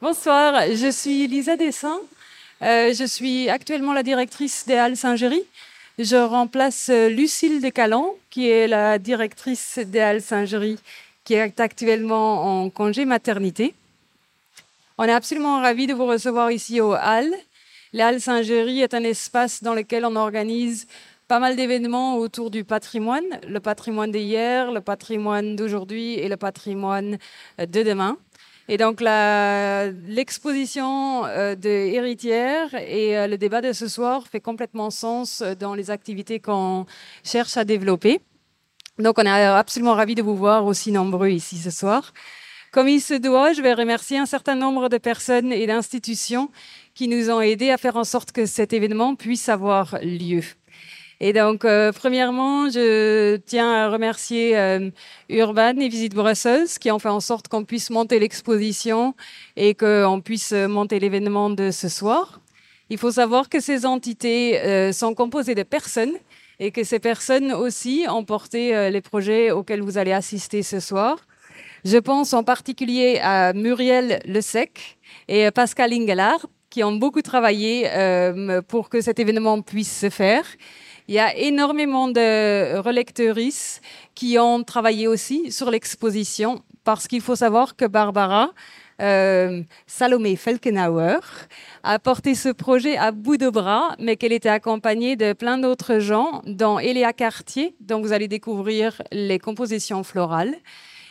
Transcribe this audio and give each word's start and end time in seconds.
Bonsoir, 0.00 0.62
je 0.76 0.92
suis 0.92 1.26
Lisa 1.26 1.56
Dessin. 1.56 1.98
Euh, 2.62 2.94
je 2.94 3.04
suis 3.04 3.48
actuellement 3.48 3.92
la 3.92 4.04
directrice 4.04 4.64
des 4.64 4.76
Halles 4.76 4.96
Saint-Géry. 4.96 5.42
Je 5.98 6.14
remplace 6.14 6.88
euh, 6.88 7.08
Lucille 7.08 7.60
Descalans, 7.60 8.14
qui 8.30 8.48
est 8.48 8.68
la 8.68 9.00
directrice 9.00 9.80
des 9.80 9.98
Halles 9.98 10.22
Saint-Géry, 10.22 10.78
qui 11.24 11.34
est 11.34 11.58
actuellement 11.58 12.62
en 12.62 12.70
congé 12.70 13.06
maternité. 13.06 13.74
On 14.98 15.02
est 15.02 15.12
absolument 15.12 15.60
ravis 15.60 15.88
de 15.88 15.94
vous 15.94 16.06
recevoir 16.06 16.52
ici 16.52 16.80
aux 16.80 16.92
Halles. 16.92 17.34
Les 17.92 18.02
Halles 18.02 18.20
Saint-Géry 18.20 18.82
est 18.82 18.94
un 18.94 19.02
espace 19.02 19.64
dans 19.64 19.74
lequel 19.74 20.04
on 20.04 20.14
organise 20.14 20.86
pas 21.26 21.40
mal 21.40 21.56
d'événements 21.56 22.18
autour 22.18 22.52
du 22.52 22.62
patrimoine, 22.62 23.40
le 23.48 23.58
patrimoine 23.58 24.12
d'hier, 24.12 24.70
le 24.70 24.80
patrimoine 24.80 25.56
d'aujourd'hui 25.56 26.14
et 26.14 26.28
le 26.28 26.36
patrimoine 26.36 27.18
de 27.58 27.82
demain. 27.82 28.16
Et 28.70 28.76
donc 28.76 29.00
l'exposition 29.00 31.24
euh, 31.24 31.54
de 31.54 31.70
Héritière 31.70 32.74
et 32.74 33.16
euh, 33.16 33.26
le 33.26 33.38
débat 33.38 33.62
de 33.62 33.72
ce 33.72 33.88
soir 33.88 34.28
fait 34.28 34.40
complètement 34.40 34.90
sens 34.90 35.42
dans 35.58 35.74
les 35.74 35.90
activités 35.90 36.38
qu'on 36.38 36.84
cherche 37.24 37.56
à 37.56 37.64
développer. 37.64 38.20
Donc 38.98 39.18
on 39.18 39.22
est 39.22 39.30
absolument 39.30 39.94
ravis 39.94 40.14
de 40.14 40.22
vous 40.22 40.36
voir 40.36 40.66
aussi 40.66 40.92
nombreux 40.92 41.30
ici 41.30 41.56
ce 41.56 41.70
soir. 41.70 42.12
Comme 42.70 42.88
il 42.88 43.00
se 43.00 43.14
doit, 43.14 43.54
je 43.54 43.62
vais 43.62 43.72
remercier 43.72 44.18
un 44.18 44.26
certain 44.26 44.54
nombre 44.54 44.90
de 44.90 44.98
personnes 44.98 45.50
et 45.50 45.66
d'institutions 45.66 46.50
qui 46.94 47.08
nous 47.08 47.30
ont 47.30 47.40
aidés 47.40 47.70
à 47.70 47.78
faire 47.78 47.96
en 47.96 48.04
sorte 48.04 48.32
que 48.32 48.44
cet 48.44 48.74
événement 48.74 49.14
puisse 49.14 49.48
avoir 49.48 49.96
lieu. 50.02 50.42
Et 51.20 51.32
donc, 51.32 51.64
euh, 51.64 51.90
premièrement, 51.90 52.70
je 52.70 53.36
tiens 53.38 53.72
à 53.72 53.88
remercier 53.88 54.56
euh, 54.56 54.90
Urban 55.28 55.76
et 55.80 55.88
Visite 55.88 56.14
Brussels 56.14 56.68
qui 56.80 56.92
ont 56.92 57.00
fait 57.00 57.08
en 57.08 57.18
sorte 57.18 57.48
qu'on 57.48 57.64
puisse 57.64 57.90
monter 57.90 58.20
l'exposition 58.20 59.14
et 59.56 59.74
qu'on 59.74 60.20
puisse 60.24 60.52
monter 60.52 61.00
l'événement 61.00 61.50
de 61.50 61.72
ce 61.72 61.88
soir. 61.88 62.40
Il 62.88 62.98
faut 62.98 63.10
savoir 63.10 63.48
que 63.48 63.58
ces 63.58 63.84
entités 63.84 64.60
euh, 64.60 64.92
sont 64.92 65.14
composées 65.14 65.56
de 65.56 65.64
personnes 65.64 66.14
et 66.60 66.70
que 66.70 66.84
ces 66.84 67.00
personnes 67.00 67.52
aussi 67.52 68.06
ont 68.08 68.24
porté 68.24 68.74
euh, 68.74 68.88
les 68.88 69.00
projets 69.00 69.50
auxquels 69.50 69.82
vous 69.82 69.98
allez 69.98 70.12
assister 70.12 70.62
ce 70.62 70.78
soir. 70.78 71.18
Je 71.84 71.98
pense 71.98 72.32
en 72.32 72.44
particulier 72.44 73.18
à 73.22 73.52
Muriel 73.54 74.20
Lesec 74.24 74.98
et 75.26 75.50
Pascal 75.50 75.92
Ingelard 75.92 76.46
qui 76.70 76.84
ont 76.84 76.92
beaucoup 76.92 77.22
travaillé 77.22 77.88
pour 78.66 78.90
que 78.90 79.00
cet 79.00 79.18
événement 79.20 79.62
puisse 79.62 80.00
se 80.00 80.10
faire. 80.10 80.44
Il 81.08 81.14
y 81.14 81.18
a 81.18 81.34
énormément 81.34 82.08
de 82.08 82.76
relectrices 82.80 83.80
qui 84.14 84.38
ont 84.38 84.62
travaillé 84.62 85.08
aussi 85.08 85.50
sur 85.50 85.70
l'exposition 85.70 86.62
parce 86.84 87.08
qu'il 87.08 87.22
faut 87.22 87.34
savoir 87.34 87.76
que 87.76 87.86
Barbara 87.86 88.50
euh, 89.00 89.62
Salomé 89.86 90.36
Felkenauer 90.36 91.20
a 91.82 91.98
porté 91.98 92.34
ce 92.34 92.50
projet 92.50 92.98
à 92.98 93.10
bout 93.10 93.38
de 93.38 93.48
bras, 93.48 93.96
mais 93.98 94.16
qu'elle 94.16 94.34
était 94.34 94.50
accompagnée 94.50 95.16
de 95.16 95.32
plein 95.32 95.56
d'autres 95.56 95.98
gens, 95.98 96.42
dont 96.44 96.78
Eléa 96.78 97.14
Cartier, 97.14 97.74
dont 97.80 98.02
vous 98.02 98.12
allez 98.12 98.28
découvrir 98.28 99.00
les 99.10 99.38
compositions 99.38 100.04
florales. 100.04 100.56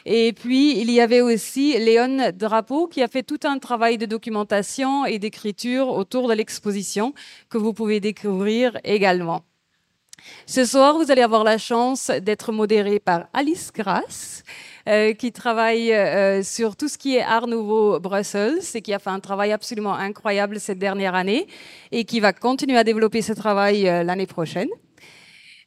Et 0.06 0.32
puis, 0.32 0.80
il 0.80 0.92
y 0.92 1.02
avait 1.02 1.22
aussi 1.22 1.76
Léon 1.80 2.32
Drapeau 2.36 2.86
qui 2.88 3.02
a 3.02 3.08
fait 3.08 3.24
tout 3.24 3.40
un 3.46 3.58
travail 3.58 3.98
de 3.98 4.06
documentation 4.06 5.08
et 5.08 5.18
d'écriture 5.18 5.90
autour 5.90 6.28
de 6.28 6.36
l'exposition 6.36 7.16
que 7.50 7.58
vous 7.58 7.74
pouvez 7.74 8.00
découvrir 8.00 8.78
également. 8.84 9.44
Ce 10.46 10.66
soir, 10.66 10.98
vous 10.98 11.12
allez 11.12 11.22
avoir 11.22 11.44
la 11.44 11.58
chance 11.58 12.10
d'être 12.22 12.52
modéré 12.52 13.00
par 13.00 13.28
Alice 13.34 13.72
Grasse, 13.74 14.44
euh, 14.88 15.14
qui 15.14 15.34
travaille 15.34 15.94
euh, 15.94 16.42
sur 16.44 16.78
tout 16.78 16.88
ce 16.88 16.98
qui 16.98 17.18
est 17.18 17.22
Art 17.22 17.48
Nouveau 17.48 18.00
Brussels 18.00 18.60
et 18.74 18.82
qui 18.82 18.94
a 18.94 19.00
fait 19.00 19.10
un 19.10 19.20
travail 19.20 19.52
absolument 19.52 19.94
incroyable 19.94 20.60
cette 20.62 20.80
dernière 20.80 21.16
année 21.16 21.48
et 21.92 22.06
qui 22.06 22.22
va 22.22 22.32
continuer 22.32 22.78
à 22.78 22.86
développer 22.86 23.22
ce 23.22 23.34
travail 23.34 23.90
euh, 23.90 24.04
l'année 24.04 24.28
prochaine. 24.28 24.70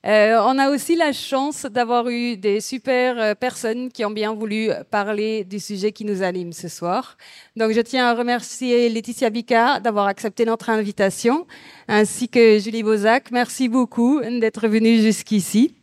Euh, 0.07 0.41
on 0.47 0.59
a 0.59 0.71
aussi 0.71 0.97
la 0.97 1.13
chance 1.13 1.67
d'avoir 1.67 2.09
eu 2.09 2.37
des 2.37 2.61
super 2.61 3.21
euh, 3.21 3.35
personnes 3.35 3.91
qui 3.93 4.03
ont 4.05 4.11
bien 4.11 4.35
voulu 4.35 4.71
parler 4.91 5.45
du 5.45 5.59
sujet 5.59 5.93
qui 5.93 6.07
nous 6.07 6.23
anime 6.23 6.55
ce 6.55 6.69
soir. 6.69 7.19
Donc, 7.57 7.73
je 7.73 7.81
tiens 7.81 8.07
à 8.07 8.15
remercier 8.15 8.89
Laetitia 8.89 9.29
Bica 9.29 9.79
d'avoir 9.79 10.07
accepté 10.07 10.47
notre 10.47 10.71
invitation, 10.71 11.47
ainsi 11.87 12.29
que 12.29 12.59
Julie 12.59 12.83
Bozac. 12.83 13.31
Merci 13.31 13.69
beaucoup 13.69 14.21
d'être 14.23 14.69
venue 14.69 15.01
jusqu'ici. 15.01 15.80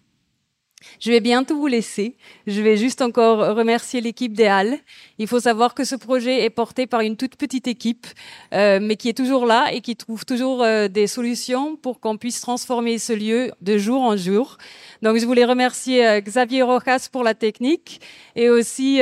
Je 0.99 1.11
vais 1.11 1.19
bientôt 1.19 1.55
vous 1.57 1.67
laisser. 1.67 2.15
Je 2.47 2.61
vais 2.61 2.77
juste 2.77 3.01
encore 3.01 3.55
remercier 3.55 4.01
l'équipe 4.01 4.33
des 4.33 4.45
Halles. 4.45 4.79
Il 5.19 5.27
faut 5.27 5.39
savoir 5.39 5.73
que 5.73 5.83
ce 5.83 5.95
projet 5.95 6.43
est 6.43 6.49
porté 6.49 6.87
par 6.87 7.01
une 7.01 7.17
toute 7.17 7.35
petite 7.35 7.67
équipe, 7.67 8.07
euh, 8.53 8.79
mais 8.81 8.95
qui 8.95 9.09
est 9.09 9.17
toujours 9.17 9.45
là 9.45 9.71
et 9.71 9.81
qui 9.81 9.95
trouve 9.95 10.25
toujours 10.25 10.63
euh, 10.63 10.87
des 10.87 11.07
solutions 11.07 11.75
pour 11.75 11.99
qu'on 11.99 12.17
puisse 12.17 12.41
transformer 12.41 12.97
ce 12.97 13.13
lieu 13.13 13.51
de 13.61 13.77
jour 13.77 14.01
en 14.01 14.17
jour. 14.17 14.57
Donc, 15.01 15.17
je 15.17 15.25
voulais 15.25 15.45
remercier 15.45 16.07
euh, 16.07 16.19
Xavier 16.21 16.63
Rojas 16.63 17.09
pour 17.11 17.23
la 17.23 17.33
technique 17.33 18.01
et 18.35 18.49
aussi 18.49 18.99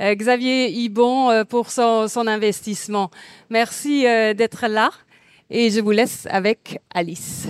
Xavier 0.00 0.70
Ibon 0.70 1.44
pour 1.44 1.70
son, 1.70 2.08
son 2.08 2.26
investissement. 2.26 3.10
Merci 3.50 4.02
d'être 4.02 4.66
là 4.66 4.90
et 5.50 5.70
je 5.70 5.80
vous 5.80 5.90
laisse 5.90 6.26
avec 6.30 6.80
Alice. 6.94 7.48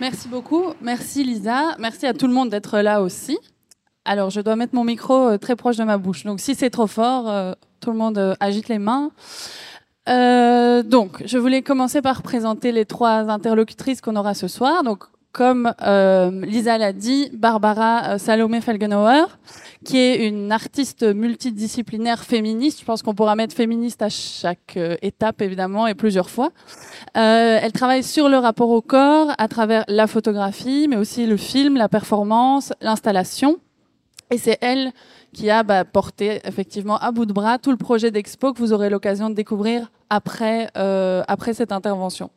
Merci 0.00 0.28
beaucoup. 0.28 0.64
Merci 0.80 1.24
Lisa. 1.24 1.76
Merci 1.78 2.06
à 2.06 2.14
tout 2.14 2.26
le 2.26 2.32
monde 2.32 2.48
d'être 2.48 2.78
là 2.78 3.02
aussi. 3.02 3.38
Alors, 4.06 4.30
je 4.30 4.40
dois 4.40 4.56
mettre 4.56 4.74
mon 4.74 4.82
micro 4.82 5.28
euh, 5.28 5.36
très 5.36 5.56
proche 5.56 5.76
de 5.76 5.84
ma 5.84 5.98
bouche. 5.98 6.24
Donc, 6.24 6.40
si 6.40 6.54
c'est 6.54 6.70
trop 6.70 6.86
fort, 6.86 7.28
euh, 7.28 7.52
tout 7.80 7.90
le 7.90 7.98
monde 7.98 8.16
euh, 8.16 8.34
agite 8.40 8.68
les 8.68 8.78
mains. 8.78 9.10
donc, 10.06 11.22
je 11.26 11.36
voulais 11.36 11.60
commencer 11.60 12.00
par 12.00 12.22
présenter 12.22 12.72
les 12.72 12.86
trois 12.86 13.30
interlocutrices 13.30 14.00
qu'on 14.00 14.16
aura 14.16 14.32
ce 14.32 14.48
soir. 14.48 14.82
Comme 15.32 15.72
Lisa 16.42 16.78
l'a 16.78 16.92
dit, 16.92 17.30
Barbara 17.32 18.18
Salomé 18.18 18.60
Felgenauer, 18.60 19.26
qui 19.84 19.98
est 19.98 20.26
une 20.26 20.52
artiste 20.52 21.02
multidisciplinaire 21.02 22.24
féministe. 22.24 22.80
Je 22.80 22.84
pense 22.84 23.02
qu'on 23.02 23.14
pourra 23.14 23.36
mettre 23.36 23.54
féministe 23.54 24.02
à 24.02 24.08
chaque 24.08 24.78
étape, 25.02 25.40
évidemment, 25.42 25.86
et 25.86 25.94
plusieurs 25.94 26.30
fois. 26.30 26.50
Euh, 27.16 27.58
elle 27.62 27.72
travaille 27.72 28.02
sur 28.02 28.28
le 28.28 28.36
rapport 28.36 28.70
au 28.70 28.82
corps 28.82 29.28
à 29.38 29.48
travers 29.48 29.84
la 29.88 30.06
photographie, 30.06 30.86
mais 30.88 30.96
aussi 30.96 31.26
le 31.26 31.36
film, 31.36 31.76
la 31.76 31.88
performance, 31.88 32.72
l'installation. 32.80 33.58
Et 34.30 34.38
c'est 34.38 34.58
elle 34.60 34.92
qui 35.32 35.50
a 35.50 35.62
bah, 35.62 35.84
porté 35.84 36.40
effectivement 36.44 36.98
à 36.98 37.10
bout 37.10 37.26
de 37.26 37.32
bras 37.32 37.58
tout 37.58 37.70
le 37.70 37.76
projet 37.76 38.10
d'expo 38.10 38.52
que 38.52 38.58
vous 38.58 38.72
aurez 38.72 38.90
l'occasion 38.90 39.30
de 39.30 39.34
découvrir 39.34 39.90
après, 40.08 40.68
euh, 40.76 41.22
après 41.26 41.54
cette 41.54 41.72
intervention. 41.72 42.30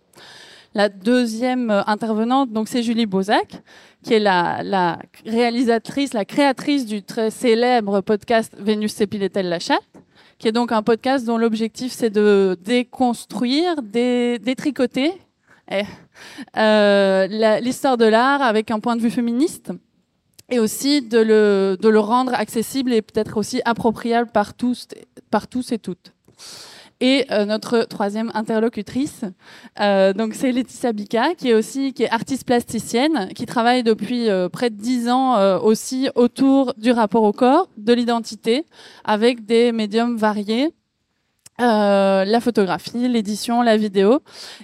La 0.75 0.89
deuxième 0.89 1.69
euh, 1.69 1.83
intervenante, 1.85 2.51
donc 2.51 2.67
c'est 2.67 2.83
Julie 2.83 3.05
Bozac, 3.05 3.61
qui 4.03 4.13
est 4.13 4.19
la, 4.19 4.63
la, 4.63 4.99
réalisatrice, 5.25 6.13
la 6.13 6.25
créatrice 6.25 6.85
du 6.85 7.03
très 7.03 7.29
célèbre 7.29 8.01
podcast 8.01 8.53
Vénus 8.59 8.93
Sépiletel 8.93 9.49
la 9.49 9.59
chatte 9.59 9.83
qui 10.39 10.49
est 10.49 10.51
donc 10.51 10.73
un 10.73 10.83
podcast 10.83 11.25
dont 11.25 11.37
l'objectif 11.37 11.93
c'est 11.93 12.09
de 12.09 12.57
déconstruire, 12.61 13.81
dé, 13.81 14.39
détricoter 14.39 15.13
eh, 15.71 15.83
euh, 16.57 17.59
l'histoire 17.61 17.95
de 17.95 18.05
l'art 18.05 18.41
avec 18.41 18.69
un 18.69 18.81
point 18.81 18.97
de 18.97 19.01
vue 19.01 19.09
féministe 19.09 19.71
et 20.49 20.59
aussi 20.59 21.01
de 21.01 21.19
le, 21.19 21.77
de 21.79 21.87
le 21.87 21.99
rendre 21.99 22.33
accessible 22.33 22.91
et 22.91 23.01
peut-être 23.01 23.37
aussi 23.37 23.61
appropriable 23.63 24.31
par 24.31 24.53
tous, 24.53 24.87
par 25.31 25.47
tous 25.47 25.71
et 25.71 25.79
toutes. 25.79 26.13
Et 26.99 27.25
euh, 27.31 27.45
notre 27.45 27.79
troisième 27.83 28.31
interlocutrice, 28.33 29.25
euh, 29.79 30.13
donc 30.13 30.35
c'est 30.35 30.51
Laetitia 30.51 30.93
Bica, 30.93 31.35
qui 31.35 31.49
est 31.49 31.53
aussi 31.53 31.93
artiste 32.09 32.45
plasticienne, 32.45 33.29
qui 33.35 33.45
travaille 33.45 33.83
depuis 33.83 34.29
euh, 34.29 34.47
près 34.47 34.69
de 34.69 34.75
dix 34.75 35.09
ans 35.09 35.59
aussi 35.61 36.09
autour 36.15 36.73
du 36.77 36.91
rapport 36.91 37.23
au 37.23 37.33
corps, 37.33 37.67
de 37.77 37.93
l'identité, 37.93 38.65
avec 39.03 39.45
des 39.45 39.71
médiums 39.71 40.17
variés. 40.17 40.73
la 41.59 42.39
photographie, 42.41 43.07
l'édition, 43.07 43.61
la 43.61 43.77
vidéo, 43.77 44.21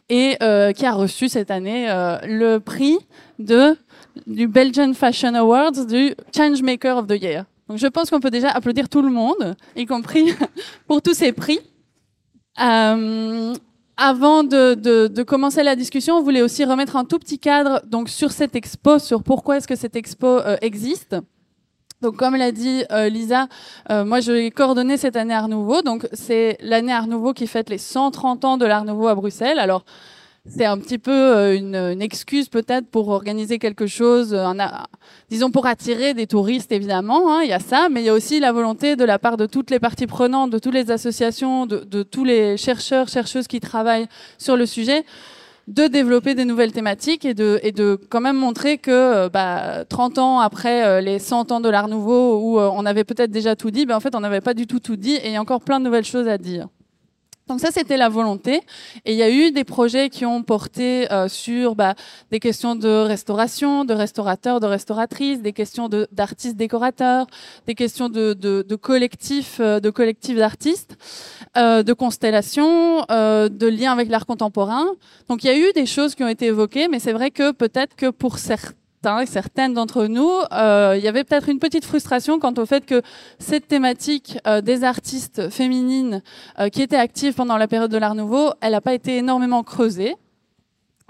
et 0.09 0.37
qui 0.75 0.85
a 0.85 0.93
reçu 0.93 1.29
cette 1.29 1.51
année 1.51 1.87
le 2.25 2.59
prix 2.59 2.97
du 3.39 4.47
Belgian 4.47 4.93
Fashion 4.93 5.33
Awards 5.35 5.85
du 5.85 6.15
Changemaker 6.35 6.97
of 6.97 7.07
the 7.07 7.21
Year. 7.21 7.45
Donc 7.69 7.77
je 7.77 7.87
pense 7.87 8.09
qu'on 8.09 8.19
peut 8.19 8.31
déjà 8.31 8.49
applaudir 8.49 8.89
tout 8.89 9.03
le 9.03 9.11
monde, 9.11 9.55
y 9.75 9.85
compris 9.85 10.33
pour 10.87 11.01
tous 11.01 11.13
ces 11.13 11.31
prix. 11.31 11.59
Euh, 12.61 13.56
avant 13.97 14.44
de, 14.44 15.23
commencer 15.23 15.63
la 15.63 15.75
discussion, 15.75 16.15
on 16.15 16.21
voulait 16.21 16.41
aussi 16.41 16.63
remettre 16.65 16.95
un 16.95 17.06
tout 17.06 17.19
petit 17.19 17.39
cadre 17.39 17.81
donc 17.85 18.09
sur 18.09 18.31
cette 18.31 18.56
expo, 18.56 19.00
sur 19.00 19.23
pourquoi 19.23 19.57
est-ce 19.57 19.67
que 19.67 19.75
cette 19.75 19.95
expo 19.95 20.27
euh, 20.27 20.57
existe. 20.61 21.15
Donc, 22.01 22.15
comme 22.15 22.38
l'a 22.38 22.53
dit 22.53 22.85
euh, 22.91 23.09
Lisa, 23.09 23.47
moi, 23.89 24.21
je 24.21 24.31
vais 24.31 24.51
coordonner 24.51 24.95
cette 24.95 25.17
année 25.17 25.33
Art 25.33 25.50
Nouveau. 25.50 25.81
Donc, 25.81 26.07
c'est 26.13 26.57
l'année 26.61 26.94
Art 26.94 27.07
Nouveau 27.07 27.33
qui 27.33 27.45
fête 27.45 27.69
les 27.69 27.77
130 27.77 28.45
ans 28.45 28.57
de 28.57 28.65
l'Art 28.65 28.85
Nouveau 28.85 29.07
à 29.07 29.15
Bruxelles. 29.15 29.59
Alors, 29.59 29.83
c'est 30.45 30.65
un 30.65 30.77
petit 30.77 30.97
peu 30.97 31.56
une, 31.56 32.01
excuse 32.01 32.50
peut-être 32.50 32.88
pour 32.88 33.09
organiser 33.09 33.59
quelque 33.59 33.88
chose, 33.88 34.36
disons 35.30 35.51
pour 35.51 35.65
attirer 35.68 36.13
des 36.13 36.27
touristes 36.27 36.71
évidemment, 36.71 37.33
hein, 37.33 37.41
il 37.44 37.50
y 37.50 37.53
a 37.53 37.59
ça, 37.59 37.88
mais 37.89 38.01
il 38.01 38.06
y 38.06 38.09
a 38.09 38.13
aussi 38.13 38.39
la 38.39 38.51
volonté 38.51 38.95
de 38.95 39.03
la 39.03 39.19
part 39.19 39.38
de 39.38 39.45
toutes 39.45 39.69
les 39.69 39.80
parties 39.80 40.07
prenantes, 40.07 40.50
de 40.50 40.59
toutes 40.59 40.74
les 40.74 40.91
associations, 40.91 41.65
de, 41.65 42.03
tous 42.03 42.24
les 42.24 42.57
chercheurs, 42.57 43.07
chercheuses 43.07 43.47
qui 43.47 43.59
travaillent 43.59 44.07
sur 44.38 44.56
le 44.56 44.65
sujet, 44.65 45.03
de 45.68 45.86
développer 45.86 46.33
des 46.33 46.45
nouvelles 46.45 46.71
thématiques 46.71 47.25
et 47.25 47.35
de, 47.35 47.59
et 47.62 47.71
de 47.71 48.00
quand 48.09 48.21
même 48.21 48.38
montrer 48.38 48.80
que 48.80 48.89
euh, 48.89 49.30
bah, 49.30 49.85
30 49.88 50.18
ans 50.18 50.39
après 50.39 50.83
euh, 50.83 51.00
les 51.00 51.19
100 51.19 51.51
ans 51.51 51.59
de 51.59 51.69
l'Art 51.69 51.88
Nouveau, 51.88 52.39
où 52.39 52.59
euh, 52.59 52.71
on 52.74 52.88
avait 52.88 53.03
peut-être 53.03 53.30
déjà 53.30 53.56
tout 53.56 53.69
dit, 53.69 53.85
ben 53.85 53.95
en 53.95 54.00
fait 54.00 54.15
on 54.15 54.19
n'avait 54.19 54.42
pas 54.42 54.56
du 54.56 54.65
tout 54.65 54.80
tout 54.80 54.95
dit 54.95 55.15
et 55.15 55.27
il 55.27 55.31
y 55.33 55.35
a 55.35 55.42
encore 55.42 55.62
plein 55.62 55.80
de 55.80 55.85
nouvelles 55.85 56.06
choses 56.06 56.27
à 56.27 56.39
dire. 56.39 56.68
Donc 57.49 57.59
ça, 57.59 57.71
c'était 57.71 57.97
la 57.97 58.09
volonté. 58.09 58.61
Et 59.05 59.13
il 59.13 59.17
y 59.17 59.23
a 59.23 59.29
eu 59.29 59.51
des 59.51 59.63
projets 59.63 60.09
qui 60.09 60.25
ont 60.25 60.43
porté 60.43 61.11
euh, 61.11 61.27
sur 61.27 61.75
bah, 61.75 61.95
des 62.29 62.39
questions 62.39 62.75
de 62.75 62.87
restauration, 62.87 63.85
de 63.85 63.93
restaurateurs, 63.93 64.59
de 64.59 64.67
restauratrices, 64.67 65.41
des 65.41 65.51
questions 65.51 65.89
d'artistes 66.11 66.55
décorateurs, 66.55 67.25
des 67.65 67.73
questions 67.73 68.07
de, 68.07 68.33
de, 68.33 68.63
de 68.67 68.75
collectifs, 68.75 69.57
euh, 69.59 69.79
de 69.79 69.89
collectifs 69.89 70.37
d'artistes, 70.37 70.95
euh, 71.57 71.81
de 71.81 71.93
constellations, 71.93 73.03
euh, 73.09 73.49
de 73.49 73.67
liens 73.67 73.93
avec 73.93 74.09
l'art 74.09 74.27
contemporain. 74.27 74.85
Donc 75.27 75.43
il 75.43 75.47
y 75.47 75.49
a 75.49 75.57
eu 75.57 75.71
des 75.73 75.87
choses 75.87 76.13
qui 76.13 76.23
ont 76.23 76.27
été 76.27 76.45
évoquées, 76.45 76.87
mais 76.87 76.99
c'est 76.99 77.13
vrai 77.13 77.31
que 77.31 77.51
peut-être 77.51 77.95
que 77.95 78.11
pour 78.11 78.37
certains 78.37 78.75
certaines 79.25 79.73
d'entre 79.73 80.05
nous, 80.05 80.29
euh, 80.51 80.95
il 80.97 81.03
y 81.03 81.07
avait 81.07 81.23
peut-être 81.23 81.49
une 81.49 81.59
petite 81.59 81.85
frustration 81.85 82.39
quant 82.39 82.53
au 82.57 82.65
fait 82.65 82.85
que 82.85 83.01
cette 83.39 83.67
thématique 83.67 84.37
euh, 84.47 84.61
des 84.61 84.83
artistes 84.83 85.49
féminines 85.49 86.21
euh, 86.59 86.69
qui 86.69 86.81
étaient 86.81 86.97
actives 86.97 87.33
pendant 87.33 87.57
la 87.57 87.67
période 87.67 87.91
de 87.91 87.97
l'Art 87.97 88.15
Nouveau, 88.15 88.51
elle 88.61 88.73
n'a 88.73 88.81
pas 88.81 88.93
été 88.93 89.17
énormément 89.17 89.63
creusée. 89.63 90.15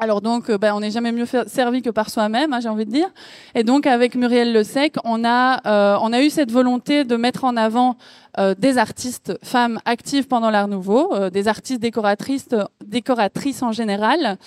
Alors 0.01 0.21
donc, 0.21 0.49
ben, 0.49 0.73
on 0.73 0.79
n'est 0.79 0.91
jamais 0.91 1.11
mieux 1.11 1.25
servi 1.47 1.81
que 1.81 1.89
par 1.89 2.09
soi-même, 2.09 2.53
hein, 2.53 2.61
j'ai 2.61 2.69
envie 2.69 2.85
de 2.85 2.91
dire. 2.91 3.09
Et 3.53 3.65
donc, 3.65 3.85
avec 3.85 4.15
Muriel 4.15 4.53
Le 4.53 4.63
Sec, 4.63 4.95
on 5.03 5.25
a, 5.25 5.59
euh, 5.67 5.97
on 6.01 6.13
a 6.13 6.21
eu 6.21 6.29
cette 6.29 6.53
volonté 6.53 7.03
de 7.03 7.17
mettre 7.17 7.43
en 7.43 7.57
avant 7.57 7.97
euh, 8.37 8.55
des 8.57 8.77
artistes 8.77 9.37
femmes 9.43 9.81
actives 9.83 10.25
pendant 10.25 10.51
l'Art 10.51 10.69
Nouveau, 10.69 11.13
euh, 11.13 11.29
des 11.29 11.49
artistes 11.49 11.81
décoratrices, 11.81 12.47
décoratrices 12.85 13.61
en 13.61 13.73
général. 13.73 14.37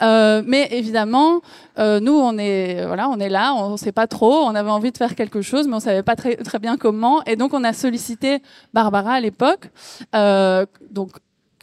mais 0.00 0.68
évidemment, 0.70 1.42
nous, 1.76 2.18
on 2.18 2.38
est, 2.38 2.86
voilà, 2.86 3.10
on 3.10 3.18
est 3.18 3.28
là, 3.28 3.52
on 3.52 3.72
ne 3.72 3.76
sait 3.76 3.92
pas 3.92 4.06
trop. 4.06 4.44
On 4.46 4.54
avait 4.54 4.70
envie 4.70 4.90
de 4.90 4.96
faire 4.96 5.14
quelque 5.14 5.42
chose, 5.42 5.68
mais 5.68 5.74
on 5.74 5.80
savait 5.80 6.02
pas 6.02 6.16
très, 6.16 6.36
très 6.36 6.58
bien 6.58 6.78
comment. 6.78 7.22
Et 7.24 7.36
donc, 7.36 7.52
on 7.52 7.62
a 7.62 7.74
sollicité 7.74 8.40
Barbara 8.72 9.12
à 9.12 9.20
l'époque. 9.20 9.68
donc 10.14 11.10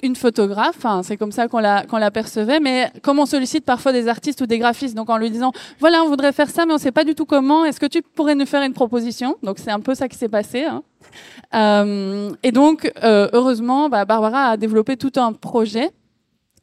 une 0.04 0.16
photographe, 0.16 0.86
c'est 1.04 1.18
comme 1.18 1.32
ça 1.32 1.48
qu'on 1.48 1.60
la, 1.60 1.86
qu'on 1.86 1.98
l'apercevait, 1.98 2.60
mais 2.60 2.92
comme 3.02 3.20
on 3.20 3.26
sollicite 3.26 3.66
parfois 3.66 3.92
des 3.92 4.08
artistes 4.08 4.42
ou 4.42 4.46
des 4.46 4.60
graphistes, 4.60 4.96
donc 4.96 5.10
en 5.10 5.18
lui 5.18 5.30
disant, 5.30 5.52
voilà, 5.80 6.04
on 6.04 6.08
voudrait 6.08 6.32
faire 6.32 6.50
ça, 6.50 6.66
mais 6.66 6.72
on 6.72 6.76
ne 6.76 6.82
sait 6.82 6.92
pas 6.92 7.04
du 7.04 7.16
tout 7.16 7.26
comment, 7.26 7.66
est-ce 7.66 7.80
que 7.80 7.86
tu 7.86 8.02
pourrais 8.02 8.36
nous 8.36 8.46
faire 8.46 8.64
une 8.64 8.74
proposition? 8.74 9.38
Donc 9.44 9.60
c'est 9.60 9.72
un 9.72 9.80
peu 9.80 9.96
ça 9.96 10.08
qui 10.08 10.18
s'est 10.18 10.30
passé. 10.30 10.66
Hein. 10.66 10.84
Euh, 11.54 12.32
et 12.44 12.52
donc, 12.52 12.92
euh, 13.04 13.30
heureusement, 13.34 13.90
bah, 13.90 14.06
Barbara 14.06 14.52
a 14.52 14.58
développé 14.58 14.98
tout 14.98 15.12
un 15.18 15.34
projet. 15.34 15.90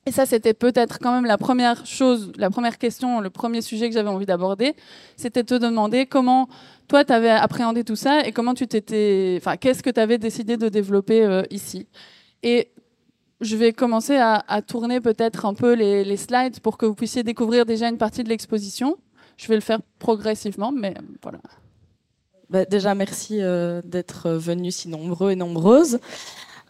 Et 0.07 0.11
ça, 0.11 0.25
c'était 0.25 0.55
peut-être 0.55 0.99
quand 1.01 1.13
même 1.13 1.27
la 1.27 1.37
première 1.37 1.85
chose, 1.85 2.33
la 2.39 2.49
première 2.49 2.79
question, 2.79 3.21
le 3.21 3.29
premier 3.29 3.61
sujet 3.61 3.89
que 3.89 3.95
j'avais 3.95 4.09
envie 4.09 4.25
d'aborder, 4.25 4.75
c'était 5.17 5.43
de 5.43 5.49
te 5.49 5.55
demander 5.55 6.07
comment 6.07 6.49
toi, 6.89 7.05
tu 7.05 7.13
avais 7.13 7.29
appréhendé 7.29 7.85
tout 7.85 7.97
ça 7.97 8.27
et 8.27 8.33
comment 8.33 8.55
tu 8.55 8.67
t'étais, 8.67 9.37
enfin, 9.39 9.59
qu'est-ce 9.59 9.83
que 9.83 9.91
tu 9.91 10.01
avais 10.01 10.17
décidé 10.17 10.57
de 10.57 10.71
développer 10.71 11.23
euh, 11.23 11.43
ici? 11.51 11.87
Et 12.43 12.71
je 13.41 13.57
vais 13.57 13.73
commencer 13.73 14.17
à, 14.17 14.63
tourner 14.67 15.01
peut-être 15.01 15.47
un 15.47 15.55
peu 15.55 15.75
les, 15.75 16.17
slides 16.17 16.61
pour 16.61 16.77
que 16.77 16.87
vous 16.87 16.95
puissiez 16.95 17.23
découvrir 17.23 17.67
déjà 17.67 17.89
une 17.89 17.99
partie 17.99 18.25
de 18.25 18.29
l'exposition. 18.29 18.97
Je 19.37 19.47
vais 19.47 19.55
le 19.55 19.61
faire 19.61 19.79
progressivement, 19.99 20.73
mais 20.73 20.95
voilà. 21.23 21.39
Bah, 22.51 22.65
déjà, 22.65 22.95
merci 22.95 23.41
euh, 23.41 23.81
d'être 23.85 24.31
venus 24.31 24.77
si 24.77 24.89
nombreux 24.89 25.31
et 25.31 25.37
nombreuses. 25.37 26.01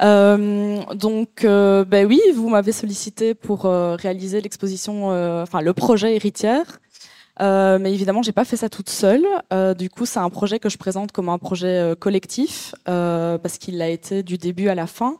Euh, 0.03 0.82
donc, 0.94 1.44
euh, 1.44 1.85
bah 1.85 2.05
oui, 2.05 2.20
vous 2.35 2.49
m'avez 2.49 2.73
sollicité 2.73 3.35
pour 3.35 3.62
réaliser 3.62 4.41
l'exposition, 4.41 5.09
enfin 5.43 5.61
le 5.62 5.73
projet 5.73 6.15
héritière. 6.15 6.81
Mais 7.40 7.93
évidemment, 7.93 8.23
j'ai 8.23 8.32
pas 8.32 8.44
fait 8.44 8.56
ça 8.56 8.69
toute 8.69 8.90
seule. 8.90 9.26
du 9.79 9.90
coup, 9.90 10.06
c'est 10.06 10.20
un 10.20 10.31
projet 10.31 10.58
que 10.58 10.69
je 10.69 10.79
présente 10.79 11.12
comme 11.12 11.29
un 11.29 11.38
projet 11.38 11.94
collectif 11.99 12.75
parce 12.85 13.58
qu'il 13.58 13.81
a 13.82 13.88
été 13.88 14.23
du 14.23 14.38
début 14.38 14.69
à 14.69 14.75
la 14.75 14.87
fin. 14.87 15.19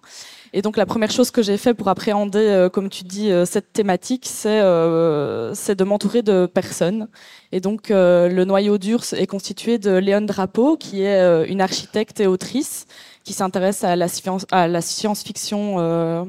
Et 0.53 0.63
donc 0.63 0.77
la 0.77 0.87
première 0.87 1.11
chose 1.11 1.31
que 1.31 1.43
j'ai 1.43 1.57
fait 1.57 1.75
pour 1.75 1.89
appréhender, 1.89 2.39
euh, 2.39 2.69
comme 2.69 2.89
tu 2.89 3.05
dis, 3.05 3.31
euh, 3.31 3.45
cette 3.45 3.73
thématique, 3.73 4.27
c'est 4.27 4.61
euh, 4.63 5.53
de 5.53 5.85
m'entourer 5.85 6.23
de 6.23 6.47
personnes. 6.47 7.09
Et 7.53 7.61
donc 7.61 7.89
le 7.91 8.45
noyau 8.45 8.79
dur 8.79 9.03
est 9.13 9.27
constitué 9.27 9.79
de 9.79 9.93
Léon 9.93 10.23
Drapeau, 10.23 10.77
qui 10.77 11.03
est 11.03 11.49
une 11.49 11.61
architecte 11.61 12.21
et 12.21 12.27
autrice 12.27 12.87
qui 13.25 13.33
s'intéresse 13.33 13.85
à 13.85 13.97
la 13.97 14.81
science-fiction 14.81 16.27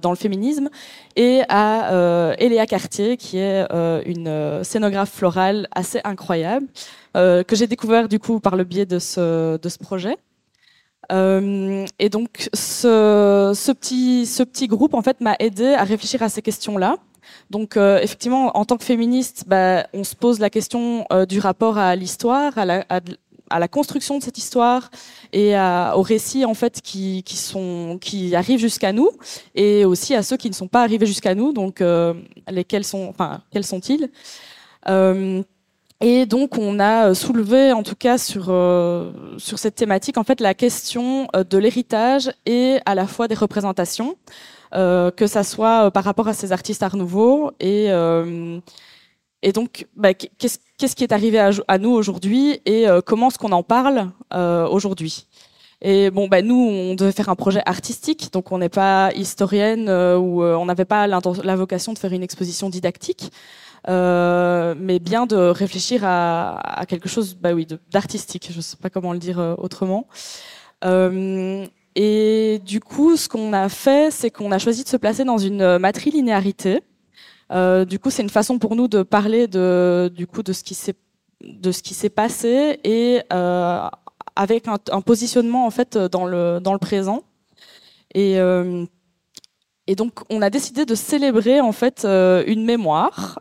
dans 0.00 0.10
le 0.10 0.16
féminisme, 0.16 0.68
et 1.16 1.42
à 1.48 2.34
Eléa 2.38 2.66
Cartier, 2.66 3.16
qui 3.16 3.38
est 3.38 3.66
une 4.06 4.62
scénographe 4.62 5.10
florale 5.10 5.68
assez 5.72 6.00
incroyable, 6.04 6.66
que 7.14 7.52
j'ai 7.52 7.66
découvert 7.66 8.08
du 8.08 8.18
coup 8.18 8.40
par 8.40 8.56
le 8.56 8.64
biais 8.64 8.86
de 8.86 8.98
ce, 8.98 9.78
projet. 9.78 10.16
Euh, 11.10 11.86
et 11.98 12.08
donc, 12.08 12.48
ce, 12.52 13.72
petit, 13.72 14.26
ce 14.26 14.42
petit 14.42 14.66
groupe, 14.66 14.94
en 14.94 15.02
fait, 15.02 15.20
m'a 15.20 15.36
aidé 15.38 15.74
à 15.74 15.84
réfléchir 15.84 16.22
à 16.22 16.28
ces 16.28 16.42
questions-là. 16.42 16.96
Donc, 17.50 17.76
euh, 17.76 17.98
effectivement, 18.00 18.56
en 18.56 18.64
tant 18.64 18.76
que 18.76 18.84
féministe, 18.84 19.44
bah, 19.46 19.86
on 19.92 20.04
se 20.04 20.14
pose 20.14 20.38
la 20.38 20.50
question 20.50 21.06
euh, 21.12 21.26
du 21.26 21.40
rapport 21.40 21.78
à 21.78 21.96
l'histoire, 21.96 22.56
à 22.58 22.64
la, 22.64 22.84
à, 23.50 23.58
la, 23.58 23.68
construction 23.68 24.18
de 24.18 24.22
cette 24.22 24.38
histoire 24.38 24.90
et 25.32 25.54
à, 25.54 25.94
aux 25.96 26.02
récits 26.02 26.44
en 26.44 26.54
fait 26.54 26.80
qui, 26.82 27.24
qui 28.00 28.34
arrivent 28.34 28.58
jusqu'à 28.58 28.92
nous 28.92 29.10
et 29.54 29.84
aussi 29.84 30.14
à 30.14 30.22
ceux 30.22 30.36
qui 30.36 30.48
ne 30.48 30.54
sont 30.54 30.68
pas 30.68 30.82
arrivés 30.82 31.06
jusqu'à 31.06 31.34
nous. 31.34 31.52
Donc, 31.52 31.82
lesquels 32.48 32.84
sont, 32.84 33.08
enfin, 33.08 33.42
quels 33.50 33.64
sont-ils? 33.64 34.10
Et 36.00 36.26
donc, 36.26 36.56
on 36.58 36.78
a 36.78 37.08
euh, 37.08 37.14
soulevé, 37.14 37.72
en 37.72 37.82
tout 37.82 37.96
cas 37.96 38.18
sur, 38.18 38.46
euh, 38.50 39.10
sur 39.36 39.58
cette 39.58 39.74
thématique, 39.74 40.16
en 40.16 40.22
fait, 40.22 40.40
la 40.40 40.54
question 40.54 41.26
euh, 41.34 41.42
de 41.42 41.58
l'héritage 41.58 42.30
et 42.46 42.78
à 42.86 42.94
la 42.94 43.06
fois 43.08 43.26
des 43.26 43.34
représentations, 43.34 44.16
que 44.72 45.26
ça 45.26 45.44
soit 45.44 45.90
par 45.90 46.04
rapport 46.04 46.28
à 46.28 46.34
ces 46.34 46.52
artistes 46.52 46.82
art 46.82 46.96
nouveau. 46.96 47.52
Et, 47.58 47.88
et 49.42 49.52
donc, 49.52 49.86
bah, 49.96 50.14
qu'est-ce 50.14 50.96
qui 50.96 51.04
est 51.04 51.12
arrivé 51.12 51.38
à, 51.38 51.78
nous 51.78 51.90
aujourd'hui 51.90 52.60
et 52.66 52.86
comment 53.06 53.28
est-ce 53.28 53.38
qu'on 53.38 53.52
en 53.52 53.62
parle 53.62 54.10
aujourd'hui? 54.32 55.26
Et 55.80 56.10
bon, 56.10 56.26
bah, 56.26 56.42
nous, 56.42 56.56
on 56.56 56.94
devait 56.94 57.12
faire 57.12 57.28
un 57.28 57.36
projet 57.36 57.62
artistique, 57.64 58.32
donc 58.32 58.50
on 58.50 58.58
n'est 58.58 58.68
pas 58.68 59.12
historienne 59.14 59.88
ou 59.88 60.42
on 60.42 60.64
n'avait 60.64 60.84
pas 60.84 61.06
la 61.06 61.56
vocation 61.56 61.92
de 61.92 61.98
faire 61.98 62.12
une 62.12 62.24
exposition 62.24 62.68
didactique. 62.68 63.30
Euh, 63.88 64.74
mais 64.78 64.98
bien 64.98 65.26
de 65.26 65.36
réfléchir 65.36 66.02
à, 66.04 66.84
quelque 66.88 67.08
chose 67.08 67.36
bah 67.36 67.52
oui, 67.52 67.66
d'artistique, 67.90 68.48
je 68.50 68.56
ne 68.56 68.62
sais 68.62 68.76
pas 68.76 68.90
comment 68.90 69.12
le 69.12 69.18
dire 69.18 69.38
euh, 69.38 69.54
autrement. 69.56 70.06
Euh, 70.84 71.66
et 71.94 72.60
du 72.64 72.80
coup, 72.80 73.16
ce 73.16 73.28
qu'on 73.28 73.52
a 73.52 73.68
fait, 73.68 74.10
c'est 74.10 74.30
qu'on 74.30 74.52
a 74.52 74.58
choisi 74.58 74.84
de 74.84 74.88
se 74.88 74.96
placer 74.96 75.24
dans 75.24 75.38
une 75.38 75.78
matrilinéarité. 75.78 76.80
Euh, 77.50 77.84
du 77.84 77.98
coup, 77.98 78.10
c'est 78.10 78.22
une 78.22 78.30
façon 78.30 78.58
pour 78.58 78.76
nous 78.76 78.88
de 78.88 79.02
parler 79.02 79.46
de, 79.46 80.12
du 80.14 80.26
coup, 80.26 80.42
de 80.42 80.52
ce 80.52 80.62
qui 80.62 80.74
s'est 80.74 80.96
de 81.40 81.70
ce 81.70 81.84
qui 81.84 81.94
s'est 81.94 82.10
passé 82.10 82.80
et 82.82 83.22
euh, 83.32 83.88
avec 84.34 84.66
un, 84.66 85.00
positionnement 85.00 85.66
en 85.66 85.70
fait 85.70 85.96
dans 85.96 86.26
le 86.26 86.58
dans 86.60 86.72
le 86.72 86.78
présent. 86.78 87.22
Et 88.14 88.40
euh, 88.40 88.84
et 89.86 89.94
donc, 89.94 90.20
on 90.30 90.42
a 90.42 90.50
décidé 90.50 90.84
de 90.84 90.94
célébrer 90.94 91.60
en 91.60 91.72
fait 91.72 92.04
une 92.04 92.64
mémoire 92.64 93.38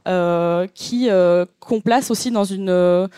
qui 0.74 1.10
qu'on 1.60 1.82
place 1.82 2.10
aussi 2.12 2.32
dans 2.32 2.46
une 2.46 3.10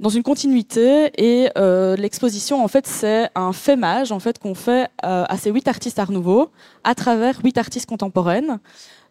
dans 0.00 0.08
une 0.08 0.22
continuité. 0.22 1.10
Et 1.22 1.50
l'exposition, 1.98 2.64
en 2.64 2.68
fait, 2.68 2.86
c'est 2.86 3.28
un 3.34 3.52
fémage 3.52 4.12
en 4.12 4.18
fait 4.18 4.38
qu'on 4.38 4.54
fait 4.54 4.88
à 5.02 5.36
ces 5.36 5.50
huit 5.50 5.68
artistes 5.68 5.98
Art 5.98 6.12
Nouveau 6.12 6.52
à 6.84 6.94
travers 6.94 7.40
huit 7.44 7.58
artistes 7.58 7.86
contemporaines. 7.86 8.60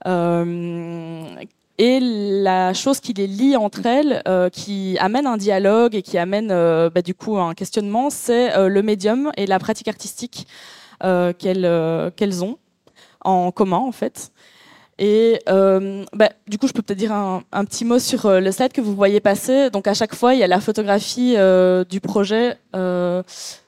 Et 0.06 2.00
la 2.00 2.74
chose 2.74 3.00
qui 3.00 3.14
les 3.14 3.28
lie 3.28 3.56
entre 3.56 3.86
elles, 3.86 4.22
qui 4.52 4.98
amène 5.00 5.28
un 5.28 5.38
dialogue 5.38 5.96
et 5.96 6.02
qui 6.02 6.18
amène 6.18 6.50
bah, 6.50 7.02
du 7.04 7.16
coup 7.16 7.38
un 7.38 7.54
questionnement, 7.54 8.10
c'est 8.10 8.70
le 8.70 8.82
médium 8.82 9.32
et 9.38 9.46
la 9.46 9.60
pratique 9.60 9.88
artistique 9.88 10.48
qu'elles 11.02 12.12
qu'elles 12.16 12.44
ont 12.44 12.58
en 13.22 13.52
commun 13.52 13.78
en 13.78 13.92
fait. 13.92 14.32
Et 15.00 15.40
euh, 15.50 16.06
bah, 16.14 16.30
du 16.48 16.58
coup, 16.58 16.68
je 16.68 16.74
peux 16.74 16.82
peut-être 16.82 17.00
dire 17.00 17.12
un, 17.12 17.66
petit 17.66 17.84
mot 17.84 18.00
sur 18.00 18.26
euh, 18.26 18.40
le 18.40 18.52
slide 18.52 18.74
que 18.74 18.82
vous 18.82 18.96
voyez 18.96 19.20
passer. 19.20 19.70
Donc 19.70 19.88
à 19.88 19.94
chaque 19.94 20.14
fois, 20.14 20.34
il 20.34 20.40
y 20.40 20.44
a 20.44 20.48
la 20.48 20.60
photographie 20.60 21.36
euh, 21.38 21.84
du 21.84 22.00
projet 22.00 22.58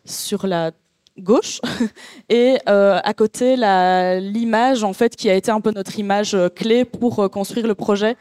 sur 0.05 0.47
la 0.47 0.71
gauche 1.17 1.61
et 2.29 2.57
à 2.65 3.13
côté 3.13 3.55
l'image 3.55 4.83
en 4.83 4.93
fait 4.93 5.15
qui 5.15 5.29
a 5.29 5.35
été 5.35 5.51
un 5.51 5.61
peu 5.61 5.71
notre 5.71 5.97
image 5.99 6.37
clé 6.55 6.85
pour 6.85 7.29
construire 7.31 7.67
le 7.67 7.75
projet. 7.75 8.15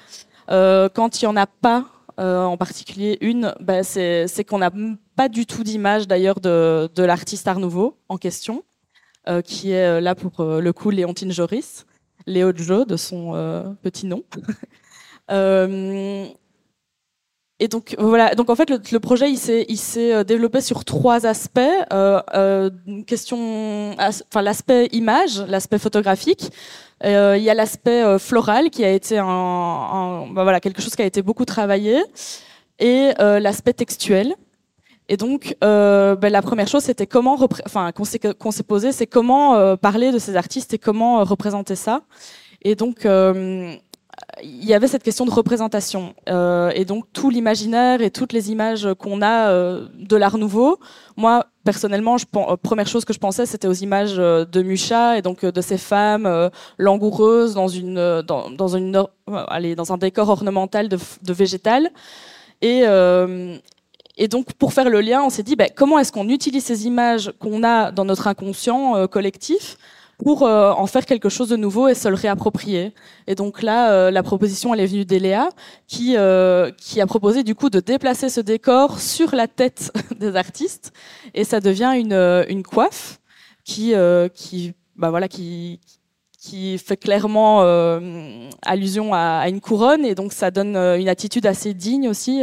quand 0.48 1.20
il 1.20 1.24
y 1.24 1.26
en 1.26 1.36
a 1.36 1.46
pas 1.46 1.86
en 2.18 2.56
particulier 2.56 3.18
une, 3.20 3.54
bah, 3.60 3.82
c'est 3.82 4.44
qu'on 4.48 4.58
n'a 4.58 4.70
pas 5.16 5.28
du 5.28 5.46
tout 5.46 5.64
d'image 5.64 6.06
d'ailleurs 6.06 6.40
de, 6.40 6.88
de 6.94 7.02
l'artiste 7.02 7.48
Art 7.48 7.58
Nouveau 7.58 7.98
en 8.08 8.16
question, 8.16 8.62
qui 9.44 9.72
est 9.72 10.00
là 10.00 10.14
pour 10.14 10.44
le 10.44 10.72
coup 10.72 10.90
Léontine 10.90 11.32
Joris. 11.32 11.86
Léo 12.26 12.52
Jo 12.54 12.84
de 12.84 12.96
son 12.96 13.34
euh, 13.34 13.64
petit 13.82 14.06
nom. 14.06 14.24
Euh, 17.60 17.64
et 17.64 17.68
donc 17.68 17.94
voilà, 17.98 18.34
donc 18.34 18.50
en 18.50 18.56
fait 18.56 18.68
le, 18.70 19.00
projet 19.00 19.30
il 19.30 19.38
s'est 19.38 20.12
euh, 20.12 20.24
développé 20.24 20.60
sur 20.60 20.84
trois 20.84 21.26
aspects. 21.26 21.60
question, 23.06 23.92
enfin 23.98 24.42
l'aspect 24.42 24.88
image, 24.92 25.40
l'aspect 25.48 25.78
photographique. 25.78 26.50
il 27.02 27.42
y 27.42 27.50
a 27.50 27.54
l'aspect 27.54 28.18
floral 28.18 28.70
qui 28.70 28.84
a 28.84 28.90
été 28.90 29.16
bah, 29.16 30.26
voilà 30.34 30.60
quelque 30.60 30.82
chose 30.82 30.96
qui 30.96 31.02
a 31.02 31.06
été 31.06 31.22
beaucoup 31.22 31.44
travaillé 31.44 32.02
et 32.78 33.12
l'aspect 33.18 33.72
textuel. 33.72 34.34
Et 35.08 35.16
donc, 35.16 35.54
euh, 35.62 36.16
ben, 36.16 36.32
la 36.32 36.40
première 36.40 36.66
chose, 36.66 36.84
c'était 36.84 37.06
comment, 37.06 37.36
enfin, 37.66 37.92
qu'on 37.92 38.04
s'est 38.04 38.62
posé, 38.62 38.92
c'est 38.92 39.06
comment 39.06 39.54
euh, 39.54 39.76
parler 39.76 40.12
de 40.12 40.18
ces 40.18 40.34
artistes 40.36 40.72
et 40.72 40.78
comment 40.78 41.20
euh, 41.20 41.24
représenter 41.24 41.76
ça. 41.76 42.02
Et 42.62 42.74
donc, 42.74 43.04
euh, 43.04 43.74
il 44.42 44.64
y 44.64 44.74
avait 44.74 44.88
cette 44.88 45.02
question 45.02 45.24
de 45.24 45.30
représentation. 45.30 46.14
et 46.26 46.84
donc, 46.84 47.04
tout 47.12 47.30
l'imaginaire 47.30 48.02
et 48.02 48.10
toutes 48.10 48.32
les 48.32 48.50
images 48.50 48.88
qu'on 48.98 49.22
a 49.22 49.50
de 49.52 50.16
l'art 50.16 50.38
nouveau. 50.38 50.78
Moi, 51.16 51.46
personnellement, 51.64 52.18
je, 52.18 52.26
première 52.62 52.86
chose 52.86 53.04
que 53.04 53.12
je 53.12 53.18
pensais, 53.18 53.46
c'était 53.46 53.68
aux 53.68 53.72
images 53.72 54.16
de 54.16 54.62
Mucha 54.62 55.16
et 55.16 55.22
donc 55.22 55.44
de 55.44 55.60
ces 55.60 55.78
femmes 55.78 56.50
langoureuses 56.78 57.54
dans 57.54 58.72
un 59.92 59.98
décor 59.98 60.28
ornemental 60.28 60.88
de, 60.88 60.98
végétal. 61.32 61.90
Et, 62.62 64.28
donc, 64.28 64.52
pour 64.54 64.72
faire 64.72 64.88
le 64.88 65.00
lien, 65.00 65.22
on 65.22 65.30
s'est 65.30 65.42
dit, 65.42 65.56
ben, 65.56 65.68
comment 65.74 65.98
est-ce 65.98 66.12
qu'on 66.12 66.28
utilise 66.28 66.64
ces 66.64 66.86
images 66.86 67.32
qu'on 67.38 67.62
a 67.62 67.90
dans 67.90 68.04
notre 68.04 68.26
inconscient 68.26 68.96
euh, 68.96 69.06
collectif 69.06 69.76
pour 70.24 70.42
euh, 70.42 70.72
en 70.72 70.86
faire 70.86 71.04
quelque 71.04 71.28
chose 71.28 71.50
de 71.50 71.56
nouveau 71.56 71.86
et 71.86 71.94
se 71.94 72.08
le 72.08 72.14
réapproprier. 72.14 72.92
Et 73.26 73.34
donc 73.34 73.62
là, 73.62 73.92
euh, 73.92 74.10
la 74.10 74.22
proposition, 74.22 74.72
elle 74.74 74.80
est 74.80 74.86
venue 74.86 75.04
d'Eléa, 75.04 75.50
qui, 75.86 76.16
qui 76.78 77.00
a 77.00 77.06
proposé 77.06 77.44
du 77.44 77.54
coup 77.54 77.70
de 77.70 77.78
déplacer 77.78 78.28
ce 78.30 78.40
décor 78.40 78.98
sur 79.00 79.34
la 79.34 79.46
tête 79.46 79.92
des 80.18 80.34
artistes, 80.34 80.92
et 81.34 81.44
ça 81.44 81.60
devient 81.60 81.92
une, 81.96 82.14
une 82.48 82.62
coiffe 82.62 83.20
qui, 83.64 83.92
qui, 84.34 84.72
bah 84.96 85.10
voilà, 85.10 85.28
qui, 85.28 85.80
qui 86.38 86.78
fait 86.78 86.96
clairement 86.96 87.60
allusion 88.62 89.12
à, 89.12 89.40
à, 89.42 89.48
une 89.48 89.60
couronne, 89.60 90.04
et 90.04 90.14
donc 90.14 90.32
ça 90.32 90.50
donne 90.50 90.76
une 90.76 91.08
attitude 91.08 91.46
assez 91.46 91.74
digne 91.74 92.08
aussi 92.08 92.42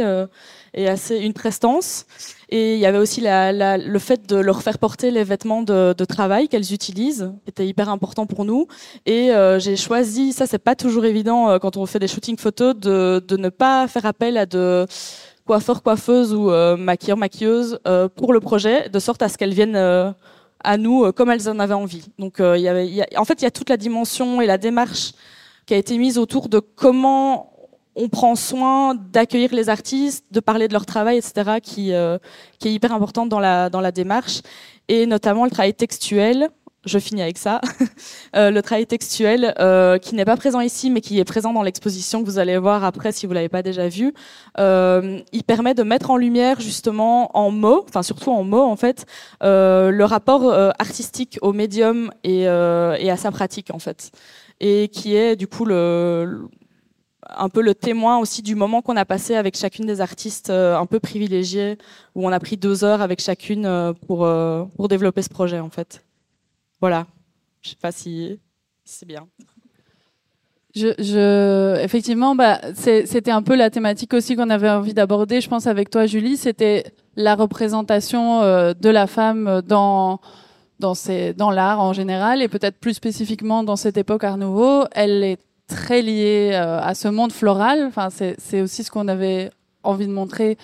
et 0.74 0.88
assez 0.88 1.18
une 1.18 1.32
prestance. 1.32 2.06
Et 2.48 2.74
il 2.74 2.80
y 2.80 2.86
avait 2.86 2.98
aussi 2.98 3.22
le 3.22 3.98
fait 3.98 4.28
de 4.28 4.36
leur 4.36 4.62
faire 4.62 4.78
porter 4.78 5.10
les 5.10 5.24
vêtements 5.24 5.62
de, 5.62 6.04
travail 6.04 6.48
qu'elles 6.48 6.72
utilisent, 6.72 7.32
qui 7.44 7.50
était 7.50 7.66
hyper 7.66 7.88
important 7.88 8.26
pour 8.26 8.44
nous. 8.44 8.66
Et 9.06 9.30
euh, 9.30 9.58
j'ai 9.58 9.76
choisi, 9.76 10.32
ça 10.32 10.46
c'est 10.46 10.58
pas 10.58 10.74
toujours 10.74 11.04
évident 11.04 11.48
euh, 11.48 11.58
quand 11.58 11.76
on 11.76 11.86
fait 11.86 11.98
des 11.98 12.08
shootings 12.08 12.36
photos, 12.36 12.76
de, 12.76 13.24
de 13.26 13.36
ne 13.36 13.48
pas 13.48 13.88
faire 13.88 14.04
appel 14.04 14.36
à 14.36 14.46
de 14.46 14.86
coiffeurs, 15.46 15.82
coiffeuses 15.82 16.34
ou 16.34 16.50
euh, 16.50 16.76
maquilleurs, 16.76 17.16
maquilleuses 17.16 17.78
pour 18.16 18.32
le 18.32 18.40
projet, 18.40 18.88
de 18.88 18.98
sorte 18.98 19.22
à 19.22 19.28
ce 19.28 19.38
qu'elles 19.38 19.54
viennent 19.54 20.14
à 20.64 20.76
nous 20.76 21.10
comme 21.12 21.30
elles 21.30 21.48
en 21.48 21.58
avaient 21.58 21.74
envie. 21.74 22.04
Donc 22.18 22.36
il 22.38 22.60
y 22.60 22.68
avait, 22.68 23.06
en 23.16 23.24
fait, 23.24 23.40
il 23.40 23.44
y 23.44 23.48
a 23.48 23.50
toute 23.50 23.70
la 23.70 23.76
dimension 23.76 24.40
et 24.40 24.46
la 24.46 24.58
démarche 24.58 25.12
qui 25.66 25.74
a 25.74 25.76
été 25.76 25.96
mise 25.96 26.18
autour 26.18 26.48
de 26.48 26.58
comment 26.58 27.51
on 27.94 28.08
prend 28.08 28.34
soin 28.34 28.94
d'accueillir 28.94 29.54
les 29.54 29.68
artistes, 29.68 30.24
de 30.30 30.40
parler 30.40 30.68
de 30.68 30.72
leur 30.72 30.86
travail, 30.86 31.18
etc., 31.18 31.58
qui, 31.62 31.92
euh, 31.92 32.18
qui 32.58 32.68
est 32.68 32.72
hyper 32.72 32.92
importante 32.92 33.28
dans 33.28 33.40
la, 33.40 33.70
dans 33.70 33.80
la 33.80 33.92
démarche, 33.92 34.40
et 34.88 35.06
notamment 35.06 35.44
le 35.44 35.50
travail 35.50 35.74
textuel. 35.74 36.48
Je 36.84 36.98
finis 36.98 37.22
avec 37.22 37.38
ça. 37.38 37.60
euh, 38.36 38.50
le 38.50 38.60
travail 38.60 38.86
textuel 38.86 39.54
euh, 39.60 39.98
qui 39.98 40.16
n'est 40.16 40.24
pas 40.24 40.36
présent 40.36 40.58
ici, 40.58 40.90
mais 40.90 41.00
qui 41.00 41.20
est 41.20 41.24
présent 41.24 41.52
dans 41.52 41.62
l'exposition 41.62 42.22
que 42.22 42.26
vous 42.26 42.40
allez 42.40 42.58
voir 42.58 42.82
après 42.82 43.12
si 43.12 43.26
vous 43.26 43.32
l'avez 43.32 43.48
pas 43.48 43.62
déjà 43.62 43.86
vu. 43.86 44.12
Il 44.58 45.44
permet 45.46 45.74
de 45.74 45.84
mettre 45.84 46.10
en 46.10 46.16
lumière 46.16 46.60
justement 46.60 47.30
en 47.38 47.52
mots, 47.52 47.84
enfin 47.88 48.02
surtout 48.02 48.32
en 48.32 48.42
mots 48.42 48.64
en 48.64 48.74
fait, 48.74 49.06
le 49.42 50.02
rapport 50.02 50.52
artistique 50.80 51.38
au 51.40 51.52
médium 51.52 52.10
et, 52.24 52.40
et 52.40 53.10
à 53.10 53.16
sa 53.16 53.30
pratique 53.30 53.68
en 53.72 53.78
fait, 53.78 54.10
et 54.58 54.88
qui 54.88 55.14
est 55.14 55.36
du 55.36 55.46
coup 55.46 55.64
le 55.64 56.48
un 57.28 57.48
peu 57.48 57.62
le 57.62 57.74
témoin 57.74 58.18
aussi 58.18 58.42
du 58.42 58.54
moment 58.54 58.82
qu'on 58.82 58.96
a 58.96 59.04
passé 59.04 59.34
avec 59.34 59.56
chacune 59.56 59.86
des 59.86 60.00
artistes 60.00 60.50
euh, 60.50 60.76
un 60.76 60.86
peu 60.86 61.00
privilégiées, 61.00 61.78
où 62.14 62.26
on 62.26 62.32
a 62.32 62.40
pris 62.40 62.56
deux 62.56 62.84
heures 62.84 63.00
avec 63.00 63.20
chacune 63.20 63.66
euh, 63.66 63.92
pour, 63.92 64.24
euh, 64.24 64.64
pour 64.76 64.88
développer 64.88 65.22
ce 65.22 65.28
projet 65.28 65.60
en 65.60 65.70
fait. 65.70 66.04
Voilà, 66.80 67.06
je 67.60 67.70
sais 67.70 67.76
pas 67.80 67.92
si, 67.92 68.40
c'est 68.84 69.06
bien. 69.06 69.28
Je, 70.74 71.82
effectivement, 71.82 72.34
bah, 72.34 72.58
c'était 72.74 73.30
un 73.30 73.42
peu 73.42 73.54
la 73.54 73.68
thématique 73.68 74.14
aussi 74.14 74.36
qu'on 74.36 74.48
avait 74.48 74.70
envie 74.70 74.94
d'aborder, 74.94 75.42
je 75.42 75.48
pense, 75.50 75.66
avec 75.66 75.90
toi, 75.90 76.06
Julie. 76.06 76.38
C'était 76.38 76.84
la 77.14 77.34
représentation 77.34 78.40
de 78.40 78.88
la 78.88 79.06
femme 79.06 79.60
dans, 79.66 80.18
dans, 80.80 80.94
dans 81.36 81.50
l'art 81.50 81.78
en 81.80 81.92
général 81.92 82.40
et 82.40 82.48
peut-être 82.48 82.78
plus 82.78 82.94
spécifiquement 82.94 83.64
dans 83.64 83.76
cette 83.76 83.98
époque 83.98 84.24
Art 84.24 84.38
Nouveau. 84.38 84.84
Elle 84.92 85.22
est 85.22 85.38
très 85.74 86.02
lié 86.02 86.50
euh, 86.52 86.80
à 86.80 86.94
ce 86.94 87.08
monde 87.08 87.32
floral. 87.32 87.84
Enfin, 87.86 88.08
c'est 88.10 88.60
aussi 88.60 88.84
ce 88.84 88.90
qu'on 88.90 89.08
avait 89.08 89.50
envie 89.82 90.06
de 90.06 90.12
montrer 90.12 90.56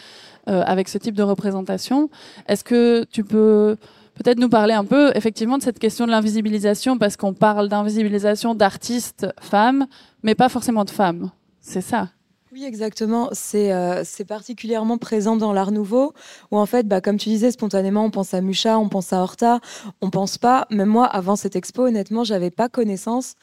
euh, 0.49 0.63
avec 0.67 0.89
ce 0.89 0.99
type 0.99 1.15
de 1.15 1.23
représentation. 1.23 2.09
Est-ce 2.47 2.65
que 2.65 3.05
tu 3.11 3.25
peux 3.25 3.77
peut-être 4.15 4.39
nous 4.39 4.49
parler 4.49 4.75
un 4.75 4.85
peu 4.85 5.11
effectivement 5.15 5.59
de 5.59 5.63
cette 5.63 5.79
question 5.79 6.07
de 6.07 6.11
l'invisibilisation? 6.11 6.99
Parce 6.99 7.17
qu'on 7.17 7.35
parle 7.35 7.69
d'invisibilisation 7.69 8.55
d'artistes 8.55 9.27
femmes, 9.41 9.87
mais 10.23 10.35
pas 10.35 10.49
forcément 10.49 10.85
de 10.85 10.91
femmes. 10.91 11.31
C'est 11.61 11.81
ça? 11.81 12.09
Oui, 12.51 12.65
exactement. 12.65 13.31
Euh, 13.55 14.03
c'est 14.05 14.25
particulièrement 14.25 14.97
présent 14.97 15.37
dans 15.37 15.53
l'art 15.53 15.71
nouveau, 15.71 16.15
où 16.51 16.59
en 16.59 16.65
fait, 16.65 16.89
bah, 16.89 17.01
comme 17.01 17.19
tu 17.19 17.29
disais, 17.29 17.51
spontanément, 17.51 18.05
on 18.05 18.11
pense 18.11 18.33
à 18.33 18.41
Mucha, 18.41 18.79
on 18.79 18.89
pense 18.89 19.13
à 19.13 19.23
Horta, 19.23 19.61
on 20.01 20.09
pense 20.09 20.39
pas. 20.39 20.67
Même 20.71 20.89
moi, 20.89 21.05
avant 21.05 21.37
cette 21.37 21.57
expo, 21.57 21.87
honnêtement, 21.87 22.25
j'avais 22.25 22.51
pas 22.51 22.69
connaissance 22.71 23.35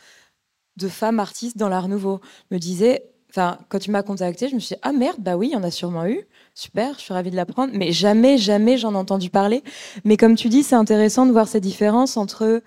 de 0.78 0.88
femmes 0.88 1.20
artistes 1.20 1.58
dans 1.58 1.70
l'art 1.70 1.88
nouveau. 1.88 2.20
me 2.52 2.58
disais, 2.58 3.04
enfin, 3.30 3.58
quand 3.70 3.80
tu 3.80 3.92
m'as 3.92 4.04
contacté, 4.04 4.48
je 4.50 4.56
me 4.56 4.60
suis 4.60 4.76
dit, 4.76 4.82
ah 4.84 4.92
merde, 4.92 5.18
bah 5.20 5.38
oui, 5.38 5.50
il 5.50 5.54
y 5.54 5.56
en 5.56 5.64
a 5.64 5.72
sûrement 5.72 6.06
eu. 6.06 6.22
Super, 6.54 6.96
je 6.96 7.02
suis 7.02 7.14
ravie 7.14 7.32
de 7.32 7.36
l'apprendre. 7.36 7.74
Mais 7.76 7.92
jamais, 7.92 8.38
jamais 8.38 8.78
j'en 8.78 8.94
ai 8.94 8.98
entendu 8.98 9.30
parler. 9.30 9.64
Mais 10.04 10.18
comme 10.18 10.36
tu 10.36 10.50
dis, 10.50 10.64
c'est 10.64 10.76
intéressant 10.76 11.26
de 11.26 11.32
voir 11.32 11.48
ces 11.48 11.60
différences 11.60 12.18
entre 12.18 12.62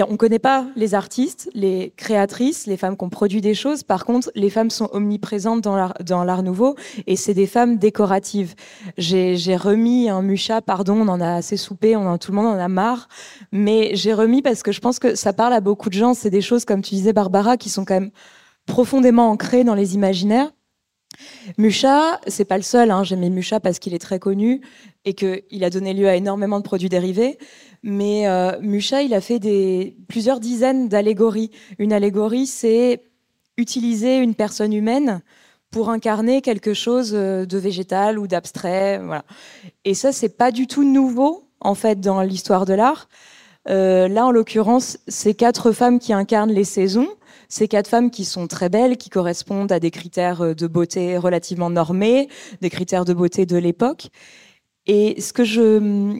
on 0.00 0.12
ne 0.12 0.16
connaît 0.16 0.38
pas 0.38 0.66
les 0.76 0.94
artistes, 0.94 1.50
les 1.54 1.92
créatrices, 1.96 2.66
les 2.66 2.76
femmes 2.76 2.96
qui 2.96 3.04
ont 3.04 3.10
produit 3.10 3.40
des 3.40 3.54
choses. 3.54 3.82
Par 3.82 4.04
contre, 4.04 4.30
les 4.34 4.50
femmes 4.50 4.70
sont 4.70 4.88
omniprésentes 4.92 5.60
dans 5.60 5.76
l'art, 6.24 6.42
nouveau 6.42 6.76
et 7.06 7.16
c'est 7.16 7.34
des 7.34 7.46
femmes 7.46 7.76
décoratives. 7.76 8.54
J'ai, 8.96 9.56
remis 9.56 10.08
un 10.08 10.22
mucha, 10.22 10.62
pardon, 10.62 10.94
on 11.00 11.08
en 11.08 11.20
a 11.20 11.34
assez 11.34 11.56
soupé, 11.56 11.96
on 11.96 12.06
en, 12.06 12.18
tout 12.18 12.32
le 12.32 12.36
monde 12.36 12.46
en 12.46 12.58
a 12.58 12.68
marre, 12.68 13.08
mais 13.52 13.90
j'ai 13.94 14.14
remis 14.14 14.40
parce 14.40 14.62
que 14.62 14.72
je 14.72 14.80
pense 14.80 14.98
que 14.98 15.14
ça 15.14 15.32
parle 15.32 15.52
à 15.52 15.60
beaucoup 15.60 15.88
de 15.88 15.94
gens. 15.94 16.14
C'est 16.14 16.30
des 16.30 16.40
choses, 16.40 16.64
comme 16.64 16.82
tu 16.82 16.94
disais, 16.94 17.12
Barbara, 17.12 17.56
qui 17.56 17.68
sont 17.68 17.84
quand 17.84 17.94
même 17.94 18.10
profondément 18.66 19.30
ancrées 19.30 19.64
dans 19.64 19.74
les 19.74 19.94
imaginaires. 19.94 20.50
Mucha, 21.58 22.20
c'est 22.26 22.44
pas 22.44 22.56
le 22.56 22.62
seul. 22.62 22.90
Hein. 22.90 23.04
J'ai 23.04 23.16
mis 23.16 23.30
Mucha 23.30 23.60
parce 23.60 23.78
qu'il 23.78 23.94
est 23.94 23.98
très 23.98 24.18
connu 24.18 24.60
et 25.04 25.14
qu'il 25.14 25.64
a 25.64 25.70
donné 25.70 25.94
lieu 25.94 26.08
à 26.08 26.16
énormément 26.16 26.58
de 26.58 26.64
produits 26.64 26.88
dérivés. 26.88 27.38
Mais 27.82 28.28
euh, 28.28 28.58
Mucha, 28.60 29.02
il 29.02 29.14
a 29.14 29.20
fait 29.20 29.38
des, 29.38 29.96
plusieurs 30.08 30.40
dizaines 30.40 30.88
d'allégories. 30.88 31.50
Une 31.78 31.92
allégorie, 31.92 32.46
c'est 32.46 33.02
utiliser 33.56 34.18
une 34.18 34.34
personne 34.34 34.72
humaine 34.72 35.20
pour 35.70 35.90
incarner 35.90 36.42
quelque 36.42 36.74
chose 36.74 37.12
euh, 37.14 37.46
de 37.46 37.58
végétal 37.58 38.18
ou 38.18 38.26
d'abstrait. 38.26 39.00
Et 39.84 39.94
ça, 39.94 40.12
c'est 40.12 40.36
pas 40.36 40.52
du 40.52 40.66
tout 40.66 40.84
nouveau, 40.84 41.48
en 41.60 41.74
fait, 41.74 42.00
dans 42.00 42.22
l'histoire 42.22 42.66
de 42.66 42.74
l'art. 42.74 43.08
Euh, 43.68 44.08
là, 44.08 44.26
en 44.26 44.30
l'occurrence, 44.30 44.98
c'est 45.08 45.34
quatre 45.34 45.72
femmes 45.72 45.98
qui 45.98 46.12
incarnent 46.12 46.52
les 46.52 46.64
saisons. 46.64 47.08
Ces 47.52 47.68
quatre 47.68 47.86
femmes 47.86 48.10
qui 48.10 48.24
sont 48.24 48.46
très 48.46 48.70
belles, 48.70 48.96
qui 48.96 49.10
correspondent 49.10 49.72
à 49.72 49.78
des 49.78 49.90
critères 49.90 50.54
de 50.54 50.66
beauté 50.66 51.18
relativement 51.18 51.68
normés, 51.68 52.30
des 52.62 52.70
critères 52.70 53.04
de 53.04 53.12
beauté 53.12 53.44
de 53.44 53.58
l'époque. 53.58 54.08
Et 54.86 55.20
ce 55.20 55.34
que 55.34 55.44
je, 55.44 56.18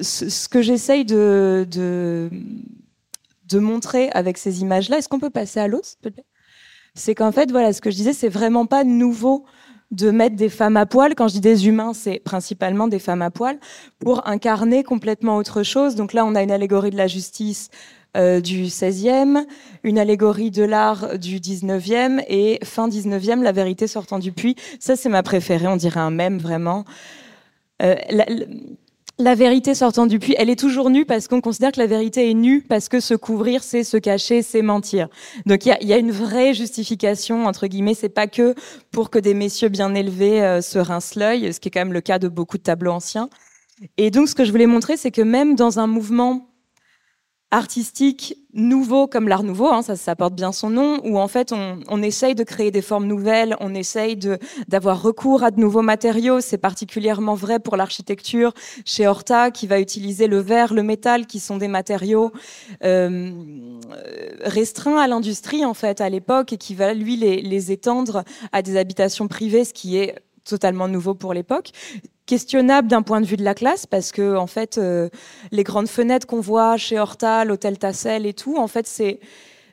ce, 0.00 0.48
que 0.48 0.62
j'essaye 0.62 1.04
de, 1.04 1.66
de, 1.68 3.58
montrer 3.58 4.08
avec 4.10 4.38
ces 4.38 4.60
images-là, 4.60 4.98
est-ce 4.98 5.08
qu'on 5.08 5.18
peut 5.18 5.30
passer 5.30 5.58
à 5.58 5.66
l'autre, 5.66 5.88
C'est 6.94 7.16
qu'en 7.16 7.32
fait, 7.32 7.50
voilà, 7.50 7.72
ce 7.72 7.80
que 7.80 7.90
je 7.90 7.96
disais, 7.96 8.12
c'est 8.12 8.28
vraiment 8.28 8.66
pas 8.66 8.84
nouveau 8.84 9.46
de 9.90 10.12
mettre 10.12 10.36
des 10.36 10.48
femmes 10.48 10.76
à 10.76 10.86
poil. 10.86 11.16
Quand 11.16 11.26
je 11.26 11.34
dis 11.34 11.40
des 11.40 11.66
humains, 11.66 11.92
c'est 11.92 12.20
principalement 12.20 12.86
des 12.86 13.00
femmes 13.00 13.22
à 13.22 13.32
poil 13.32 13.58
pour 13.98 14.28
incarner 14.28 14.84
complètement 14.84 15.38
autre 15.38 15.64
chose. 15.64 15.96
Donc 15.96 16.12
là, 16.12 16.24
on 16.24 16.36
a 16.36 16.42
une 16.44 16.52
allégorie 16.52 16.90
de 16.90 16.96
la 16.96 17.08
justice 17.08 17.70
euh, 18.16 18.40
du 18.40 18.64
16e, 18.64 19.44
une 19.84 19.98
allégorie 19.98 20.50
de 20.50 20.62
l'art 20.62 21.18
du 21.18 21.38
19e 21.38 22.24
et 22.28 22.58
fin 22.64 22.88
19e, 22.88 23.42
la 23.42 23.52
vérité 23.52 23.86
sortant 23.86 24.18
du 24.18 24.32
puits. 24.32 24.56
Ça, 24.80 24.96
c'est 24.96 25.08
ma 25.08 25.22
préférée, 25.22 25.66
on 25.66 25.76
dirait 25.76 26.00
un 26.00 26.10
même 26.10 26.38
vraiment. 26.38 26.84
Euh, 27.82 27.94
la, 29.18 29.34
vérité 29.34 29.74
sortant 29.74 30.06
du 30.06 30.18
puits, 30.18 30.34
elle 30.38 30.48
est 30.48 30.58
toujours 30.58 30.88
nue 30.88 31.04
parce 31.04 31.28
qu'on 31.28 31.40
considère 31.40 31.72
que 31.72 31.80
la 31.80 31.86
vérité 31.86 32.30
est 32.30 32.34
nue 32.34 32.62
parce 32.62 32.88
que 32.88 33.00
se 33.00 33.14
couvrir, 33.14 33.62
c'est 33.62 33.84
se 33.84 33.96
cacher, 33.96 34.42
c'est 34.42 34.62
mentir. 34.62 35.08
Donc 35.44 35.66
il 35.66 35.76
y 35.80 35.92
a, 35.92 35.98
une 35.98 36.10
vraie 36.10 36.54
justification 36.54 37.46
entre 37.46 37.66
guillemets. 37.66 37.94
C'est 37.94 38.08
pas 38.08 38.26
que 38.26 38.54
pour 38.90 39.10
que 39.10 39.18
des 39.18 39.34
messieurs 39.34 39.68
bien 39.68 39.94
élevés 39.94 40.42
euh, 40.42 40.60
se 40.62 40.78
rincent 40.78 41.16
l'œil, 41.16 41.52
ce 41.52 41.60
qui 41.60 41.68
est 41.68 41.70
quand 41.70 41.80
même 41.80 41.92
le 41.92 42.00
cas 42.00 42.18
de 42.18 42.28
beaucoup 42.28 42.56
de 42.56 42.62
tableaux 42.62 42.92
anciens. 42.92 43.28
Et 43.98 44.10
donc 44.10 44.28
ce 44.28 44.34
que 44.34 44.44
je 44.44 44.50
voulais 44.50 44.66
montrer, 44.66 44.96
c'est 44.96 45.10
que 45.10 45.22
même 45.22 45.54
dans 45.54 45.78
un 45.78 45.86
mouvement 45.86 46.48
artistique 47.50 48.36
nouveau 48.52 49.06
comme 49.06 49.28
l'art 49.28 49.42
nouveau, 49.42 49.68
hein, 49.68 49.82
ça, 49.82 50.16
porte 50.16 50.34
bien 50.34 50.50
son 50.50 50.70
nom, 50.70 51.00
où 51.04 51.18
en 51.18 51.28
fait 51.28 51.52
on, 51.52 52.02
essaye 52.02 52.34
de 52.34 52.42
créer 52.42 52.70
des 52.70 52.82
formes 52.82 53.06
nouvelles, 53.06 53.56
on 53.60 53.74
essaye 53.74 54.18
d'avoir 54.68 55.00
recours 55.00 55.44
à 55.44 55.50
de 55.50 55.60
nouveaux 55.60 55.82
matériaux. 55.82 56.40
C'est 56.40 56.58
particulièrement 56.58 57.34
vrai 57.34 57.60
pour 57.60 57.76
l'architecture 57.76 58.52
chez 58.84 59.06
Horta, 59.06 59.50
qui 59.50 59.66
va 59.66 59.80
utiliser 59.80 60.26
le 60.26 60.38
verre, 60.38 60.74
le 60.74 60.82
métal, 60.82 61.26
qui 61.26 61.38
sont 61.38 61.56
des 61.56 61.68
matériaux 61.68 62.32
euh, 62.82 63.30
restreints 64.40 64.98
à 64.98 65.06
l'industrie 65.06 65.64
en 65.64 65.74
fait 65.74 66.00
à 66.00 66.08
l'époque, 66.08 66.52
et 66.52 66.58
qui 66.58 66.74
va 66.74 66.94
lui 66.94 67.16
les, 67.16 67.42
les 67.42 67.72
étendre 67.72 68.24
à 68.52 68.62
des 68.62 68.76
habitations 68.76 69.28
privées, 69.28 69.64
ce 69.64 69.72
qui 69.72 69.98
est 69.98 70.16
totalement 70.46 70.88
nouveau 70.88 71.14
pour 71.14 71.34
l'époque 71.34 71.72
questionnable 72.26 72.88
d'un 72.88 73.02
point 73.02 73.20
de 73.20 73.26
vue 73.26 73.36
de 73.36 73.44
la 73.44 73.54
classe 73.54 73.86
parce 73.86 74.10
que 74.12 74.36
en 74.36 74.48
fait 74.48 74.78
euh, 74.78 75.08
les 75.52 75.62
grandes 75.62 75.88
fenêtres 75.88 76.26
qu'on 76.26 76.40
voit 76.40 76.76
chez 76.76 76.98
Horta, 76.98 77.44
l'hôtel 77.44 77.78
Tassel 77.78 78.26
et 78.26 78.34
tout, 78.34 78.56
en 78.56 78.66
fait 78.66 78.86
c'est 78.86 79.20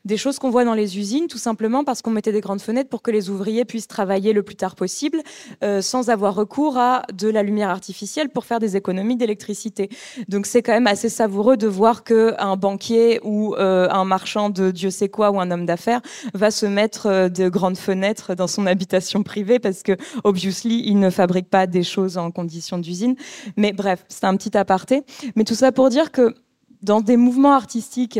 des 0.05 0.17
choses 0.17 0.37
qu'on 0.37 0.49
voit 0.49 0.65
dans 0.65 0.73
les 0.73 0.97
usines, 0.97 1.27
tout 1.27 1.37
simplement 1.37 1.83
parce 1.83 2.01
qu'on 2.01 2.11
mettait 2.11 2.31
des 2.31 2.41
grandes 2.41 2.61
fenêtres 2.61 2.89
pour 2.89 3.01
que 3.01 3.11
les 3.11 3.29
ouvriers 3.29 3.65
puissent 3.65 3.87
travailler 3.87 4.33
le 4.33 4.43
plus 4.43 4.55
tard 4.55 4.75
possible, 4.75 5.21
euh, 5.63 5.81
sans 5.81 6.09
avoir 6.09 6.35
recours 6.35 6.77
à 6.77 7.03
de 7.13 7.29
la 7.29 7.41
lumière 7.41 7.69
artificielle 7.69 8.29
pour 8.29 8.45
faire 8.45 8.59
des 8.59 8.75
économies 8.75 9.15
d'électricité. 9.15 9.89
Donc 10.27 10.45
c'est 10.45 10.61
quand 10.61 10.73
même 10.73 10.87
assez 10.87 11.09
savoureux 11.09 11.55
de 11.55 11.67
voir 11.67 12.03
que 12.03 12.33
un 12.37 12.57
banquier 12.57 13.21
ou 13.23 13.55
euh, 13.55 13.87
un 13.89 14.03
marchand 14.03 14.49
de 14.49 14.71
Dieu 14.71 14.89
sait 14.89 15.09
quoi 15.09 15.31
ou 15.31 15.39
un 15.39 15.51
homme 15.51 15.65
d'affaires 15.65 16.01
va 16.33 16.51
se 16.51 16.65
mettre 16.65 17.07
euh, 17.07 17.29
de 17.29 17.47
grandes 17.47 17.77
fenêtres 17.77 18.35
dans 18.35 18.47
son 18.47 18.65
habitation 18.65 19.23
privée 19.23 19.59
parce 19.59 19.83
que 19.83 19.93
obviously 20.23 20.83
il 20.85 20.99
ne 20.99 21.09
fabrique 21.09 21.49
pas 21.49 21.65
des 21.65 21.83
choses 21.83 22.17
en 22.17 22.31
conditions 22.31 22.77
d'usine. 22.77 23.15
Mais 23.55 23.71
bref, 23.71 24.05
c'est 24.09 24.25
un 24.25 24.35
petit 24.35 24.57
aparté. 24.57 25.03
Mais 25.35 25.45
tout 25.45 25.55
ça 25.55 25.71
pour 25.71 25.89
dire 25.89 26.11
que 26.11 26.33
dans 26.81 26.99
des 26.99 27.15
mouvements 27.15 27.53
artistiques 27.53 28.19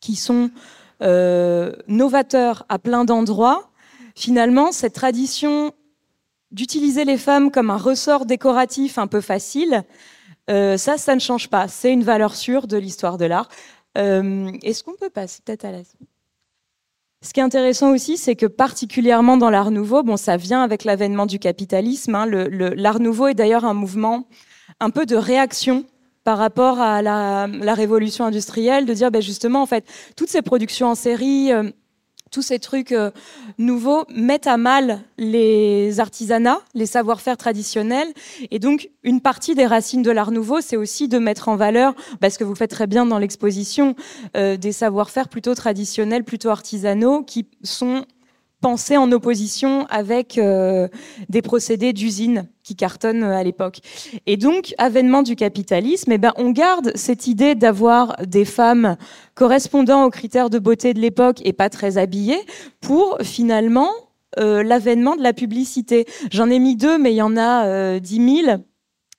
qui 0.00 0.16
sont 0.16 0.50
novateur 1.00 2.64
à 2.68 2.78
plein 2.78 3.04
d'endroits, 3.04 3.70
finalement, 4.14 4.72
cette 4.72 4.94
tradition 4.94 5.72
d'utiliser 6.50 7.04
les 7.04 7.18
femmes 7.18 7.50
comme 7.50 7.70
un 7.70 7.76
ressort 7.76 8.26
décoratif 8.26 8.98
un 8.98 9.06
peu 9.06 9.20
facile, 9.20 9.84
euh, 10.48 10.76
ça, 10.76 10.96
ça 10.96 11.14
ne 11.14 11.20
change 11.20 11.48
pas. 11.48 11.68
C'est 11.68 11.92
une 11.92 12.04
valeur 12.04 12.34
sûre 12.34 12.66
de 12.66 12.76
l'histoire 12.76 13.18
de 13.18 13.24
l'art. 13.24 13.48
Euh, 13.98 14.50
est-ce 14.62 14.84
qu'on 14.84 14.94
peut 14.94 15.10
passer 15.10 15.42
peut-être 15.44 15.64
à 15.64 15.72
l'aise 15.72 15.94
ce 17.22 17.32
qui 17.32 17.40
est 17.40 17.42
intéressant 17.42 17.90
aussi, 17.90 18.18
c'est 18.18 18.36
que 18.36 18.46
particulièrement 18.46 19.36
dans 19.36 19.50
l'art 19.50 19.72
nouveau, 19.72 20.04
bon, 20.04 20.16
ça 20.16 20.36
vient 20.36 20.62
avec 20.62 20.84
l'avènement 20.84 21.26
du 21.26 21.40
capitalisme. 21.40 22.14
Hein, 22.14 22.26
l'art 22.26 23.00
nouveau 23.00 23.26
est 23.26 23.34
d'ailleurs 23.34 23.64
un 23.64 23.74
mouvement 23.74 24.28
un 24.78 24.90
peu 24.90 25.06
de 25.06 25.16
réaction 25.16 25.86
par 26.26 26.38
rapport 26.38 26.80
à 26.80 27.02
la, 27.02 27.46
révolution 27.74 28.24
industrielle, 28.24 28.84
de 28.84 28.92
dire 28.92 29.12
ben 29.12 29.22
justement, 29.22 29.62
en 29.62 29.66
fait, 29.66 29.84
toutes 30.16 30.28
ces 30.28 30.42
productions 30.42 30.88
en 30.88 30.96
série, 30.96 31.52
euh, 31.52 31.70
tous 32.32 32.42
ces 32.42 32.58
trucs 32.58 32.90
euh, 32.90 33.12
nouveaux 33.58 34.04
mettent 34.08 34.48
à 34.48 34.56
mal 34.56 35.02
les 35.18 36.00
artisanats, 36.00 36.58
les 36.74 36.86
savoir-faire 36.86 37.36
traditionnels. 37.36 38.08
Et 38.50 38.58
donc, 38.58 38.90
une 39.04 39.20
partie 39.20 39.54
des 39.54 39.66
racines 39.66 40.02
de 40.02 40.10
l'art 40.10 40.32
nouveau, 40.32 40.60
c'est 40.60 40.76
aussi 40.76 41.06
de 41.06 41.20
mettre 41.20 41.48
en 41.48 41.54
valeur, 41.54 41.94
parce 42.20 42.38
que 42.38 42.42
vous 42.42 42.56
faites 42.56 42.72
très 42.72 42.88
bien 42.88 43.06
dans 43.06 43.18
l'exposition, 43.18 43.94
euh, 44.36 44.56
des 44.56 44.72
savoir-faire 44.72 45.28
plutôt 45.28 45.54
traditionnels, 45.54 46.24
plutôt 46.24 46.48
artisanaux, 46.48 47.22
qui 47.22 47.46
sont 47.62 48.04
pensés 48.60 48.96
en 48.96 49.10
opposition 49.12 49.86
avec 49.90 50.40
des 51.28 51.42
procédés 51.42 51.92
d'usine 51.92 52.48
qui 52.66 52.74
cartonne 52.74 53.22
euh, 53.22 53.36
à 53.36 53.44
l'époque. 53.44 53.78
Et 54.26 54.36
donc, 54.36 54.74
avènement 54.76 55.22
du 55.22 55.36
capitalisme, 55.36 56.10
eh 56.10 56.18
ben, 56.18 56.32
on 56.36 56.50
garde 56.50 56.90
cette 56.96 57.28
idée 57.28 57.54
d'avoir 57.54 58.16
des 58.26 58.44
femmes 58.44 58.96
correspondant 59.34 60.04
aux 60.04 60.10
critères 60.10 60.50
de 60.50 60.58
beauté 60.58 60.92
de 60.92 61.00
l'époque 61.00 61.40
et 61.44 61.52
pas 61.52 61.70
très 61.70 61.96
habillées 61.96 62.40
pour 62.80 63.18
finalement 63.22 63.90
euh, 64.38 64.64
l'avènement 64.64 65.14
de 65.14 65.22
la 65.22 65.32
publicité. 65.32 66.06
J'en 66.32 66.50
ai 66.50 66.58
mis 66.58 66.76
deux, 66.76 66.98
mais 66.98 67.12
il 67.12 67.16
y 67.16 67.22
en 67.22 67.36
a 67.36 67.66
euh, 67.66 68.00
dix 68.00 68.20
mille. 68.20 68.64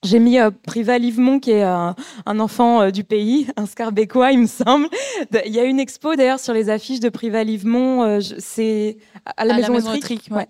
J'ai 0.04 0.20
mis 0.20 0.40
euh, 0.40 0.52
Priva 0.66 0.98
Livemont, 0.98 1.40
qui 1.40 1.52
est 1.52 1.64
un 1.64 1.96
enfant 2.40 2.92
du 2.92 3.04
pays, 3.04 3.48
un 3.58 3.66
Scarbécois, 3.66 4.32
il 4.32 4.40
me 4.40 4.48
semble. 4.48 4.88
Il 5.46 5.54
y 5.54 5.60
a 5.60 5.64
une 5.64 5.80
expo 5.80 6.16
d'ailleurs 6.16 6.40
sur 6.40 6.54
les 6.54 6.70
affiches 6.70 7.00
de 7.00 7.10
Priva 7.10 7.44
Livemont, 7.44 8.20
c'est 8.40 8.98
à 9.38 9.46
la 9.46 9.56
Maison, 9.56 9.74
Maison 9.74 9.92
ouais 10.32 10.48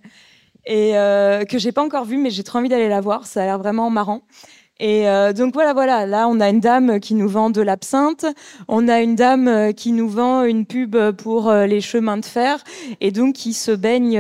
et 0.67 0.97
euh, 0.97 1.45
que 1.45 1.57
j'ai 1.57 1.71
pas 1.71 1.81
encore 1.81 2.03
vu, 2.05 2.17
mais 2.17 2.29
j'ai 2.29 2.43
trop 2.43 2.59
envie 2.59 2.69
d'aller 2.69 2.89
la 2.89 3.01
voir. 3.01 3.25
Ça 3.25 3.41
a 3.41 3.45
l'air 3.45 3.57
vraiment 3.57 3.89
marrant. 3.89 4.21
Et 4.79 5.09
euh, 5.09 5.33
donc 5.33 5.53
voilà, 5.53 5.73
voilà. 5.73 6.05
Là, 6.05 6.27
on 6.27 6.39
a 6.39 6.49
une 6.49 6.59
dame 6.59 6.99
qui 6.99 7.15
nous 7.15 7.27
vend 7.27 7.49
de 7.49 7.61
l'absinthe. 7.61 8.25
On 8.67 8.87
a 8.87 9.01
une 9.01 9.15
dame 9.15 9.47
euh, 9.47 9.71
qui 9.71 9.91
nous 9.91 10.09
vend 10.09 10.43
une 10.43 10.65
pub 10.65 10.95
pour 11.11 11.49
euh, 11.49 11.65
les 11.65 11.81
chemins 11.81 12.17
de 12.17 12.25
fer, 12.25 12.63
et 13.01 13.11
donc 13.11 13.35
qui 13.35 13.53
se 13.53 13.71
baigne 13.71 14.17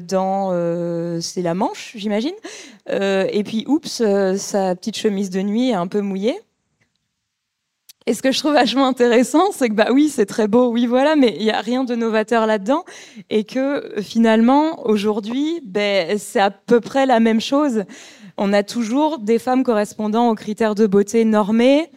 dans, 0.00 0.50
c'est 1.20 1.42
la 1.42 1.54
Manche, 1.54 1.92
j'imagine. 1.96 2.34
et 2.88 3.42
puis, 3.44 3.64
oups, 3.66 4.02
sa 4.36 4.74
petite 4.74 4.96
chemise 4.96 5.30
de 5.30 5.40
nuit 5.42 5.70
est 5.70 5.74
un 5.74 5.86
peu 5.86 6.00
mouillée. 6.00 6.38
Et 8.08 8.14
ce 8.14 8.22
que 8.22 8.32
je 8.32 8.38
trouve 8.38 8.54
vachement 8.54 8.86
intéressant, 8.86 9.52
c'est 9.52 9.68
que 9.68 9.74
bah 9.74 9.88
oui, 9.92 10.08
c'est 10.08 10.24
très 10.24 10.48
beau, 10.48 10.70
oui 10.70 10.86
voilà, 10.86 11.14
mais 11.14 11.36
il 11.38 11.42
y 11.42 11.50
a 11.50 11.60
rien 11.60 11.84
de 11.84 11.94
novateur 11.94 12.46
là-dedans, 12.46 12.84
et 13.28 13.44
que 13.44 13.92
finalement 14.00 14.86
aujourd'hui, 14.88 15.60
ben, 15.62 16.16
c'est 16.18 16.40
à 16.40 16.50
peu 16.50 16.80
près 16.80 17.04
la 17.04 17.20
même 17.20 17.42
chose. 17.42 17.84
On 18.40 18.52
a 18.52 18.62
toujours 18.62 19.18
des 19.18 19.40
femmes 19.40 19.64
correspondant 19.64 20.30
aux 20.30 20.36
critères 20.36 20.76
de 20.76 20.86
beauté 20.86 21.24
normés, 21.24 21.90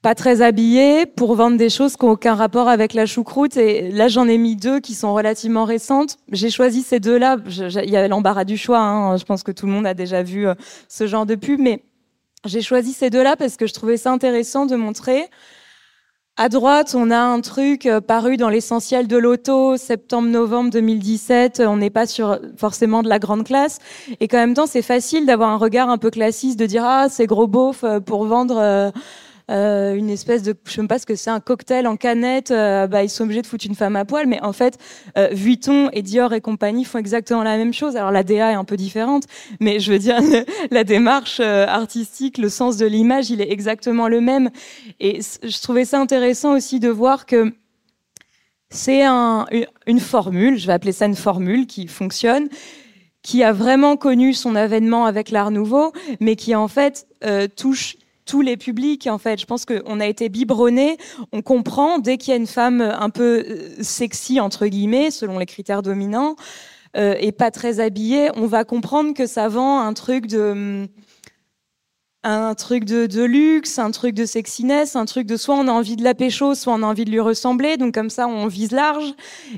pas 0.00 0.14
très 0.14 0.40
habillées, 0.40 1.04
pour 1.04 1.34
vendre 1.34 1.58
des 1.58 1.68
choses 1.68 1.98
qui 1.98 2.06
n'ont 2.06 2.12
aucun 2.12 2.34
rapport 2.34 2.66
avec 2.66 2.94
la 2.94 3.04
choucroute. 3.04 3.58
Et 3.58 3.90
là, 3.90 4.08
j'en 4.08 4.26
ai 4.26 4.38
mis 4.38 4.56
deux 4.56 4.80
qui 4.80 4.94
sont 4.94 5.12
relativement 5.12 5.66
récentes. 5.66 6.16
J'ai 6.32 6.48
choisi 6.48 6.80
ces 6.80 7.00
deux-là. 7.00 7.36
Il 7.46 7.90
y 7.90 7.98
avait 7.98 8.08
l'embarras 8.08 8.44
du 8.44 8.56
choix. 8.56 8.78
Hein. 8.78 9.18
Je 9.18 9.24
pense 9.24 9.42
que 9.42 9.52
tout 9.52 9.66
le 9.66 9.72
monde 9.72 9.86
a 9.86 9.92
déjà 9.92 10.22
vu 10.22 10.48
euh, 10.48 10.54
ce 10.88 11.06
genre 11.06 11.26
de 11.26 11.34
pub, 11.34 11.60
mais 11.60 11.82
j'ai 12.46 12.62
choisi 12.62 12.94
ces 12.94 13.10
deux-là 13.10 13.36
parce 13.36 13.58
que 13.58 13.66
je 13.66 13.74
trouvais 13.74 13.98
ça 13.98 14.10
intéressant 14.10 14.64
de 14.64 14.74
montrer. 14.74 15.28
À 16.42 16.48
droite, 16.48 16.94
on 16.96 17.10
a 17.10 17.18
un 17.18 17.42
truc 17.42 17.84
euh, 17.84 18.00
paru 18.00 18.38
dans 18.38 18.48
l'essentiel 18.48 19.06
de 19.06 19.18
l'auto, 19.18 19.76
septembre-novembre 19.76 20.70
2017. 20.70 21.62
On 21.66 21.76
n'est 21.76 21.90
pas 21.90 22.06
sur 22.06 22.38
forcément 22.56 23.02
de 23.02 23.10
la 23.10 23.18
grande 23.18 23.44
classe. 23.44 23.78
Et 24.20 24.26
qu'en 24.26 24.38
même 24.38 24.54
temps, 24.54 24.64
c'est 24.66 24.80
facile 24.80 25.26
d'avoir 25.26 25.50
un 25.50 25.58
regard 25.58 25.90
un 25.90 25.98
peu 25.98 26.08
classiste, 26.08 26.58
de 26.58 26.64
dire 26.64 26.82
ah 26.82 27.08
c'est 27.10 27.26
gros 27.26 27.46
beauf 27.46 27.84
euh, 27.84 28.00
pour 28.00 28.24
vendre. 28.24 28.90
Euh, 29.50 29.94
une 29.94 30.10
espèce 30.10 30.42
de, 30.42 30.54
je 30.64 30.72
sais 30.72 30.80
même 30.80 30.88
pas 30.88 30.98
ce 30.98 31.06
que 31.06 31.16
c'est, 31.16 31.30
un 31.30 31.40
cocktail 31.40 31.88
en 31.88 31.96
canette, 31.96 32.52
euh, 32.52 32.86
bah, 32.86 33.02
ils 33.02 33.10
sont 33.10 33.24
obligés 33.24 33.42
de 33.42 33.46
foutre 33.46 33.66
une 33.66 33.74
femme 33.74 33.96
à 33.96 34.04
poil, 34.04 34.26
mais 34.28 34.40
en 34.42 34.52
fait, 34.52 34.78
euh, 35.18 35.28
Vuitton 35.32 35.90
et 35.92 36.02
Dior 36.02 36.32
et 36.32 36.40
compagnie 36.40 36.84
font 36.84 36.98
exactement 36.98 37.42
la 37.42 37.56
même 37.56 37.74
chose. 37.74 37.96
Alors 37.96 38.12
la 38.12 38.22
DA 38.22 38.52
est 38.52 38.54
un 38.54 38.64
peu 38.64 38.76
différente, 38.76 39.24
mais 39.58 39.80
je 39.80 39.92
veux 39.92 39.98
dire, 39.98 40.18
la 40.70 40.84
démarche 40.84 41.40
artistique, 41.40 42.38
le 42.38 42.48
sens 42.48 42.76
de 42.76 42.86
l'image, 42.86 43.30
il 43.30 43.40
est 43.40 43.50
exactement 43.50 44.06
le 44.06 44.20
même. 44.20 44.50
Et 45.00 45.20
je 45.42 45.60
trouvais 45.60 45.84
ça 45.84 45.98
intéressant 45.98 46.54
aussi 46.54 46.78
de 46.78 46.88
voir 46.88 47.26
que 47.26 47.52
c'est 48.68 49.02
un, 49.02 49.46
une 49.88 49.98
formule, 49.98 50.58
je 50.58 50.66
vais 50.68 50.72
appeler 50.72 50.92
ça 50.92 51.06
une 51.06 51.16
formule 51.16 51.66
qui 51.66 51.88
fonctionne, 51.88 52.48
qui 53.22 53.42
a 53.42 53.52
vraiment 53.52 53.96
connu 53.96 54.32
son 54.32 54.54
avènement 54.54 55.06
avec 55.06 55.32
l'Art 55.32 55.50
Nouveau, 55.50 55.92
mais 56.20 56.36
qui 56.36 56.54
en 56.54 56.68
fait 56.68 57.08
touche 57.56 57.96
tous 58.30 58.42
les 58.42 58.56
publics, 58.56 59.08
en 59.08 59.18
fait. 59.18 59.40
Je 59.40 59.46
pense 59.46 59.64
qu'on 59.64 59.98
a 59.98 60.06
été 60.06 60.28
biberonné. 60.28 60.98
On 61.32 61.42
comprend 61.42 61.98
dès 61.98 62.16
qu'il 62.16 62.30
y 62.30 62.34
a 62.34 62.36
une 62.36 62.46
femme 62.46 62.80
un 62.80 63.10
peu 63.10 63.44
euh, 63.44 63.82
sexy, 63.82 64.38
entre 64.38 64.68
guillemets, 64.68 65.10
selon 65.10 65.40
les 65.40 65.46
critères 65.46 65.82
dominants, 65.82 66.36
euh, 66.96 67.16
et 67.18 67.32
pas 67.32 67.50
très 67.50 67.80
habillée, 67.80 68.30
on 68.36 68.46
va 68.46 68.62
comprendre 68.62 69.14
que 69.14 69.26
ça 69.26 69.48
vend 69.48 69.80
un 69.80 69.92
truc 69.94 70.28
de 70.28 70.88
un 72.22 72.54
truc 72.54 72.84
de, 72.84 73.24
luxe, 73.24 73.78
un 73.78 73.90
truc 73.90 74.14
de 74.14 74.26
sexiness, 74.26 74.94
un 74.94 75.06
truc 75.06 75.26
de 75.26 75.36
soit 75.36 75.54
on 75.54 75.66
a 75.68 75.72
envie 75.72 75.96
de 75.96 76.04
la 76.04 76.14
pécho, 76.14 76.54
soit 76.54 76.74
on 76.74 76.82
a 76.82 76.86
envie 76.86 77.06
de 77.06 77.10
lui 77.10 77.20
ressembler. 77.20 77.78
Donc 77.78 77.94
comme 77.94 78.10
ça, 78.10 78.28
on 78.28 78.46
vise 78.46 78.72
large. 78.72 79.14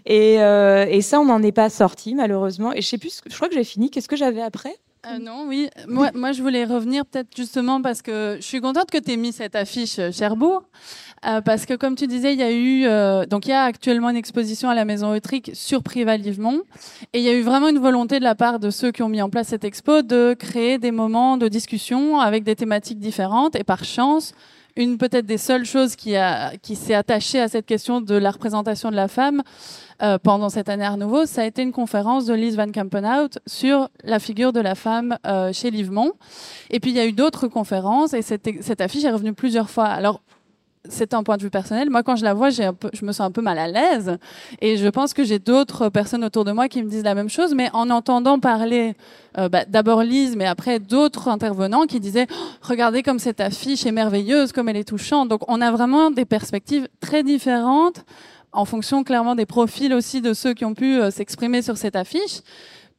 Et, 0.06 0.40
euh, 0.40 0.86
et 0.88 1.02
ça, 1.02 1.20
on 1.20 1.26
n'en 1.26 1.42
est 1.42 1.52
pas 1.52 1.68
sorti 1.68 2.14
malheureusement. 2.14 2.72
Et 2.72 2.80
je 2.80 2.86
sais 2.86 2.98
plus, 2.98 3.20
je 3.28 3.34
crois 3.34 3.48
que 3.48 3.54
j'ai 3.54 3.64
fini. 3.64 3.90
Qu'est-ce 3.90 4.08
que 4.08 4.16
j'avais 4.16 4.42
après? 4.42 4.76
Euh, 5.06 5.18
non, 5.18 5.46
oui. 5.48 5.68
Moi, 5.88 6.32
je 6.32 6.42
voulais 6.42 6.64
revenir 6.64 7.04
peut-être 7.04 7.36
justement 7.36 7.82
parce 7.82 8.02
que 8.02 8.36
je 8.40 8.46
suis 8.46 8.60
contente 8.60 8.90
que 8.90 8.98
tu 8.98 9.12
aies 9.12 9.16
mis 9.16 9.32
cette 9.32 9.56
affiche 9.56 9.98
euh, 9.98 10.12
Cherbourg. 10.12 10.62
Euh, 11.24 11.40
parce 11.40 11.66
que 11.66 11.74
comme 11.74 11.94
tu 11.94 12.08
disais, 12.08 12.32
il 12.32 12.40
y 12.40 12.42
a 12.42 12.50
eu 12.50 12.84
euh, 12.84 13.26
donc 13.26 13.46
il 13.46 13.50
y 13.50 13.52
a 13.52 13.62
actuellement 13.62 14.10
une 14.10 14.16
exposition 14.16 14.68
à 14.68 14.74
la 14.74 14.84
Maison 14.84 15.14
Eutrique 15.14 15.52
sur 15.54 15.84
Prival-Livemont 15.84 16.62
et 17.12 17.20
il 17.20 17.24
y 17.24 17.28
a 17.28 17.32
eu 17.32 17.42
vraiment 17.42 17.68
une 17.68 17.78
volonté 17.78 18.18
de 18.18 18.24
la 18.24 18.34
part 18.34 18.58
de 18.58 18.70
ceux 18.70 18.90
qui 18.90 19.04
ont 19.04 19.08
mis 19.08 19.22
en 19.22 19.30
place 19.30 19.48
cette 19.48 19.62
expo 19.62 20.02
de 20.02 20.34
créer 20.36 20.78
des 20.78 20.90
moments 20.90 21.36
de 21.36 21.46
discussion 21.46 22.18
avec 22.18 22.42
des 22.42 22.56
thématiques 22.56 22.98
différentes 22.98 23.54
et 23.54 23.62
par 23.62 23.84
chance 23.84 24.34
une 24.76 24.98
peut-être 24.98 25.26
des 25.26 25.38
seules 25.38 25.64
choses 25.64 25.96
qui, 25.96 26.14
qui 26.62 26.76
s'est 26.76 26.94
attachée 26.94 27.40
à 27.40 27.48
cette 27.48 27.66
question 27.66 28.00
de 28.00 28.14
la 28.14 28.30
représentation 28.30 28.90
de 28.90 28.96
la 28.96 29.08
femme 29.08 29.42
euh, 30.02 30.18
pendant 30.18 30.48
cette 30.48 30.68
année 30.68 30.84
Art 30.84 30.96
Nouveau, 30.96 31.26
ça 31.26 31.42
a 31.42 31.44
été 31.44 31.62
une 31.62 31.70
conférence 31.70 32.26
de 32.26 32.34
Lise 32.34 32.56
Van 32.56 32.70
Kampenhout 32.70 33.38
sur 33.46 33.88
la 34.02 34.18
figure 34.18 34.52
de 34.52 34.60
la 34.60 34.74
femme 34.74 35.16
euh, 35.26 35.52
chez 35.52 35.70
Livemont. 35.70 36.12
Et 36.70 36.80
puis 36.80 36.90
il 36.90 36.96
y 36.96 37.00
a 37.00 37.06
eu 37.06 37.12
d'autres 37.12 37.46
conférences 37.46 38.12
et 38.12 38.22
cette, 38.22 38.48
cette 38.62 38.80
affiche 38.80 39.04
est 39.04 39.10
revenue 39.10 39.32
plusieurs 39.32 39.70
fois. 39.70 39.86
Alors 39.86 40.20
c'est 40.88 41.14
un 41.14 41.22
point 41.22 41.36
de 41.36 41.42
vue 41.42 41.50
personnel. 41.50 41.90
Moi, 41.90 42.02
quand 42.02 42.16
je 42.16 42.24
la 42.24 42.34
vois, 42.34 42.50
je 42.50 42.64
me 43.04 43.12
sens 43.12 43.20
un 43.20 43.30
peu 43.30 43.40
mal 43.40 43.58
à 43.58 43.68
l'aise. 43.68 44.18
Et 44.60 44.76
je 44.76 44.88
pense 44.88 45.14
que 45.14 45.22
j'ai 45.22 45.38
d'autres 45.38 45.88
personnes 45.88 46.24
autour 46.24 46.44
de 46.44 46.52
moi 46.52 46.68
qui 46.68 46.82
me 46.82 46.88
disent 46.88 47.04
la 47.04 47.14
même 47.14 47.28
chose. 47.28 47.54
Mais 47.54 47.70
en 47.72 47.88
entendant 47.90 48.40
parler, 48.40 48.94
euh, 49.38 49.48
bah, 49.48 49.64
d'abord 49.66 50.02
Lise, 50.02 50.34
mais 50.36 50.46
après 50.46 50.80
d'autres 50.80 51.28
intervenants 51.28 51.86
qui 51.86 52.00
disaient 52.00 52.26
oh, 52.30 52.34
Regardez 52.62 53.02
comme 53.02 53.18
cette 53.18 53.40
affiche 53.40 53.86
est 53.86 53.92
merveilleuse, 53.92 54.52
comme 54.52 54.68
elle 54.68 54.76
est 54.76 54.88
touchante. 54.88 55.28
Donc, 55.28 55.42
on 55.48 55.60
a 55.60 55.70
vraiment 55.70 56.10
des 56.10 56.24
perspectives 56.24 56.88
très 57.00 57.22
différentes 57.22 58.04
en 58.52 58.64
fonction 58.64 59.02
clairement 59.02 59.34
des 59.34 59.46
profils 59.46 59.94
aussi 59.94 60.20
de 60.20 60.34
ceux 60.34 60.52
qui 60.52 60.64
ont 60.64 60.74
pu 60.74 61.00
euh, 61.00 61.10
s'exprimer 61.10 61.62
sur 61.62 61.76
cette 61.76 61.96
affiche. 61.96 62.40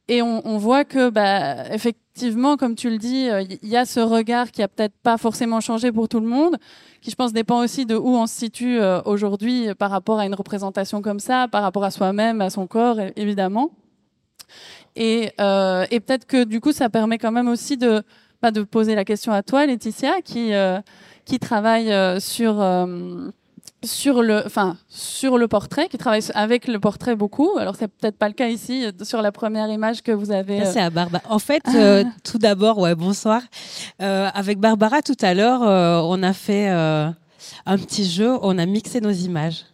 Et 0.08 0.20
on, 0.20 0.46
on 0.46 0.58
voit 0.58 0.84
que, 0.84 1.08
bah, 1.08 1.72
effectivement, 1.72 2.56
comme 2.56 2.74
tu 2.74 2.90
le 2.90 2.98
dis, 2.98 3.24
il 3.24 3.30
euh, 3.30 3.44
y 3.62 3.76
a 3.76 3.86
ce 3.86 4.00
regard 4.00 4.50
qui 4.50 4.62
a 4.62 4.68
peut-être 4.68 4.94
pas 5.02 5.16
forcément 5.16 5.60
changé 5.60 5.92
pour 5.92 6.08
tout 6.08 6.20
le 6.20 6.26
monde, 6.26 6.56
qui 7.00 7.10
je 7.10 7.16
pense 7.16 7.32
dépend 7.32 7.60
aussi 7.60 7.86
de 7.86 7.96
où 7.96 8.08
on 8.08 8.26
se 8.26 8.34
situe 8.34 8.78
euh, 8.78 9.00
aujourd'hui 9.06 9.68
par 9.78 9.90
rapport 9.90 10.18
à 10.18 10.26
une 10.26 10.34
représentation 10.34 11.00
comme 11.00 11.20
ça, 11.20 11.48
par 11.48 11.62
rapport 11.62 11.84
à 11.84 11.90
soi-même, 11.90 12.42
à 12.42 12.50
son 12.50 12.66
corps, 12.66 12.98
évidemment. 13.16 13.70
Et, 14.94 15.32
euh, 15.40 15.86
et 15.90 16.00
peut-être 16.00 16.26
que 16.26 16.44
du 16.44 16.60
coup, 16.60 16.72
ça 16.72 16.90
permet 16.90 17.16
quand 17.16 17.32
même 17.32 17.48
aussi 17.48 17.78
de, 17.78 18.02
bah, 18.42 18.50
de 18.50 18.62
poser 18.62 18.94
la 18.94 19.06
question 19.06 19.32
à 19.32 19.42
toi, 19.42 19.64
Laetitia, 19.64 20.20
qui, 20.22 20.52
qui 21.24 21.38
travaille 21.38 22.20
sur 22.20 22.62
sur 23.84 24.22
le, 24.22 24.42
enfin, 24.46 24.76
sur 24.88 25.38
le 25.38 25.48
portrait, 25.48 25.88
qui 25.88 25.98
travaille 25.98 26.22
avec 26.34 26.66
le 26.66 26.78
portrait 26.80 27.16
beaucoup. 27.16 27.56
Alors, 27.58 27.76
c'est 27.76 27.88
peut-être 27.88 28.16
pas 28.16 28.28
le 28.28 28.34
cas 28.34 28.48
ici, 28.48 28.84
euh, 28.84 29.04
sur 29.04 29.22
la 29.22 29.32
première 29.32 29.68
image 29.70 30.02
que 30.02 30.12
vous 30.12 30.30
avez. 30.30 30.64
C'est 30.64 30.80
à 30.80 30.90
Barbara. 30.90 31.24
En 31.28 31.38
fait, 31.38 31.62
euh, 31.74 32.04
tout 32.22 32.38
d'abord, 32.38 32.78
ouais, 32.78 32.94
bonsoir. 32.94 33.42
Euh, 34.02 34.28
avec 34.34 34.58
Barbara, 34.58 35.02
tout 35.02 35.16
à 35.20 35.34
l'heure, 35.34 35.60
on 35.62 36.22
a 36.22 36.32
fait 36.32 36.68
un 36.68 37.78
petit 37.78 38.08
jeu, 38.08 38.38
on 38.42 38.58
a 38.58 38.66
mixé 38.66 39.00
nos 39.00 39.10
images. 39.10 39.64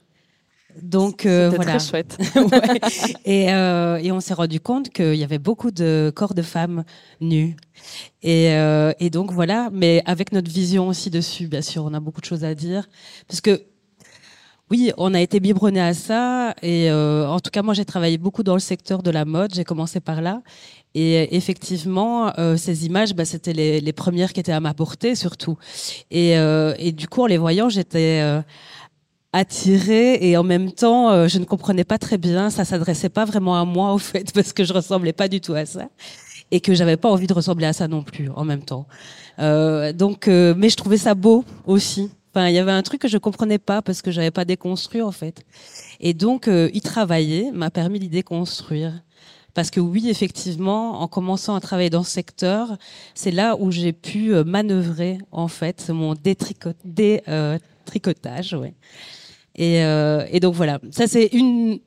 Donc 0.82 1.26
voilà. 1.26 1.58
très 1.58 1.78
chouette. 1.80 2.16
ouais. 2.36 2.80
et, 3.24 3.46
et, 3.46 4.12
on 4.12 4.20
s'est 4.20 4.34
rendu 4.34 4.60
compte 4.60 4.88
qu'il 4.90 5.16
y 5.16 5.24
avait 5.24 5.40
beaucoup 5.40 5.72
de 5.72 6.12
corps 6.14 6.32
de 6.32 6.42
femmes 6.42 6.84
nus. 7.20 7.56
Et, 8.22 8.54
et, 9.00 9.10
donc 9.10 9.32
voilà, 9.32 9.68
mais 9.72 10.02
avec 10.06 10.32
notre 10.32 10.50
vision 10.50 10.88
aussi 10.88 11.10
dessus, 11.10 11.48
bien 11.48 11.62
sûr, 11.62 11.84
on 11.84 11.92
a 11.92 12.00
beaucoup 12.00 12.20
de 12.20 12.26
choses 12.26 12.44
à 12.44 12.54
dire, 12.54 12.88
parce 13.26 13.40
que 13.40 13.62
oui, 14.70 14.92
on 14.98 15.14
a 15.14 15.20
été 15.20 15.40
biberonné 15.40 15.80
à 15.80 15.94
ça. 15.94 16.54
Et 16.62 16.90
euh, 16.90 17.26
en 17.26 17.40
tout 17.40 17.50
cas, 17.50 17.62
moi, 17.62 17.74
j'ai 17.74 17.84
travaillé 17.84 18.18
beaucoup 18.18 18.44
dans 18.44 18.54
le 18.54 18.60
secteur 18.60 19.02
de 19.02 19.10
la 19.10 19.24
mode. 19.24 19.52
J'ai 19.52 19.64
commencé 19.64 19.98
par 19.98 20.22
là. 20.22 20.42
Et 20.94 21.36
effectivement, 21.36 22.32
euh, 22.38 22.56
ces 22.56 22.86
images, 22.86 23.14
bah, 23.14 23.24
c'était 23.24 23.52
les, 23.52 23.92
premières 23.92 24.32
qui 24.32 24.40
étaient 24.40 24.52
à 24.52 24.60
ma 24.60 24.72
portée, 24.72 25.16
surtout. 25.16 25.56
Et, 26.12 26.38
euh, 26.38 26.74
du 26.92 27.08
coup, 27.08 27.22
en 27.22 27.26
les 27.26 27.38
voyant, 27.38 27.68
j'étais 27.68 28.20
euh, 28.22 28.40
attirée 29.32 30.18
et 30.20 30.36
en 30.36 30.44
même 30.44 30.70
temps, 30.70 31.10
euh, 31.10 31.26
je 31.26 31.38
ne 31.38 31.44
comprenais 31.44 31.84
pas 31.84 31.98
très 31.98 32.18
bien. 32.18 32.48
Ça 32.50 32.64
s'adressait 32.64 33.08
pas 33.08 33.24
vraiment 33.24 33.60
à 33.60 33.64
moi, 33.64 33.92
au 33.94 33.98
fait, 33.98 34.32
parce 34.32 34.52
que 34.52 34.62
je 34.62 34.72
ressemblais 34.72 35.12
pas 35.12 35.26
du 35.26 35.40
tout 35.40 35.54
à 35.54 35.66
ça 35.66 35.88
et 36.52 36.60
que 36.60 36.74
j'avais 36.74 36.96
pas 36.96 37.08
envie 37.08 37.28
de 37.28 37.34
ressembler 37.34 37.66
à 37.66 37.72
ça 37.72 37.88
non 37.88 38.02
plus 38.02 38.28
en 38.30 38.44
même 38.44 38.62
temps. 38.62 38.86
donc, 39.38 40.26
mais 40.26 40.68
je 40.68 40.76
trouvais 40.76 40.96
ça 40.96 41.14
beau 41.14 41.44
aussi. 41.64 42.10
Enfin, 42.32 42.48
il 42.48 42.54
y 42.54 42.58
avait 42.58 42.70
un 42.70 42.82
truc 42.82 43.00
que 43.00 43.08
je 43.08 43.18
comprenais 43.18 43.58
pas 43.58 43.82
parce 43.82 44.02
que 44.02 44.12
j'avais 44.12 44.30
pas 44.30 44.44
déconstruit 44.44 45.02
en 45.02 45.10
fait. 45.10 45.42
Et 45.98 46.14
donc, 46.14 46.46
euh, 46.46 46.70
y 46.72 46.80
travailler 46.80 47.50
m'a 47.50 47.70
permis 47.70 47.98
d'y 47.98 48.08
déconstruire. 48.08 49.02
Parce 49.52 49.70
que 49.70 49.80
oui, 49.80 50.08
effectivement, 50.08 51.00
en 51.00 51.08
commençant 51.08 51.56
à 51.56 51.60
travailler 51.60 51.90
dans 51.90 52.04
ce 52.04 52.12
secteur, 52.12 52.76
c'est 53.14 53.32
là 53.32 53.56
où 53.58 53.72
j'ai 53.72 53.92
pu 53.92 54.32
euh, 54.32 54.44
manœuvrer 54.44 55.18
en 55.32 55.48
fait 55.48 55.90
mon 55.90 56.14
détricotage. 56.14 56.78
Euh. 57.28 58.68
Et, 59.56 59.80
et, 60.36 60.40
donc 60.40 60.54
voilà, 60.54 60.78
ça 60.92 61.08
c'est 61.08 61.26
une, 61.32 61.80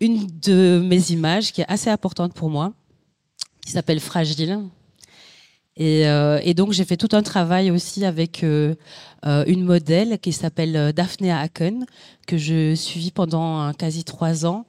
une 0.00 0.26
de 0.40 0.82
mes 0.82 1.12
images 1.12 1.52
qui 1.52 1.60
est 1.60 1.66
assez 1.68 1.90
importante 1.90 2.32
pour 2.32 2.48
moi, 2.48 2.72
qui 3.64 3.72
s'appelle 3.72 4.00
Fragile. 4.00 4.58
Et, 5.76 6.06
euh, 6.06 6.38
et, 6.42 6.52
donc 6.54 6.72
j'ai 6.72 6.84
fait 6.84 6.98
tout 6.98 7.08
un 7.12 7.22
travail 7.22 7.70
aussi 7.70 8.04
avec 8.04 8.44
euh, 8.44 8.74
euh 9.24 9.44
une 9.46 9.64
modèle 9.64 10.18
qui 10.18 10.32
s'appelle 10.32 10.92
Daphne 10.92 11.30
Haken, 11.30 11.86
que 12.26 12.36
je 12.36 12.74
suivis 12.74 13.10
pendant 13.10 13.72
quasi 13.72 14.04
trois 14.04 14.44
ans, 14.44 14.66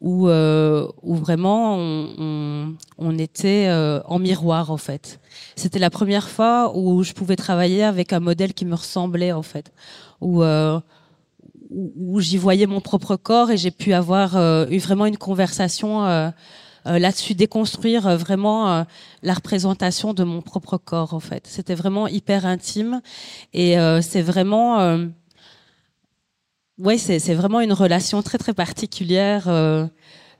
où, 0.00 0.26
vraiment 0.26 1.76
on, 1.78 3.18
était 3.18 3.70
en 4.06 4.18
miroir 4.18 4.70
en 4.70 4.76
fait. 4.76 5.20
C'était 5.56 5.78
la 5.78 5.90
première 5.90 6.28
fois 6.28 6.76
où 6.76 7.02
je 7.04 7.12
pouvais 7.12 7.36
travailler 7.36 7.84
avec 7.84 8.12
un 8.12 8.20
modèle 8.20 8.54
qui 8.54 8.64
me 8.64 8.74
ressemblait 8.74 9.32
en 9.32 9.42
fait, 9.42 9.72
où, 10.20 10.42
j'y 12.18 12.38
voyais 12.38 12.66
mon 12.66 12.80
propre 12.80 13.16
corps 13.16 13.50
et 13.52 13.56
j'ai 13.56 13.70
pu 13.70 13.92
avoir 13.92 14.32
vraiment 14.32 15.06
une 15.06 15.18
conversation 15.18 16.32
là-dessus, 16.84 17.34
déconstruire 17.34 18.06
euh, 18.06 18.16
vraiment 18.16 18.70
euh, 18.70 18.84
la 19.22 19.34
représentation 19.34 20.14
de 20.14 20.24
mon 20.24 20.42
propre 20.42 20.78
corps, 20.78 21.14
en 21.14 21.20
fait. 21.20 21.46
C'était 21.46 21.74
vraiment 21.74 22.08
hyper 22.08 22.46
intime 22.46 23.00
et 23.52 23.76
c'est 24.02 24.22
vraiment, 24.22 24.98
ouais, 26.78 26.98
c'est 26.98 27.34
vraiment 27.34 27.60
une 27.60 27.72
relation 27.72 28.22
très 28.22 28.38
très 28.38 28.54
particulière. 28.54 29.46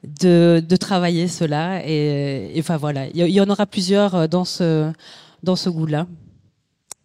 De, 0.03 0.65
de, 0.67 0.77
travailler 0.77 1.29
cela 1.29 1.87
et, 1.87 2.55
enfin 2.59 2.79
voilà 2.79 3.07
il 3.09 3.19
y, 3.29 3.39
en 3.39 3.51
aura 3.51 3.67
plusieurs 3.67 4.31
dans 4.31 4.47
ce 4.47 4.91
dans 5.43 5.57
ce 5.57 5.69
goût 5.69 5.85
là 5.85 6.07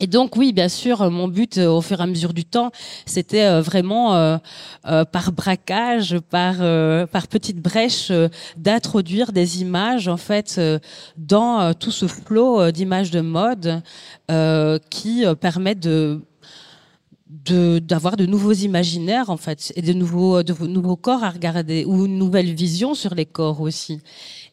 et 0.02 0.08
donc 0.08 0.36
oui, 0.36 0.52
bien 0.52 0.68
sûr, 0.68 1.10
mon 1.10 1.30
but 1.30 1.58
euh, 1.58 1.70
au 1.70 1.80
fur 1.82 2.02
et 2.02 2.04
à 2.04 2.06
mesure 2.06 2.34
du 2.34 2.44
temps, 2.44 2.72
c'était 3.06 3.46
euh, 3.46 3.62
vraiment 3.62 4.16
euh, 4.16 4.38
par 4.84 5.32
braquage, 5.32 6.20
par 6.20 6.58
par 7.08 7.28
brèches, 7.56 8.12
d'introduire 8.58 9.32
des 9.32 9.62
images 9.62 10.08
en 10.10 10.18
fait 10.18 10.60
dans 11.18 11.74
tout 11.74 11.92
ce 11.92 12.08
flot 12.08 12.72
d'images 12.72 13.12
de 13.12 13.22
mode 13.22 13.82
qui 14.90 15.24
permettent 15.40 15.80
de 15.80 16.22
d'avoir 17.80 18.16
de, 18.18 18.26
nouveaux 18.26 18.54
imaginaires 18.54 19.30
en 19.30 19.38
fait 19.38 19.74
et 19.76 19.82
de 19.82 19.94
nouveaux 19.94 20.44
de 20.44 20.54
nouveaux 20.68 20.96
corps 20.96 21.24
à 21.24 21.30
regarder 21.30 21.86
ou 21.86 22.06
une 22.06 22.18
nouvelle 22.18 22.54
vision 22.54 22.94
sur 22.94 23.16
les 23.16 23.26
corps 23.26 23.62
aussi 23.62 24.02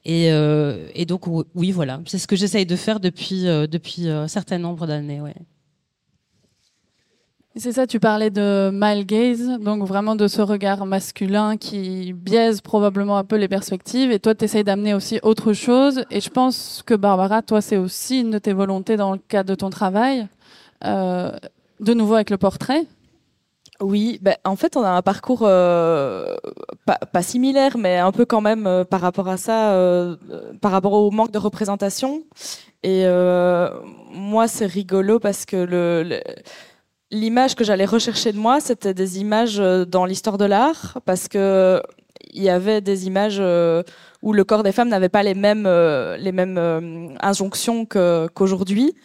et, 0.05 0.33
euh, 0.33 0.89
et 0.95 1.07
donc 1.07 1.27
oui 1.55 1.71
voilà 1.71 2.01
c'est 2.07 2.19
ce 2.19 2.27
que 2.27 2.37
j'essaye 2.37 2.67
de 2.67 2.77
faire 2.77 3.01
depuis 3.01 3.47
euh, 3.47 3.67
depuis 3.67 4.09
un 4.09 4.29
certain 4.29 4.59
nombre 4.59 4.87
d'années 4.87 5.21
ouais 5.21 5.35
c'est 7.55 7.73
ça, 7.73 7.87
tu 7.87 8.01
parlais 8.01 8.31
de 8.31 8.71
male 8.71 9.05
gaze, 9.05 9.59
donc 9.61 9.87
vraiment 9.87 10.17
de 10.17 10.27
ce 10.27 10.41
regard 10.41 10.87
masculin 10.87 11.59
qui 11.59 12.15
biaise 12.15 12.63
probablement 12.63 13.19
un 13.19 13.25
peu 13.25 13.37
les 13.37 13.47
perspectives. 13.47 14.11
Et 14.11 14.19
toi, 14.19 14.35
tu 14.35 14.47
essayes 14.47 14.65
d'amener 14.65 14.95
aussi 14.95 15.21
autre 15.23 15.53
chose. 15.53 16.03
Et 16.11 16.23
je 16.23 16.31
pense 16.31 16.83
que 16.87 16.95
Barbara, 16.95 17.43
toi, 17.43 17.61
c'est 17.61 17.77
aussi 17.77 18.21
une 18.21 18.31
de 18.31 18.39
tes 18.39 18.55
volontés 18.55 18.97
dans 18.97 19.13
le 19.13 19.19
cadre 19.19 19.51
de 19.51 19.55
ton 19.55 19.69
travail. 19.69 20.27
Euh, 20.87 21.31
de 21.81 21.93
nouveau 21.93 22.15
avec 22.15 22.31
le 22.31 22.39
portrait 22.39 22.87
oui, 23.83 24.19
ben, 24.23 24.37
en 24.45 24.57
fait, 24.57 24.77
on 24.77 24.83
a 24.83 24.91
un 24.91 25.03
parcours 25.03 25.43
euh, 25.43 26.37
pas, 26.87 27.23
similaire, 27.23 27.77
mais 27.77 27.99
un 27.99 28.13
peu 28.13 28.25
quand 28.25 28.41
même 28.41 28.67
euh, 28.67 28.85
par 28.85 29.01
rapport 29.01 29.29
à 29.29 29.37
ça, 29.37 29.73
euh, 29.73 30.17
par 30.61 30.71
rapport 30.73 30.93
au 30.93 31.11
manque 31.11 31.33
de 31.33 31.39
représentation. 31.39 32.23
Et 32.85 33.05
moi, 34.13 34.49
c'est 34.49 34.67
rigolo 34.67 35.21
parce 35.21 35.45
que 35.45 36.21
l'image 37.13 37.55
que 37.55 37.63
j'allais 37.63 37.85
rechercher 37.85 38.33
de 38.33 38.39
moi, 38.39 38.61
c'était 38.61 38.95
des 38.95 39.21
images 39.21 39.59
dans 39.59 40.05
l'histoire 40.05 40.37
de 40.37 40.47
l'art, 40.47 40.99
parce 41.05 41.29
que 41.29 41.81
il 42.33 42.43
y 42.43 42.49
avait 42.49 42.81
des 42.81 43.07
images 43.07 43.41
où 44.23 44.33
le 44.33 44.45
corps 44.45 44.65
des 44.65 44.73
femmes 44.73 44.89
n'avait 44.89 45.09
pas 45.09 45.23
les 45.23 45.35
mêmes 45.35 45.67
injonctions 47.21 47.87
qu'aujourd'hui. 47.87 48.97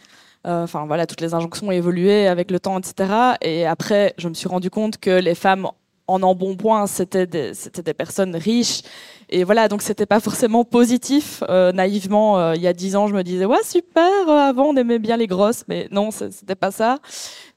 Enfin 0.50 0.86
voilà, 0.86 1.06
toutes 1.06 1.20
les 1.20 1.34
injonctions 1.34 1.68
ont 1.68 1.72
évolué 1.72 2.26
avec 2.28 2.52
le 2.52 2.60
temps, 2.60 2.80
etc. 2.80 3.36
Et 3.42 3.66
après, 3.66 4.14
je 4.18 4.30
me 4.30 4.34
suis 4.34 4.48
rendu 4.48 4.70
compte 4.70 4.98
que 4.98 5.12
les 5.12 5.36
femmes 5.36 5.68
en 6.08 6.24
embonpoint, 6.24 6.88
c'était 6.88 7.28
des, 7.28 7.52
des 7.84 7.94
personnes 7.94 8.36
riches. 8.36 8.82
Et 9.30 9.44
voilà, 9.44 9.68
donc 9.68 9.82
c'était 9.82 10.06
pas 10.06 10.20
forcément 10.20 10.64
positif. 10.64 11.44
Euh, 11.50 11.72
naïvement, 11.74 12.40
euh, 12.40 12.56
il 12.56 12.62
y 12.62 12.68
a 12.68 12.74
dix 12.74 12.96
ans, 12.96 13.08
je 13.08 13.14
me 13.14 13.24
disais 13.24 13.46
ouais 13.46 13.64
super. 13.64 14.10
Euh, 14.28 14.50
avant, 14.50 14.68
on 14.68 14.76
aimait 14.78 15.00
bien 15.00 15.18
les 15.18 15.28
grosses, 15.28 15.66
mais 15.68 15.88
non, 15.92 16.12
c'était 16.12 16.56
pas 16.56 16.72
ça. 16.72 17.00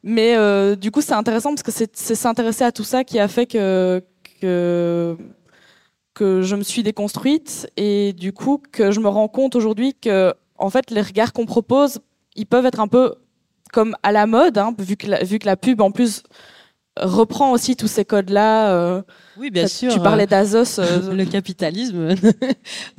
Mais 0.02 0.36
du 0.76 0.90
coup, 0.90 1.00
c'est 1.00 1.12
intéressant 1.12 1.50
parce 1.50 1.62
que 1.62 1.70
c'est, 1.70 2.14
s'intéresser 2.14 2.64
à 2.64 2.72
tout 2.72 2.84
ça 2.84 3.04
qui 3.04 3.18
a 3.18 3.28
fait 3.28 3.46
que 3.46 4.02
que 4.40 5.16
que 6.14 6.42
je 6.42 6.56
me 6.56 6.62
suis 6.62 6.82
déconstruite 6.82 7.70
et 7.76 8.12
du 8.12 8.32
coup 8.32 8.60
que 8.72 8.90
je 8.90 9.00
me 9.00 9.08
rends 9.08 9.28
compte 9.28 9.54
aujourd'hui 9.54 9.94
que 9.94 10.34
en 10.58 10.68
fait 10.70 10.90
les 10.90 11.02
regards 11.02 11.32
qu'on 11.32 11.46
propose, 11.46 12.00
ils 12.36 12.46
peuvent 12.46 12.66
être 12.66 12.80
un 12.80 12.88
peu 12.88 13.14
comme 13.72 13.96
à 14.02 14.12
la 14.12 14.26
mode, 14.26 14.58
hein, 14.58 14.74
vu 14.78 14.96
que 14.96 15.06
la, 15.06 15.22
vu 15.22 15.38
que 15.38 15.46
la 15.46 15.56
pub 15.56 15.80
en 15.80 15.90
plus 15.90 16.22
reprend 16.98 17.52
aussi 17.52 17.76
tous 17.76 17.86
ces 17.86 18.04
codes-là. 18.04 18.72
Euh, 18.72 19.02
oui, 19.38 19.50
bien 19.50 19.66
sûr. 19.66 19.92
Tu 19.92 20.00
parlais 20.00 20.26
d'Azos. 20.26 20.80
Euh, 20.80 21.12
le 21.14 21.24
capitalisme 21.24 22.14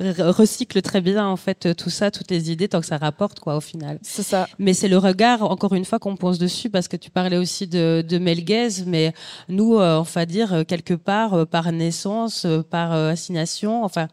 recycle 0.00 0.80
très 0.82 1.00
bien 1.00 1.26
en 1.26 1.36
fait 1.36 1.74
tout 1.76 1.90
ça, 1.90 2.10
toutes 2.10 2.30
les 2.30 2.50
idées, 2.50 2.68
tant 2.68 2.80
que 2.80 2.86
ça 2.86 2.96
rapporte 2.96 3.40
quoi 3.40 3.56
au 3.56 3.60
final. 3.60 3.98
C'est 4.02 4.22
ça. 4.22 4.48
Mais 4.58 4.72
c'est 4.72 4.88
le 4.88 4.98
regard, 4.98 5.42
encore 5.42 5.74
une 5.74 5.84
fois, 5.84 5.98
qu'on 5.98 6.16
pose 6.16 6.38
dessus 6.38 6.70
parce 6.70 6.88
que 6.88 6.96
tu 6.96 7.10
parlais 7.10 7.36
aussi 7.36 7.66
de, 7.66 8.04
de 8.06 8.18
Melguez, 8.18 8.84
mais 8.86 9.12
nous, 9.48 9.76
euh, 9.76 9.98
on 9.98 10.02
va 10.02 10.26
dire 10.26 10.64
quelque 10.66 10.94
part 10.94 11.46
par 11.46 11.70
naissance, 11.70 12.46
par 12.70 12.92
assignation, 12.92 13.84
enfin, 13.84 14.08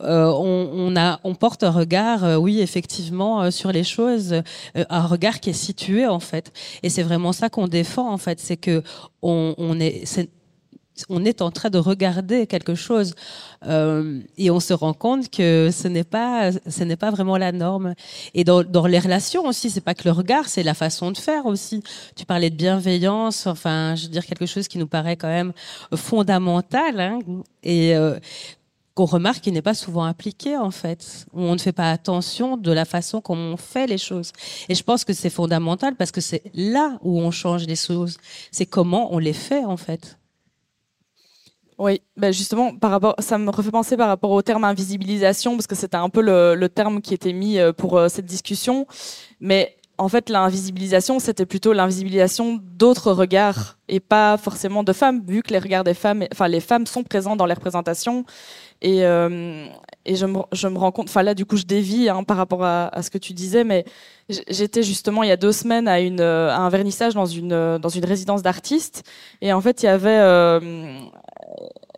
on, 0.00 0.70
on, 0.72 0.96
a, 0.96 1.20
on 1.24 1.34
porte 1.34 1.64
un 1.64 1.70
regard, 1.70 2.40
oui, 2.40 2.60
effectivement, 2.60 3.50
sur 3.50 3.72
les 3.72 3.84
choses, 3.84 4.42
un 4.74 5.06
regard 5.06 5.40
qui 5.40 5.50
est 5.50 5.54
situé 5.54 6.06
en 6.06 6.20
fait. 6.20 6.52
Et 6.82 6.88
c'est 6.88 7.02
vraiment 7.02 7.32
ça 7.32 7.50
qu'on 7.50 7.68
défend 7.68 8.10
en 8.10 8.18
fait, 8.18 8.40
c'est 8.40 8.56
que 8.56 8.82
on, 9.22 9.80
est, 9.80 10.04
on 11.08 11.24
est 11.24 11.42
en 11.42 11.50
train 11.50 11.70
de 11.70 11.78
regarder 11.78 12.46
quelque 12.46 12.74
chose 12.74 13.14
euh, 13.66 14.20
et 14.36 14.50
on 14.50 14.60
se 14.60 14.72
rend 14.72 14.94
compte 14.94 15.30
que 15.30 15.70
ce 15.72 15.88
n'est 15.88 16.04
pas 16.04 16.52
ce 16.52 16.84
n'est 16.84 16.96
pas 16.96 17.10
vraiment 17.10 17.36
la 17.36 17.52
norme. 17.52 17.94
Et 18.34 18.44
dans, 18.44 18.62
les 18.86 18.98
relations 18.98 19.44
aussi 19.46 19.70
c'est 19.70 19.80
pas 19.80 19.94
que 19.94 20.04
le 20.04 20.12
regard 20.12 20.48
c'est 20.48 20.62
la 20.62 20.74
façon 20.74 21.10
de 21.10 21.18
faire 21.18 21.46
aussi. 21.46 21.82
Tu 22.16 22.24
parlais 22.24 22.50
de 22.50 22.56
bienveillance 22.56 23.46
enfin 23.46 23.94
je 23.94 24.04
veux 24.04 24.12
dire 24.12 24.26
quelque 24.26 24.46
chose 24.46 24.68
qui 24.68 24.78
nous 24.78 24.88
paraît 24.88 25.16
quand 25.16 25.28
même 25.28 25.52
fondamental 25.94 27.00
hein, 27.00 27.18
et 27.62 27.96
euh, 27.96 28.18
qu'on 28.98 29.04
remarque 29.04 29.42
qu'il 29.42 29.52
n'est 29.52 29.62
pas 29.62 29.74
souvent 29.74 30.02
appliqué 30.02 30.56
en 30.56 30.72
fait. 30.72 31.24
On 31.32 31.52
ne 31.52 31.58
fait 31.58 31.70
pas 31.70 31.92
attention 31.92 32.56
de 32.56 32.72
la 32.72 32.84
façon 32.84 33.20
qu'on 33.20 33.56
fait 33.56 33.86
les 33.86 33.96
choses. 33.96 34.32
Et 34.68 34.74
je 34.74 34.82
pense 34.82 35.04
que 35.04 35.12
c'est 35.12 35.30
fondamental 35.30 35.94
parce 35.94 36.10
que 36.10 36.20
c'est 36.20 36.42
là 36.52 36.98
où 37.02 37.20
on 37.20 37.30
change 37.30 37.64
les 37.64 37.76
choses. 37.76 38.16
C'est 38.50 38.66
comment 38.66 39.14
on 39.14 39.18
les 39.18 39.32
fait 39.32 39.64
en 39.64 39.76
fait. 39.76 40.18
Oui, 41.78 42.02
ben 42.16 42.32
justement, 42.32 42.74
par 42.74 42.90
rapport, 42.90 43.14
ça 43.20 43.38
me 43.38 43.48
refait 43.50 43.70
penser 43.70 43.96
par 43.96 44.08
rapport 44.08 44.32
au 44.32 44.42
terme 44.42 44.64
invisibilisation, 44.64 45.54
parce 45.54 45.68
que 45.68 45.76
c'était 45.76 45.96
un 45.96 46.08
peu 46.08 46.20
le, 46.20 46.56
le, 46.56 46.68
terme 46.68 47.00
qui 47.00 47.14
était 47.14 47.32
mis 47.32 47.60
euh, 47.60 47.72
pour 47.72 47.96
euh, 47.96 48.08
cette 48.08 48.26
discussion. 48.26 48.88
Mais 49.38 49.76
en 49.98 50.08
fait, 50.08 50.28
l'invisibilisation, 50.28 51.20
c'était 51.20 51.46
plutôt 51.46 51.72
l'invisibilisation 51.72 52.58
d'autres 52.62 53.12
regards 53.12 53.78
et 53.88 54.00
pas 54.00 54.36
forcément 54.36 54.82
de 54.82 54.92
femmes, 54.92 55.22
vu 55.26 55.42
que 55.42 55.52
les 55.52 55.58
regards 55.60 55.84
des 55.84 55.94
femmes, 55.94 56.24
enfin, 56.32 56.48
les 56.48 56.60
femmes 56.60 56.86
sont 56.86 57.04
présents 57.04 57.36
dans 57.36 57.46
les 57.46 57.54
représentations 57.54 58.24
et, 58.80 59.04
euh, 59.04 59.66
je, 60.06 60.26
me, 60.26 60.78
rends 60.78 60.92
compte, 60.92 61.08
enfin 61.08 61.22
là 61.22 61.34
du 61.34 61.44
coup 61.44 61.56
je 61.56 61.64
dévie 61.64 62.08
hein, 62.08 62.22
par 62.22 62.36
rapport 62.36 62.64
à, 62.64 63.02
ce 63.02 63.10
que 63.10 63.18
tu 63.18 63.34
disais, 63.34 63.64
mais 63.64 63.84
j'étais 64.28 64.82
justement 64.82 65.22
il 65.22 65.28
y 65.28 65.32
a 65.32 65.36
deux 65.36 65.52
semaines 65.52 65.88
à, 65.88 66.00
une, 66.00 66.20
un 66.20 66.68
vernissage 66.68 67.14
dans 67.14 67.26
une, 67.26 67.52
une 67.52 68.04
résidence 68.04 68.42
d'artistes 68.42 69.02
et 69.40 69.52
en 69.52 69.60
fait 69.60 69.82
il 69.82 69.86
y 69.86 69.90
avait... 69.90 70.18
Euh, 70.18 71.00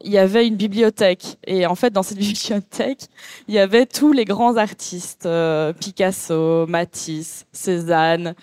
il 0.03 0.11
y 0.11 0.19
avait 0.19 0.47
une 0.47 0.57
bibliothèque. 0.57 1.37
Et 1.47 1.67
en 1.67 1.75
fait 1.75 1.91
dans 1.91 2.03
cette 2.03 2.19
bibliothèque 2.19 3.09
il 3.49 3.55
y 3.55 3.59
avait 3.59 3.87
tous 3.87 4.13
les 4.13 4.25
grands 4.25 4.57
artistes 4.57 5.27
euh, 5.27 5.73
Picasso, 5.73 6.67
Matisse, 6.67 7.47
Cézanne. 7.53 8.35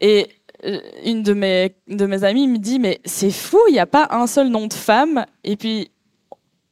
Et 0.00 0.28
une 1.04 1.22
de 1.22 1.32
mes 1.32 1.76
de 1.88 2.06
mes 2.06 2.24
amies 2.24 2.46
me 2.46 2.58
dit 2.58 2.78
mais 2.78 3.00
c'est 3.04 3.30
fou 3.30 3.58
il 3.68 3.72
n'y 3.72 3.78
a 3.78 3.86
pas 3.86 4.08
un 4.10 4.26
seul 4.26 4.48
nom 4.48 4.66
de 4.66 4.74
femme. 4.74 5.24
Et 5.44 5.56
puis 5.56 5.90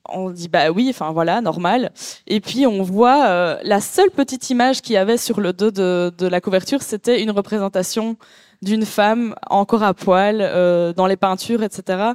on 0.08 0.30
dit 0.30 0.48
bah 0.48 0.70
oui, 0.70 0.88
enfin 0.90 1.12
voilà, 1.12 1.40
normal. 1.40 1.92
Et 2.26 2.40
puis 2.40 2.66
on 2.66 2.82
voit 2.82 3.26
euh, 3.26 3.58
la 3.62 3.80
seule 3.80 4.10
petite 4.10 4.50
image 4.50 4.82
qu'il 4.82 4.94
y 4.94 4.96
avait 4.96 5.16
sur 5.16 5.40
le 5.40 5.52
dos 5.52 5.70
de, 5.70 6.26
la 6.26 6.40
couverture, 6.40 6.82
c'était 6.82 7.22
une 7.22 7.30
représentation 7.30 8.16
d'une 8.62 8.84
femme 8.84 9.34
encore 9.48 9.82
à 9.82 9.94
poil 9.94 10.38
euh, 10.40 10.92
dans 10.92 11.06
les 11.06 11.16
peintures, 11.16 11.62
etc. 11.62 12.12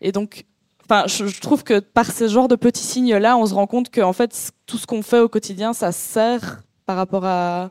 Et 0.00 0.12
donc, 0.12 0.44
enfin, 0.84 1.04
je, 1.06 1.40
trouve 1.40 1.64
que 1.64 1.80
par 1.80 2.10
ce 2.10 2.28
genre 2.28 2.48
de 2.48 2.56
petits 2.56 2.84
signes-là, 2.84 3.36
on 3.36 3.46
se 3.46 3.54
rend 3.54 3.66
compte 3.66 3.90
que 3.90 4.00
en 4.00 4.12
fait, 4.12 4.52
tout 4.66 4.78
ce 4.78 4.86
qu'on 4.86 5.02
fait 5.02 5.20
au 5.20 5.28
quotidien, 5.28 5.72
ça 5.72 5.92
sert 5.92 6.62
par 6.86 6.96
rapport 6.96 7.24
à, 7.24 7.70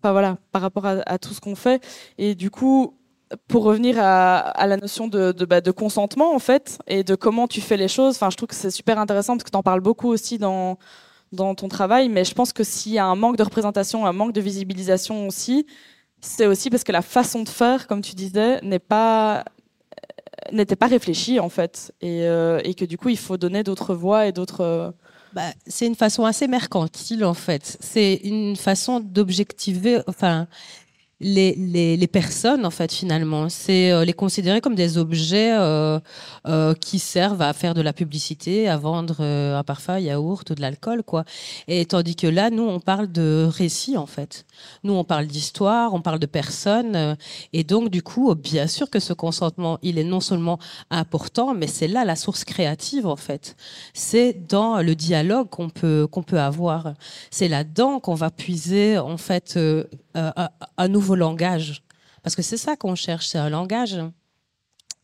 enfin 0.00 0.12
voilà, 0.12 0.38
par 0.52 0.62
rapport 0.62 0.86
à 0.86 1.18
tout 1.18 1.34
ce 1.34 1.40
qu'on 1.40 1.54
fait. 1.54 1.82
Et 2.18 2.34
du 2.34 2.50
coup, 2.50 2.94
pour 3.48 3.64
revenir 3.64 3.96
à, 3.98 4.66
la 4.66 4.76
notion 4.76 5.08
de, 5.08 5.32
bah, 5.44 5.60
de, 5.60 5.70
consentement 5.70 6.34
en 6.34 6.38
fait 6.38 6.78
et 6.86 7.04
de 7.04 7.14
comment 7.14 7.46
tu 7.46 7.60
fais 7.60 7.76
les 7.76 7.88
choses, 7.88 8.18
je 8.20 8.36
trouve 8.36 8.48
que 8.48 8.54
c'est 8.54 8.70
super 8.70 8.98
intéressant 8.98 9.34
parce 9.34 9.44
que 9.44 9.50
tu 9.50 9.56
en 9.56 9.62
parles 9.62 9.80
beaucoup 9.80 10.08
aussi 10.08 10.38
dans 10.38 10.76
ton 11.32 11.68
travail, 11.68 12.08
mais 12.08 12.24
je 12.24 12.34
pense 12.34 12.52
que 12.52 12.64
s'il 12.64 12.92
y 12.92 12.98
a 12.98 13.06
un 13.06 13.16
manque 13.16 13.36
de 13.36 13.42
représentation, 13.42 14.06
un 14.06 14.12
manque 14.12 14.32
de 14.32 14.40
visibilisation 14.40 15.28
aussi, 15.28 15.66
c'est 16.20 16.46
aussi 16.46 16.70
parce 16.70 16.84
que 16.84 16.92
la 16.92 17.02
façon 17.02 17.42
de 17.42 17.48
faire, 17.48 17.86
comme 17.86 18.02
tu 18.02 18.14
disais, 18.14 18.60
n'était 18.62 18.88
pas 18.88 19.44
réfléchie 20.86 21.38
en 21.38 21.48
fait, 21.48 21.92
et, 22.00 22.24
euh, 22.24 22.60
et, 22.64 22.74
que 22.74 22.84
du 22.84 22.98
coup 22.98 23.10
il 23.10 23.18
faut 23.18 23.36
donner 23.36 23.62
d'autres 23.62 23.94
voix 23.94 24.26
et 24.26 24.32
d'autres 24.32 24.92
bah, 25.32 25.52
c'est 25.66 25.86
une 25.86 25.94
façon 25.94 26.24
assez 26.24 26.48
mercantile 26.48 27.24
en 27.24 27.34
fait. 27.34 27.76
C'est 27.80 28.14
une 28.24 28.56
façon 28.56 29.00
d'objectiver. 29.00 30.00
Les, 31.20 31.54
les, 31.54 31.96
les, 31.96 32.06
personnes 32.06 32.64
en 32.64 32.70
fait 32.70 32.92
finalement. 32.92 33.48
C'est 33.48 33.92
euh, 33.92 34.04
les 34.04 34.14
considérer 34.14 34.60
comme 34.60 34.74
des 34.74 34.96
objets 34.96 35.52
euh, 35.52 36.00
euh, 36.46 36.74
qui 36.74 36.98
servent 36.98 37.42
à 37.42 37.52
faire 37.52 37.74
de 37.74 37.82
la 37.82 37.92
publicité 37.92 38.68
à 38.68 38.78
vendre 38.78 39.16
euh, 39.20 39.58
un 39.58 39.62
parfum 39.62 39.98
yaourt 39.98 40.48
ou 40.48 40.54
de 40.54 40.60
l'alcool 40.62 41.02
quoi. 41.02 41.24
Et 41.68 41.84
tandis 41.84 42.16
que 42.16 42.26
là 42.26 42.48
nous 42.48 42.62
on 42.62 42.80
parle 42.80 43.12
de 43.12 43.46
récits 43.50 43.98
en 43.98 44.06
fait. 44.06 44.46
Nous 44.82 44.94
on 44.94 45.04
parle 45.04 45.26
d'histoire 45.26 45.92
on 45.92 46.00
parle 46.00 46.18
de 46.18 46.26
personnes 46.26 46.96
euh, 46.96 47.14
et 47.52 47.64
donc 47.64 47.90
du 47.90 48.02
coup 48.02 48.34
bien 48.34 48.66
sûr 48.66 48.88
que 48.88 49.00
ce 49.00 49.12
consentement 49.12 49.78
il 49.82 49.98
est 49.98 50.04
non 50.04 50.20
seulement 50.20 50.58
important 50.90 51.52
mais 51.52 51.66
c'est 51.66 51.88
là 51.88 52.06
la 52.06 52.16
source 52.16 52.44
créative 52.44 53.06
en 53.06 53.16
fait. 53.16 53.56
C'est 53.92 54.46
dans 54.48 54.80
le 54.80 54.94
dialogue 54.94 55.50
qu'on 55.50 55.68
peut 55.68 56.06
qu'on 56.10 56.22
peut 56.22 56.40
avoir. 56.40 56.94
C'est 57.30 57.48
là-dedans 57.48 58.00
qu'on 58.00 58.14
va 58.14 58.30
puiser 58.30 58.96
en 58.96 59.18
fait 59.18 59.58
un 60.14 60.88
nouveau 60.88 61.14
langage. 61.14 61.82
Parce 62.22 62.36
que 62.36 62.42
c'est 62.42 62.56
ça 62.56 62.76
qu'on 62.76 62.94
cherche, 62.94 63.26
c'est 63.26 63.38
un 63.38 63.50
langage. 63.50 63.98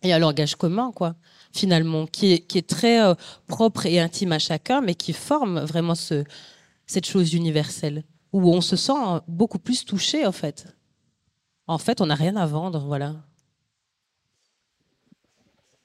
Et 0.03 0.13
un 0.13 0.19
langage 0.19 0.57
commun, 0.57 0.93
quoi, 0.95 1.15
finalement, 1.53 2.07
qui 2.07 2.33
est, 2.33 2.67
très 2.67 3.03
euh, 3.03 3.15
propre 3.47 3.87
et 3.87 3.99
intime 3.99 4.33
à 4.33 4.39
chacun, 4.39 4.81
mais 4.81 4.95
qui 4.95 5.13
forme 5.13 5.61
vraiment 5.61 5.95
ce, 5.95 6.23
cette 6.87 7.07
chose 7.07 7.33
universelle, 7.33 8.05
où 8.33 8.53
on 8.53 8.61
se 8.61 8.77
sent 8.77 8.93
beaucoup 9.27 9.59
plus 9.59 9.85
touché, 9.85 10.27
en 10.27 10.33
fait. 10.33 10.67
En 11.67 11.79
fait, 11.79 12.01
on 12.01 12.07
n'a 12.07 12.15
rien 12.15 12.37
à 12.37 12.47
vendre, 12.47 12.81
voilà. 12.81 13.15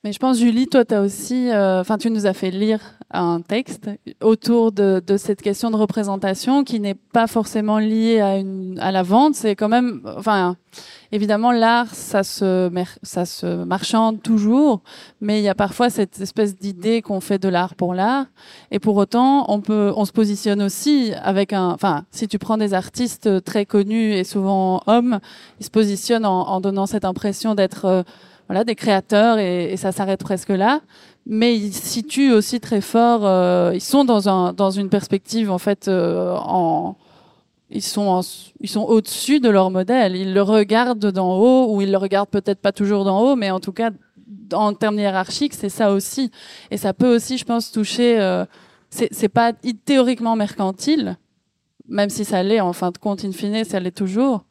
Mais 0.03 0.13
je 0.13 0.17
pense, 0.17 0.39
Julie, 0.39 0.65
toi, 0.65 0.83
tu 0.83 0.95
as 0.95 1.01
aussi, 1.01 1.51
euh, 1.51 1.79
enfin, 1.79 1.99
tu 1.99 2.09
nous 2.09 2.25
as 2.25 2.33
fait 2.33 2.49
lire 2.49 2.79
un 3.11 3.41
texte 3.41 3.87
autour 4.19 4.71
de, 4.71 4.99
de 5.05 5.15
cette 5.15 5.43
question 5.43 5.69
de 5.69 5.75
représentation 5.75 6.63
qui 6.63 6.79
n'est 6.79 6.95
pas 6.95 7.27
forcément 7.27 7.77
liée 7.77 8.19
à, 8.19 8.37
une, 8.37 8.79
à 8.79 8.91
la 8.91 9.03
vente. 9.03 9.35
C'est 9.35 9.55
quand 9.55 9.69
même, 9.69 10.01
enfin, 10.17 10.55
évidemment, 11.11 11.51
l'art, 11.51 11.93
ça 11.93 12.23
se, 12.23 12.71
ça 13.03 13.25
se 13.25 13.63
marchande 13.63 14.23
toujours, 14.23 14.81
mais 15.19 15.39
il 15.39 15.43
y 15.43 15.49
a 15.49 15.53
parfois 15.53 15.91
cette 15.91 16.19
espèce 16.19 16.57
d'idée 16.57 17.03
qu'on 17.03 17.19
fait 17.19 17.37
de 17.37 17.49
l'art 17.49 17.75
pour 17.75 17.93
l'art. 17.93 18.25
Et 18.71 18.79
pour 18.79 18.95
autant, 18.95 19.45
on 19.51 19.61
peut, 19.61 19.93
on 19.95 20.05
se 20.05 20.13
positionne 20.13 20.63
aussi 20.63 21.13
avec 21.21 21.53
un, 21.53 21.69
enfin, 21.69 22.05
si 22.09 22.27
tu 22.27 22.39
prends 22.39 22.57
des 22.57 22.73
artistes 22.73 23.43
très 23.43 23.67
connus 23.67 24.13
et 24.13 24.23
souvent 24.23 24.81
hommes, 24.87 25.19
ils 25.59 25.65
se 25.67 25.69
positionnent 25.69 26.25
en, 26.25 26.47
en 26.47 26.59
donnant 26.59 26.87
cette 26.87 27.05
impression 27.05 27.53
d'être 27.53 27.85
euh, 27.85 28.03
voilà, 28.51 28.65
des 28.65 28.75
créateurs 28.75 29.37
et, 29.37 29.77
ça 29.77 29.93
s'arrête 29.93 30.19
presque 30.19 30.49
là. 30.49 30.81
Mais 31.25 31.55
ils 31.55 31.73
situent 31.73 32.33
aussi 32.33 32.59
très 32.59 32.81
fort, 32.81 33.25
euh, 33.25 33.71
ils 33.73 33.79
sont 33.79 34.03
dans, 34.03 34.27
un, 34.27 34.51
dans 34.51 34.71
une 34.71 34.89
perspective 34.89 35.49
en 35.49 35.57
fait 35.57 35.87
euh, 35.87 36.35
en, 36.35 36.97
ils 37.69 37.81
sont, 37.81 38.19
ils 38.59 38.67
sont 38.67 38.81
au-dessus 38.81 39.39
de 39.39 39.47
leur 39.47 39.71
modèle. 39.71 40.17
Ils 40.17 40.33
le 40.33 40.41
regardent 40.41 41.13
d'en 41.13 41.37
haut, 41.37 41.73
ou 41.73 41.81
ils 41.81 41.91
le 41.91 41.97
regardent 41.97 42.27
peut-être 42.27 42.59
pas 42.59 42.73
toujours 42.73 43.05
d'en 43.05 43.21
haut, 43.21 43.37
mais 43.37 43.51
en 43.51 43.61
tout 43.61 43.71
cas, 43.71 43.91
en 44.51 44.73
termes 44.73 44.99
hiérarchiques, 44.99 45.53
c'est 45.53 45.69
ça 45.69 45.93
aussi. 45.93 46.29
Et 46.71 46.75
ça 46.75 46.93
peut 46.93 47.15
aussi, 47.15 47.37
je 47.37 47.45
pense, 47.45 47.71
toucher. 47.71 48.19
Euh, 48.19 48.43
c'est 48.89 49.29
pas 49.29 49.53
théoriquement 49.85 50.35
mercantile, 50.35 51.15
même 51.87 52.09
si 52.09 52.25
ça 52.25 52.43
l'est 52.43 52.59
en 52.59 52.73
fin 52.73 52.91
de 52.91 52.97
compte, 52.97 53.23
in 53.23 53.31
fine, 53.31 53.63
ça 53.63 53.79
l'est 53.79 53.95
toujours 53.95 54.43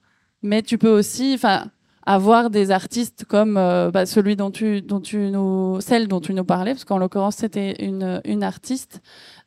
mais 0.43 0.63
tu 0.63 0.79
peux 0.79 0.91
aussi, 0.91 1.33
enfin, 1.35 1.67
avoir 2.15 2.51
des 2.51 2.73
artistes 2.73 3.25
comme 3.25 3.57
euh, 3.57 3.93
bah, 3.93 4.05
celui 4.05 4.35
dont 4.35 4.51
tu, 4.51 4.83
dont 4.83 5.01
tu 5.01 5.31
nous, 5.31 5.81
celle 5.81 6.09
dont 6.09 6.21
tu 6.21 6.35
nous 6.35 6.45
parlais, 6.45 6.73
parce 6.73 6.85
qu'en 6.85 6.99
l'occurrence 6.99 7.37
c'était 7.37 7.85
une, 7.85 8.21
une 8.25 8.43
artiste 8.43 9.01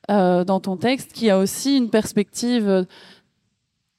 euh, 0.10 0.46
dans 0.46 0.62
ton 0.62 0.78
texte 0.78 1.12
qui 1.12 1.30
a 1.30 1.38
aussi 1.38 1.76
une 1.76 1.90
perspective 1.90 2.88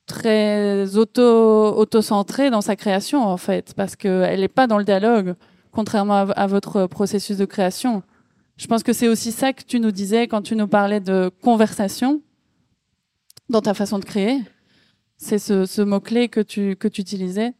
très 0.06 0.96
auto 0.96 1.76
auto-centrée 1.76 2.48
dans 2.48 2.62
sa 2.62 2.74
création 2.74 3.22
en 3.22 3.36
fait, 3.36 3.74
parce 3.74 3.96
qu'elle 3.96 4.40
n'est 4.40 4.48
pas 4.48 4.66
dans 4.66 4.78
le 4.78 4.84
dialogue, 4.84 5.34
contrairement 5.70 6.14
à, 6.14 6.32
à, 6.32 6.46
votre 6.46 6.86
processus 6.86 7.36
de 7.36 7.44
création. 7.44 8.02
Je 8.56 8.66
pense 8.66 8.82
que 8.82 8.94
c'est 8.94 9.08
aussi 9.08 9.30
ça 9.30 9.52
que 9.52 9.64
tu 9.64 9.78
nous 9.78 9.90
disais 9.90 10.26
quand 10.26 10.40
tu 10.40 10.56
nous 10.56 10.68
parlais 10.68 11.00
de 11.00 11.30
conversation 11.42 12.22
dans 13.50 13.60
ta 13.60 13.74
façon 13.74 13.98
de 13.98 14.06
créer. 14.06 14.40
C'est 15.18 15.38
ce, 15.38 15.66
ce 15.66 15.82
mot-clé 15.82 16.28
que 16.28 16.40
tu, 16.40 16.76
que 16.76 16.88
tu 16.88 17.02
utilisais. 17.02 17.52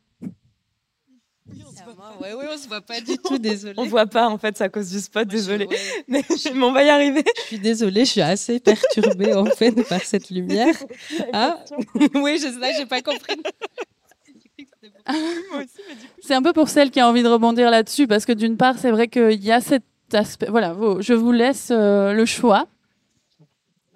Oui, 2.21 2.29
oui, 2.37 2.45
on 2.53 2.57
se 2.57 2.69
voit 2.69 2.81
pas 2.81 3.01
du 3.01 3.19
tout, 3.19 3.39
désolée. 3.39 3.75
on 3.77 3.87
voit 3.87 4.07
pas, 4.07 4.29
en 4.29 4.39
fait, 4.39 4.57
c'est 4.57 4.65
à 4.65 4.69
cause 4.69 4.91
du 4.91 5.01
spot, 5.01 5.27
désolée. 5.27 5.69
Mais 6.09 6.23
on 6.63 6.73
va 6.73 6.85
y 6.85 6.89
arriver. 6.89 7.25
Je 7.37 7.43
suis 7.43 7.59
désolée, 7.59 8.05
je 8.05 8.11
suis 8.11 8.21
assez 8.23 8.61
perturbée, 8.61 9.35
en 9.35 9.47
fait, 9.47 9.73
par 9.89 10.03
cette 10.03 10.31
lumière. 10.31 10.75
Ah, 11.33 11.59
oui, 12.15 12.39
je 12.39 12.49
sais, 12.49 12.73
j'ai 12.77 12.87
pas 12.87 13.03
compris. 13.03 13.41
c'est 16.23 16.35
un 16.35 16.43
peu 16.43 16.53
pour 16.53 16.69
celle 16.69 16.91
qui 16.91 17.01
a 17.01 17.09
envie 17.09 17.23
de 17.23 17.29
rebondir 17.29 17.71
là-dessus, 17.71 18.07
parce 18.07 18.25
que 18.25 18.33
d'une 18.33 18.57
part, 18.57 18.79
c'est 18.79 18.91
vrai 18.91 19.09
qu'il 19.09 19.43
y 19.43 19.53
a 19.53 19.61
cet 19.61 19.85
aspect. 20.13 20.47
Voilà, 20.49 20.77
je 21.01 21.15
vous 21.15 21.33
laisse 21.33 21.69
euh, 21.71 22.13
le 22.13 22.25
choix. 22.25 22.67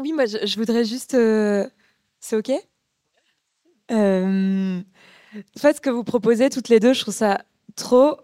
Oui, 0.00 0.12
moi, 0.12 0.26
je, 0.26 0.38
je 0.44 0.56
voudrais 0.56 0.84
juste. 0.84 1.14
Euh... 1.14 1.68
C'est 2.20 2.36
OK? 2.36 2.50
Euh... 3.90 4.80
En 5.56 5.60
fait, 5.60 5.76
ce 5.76 5.80
que 5.80 5.90
vous 5.90 6.04
proposez 6.04 6.50
toutes 6.50 6.68
les 6.68 6.80
deux, 6.80 6.92
je 6.92 7.00
trouve 7.02 7.14
ça 7.14 7.42
trop 7.78 8.18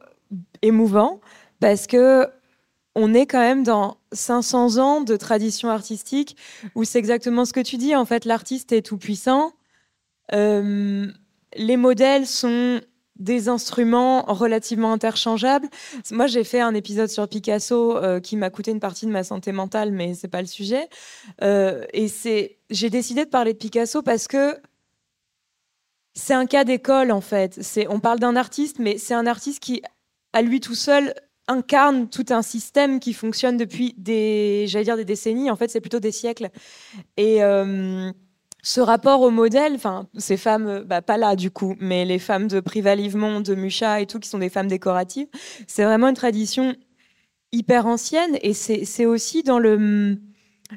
émouvant 0.62 1.20
parce 1.60 1.86
que 1.86 2.28
on 2.94 3.12
est 3.12 3.26
quand 3.26 3.40
même 3.40 3.64
dans 3.64 3.96
500 4.12 4.78
ans 4.78 5.00
de 5.00 5.16
tradition 5.16 5.68
artistique 5.68 6.36
où 6.74 6.84
c'est 6.84 6.98
exactement 6.98 7.44
ce 7.44 7.52
que 7.52 7.60
tu 7.60 7.76
dis. 7.76 7.96
En 7.96 8.04
fait, 8.04 8.24
l'artiste 8.24 8.72
est 8.72 8.82
tout 8.82 8.98
puissant. 8.98 9.52
Euh, 10.32 11.06
les 11.56 11.76
modèles 11.76 12.26
sont 12.26 12.80
des 13.16 13.48
instruments 13.48 14.22
relativement 14.22 14.92
interchangeables. 14.92 15.68
Moi, 16.10 16.26
j'ai 16.26 16.44
fait 16.44 16.60
un 16.60 16.74
épisode 16.74 17.08
sur 17.08 17.28
Picasso 17.28 17.96
euh, 17.96 18.20
qui 18.20 18.36
m'a 18.36 18.50
coûté 18.50 18.72
une 18.72 18.80
partie 18.80 19.06
de 19.06 19.10
ma 19.10 19.22
santé 19.22 19.52
mentale, 19.52 19.92
mais 19.92 20.14
c'est 20.14 20.28
pas 20.28 20.40
le 20.40 20.48
sujet. 20.48 20.88
Euh, 21.42 21.84
et 21.92 22.08
c'est, 22.08 22.58
j'ai 22.70 22.90
décidé 22.90 23.24
de 23.24 23.30
parler 23.30 23.52
de 23.52 23.58
Picasso 23.58 24.02
parce 24.02 24.26
que 24.26 24.56
c'est 26.14 26.34
un 26.34 26.46
cas 26.46 26.64
d'école 26.64 27.10
en 27.10 27.20
fait. 27.20 27.60
On 27.88 28.00
parle 28.00 28.20
d'un 28.20 28.36
artiste, 28.36 28.78
mais 28.78 28.98
c'est 28.98 29.14
un 29.14 29.26
artiste 29.26 29.60
qui, 29.60 29.82
à 30.32 30.42
lui 30.42 30.60
tout 30.60 30.74
seul, 30.74 31.14
incarne 31.48 32.08
tout 32.08 32.26
un 32.30 32.42
système 32.42 33.00
qui 33.00 33.12
fonctionne 33.12 33.56
depuis 33.56 33.94
des, 33.98 34.64
j'allais 34.68 34.84
dire 34.84 34.96
des 34.96 35.04
décennies. 35.04 35.50
En 35.50 35.56
fait, 35.56 35.68
c'est 35.68 35.80
plutôt 35.80 36.00
des 36.00 36.12
siècles. 36.12 36.48
Et 37.16 37.42
euh, 37.42 38.10
ce 38.62 38.80
rapport 38.80 39.20
au 39.20 39.30
modèle, 39.30 39.74
enfin, 39.74 40.08
ces 40.16 40.36
femmes, 40.36 40.84
bah, 40.86 41.02
pas 41.02 41.18
là 41.18 41.36
du 41.36 41.50
coup, 41.50 41.76
mais 41.80 42.04
les 42.04 42.18
femmes 42.18 42.48
de 42.48 42.60
Privalivement, 42.60 43.40
de 43.40 43.54
Mucha 43.54 44.00
et 44.00 44.06
tout, 44.06 44.18
qui 44.20 44.28
sont 44.28 44.38
des 44.38 44.48
femmes 44.48 44.68
décoratives, 44.68 45.28
c'est 45.66 45.84
vraiment 45.84 46.08
une 46.08 46.14
tradition 46.14 46.74
hyper 47.52 47.86
ancienne. 47.86 48.38
Et 48.40 48.54
c'est 48.54 49.06
aussi 49.06 49.42
dans 49.42 49.58
le 49.58 50.16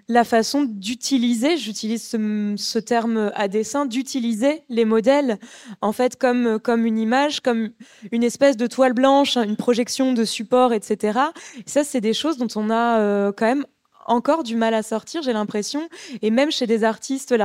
la 0.08 0.24
façon 0.24 0.64
d'utiliser, 0.64 1.58
j'utilise 1.58 2.08
ce, 2.08 2.80
terme 2.80 3.32
à 3.36 3.48
dessein, 3.48 3.86
d'utiliser 3.86 4.64
les 4.70 4.86
modèles 4.86 5.40
en 5.82 5.92
fait 5.92 6.18
comme, 6.18 6.60
comme 6.60 6.86
une 6.86 6.98
image, 6.98 7.42
comme 7.42 7.70
une 8.12 8.24
espèce 8.24 8.58
de 8.58 8.68
toile 8.68 8.94
blanche, 8.94 9.38
une 9.38 9.56
projection 9.58 10.14
de 10.14 10.26
support, 10.26 10.74
etc. 10.74 11.20
Et 11.58 11.70
ça, 11.70 11.84
c'est 11.84 12.02
des 12.02 12.14
choses 12.14 12.38
dont 12.38 12.48
on 12.56 12.70
a 12.70 13.00
euh, 13.00 13.32
quand 13.36 13.46
même 13.46 13.66
encore 14.08 14.44
du 14.44 14.56
mal 14.56 14.74
à 14.74 14.82
sortir, 14.82 15.22
j'ai 15.22 15.34
l'impression. 15.34 15.88
Et 16.22 16.32
même 16.32 16.50
chez 16.50 16.66
des 16.66 16.84
artistes, 16.84 17.36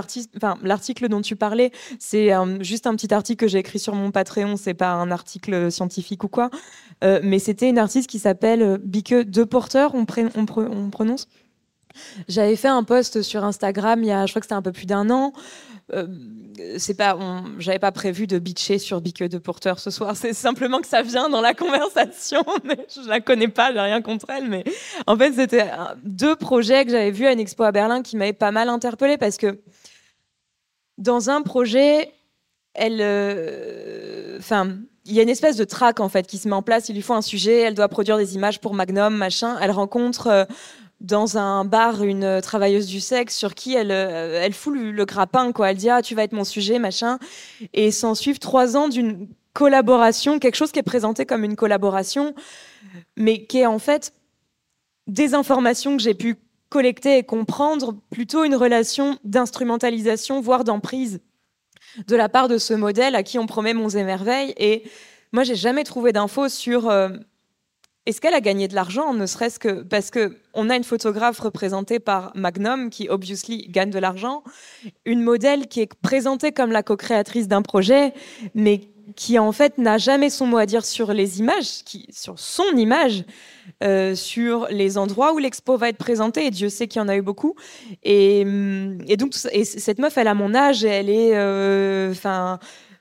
l'article 0.62 1.08
dont 1.08 1.20
tu 1.20 1.36
parlais, 1.36 1.72
c'est 1.98 2.30
juste 2.60 2.86
un 2.86 2.94
petit 2.94 3.12
article 3.12 3.44
que 3.44 3.48
j'ai 3.48 3.58
écrit 3.58 3.78
sur 3.78 3.94
mon 3.94 4.10
Patreon, 4.10 4.56
c'est 4.56 4.74
pas 4.74 4.92
un 4.92 5.10
article 5.10 5.70
scientifique 5.70 6.24
ou 6.24 6.28
quoi. 6.28 6.50
Euh, 7.04 7.20
mais 7.22 7.40
c'était 7.40 7.68
une 7.68 7.78
artiste 7.78 8.08
qui 8.08 8.20
s'appelle 8.20 8.78
Bique 8.82 9.12
De 9.12 9.44
Porter, 9.44 9.88
on 9.94 10.06
prononce? 10.90 11.26
J'avais 12.28 12.56
fait 12.56 12.68
un 12.68 12.84
post 12.84 13.22
sur 13.22 13.44
Instagram 13.44 14.02
il 14.02 14.06
y 14.06 14.12
a, 14.12 14.26
je 14.26 14.32
crois 14.32 14.40
que 14.40 14.46
c'était 14.46 14.54
un 14.54 14.62
peu 14.62 14.72
plus 14.72 14.86
d'un 14.86 15.10
an. 15.10 15.32
Euh, 15.92 16.06
c'est 16.78 16.94
pas, 16.94 17.18
j'avais 17.58 17.78
pas 17.78 17.92
prévu 17.92 18.26
de 18.26 18.38
bitcher 18.38 18.78
sur 18.78 19.00
Bique 19.00 19.22
de 19.22 19.38
Porteur 19.38 19.78
ce 19.78 19.90
soir. 19.90 20.16
C'est 20.16 20.32
simplement 20.32 20.80
que 20.80 20.86
ça 20.86 21.02
vient 21.02 21.28
dans 21.28 21.40
la 21.40 21.54
conversation. 21.54 22.42
Je 22.94 23.08
la 23.08 23.20
connais 23.20 23.48
pas, 23.48 23.72
j'ai 23.72 23.80
rien 23.80 24.00
contre 24.00 24.26
elle. 24.30 24.48
Mais 24.48 24.64
en 25.06 25.16
fait, 25.16 25.32
c'était 25.32 25.70
deux 26.04 26.36
projets 26.36 26.84
que 26.84 26.90
j'avais 26.90 27.10
vus 27.10 27.26
à 27.26 27.32
une 27.32 27.40
expo 27.40 27.64
à 27.64 27.72
Berlin 27.72 28.02
qui 28.02 28.16
m'avaient 28.16 28.32
pas 28.32 28.52
mal 28.52 28.68
interpellée 28.68 29.18
parce 29.18 29.36
que 29.36 29.60
dans 30.98 31.30
un 31.30 31.42
projet, 31.42 32.12
elle, 32.74 33.00
euh, 33.00 34.38
enfin. 34.38 34.76
il 35.04 35.12
y 35.12 35.20
a 35.20 35.22
une 35.22 35.28
espèce 35.28 35.56
de 35.56 35.64
track 35.64 36.00
en 36.00 36.08
fait 36.08 36.26
qui 36.26 36.38
se 36.38 36.48
met 36.48 36.54
en 36.54 36.62
place. 36.62 36.88
Il 36.88 36.94
lui 36.94 37.02
faut 37.02 37.14
un 37.14 37.22
sujet. 37.22 37.60
Elle 37.60 37.74
doit 37.74 37.88
produire 37.88 38.16
des 38.18 38.34
images 38.34 38.60
pour 38.60 38.74
Magnum, 38.74 39.14
machin. 39.16 39.56
Elle 39.60 39.72
rencontre 39.72 40.26
euh, 40.28 40.44
dans 41.02 41.36
un 41.36 41.64
bar 41.64 42.04
une 42.04 42.40
travailleuse 42.40 42.86
du 42.86 43.00
sexe 43.00 43.36
sur 43.36 43.54
qui 43.54 43.74
elle, 43.74 43.90
euh, 43.90 44.40
elle 44.42 44.54
fout 44.54 44.74
le, 44.74 45.04
grappin, 45.04 45.52
quoi. 45.52 45.70
Elle 45.70 45.76
dit, 45.76 45.90
ah, 45.90 46.00
tu 46.00 46.14
vas 46.14 46.22
être 46.22 46.32
mon 46.32 46.44
sujet, 46.44 46.78
machin. 46.78 47.18
Et 47.74 47.90
s'en 47.90 48.14
suivent 48.14 48.38
trois 48.38 48.76
ans 48.76 48.88
d'une 48.88 49.28
collaboration, 49.52 50.38
quelque 50.38 50.54
chose 50.54 50.72
qui 50.72 50.78
est 50.78 50.84
présenté 50.84 51.26
comme 51.26 51.44
une 51.44 51.56
collaboration, 51.56 52.34
mais 53.16 53.44
qui 53.44 53.58
est 53.58 53.66
en 53.66 53.80
fait 53.80 54.14
des 55.08 55.34
informations 55.34 55.96
que 55.96 56.02
j'ai 56.02 56.14
pu 56.14 56.36
collecter 56.70 57.18
et 57.18 57.22
comprendre, 57.24 57.96
plutôt 58.10 58.44
une 58.44 58.54
relation 58.54 59.18
d'instrumentalisation, 59.24 60.40
voire 60.40 60.64
d'emprise 60.64 61.20
de 62.06 62.16
la 62.16 62.28
part 62.28 62.48
de 62.48 62.56
ce 62.56 62.72
modèle 62.72 63.14
à 63.14 63.22
qui 63.22 63.38
on 63.38 63.46
promet 63.46 63.74
monts 63.74 63.90
et 63.90 64.04
merveilles. 64.04 64.54
Et 64.56 64.84
moi, 65.32 65.42
j'ai 65.42 65.56
jamais 65.56 65.84
trouvé 65.84 66.12
d'infos 66.12 66.48
sur 66.48 66.88
euh, 66.88 67.10
est-ce 68.06 68.20
qu'elle 68.20 68.34
a 68.34 68.40
gagné 68.40 68.66
de 68.66 68.74
l'argent, 68.74 69.14
ne 69.14 69.26
serait-ce 69.26 69.58
que 69.58 69.82
parce 69.82 70.10
que 70.10 70.36
on 70.54 70.70
a 70.70 70.76
une 70.76 70.84
photographe 70.84 71.38
représentée 71.38 72.00
par 72.00 72.32
Magnum 72.34 72.90
qui 72.90 73.08
obviously 73.08 73.68
gagne 73.68 73.90
de 73.90 73.98
l'argent, 73.98 74.42
une 75.04 75.22
modèle 75.22 75.68
qui 75.68 75.80
est 75.80 75.94
présentée 75.94 76.50
comme 76.50 76.72
la 76.72 76.82
co-créatrice 76.82 77.46
d'un 77.46 77.62
projet, 77.62 78.12
mais 78.54 78.80
qui 79.14 79.38
en 79.38 79.52
fait 79.52 79.78
n'a 79.78 79.98
jamais 79.98 80.30
son 80.30 80.46
mot 80.46 80.56
à 80.56 80.66
dire 80.66 80.84
sur 80.84 81.12
les 81.12 81.38
images, 81.38 81.82
sur 82.10 82.38
son 82.38 82.76
image, 82.76 83.24
euh, 83.84 84.14
sur 84.14 84.66
les 84.70 84.98
endroits 84.98 85.32
où 85.32 85.38
l'expo 85.38 85.76
va 85.76 85.88
être 85.88 85.98
présentée, 85.98 86.46
et 86.46 86.50
Dieu 86.50 86.68
sait 86.70 86.88
qu'il 86.88 87.00
y 87.00 87.04
en 87.04 87.08
a 87.08 87.16
eu 87.16 87.22
beaucoup. 87.22 87.54
Et, 88.02 88.40
et 89.06 89.16
donc 89.16 89.34
et 89.52 89.64
cette 89.64 89.98
meuf, 89.98 90.16
elle 90.18 90.28
a 90.28 90.34
mon 90.34 90.54
âge, 90.54 90.84
et 90.84 90.88
elle 90.88 91.10
est, 91.10 91.36
euh. 91.36 92.14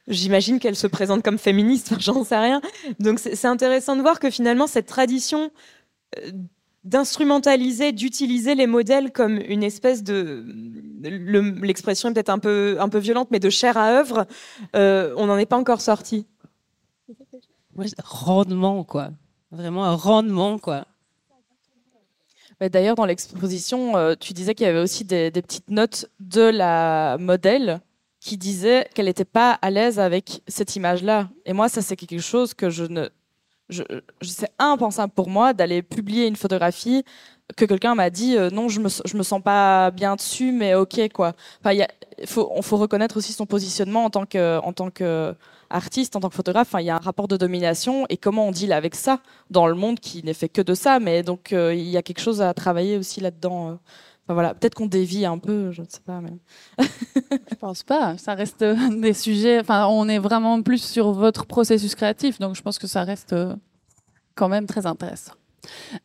J'imagine 0.07 0.59
qu'elle 0.59 0.75
se 0.75 0.87
présente 0.87 1.23
comme 1.23 1.37
féministe, 1.37 1.93
j'en 1.99 2.23
sais 2.23 2.37
rien. 2.37 2.61
Donc 2.99 3.19
c'est 3.19 3.45
intéressant 3.45 3.95
de 3.95 4.01
voir 4.01 4.19
que 4.19 4.29
finalement 4.29 4.67
cette 4.67 4.87
tradition 4.87 5.51
euh, 6.17 6.31
d'instrumentaliser, 6.83 7.91
d'utiliser 7.91 8.55
les 8.55 8.65
modèles 8.65 9.11
comme 9.11 9.37
une 9.37 9.63
espèce 9.63 10.03
de, 10.03 10.43
l'expression 11.61 12.09
est 12.09 12.13
peut-être 12.13 12.29
un 12.29 12.39
peu, 12.39 12.77
un 12.79 12.89
peu 12.89 12.97
violente, 12.97 13.29
mais 13.29 13.39
de 13.39 13.51
chair 13.51 13.77
à 13.77 13.91
œuvre, 13.91 14.25
euh, 14.75 15.13
on 15.15 15.27
n'en 15.27 15.37
est 15.37 15.45
pas 15.45 15.57
encore 15.57 15.81
sorti. 15.81 16.25
rendement, 18.03 18.83
quoi. 18.83 19.11
Vraiment 19.51 19.85
un 19.85 19.95
rendement, 19.95 20.57
quoi. 20.57 20.85
D'ailleurs, 22.59 22.95
dans 22.95 23.05
l'exposition, 23.05 23.97
euh, 23.97 24.15
tu 24.19 24.33
disais 24.33 24.53
qu'il 24.53 24.65
y 24.65 24.69
avait 24.69 24.81
aussi 24.81 25.03
des, 25.03 25.31
des, 25.31 25.41
petites 25.41 25.69
notes 25.69 26.07
de 26.19 26.41
la 26.41 27.17
modèle 27.19 27.81
qui 28.21 28.37
disait 28.37 28.87
qu'elle 28.93 29.07
n'était 29.07 29.25
pas 29.25 29.57
à 29.61 29.71
l'aise 29.71 29.99
avec 29.99 30.43
cette 30.47 30.75
image-là. 30.75 31.27
Et 31.45 31.53
moi, 31.53 31.67
ça, 31.67 31.81
c'est 31.81 31.95
quelque 31.97 32.19
chose 32.19 32.53
que 32.53 32.69
je 32.69 32.85
ne. 32.85 33.09
Je, 33.67 33.83
c'est 34.21 34.51
impensable 34.59 35.13
pour 35.13 35.29
moi 35.29 35.53
d'aller 35.53 35.81
publier 35.81 36.27
une 36.27 36.35
photographie 36.35 37.03
que 37.55 37.63
quelqu'un 37.63 37.95
m'a 37.95 38.09
dit 38.09 38.37
euh, 38.37 38.49
non, 38.49 38.67
je 38.67 38.81
me, 38.81 38.89
je 38.89 39.17
me 39.17 39.23
sens 39.23 39.41
pas 39.41 39.91
bien 39.91 40.15
dessus, 40.15 40.51
mais 40.51 40.75
ok, 40.75 41.09
quoi. 41.13 41.33
Enfin, 41.61 41.73
il 41.73 42.27
faut, 42.27 42.51
on 42.53 42.61
faut 42.61 42.77
reconnaître 42.77 43.17
aussi 43.17 43.33
son 43.33 43.45
positionnement 43.45 44.05
en 44.05 44.09
tant 44.09 44.25
que, 44.25 44.59
en 44.59 44.73
tant 44.73 44.91
que 44.91 45.33
artiste, 45.69 46.15
en 46.15 46.19
tant 46.19 46.29
que 46.29 46.35
photographe. 46.35 46.75
Il 46.79 46.85
y 46.85 46.89
a 46.89 46.95
un 46.95 46.99
rapport 46.99 47.27
de 47.27 47.37
domination 47.37 48.05
et 48.09 48.17
comment 48.17 48.47
on 48.49 48.51
deal 48.51 48.73
avec 48.73 48.93
ça 48.93 49.21
dans 49.49 49.67
le 49.67 49.73
monde 49.73 49.99
qui 49.99 50.21
n'est 50.23 50.33
fait 50.33 50.49
que 50.49 50.61
de 50.61 50.73
ça. 50.73 50.99
Mais 50.99 51.23
donc, 51.23 51.53
euh, 51.53 51.73
il 51.73 51.87
y 51.87 51.97
a 51.97 52.03
quelque 52.03 52.21
chose 52.21 52.41
à 52.41 52.53
travailler 52.53 52.97
aussi 52.97 53.19
là-dedans. 53.19 53.71
Euh 53.71 53.75
peut-être 54.35 54.75
qu'on 54.75 54.85
dévie 54.85 55.25
un 55.25 55.37
peu, 55.37 55.71
je 55.71 55.81
ne 55.81 55.87
sais 55.87 56.01
pas. 56.05 56.21
Mais... 56.21 56.33
je 57.49 57.55
pense 57.55 57.83
pas. 57.83 58.17
Ça 58.17 58.33
reste 58.33 58.61
euh, 58.61 58.75
des 59.01 59.13
sujets. 59.13 59.59
Enfin, 59.59 59.87
on 59.87 60.07
est 60.07 60.19
vraiment 60.19 60.61
plus 60.61 60.83
sur 60.83 61.11
votre 61.11 61.45
processus 61.45 61.95
créatif, 61.95 62.39
donc 62.39 62.55
je 62.55 62.61
pense 62.61 62.79
que 62.79 62.87
ça 62.87 63.03
reste 63.03 63.33
euh, 63.33 63.55
quand 64.35 64.49
même 64.49 64.65
très 64.65 64.85
intéressant. 64.85 65.33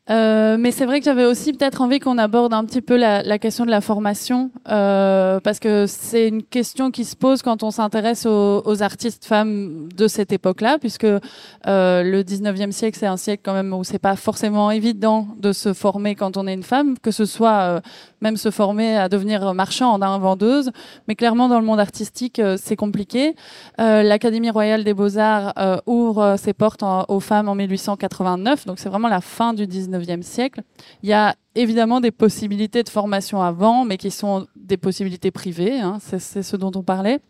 Euh, 0.09 0.57
mais 0.59 0.70
c'est 0.70 0.86
vrai 0.86 1.00
que 1.00 1.04
j'avais 1.04 1.24
aussi 1.24 1.52
peut-être 1.52 1.80
envie 1.80 1.98
qu'on 1.98 2.18
aborde 2.18 2.54
un 2.54 2.64
petit 2.64 2.80
peu 2.80 2.96
la, 2.96 3.38
question 3.38 3.64
de 3.64 3.70
la 3.70 3.80
formation, 3.80 4.50
euh, 4.68 5.40
parce 5.40 5.59
que 5.59 5.86
c'est 5.86 6.28
une 6.28 6.42
question 6.42 6.90
qui 6.90 7.04
se 7.04 7.16
pose 7.16 7.42
quand 7.42 7.62
on 7.62 7.70
s'intéresse 7.70 8.26
aux, 8.26 8.82
artistes 8.82 9.24
femmes 9.24 9.88
de 9.96 10.07
cette 10.07 10.32
époque-là, 10.32 10.78
puisque 10.78 11.04
euh, 11.04 11.20
le 11.66 12.22
19e 12.22 12.70
siècle, 12.72 12.98
c'est 12.98 13.07
un 13.07 13.16
siècle 13.16 13.42
quand 13.44 13.54
même 13.54 13.72
où 13.72 13.84
c'est 13.84 13.98
pas 13.98 14.16
forcément 14.16 14.70
évident 14.70 15.28
de 15.40 15.52
se 15.52 15.72
former 15.72 16.14
quand 16.14 16.36
on 16.36 16.46
est 16.46 16.54
une 16.54 16.62
femme, 16.62 16.98
que 16.98 17.11
ce 17.11 17.24
soit 17.24 17.80
même 18.20 18.36
se 18.36 18.50
former 18.50 18.96
à 18.96 19.09
devenir 19.09 19.54
marchande, 19.54 20.02
hein, 20.02 20.18
vendeuse, 20.18 20.70
mais 21.09 21.14
clairement 21.14 21.48
dans 21.48 21.61
le 21.61 21.66
monde 21.66 21.80
artistique, 21.80 22.40
c'est 22.57 22.76
compliqué. 22.76 23.34
L'Académie 23.78 24.50
royale 24.50 24.84
des 24.84 24.94
beaux-arts 24.94 25.54
ouvre 25.86 26.36
ses 26.38 26.52
portes 26.52 26.84
aux 27.09 27.20
femmes 27.20 27.48
en 27.48 27.54
1889, 27.54 28.66
donc 28.66 28.78
c'est 28.78 28.88
vraiment 28.88 29.09
la 29.09 29.20
fin 29.20 29.45
du 29.53 29.66
19e 29.66 30.22
siècle. 30.22 30.62
Il 31.03 31.09
y 31.09 31.12
a 31.12 31.34
évidemment 31.55 32.01
des 32.01 32.11
possibilités 32.11 32.82
de 32.82 32.88
formation 32.88 33.42
avant, 33.42 33.84
mais 33.84 33.97
qui 33.97 34.11
sont 34.11 34.47
des 34.57 34.76
possibilités 34.76 35.30
privées, 35.30 35.80
hein, 35.80 35.99
c'est 36.01 36.42
ce 36.42 36.57
dont 36.57 36.72
on 36.74 36.82
parlait. 36.82 37.20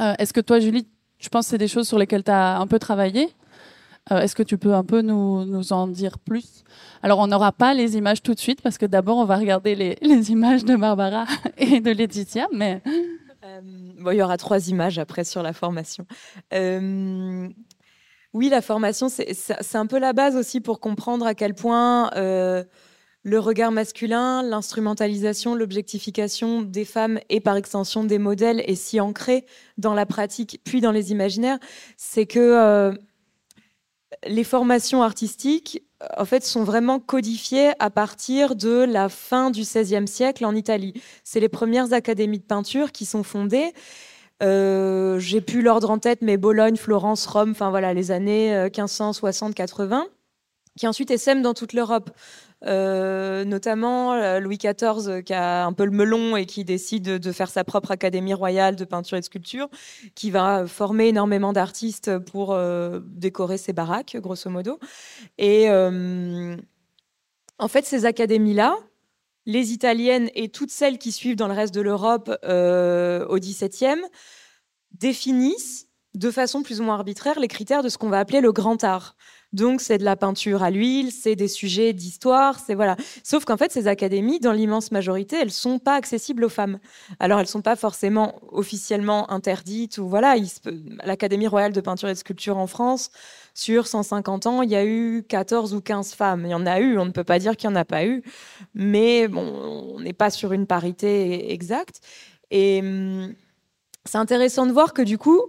Euh, 0.00 0.14
Est-ce 0.18 0.32
que 0.32 0.40
toi, 0.40 0.60
Julie, 0.60 0.86
je 1.18 1.28
pense 1.28 1.46
que 1.46 1.50
c'est 1.50 1.58
des 1.58 1.68
choses 1.68 1.88
sur 1.88 1.98
lesquelles 1.98 2.24
tu 2.24 2.30
as 2.30 2.58
un 2.58 2.66
peu 2.66 2.78
travaillé? 2.78 3.28
Euh, 4.10 4.20
Est-ce 4.20 4.34
que 4.34 4.42
tu 4.42 4.58
peux 4.58 4.74
un 4.74 4.84
peu 4.84 5.02
nous, 5.02 5.72
en 5.72 5.88
dire 5.88 6.18
plus? 6.18 6.64
Alors, 7.02 7.18
on 7.18 7.26
n'aura 7.26 7.52
pas 7.52 7.74
les 7.74 7.96
images 7.96 8.22
tout 8.22 8.34
de 8.34 8.40
suite, 8.40 8.62
parce 8.62 8.78
que 8.78 8.86
d'abord, 8.86 9.18
on 9.18 9.24
va 9.24 9.36
regarder 9.36 9.74
les, 9.74 10.30
images 10.30 10.64
de 10.64 10.76
Barbara 10.76 11.26
et 11.58 11.80
de 11.80 11.90
Laetitia, 11.90 12.46
mais... 12.52 12.82
Euh, 13.44 13.60
il 14.12 14.16
y 14.16 14.22
aura 14.22 14.36
trois 14.36 14.68
images 14.68 14.98
après 14.98 15.24
sur 15.24 15.42
la 15.42 15.52
formation. 15.52 16.06
Oui, 18.34 18.48
la 18.48 18.60
formation, 18.60 19.08
c'est 19.08 19.76
un 19.76 19.86
peu 19.86 19.98
la 19.98 20.12
base 20.12 20.36
aussi 20.36 20.60
pour 20.60 20.80
comprendre 20.80 21.26
à 21.26 21.34
quel 21.34 21.54
point 21.54 22.10
euh, 22.14 22.62
le 23.22 23.38
regard 23.38 23.72
masculin, 23.72 24.42
l'instrumentalisation, 24.42 25.54
l'objectification 25.54 26.62
des 26.62 26.84
femmes 26.84 27.20
et 27.30 27.40
par 27.40 27.56
extension 27.56 28.04
des 28.04 28.18
modèles 28.18 28.60
est 28.66 28.74
si 28.74 29.00
ancré 29.00 29.46
dans 29.78 29.94
la 29.94 30.06
pratique 30.06 30.60
puis 30.64 30.80
dans 30.80 30.92
les 30.92 31.10
imaginaires, 31.10 31.58
c'est 31.96 32.26
que 32.26 32.38
euh, 32.38 32.92
les 34.26 34.44
formations 34.44 35.02
artistiques 35.02 35.82
en 36.16 36.24
fait, 36.24 36.44
sont 36.44 36.64
vraiment 36.64 37.00
codifiées 37.00 37.72
à 37.78 37.90
partir 37.90 38.54
de 38.54 38.84
la 38.88 39.08
fin 39.08 39.50
du 39.50 39.62
XVIe 39.62 40.06
siècle 40.06 40.44
en 40.44 40.54
Italie. 40.54 40.94
C'est 41.24 41.40
les 41.40 41.48
premières 41.48 41.92
académies 41.92 42.38
de 42.38 42.44
peinture 42.44 42.92
qui 42.92 43.04
sont 43.04 43.22
fondées 43.22 43.72
euh, 44.42 45.18
j'ai 45.18 45.40
plus 45.40 45.62
l'ordre 45.62 45.90
en 45.90 45.98
tête, 45.98 46.22
mais 46.22 46.36
Bologne, 46.36 46.76
Florence, 46.76 47.26
Rome, 47.26 47.50
enfin 47.50 47.70
voilà, 47.70 47.94
les 47.94 48.10
années 48.10 48.68
1560-80, 48.68 49.94
euh, 49.94 50.04
qui 50.78 50.86
ensuite 50.86 51.10
essaiment 51.10 51.42
dans 51.42 51.54
toute 51.54 51.72
l'Europe. 51.72 52.10
Euh, 52.64 53.44
notamment 53.44 54.40
Louis 54.40 54.58
XIV 54.58 55.22
qui 55.22 55.32
a 55.32 55.64
un 55.64 55.72
peu 55.72 55.84
le 55.84 55.92
melon 55.92 56.36
et 56.36 56.44
qui 56.44 56.64
décide 56.64 57.04
de 57.04 57.32
faire 57.32 57.50
sa 57.50 57.62
propre 57.62 57.92
académie 57.92 58.34
royale 58.34 58.74
de 58.74 58.84
peinture 58.84 59.16
et 59.16 59.20
de 59.20 59.24
sculpture, 59.24 59.68
qui 60.16 60.32
va 60.32 60.66
former 60.66 61.06
énormément 61.06 61.52
d'artistes 61.52 62.18
pour 62.18 62.58
décorer 63.00 63.58
ses 63.58 63.72
baraques, 63.72 64.16
grosso 64.16 64.50
modo. 64.50 64.80
Et 65.38 65.68
en 65.70 67.68
fait, 67.68 67.84
ces 67.84 68.04
académies-là, 68.06 68.76
les 69.48 69.72
Italiennes 69.72 70.30
et 70.34 70.50
toutes 70.50 70.70
celles 70.70 70.98
qui 70.98 71.10
suivent 71.10 71.34
dans 71.34 71.48
le 71.48 71.54
reste 71.54 71.74
de 71.74 71.80
l'Europe 71.80 72.30
euh, 72.44 73.26
au 73.28 73.38
XVIIe 73.38 74.02
définissent 74.92 75.88
de 76.14 76.30
façon 76.30 76.62
plus 76.62 76.80
ou 76.80 76.84
moins 76.84 76.94
arbitraire 76.94 77.40
les 77.40 77.48
critères 77.48 77.82
de 77.82 77.88
ce 77.88 77.96
qu'on 77.96 78.10
va 78.10 78.18
appeler 78.18 78.42
le 78.42 78.52
grand 78.52 78.84
art. 78.84 79.16
Donc 79.52 79.80
c'est 79.80 79.96
de 79.96 80.04
la 80.04 80.16
peinture 80.16 80.62
à 80.62 80.70
l'huile, 80.70 81.10
c'est 81.10 81.34
des 81.34 81.48
sujets 81.48 81.94
d'histoire, 81.94 82.60
c'est 82.60 82.74
voilà. 82.74 82.96
Sauf 83.22 83.46
qu'en 83.46 83.56
fait 83.56 83.72
ces 83.72 83.86
académies, 83.86 84.40
dans 84.40 84.52
l'immense 84.52 84.92
majorité, 84.92 85.36
elles 85.40 85.50
sont 85.50 85.78
pas 85.78 85.94
accessibles 85.94 86.44
aux 86.44 86.50
femmes. 86.50 86.78
Alors 87.18 87.40
elles 87.40 87.46
sont 87.46 87.62
pas 87.62 87.76
forcément 87.76 88.40
officiellement 88.52 89.30
interdites 89.30 89.96
ou 89.98 90.06
voilà. 90.06 90.36
L'Académie 91.04 91.46
royale 91.46 91.72
de 91.72 91.80
peinture 91.80 92.10
et 92.10 92.12
de 92.12 92.18
sculpture 92.18 92.58
en 92.58 92.66
France, 92.66 93.10
sur 93.54 93.86
150 93.86 94.46
ans, 94.46 94.62
il 94.62 94.70
y 94.70 94.76
a 94.76 94.84
eu 94.84 95.24
14 95.26 95.74
ou 95.74 95.80
15 95.80 96.14
femmes. 96.14 96.42
Il 96.44 96.50
y 96.50 96.54
en 96.54 96.66
a 96.66 96.80
eu, 96.80 96.98
on 96.98 97.06
ne 97.06 97.10
peut 97.10 97.24
pas 97.24 97.38
dire 97.38 97.56
qu'il 97.56 97.70
n'y 97.70 97.76
en 97.76 97.80
a 97.80 97.84
pas 97.86 98.04
eu, 98.04 98.22
mais 98.74 99.28
bon, 99.28 99.94
on 99.96 100.00
n'est 100.00 100.12
pas 100.12 100.30
sur 100.30 100.52
une 100.52 100.66
parité 100.66 101.52
exacte. 101.52 102.00
Et 102.50 102.80
hum, 102.82 103.34
c'est 104.04 104.18
intéressant 104.18 104.66
de 104.66 104.72
voir 104.72 104.92
que 104.92 105.02
du 105.02 105.16
coup, 105.16 105.42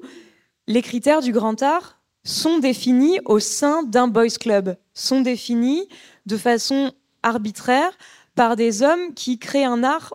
les 0.67 0.81
critères 0.81 1.21
du 1.21 1.33
grand 1.33 1.61
art 1.61 1.98
sont 2.29 2.59
définis 2.59 3.19
au 3.25 3.39
sein 3.39 3.83
d'un 3.83 4.07
boys 4.07 4.27
club, 4.39 4.77
sont 4.93 5.21
définis 5.21 5.87
de 6.25 6.37
façon 6.37 6.93
arbitraire 7.23 7.91
par 8.35 8.55
des 8.55 8.83
hommes 8.83 9.13
qui 9.15 9.39
créent 9.39 9.65
un 9.65 9.83
art 9.83 10.13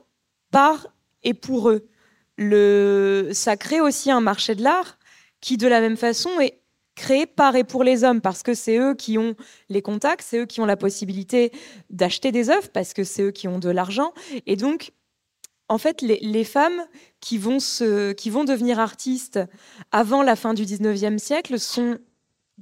par 0.51 0.87
et 1.25 1.35
pour 1.35 1.71
eux. 1.71 1.89
Le... 2.37 3.31
Ça 3.33 3.57
crée 3.57 3.81
aussi 3.81 4.11
un 4.11 4.21
marché 4.21 4.55
de 4.55 4.63
l'art 4.63 4.99
qui, 5.41 5.57
de 5.57 5.67
la 5.67 5.81
même 5.81 5.97
façon, 5.97 6.31
est 6.41 6.61
créé 6.95 7.27
par 7.27 7.57
et 7.57 7.65
pour 7.65 7.83
les 7.83 8.05
hommes, 8.05 8.21
parce 8.21 8.45
que 8.45 8.55
c'est 8.55 8.79
eux 8.79 8.95
qui 8.95 9.19
ont 9.19 9.35
les 9.69 9.83
contacts, 9.83 10.25
c'est 10.25 10.39
eux 10.39 10.47
qui 10.47 10.61
ont 10.61 10.67
la 10.67 10.77
possibilité 10.77 11.51
d'acheter 11.91 12.31
des 12.31 12.49
œuvres, 12.49 12.69
parce 12.73 12.95
que 12.95 13.03
c'est 13.03 13.23
eux 13.23 13.33
qui 13.33 13.49
ont 13.49 13.59
de 13.59 13.71
l'argent. 13.71 14.13
Et 14.47 14.55
donc, 14.55 14.93
en 15.69 15.79
fait, 15.79 16.03
les, 16.03 16.45
femmes 16.45 16.85
qui 17.21 17.39
vont, 17.39 17.59
se, 17.59 18.13
qui 18.13 18.31
vont 18.31 18.45
devenir 18.45 18.79
artistes 18.79 19.41
avant 19.93 20.23
la 20.23 20.37
fin 20.37 20.55
du 20.55 20.65
19e 20.65 21.19
siècle 21.19 21.59
sont 21.59 21.99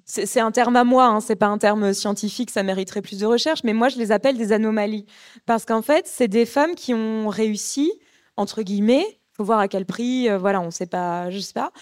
c'est 0.05 0.41
un 0.41 0.51
terme 0.53 0.77
à 0.77 0.85
moi, 0.85 1.05
hein, 1.05 1.21
c'est 1.21 1.37
pas 1.37 1.49
un 1.49 1.59
terme 1.59 1.93
scientifique, 1.93 2.51
ça 2.51 2.63
mériterait 2.63 3.03
plus 3.03 3.19
de 3.19 3.27
recherche, 3.27 3.63
mais 3.63 3.75
moi 3.75 3.91
je 3.91 3.99
les 3.99 4.11
appelle 4.11 4.39
des 4.39 4.53
anomalies. 4.53 5.05
Parce 5.45 5.67
qu'en 5.67 5.83
fait, 5.83 6.07
c'est 6.07 6.29
des 6.29 6.47
femmes 6.47 6.75
qui 6.75 6.95
ont 6.95 7.29
réussi, 7.29 7.93
entre 8.37 8.63
guillemets, 8.63 9.21
faut 9.33 9.45
voir 9.45 9.59
à 9.59 9.69
quel 9.69 9.85
prix, 9.85 10.31
euh, 10.31 10.39
voilà, 10.39 10.61
on 10.63 10.71
sait 10.71 10.87
pas, 10.87 11.31
je 11.31 11.39
sais 11.39 11.53
pas, 11.53 11.73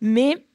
mais 0.00 0.46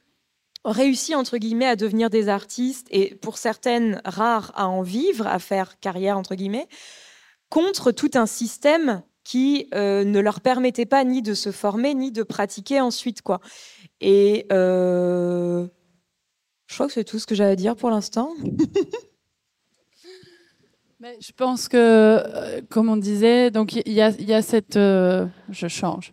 réussi, 0.64 1.14
entre 1.14 1.36
guillemets, 1.38 1.66
à 1.66 1.76
devenir 1.76 2.08
des 2.08 2.28
artistes, 2.28 2.86
et 2.90 3.14
pour 3.16 3.36
certaines 3.36 4.00
rares 4.04 4.52
à 4.54 4.68
en 4.68 4.82
vivre, 4.82 5.26
à 5.26 5.38
faire 5.38 5.78
carrière, 5.80 6.16
entre 6.16 6.34
guillemets, 6.34 6.66
contre 7.50 7.92
tout 7.92 8.10
un 8.14 8.26
système 8.26 9.02
qui 9.32 9.66
euh, 9.74 10.04
ne 10.04 10.20
leur 10.20 10.42
permettait 10.42 10.84
pas 10.84 11.04
ni 11.04 11.22
de 11.22 11.32
se 11.32 11.52
former 11.52 11.94
ni 11.94 12.12
de 12.12 12.22
pratiquer 12.22 12.82
ensuite 12.82 13.22
quoi. 13.22 13.40
Et 14.02 14.44
euh, 14.52 15.66
je 16.66 16.74
crois 16.74 16.86
que 16.86 16.92
c'est 16.92 17.04
tout 17.04 17.18
ce 17.18 17.26
que 17.26 17.34
j'avais 17.34 17.52
à 17.52 17.56
dire 17.56 17.74
pour 17.74 17.88
l'instant. 17.88 18.28
je 21.00 21.32
pense 21.34 21.68
que, 21.68 21.78
euh, 21.78 22.60
comme 22.68 22.90
on 22.90 22.98
disait, 22.98 23.50
donc 23.50 23.74
il 23.74 23.90
y, 23.90 24.02
a, 24.02 24.42
cette, 24.42 24.74
je 24.74 25.66
change. 25.66 26.12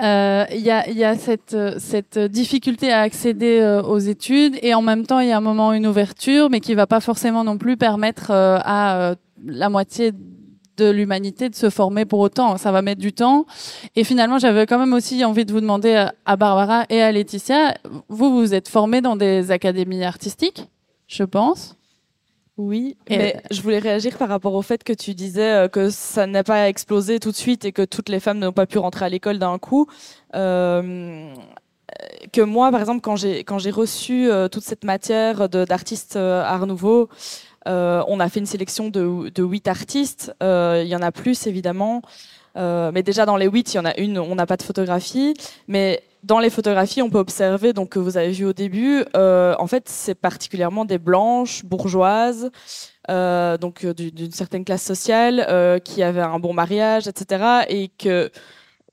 Il 0.00 0.60
y, 0.60 0.72
a, 0.72 0.90
y 0.90 1.04
a 1.04 1.16
cette, 1.16 1.56
cette 1.78 2.18
difficulté 2.18 2.90
à 2.90 3.02
accéder 3.02 3.80
aux 3.84 4.00
études 4.00 4.58
et 4.62 4.74
en 4.74 4.82
même 4.82 5.06
temps 5.06 5.20
il 5.20 5.28
y 5.28 5.32
a 5.32 5.36
un 5.36 5.40
moment 5.40 5.72
une 5.72 5.86
ouverture, 5.86 6.50
mais 6.50 6.58
qui 6.58 6.74
va 6.74 6.88
pas 6.88 6.98
forcément 6.98 7.44
non 7.44 7.56
plus 7.56 7.76
permettre 7.76 8.32
à 8.32 9.14
la 9.46 9.68
moitié 9.68 10.12
de 10.78 10.90
l'humanité 10.90 11.48
de 11.48 11.54
se 11.54 11.70
former 11.70 12.04
pour 12.04 12.20
autant. 12.20 12.56
Ça 12.56 12.72
va 12.72 12.82
mettre 12.82 13.00
du 13.00 13.12
temps. 13.12 13.46
Et 13.96 14.04
finalement, 14.04 14.38
j'avais 14.38 14.66
quand 14.66 14.78
même 14.78 14.92
aussi 14.92 15.24
envie 15.24 15.44
de 15.44 15.52
vous 15.52 15.60
demander 15.60 16.08
à 16.24 16.36
Barbara 16.36 16.84
et 16.88 17.02
à 17.02 17.12
Laetitia, 17.12 17.74
vous, 18.08 18.38
vous 18.38 18.54
êtes 18.54 18.68
formés 18.68 19.00
dans 19.00 19.16
des 19.16 19.50
académies 19.50 20.04
artistiques, 20.04 20.68
je 21.06 21.24
pense. 21.24 21.78
Oui, 22.58 22.96
mais 23.08 23.40
je 23.52 23.62
voulais 23.62 23.78
réagir 23.78 24.18
par 24.18 24.28
rapport 24.28 24.54
au 24.54 24.62
fait 24.62 24.82
que 24.82 24.92
tu 24.92 25.14
disais 25.14 25.52
euh, 25.52 25.68
que 25.68 25.90
ça 25.90 26.26
n'a 26.26 26.42
pas 26.42 26.68
explosé 26.68 27.20
tout 27.20 27.30
de 27.30 27.36
suite 27.36 27.64
et 27.64 27.70
que 27.70 27.84
toutes 27.84 28.08
les 28.08 28.18
femmes 28.18 28.40
n'ont 28.40 28.52
pas 28.52 28.66
pu 28.66 28.78
rentrer 28.78 29.04
à 29.04 29.08
l'école 29.08 29.38
d'un 29.38 29.58
coup. 29.58 29.86
Euh, 30.34 31.32
que 32.32 32.40
moi, 32.40 32.72
par 32.72 32.80
exemple, 32.80 33.00
quand 33.00 33.14
j'ai 33.14 33.44
quand 33.44 33.60
j'ai 33.60 33.70
reçu 33.70 34.28
euh, 34.28 34.48
toute 34.48 34.64
cette 34.64 34.82
matière 34.82 35.48
d'artistes 35.48 36.16
art 36.16 36.66
nouveau, 36.66 37.08
on 37.68 38.20
a 38.20 38.28
fait 38.28 38.40
une 38.40 38.46
sélection 38.46 38.88
de, 38.88 39.42
huit 39.42 39.68
artistes. 39.68 40.34
Euh, 40.42 40.82
il 40.84 40.88
y 40.88 40.96
en 40.96 41.02
a 41.02 41.12
plus, 41.12 41.46
évidemment. 41.46 42.02
Euh, 42.56 42.90
mais 42.92 43.02
déjà, 43.02 43.26
dans 43.26 43.36
les 43.36 43.46
huit, 43.46 43.74
il 43.74 43.76
y 43.76 43.80
en 43.80 43.84
a 43.84 43.96
une, 43.98 44.18
on 44.18 44.34
n'a 44.34 44.46
pas 44.46 44.56
de 44.56 44.62
photographie. 44.62 45.34
Mais 45.68 46.02
dans 46.22 46.40
les 46.40 46.50
photographies, 46.50 47.02
on 47.02 47.10
peut 47.10 47.18
observer, 47.18 47.72
donc 47.72 47.90
que 47.90 47.98
vous 47.98 48.16
avez 48.16 48.32
vu 48.32 48.44
au 48.46 48.52
début, 48.52 49.04
en 49.14 49.66
fait, 49.66 49.88
c'est 49.88 50.16
particulièrement 50.16 50.84
des 50.84 50.98
blanches, 50.98 51.64
bourgeoises, 51.64 52.50
donc 53.08 53.86
d'une 53.86 54.32
certaine 54.32 54.64
classe 54.64 54.82
sociale, 54.82 55.80
qui 55.84 56.02
avaient 56.02 56.20
un 56.20 56.40
bon 56.40 56.52
mariage, 56.52 57.06
etc. 57.06 57.66
Et 57.68 57.88
que, 57.88 58.32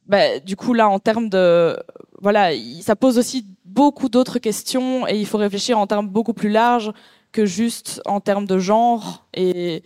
bah, 0.05 0.39
du 0.39 0.55
coup, 0.55 0.73
là, 0.73 0.87
en 0.87 0.99
termes 0.99 1.29
de, 1.29 1.75
voilà, 2.21 2.51
ça 2.81 2.95
pose 2.95 3.17
aussi 3.17 3.45
beaucoup 3.65 4.07
d'autres 4.07 4.39
questions 4.39 5.07
et 5.07 5.19
il 5.19 5.25
faut 5.25 5.37
réfléchir 5.37 5.77
en 5.77 5.85
termes 5.85 6.07
beaucoup 6.07 6.33
plus 6.33 6.49
larges 6.49 6.91
que 7.35 7.45
juste 7.45 8.01
en 8.05 8.21
termes 8.21 8.45
de 8.45 8.57
genre 8.59 9.27
et 9.33 9.83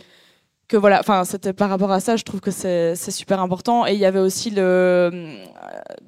que 0.67 0.77
voilà, 0.77 0.99
enfin 0.99 1.25
c'était 1.25 1.51
par 1.51 1.67
rapport 1.71 1.91
à 1.91 1.99
ça, 1.99 2.15
je 2.15 2.23
trouve 2.23 2.41
que 2.41 2.51
c'est 2.51 2.95
super 2.95 3.41
important. 3.41 3.87
Et 3.87 3.93
il 3.93 3.99
y 3.99 4.05
avait 4.05 4.19
aussi 4.19 4.51
le, 4.51 5.09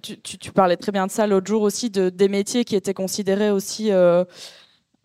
tu, 0.03 0.19
tu, 0.21 0.51
parlais 0.51 0.77
très 0.77 0.91
bien 0.91 1.07
de 1.07 1.11
ça 1.11 1.25
l'autre 1.25 1.47
jour 1.47 1.63
aussi, 1.63 1.89
de 1.89 2.09
des 2.09 2.29
métiers 2.29 2.63
qui 2.63 2.75
étaient 2.75 2.93
considérés 2.93 3.49
aussi 3.49 3.91
euh, 3.91 4.23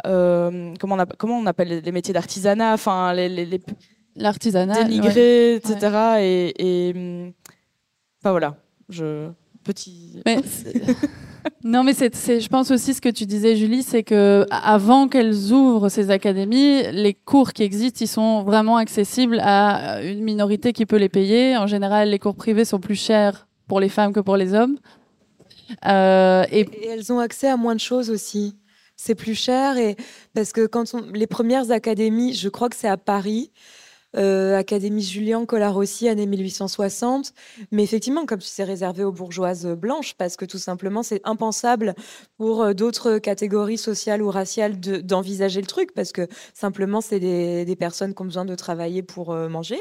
comment, 0.05 0.97
on 0.99 1.07
comment 1.17 1.39
on 1.39 1.47
appelle 1.47 1.81
les 1.83 1.93
métiers 1.93 2.13
d'artisanat, 2.13 2.75
enfin 2.75 3.15
les, 3.15 3.31
les, 3.31 3.63
l'artisanat 4.15 4.85
dénigrés, 4.85 5.55
etc. 5.55 6.19
Et, 6.21 6.53
et, 6.59 7.33
enfin 8.21 8.33
voilà, 8.33 8.57
je 8.91 9.31
petit. 9.65 10.23
non, 11.65 11.83
mais 11.85 11.95
c'est, 11.95 12.41
je 12.41 12.49
pense 12.49 12.71
aussi 12.71 12.95
ce 12.95 13.01
que 13.01 13.09
tu 13.09 13.27
disais, 13.27 13.57
Julie, 13.57 13.83
c'est 13.83 14.03
que 14.03 14.47
avant 14.51 15.09
qu'elles 15.09 15.53
ouvrent 15.53 15.89
ces 15.89 16.11
académies, 16.11 16.83
les 16.93 17.15
cours 17.15 17.53
qui 17.53 17.63
existent, 17.63 17.99
ils 18.01 18.09
sont 18.09 18.43
vraiment 18.43 18.77
accessibles 18.77 19.41
à 19.43 20.03
une 20.03 20.23
minorité 20.23 20.73
qui 20.73 20.87
peut 20.87 20.97
les 20.97 21.09
payer. 21.09 21.57
En 21.57 21.67
général, 21.67 22.11
les 22.11 22.19
cours 22.19 22.37
privés 22.37 22.65
sont 22.65 22.81
plus 22.81 22.95
chers 22.97 23.47
pour 23.69 23.81
les 23.81 23.89
femmes 23.89 24.13
que 24.13 24.21
pour 24.21 24.37
les 24.37 24.55
hommes. 24.55 24.79
Euh, 25.87 26.45
et... 26.51 26.69
elles 26.89 27.13
ont 27.13 27.19
accès 27.19 27.49
à 27.49 27.57
moins 27.57 27.75
de 27.75 27.81
choses 27.81 28.11
aussi. 28.11 28.57
C'est 28.97 29.15
plus 29.15 29.35
cher 29.35 29.77
et 29.77 29.97
parce 30.35 30.53
que 30.53 30.67
quand 30.67 30.95
les 31.13 31.27
premières 31.27 31.71
académies, 31.71 32.33
je 32.33 32.49
crois 32.49 32.69
que 32.69 32.77
c'est 32.77 32.89
à 32.89 32.97
Paris. 32.97 33.51
Euh, 34.17 34.57
Académie 34.57 35.03
Julien 35.03 35.45
Colarossi, 35.45 36.09
année 36.09 36.27
1860. 36.27 37.33
Mais 37.71 37.83
effectivement, 37.83 38.27
comme 38.27 38.41
c'est 38.41 38.65
réservé 38.65 39.05
aux 39.05 39.13
bourgeoises 39.13 39.67
blanches, 39.67 40.15
parce 40.15 40.37
que 40.37 40.45
tout 40.45 40.59
simplement, 40.59 41.03
c'est 41.03 41.21
impensable 41.25 41.95
pour 42.39 42.63
euh, 42.63 42.73
d'autres 42.73 43.19
catégories 43.19 43.79
sociales 43.79 44.23
ou 44.23 44.31
raciales 44.31 44.81
d'envisager 44.81 45.61
le 45.61 45.67
truc, 45.67 45.93
parce 45.95 46.13
que 46.13 46.29
simplement, 46.55 47.01
c'est 47.01 47.21
des, 47.21 47.77
personnes 47.77 48.15
qui 48.15 48.23
ont 48.23 48.27
besoin 48.27 48.47
de 48.47 48.55
travailler 48.55 49.03
pour 49.03 49.35
manger. 49.35 49.79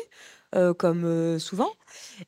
comme 0.78 1.40
souvent. 1.40 1.72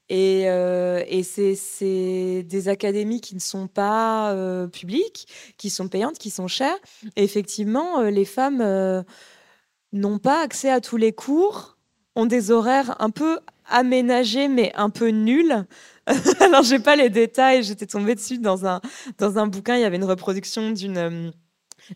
Et, 0.09 0.43
et 0.43 1.23
c'est 1.23 2.43
des 2.43 2.67
académies 2.67 3.21
qui 3.21 3.35
ne 3.35 3.39
sont 3.39 3.67
pas 3.67 4.35
publiques, 4.71 5.27
qui 5.57 5.69
sont 5.69 5.87
payantes, 5.89 6.17
qui 6.17 6.29
sont 6.29 6.47
chères. 6.47 6.77
Et 7.15 7.23
effectivement, 7.23 8.01
les 8.01 8.25
femmes 8.25 9.03
n'ont 9.93 10.19
pas 10.19 10.41
accès 10.41 10.69
à 10.69 10.81
tous 10.81 10.97
les 10.97 11.13
cours, 11.13 11.76
ont 12.17 12.25
des 12.25 12.51
horaires 12.51 12.95
un 12.99 13.09
peu 13.09 13.39
aménagés, 13.69 14.47
mais 14.47 14.73
un 14.75 14.89
peu 14.89 15.09
nuls. 15.09 15.65
Alors, 16.39 16.63
j'ai 16.63 16.79
pas 16.79 16.95
les 16.95 17.09
détails, 17.09 17.63
j'étais 17.63 17.85
tombée 17.85 18.15
dessus 18.15 18.39
dans 18.39 18.65
un, 18.65 18.81
dans 19.17 19.37
un 19.37 19.47
bouquin, 19.47 19.75
il 19.75 19.81
y 19.81 19.85
avait 19.85 19.97
une 19.97 20.03
reproduction 20.03 20.71
d'une 20.71 21.31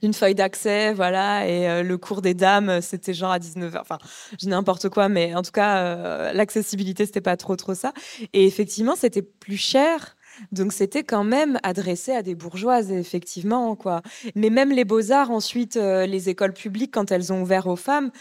d'une 0.02 0.14
feuille 0.14 0.36
d'accès, 0.36 0.94
voilà, 0.94 1.46
et 1.46 1.68
euh, 1.68 1.84
le 1.84 1.98
cours 1.98 2.22
des 2.22 2.34
dames, 2.34 2.80
c'était 2.82 3.14
genre 3.14 3.32
à 3.32 3.40
19h, 3.40 3.82
enfin, 3.82 3.98
je 4.42 4.48
n'importe 4.48 4.88
quoi, 4.88 5.10
mais 5.10 5.36
en 5.36 5.42
tout 5.42 5.52
cas, 5.52 5.80
euh, 5.80 6.34
l'accessibilité, 6.34 7.06
c'était 7.06 7.20
pas 7.20 7.36
trop, 7.36 7.58
trop 7.58 7.74
ça. 7.74 7.92
Et 8.32 8.46
effectivement, 8.46 8.96
c'était 8.96 9.22
plus 9.22 9.58
cher. 9.58 10.16
Donc 10.54 10.72
c'était 10.72 11.04
quand 11.04 11.26
même 11.26 11.60
adressé 11.62 12.14
à 12.14 12.22
des 12.22 12.36
bourgeoises, 12.36 12.90
effectivement, 12.90 13.76
quoi. 13.76 14.02
Mais 14.36 14.50
même 14.50 14.72
les 14.72 14.86
beaux-arts, 14.86 15.30
ensuite, 15.30 15.76
euh, 15.76 16.06
les 16.06 16.30
écoles 16.30 16.54
publiques, 16.54 16.94
quand 16.94 17.12
elles 17.12 17.34
ont 17.34 17.42
ouvert 17.42 17.68
aux 17.68 17.76
femmes, 17.76 18.12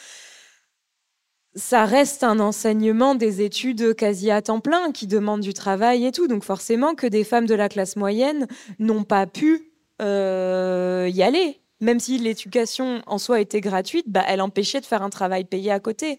ça 1.54 1.84
reste 1.84 2.22
un 2.22 2.40
enseignement 2.40 3.14
des 3.14 3.42
études 3.42 3.94
quasi 3.94 4.30
à 4.30 4.42
temps 4.42 4.60
plein 4.60 4.92
qui 4.92 5.06
demandent 5.06 5.40
du 5.40 5.54
travail 5.54 6.06
et 6.06 6.12
tout. 6.12 6.28
Donc 6.28 6.44
forcément 6.44 6.94
que 6.94 7.06
des 7.06 7.24
femmes 7.24 7.46
de 7.46 7.54
la 7.54 7.68
classe 7.68 7.96
moyenne 7.96 8.46
n'ont 8.78 9.04
pas 9.04 9.26
pu 9.26 9.66
y 10.00 11.22
aller 11.22 11.60
même 11.80 11.98
si 11.98 12.18
l'éducation 12.18 13.02
en 13.06 13.18
soi 13.18 13.40
était 13.40 13.60
gratuite, 13.60 14.06
bah, 14.08 14.22
elle 14.28 14.42
empêchait 14.42 14.80
de 14.80 14.86
faire 14.86 15.02
un 15.02 15.10
travail 15.10 15.44
payé 15.44 15.70
à 15.70 15.80
côté. 15.80 16.18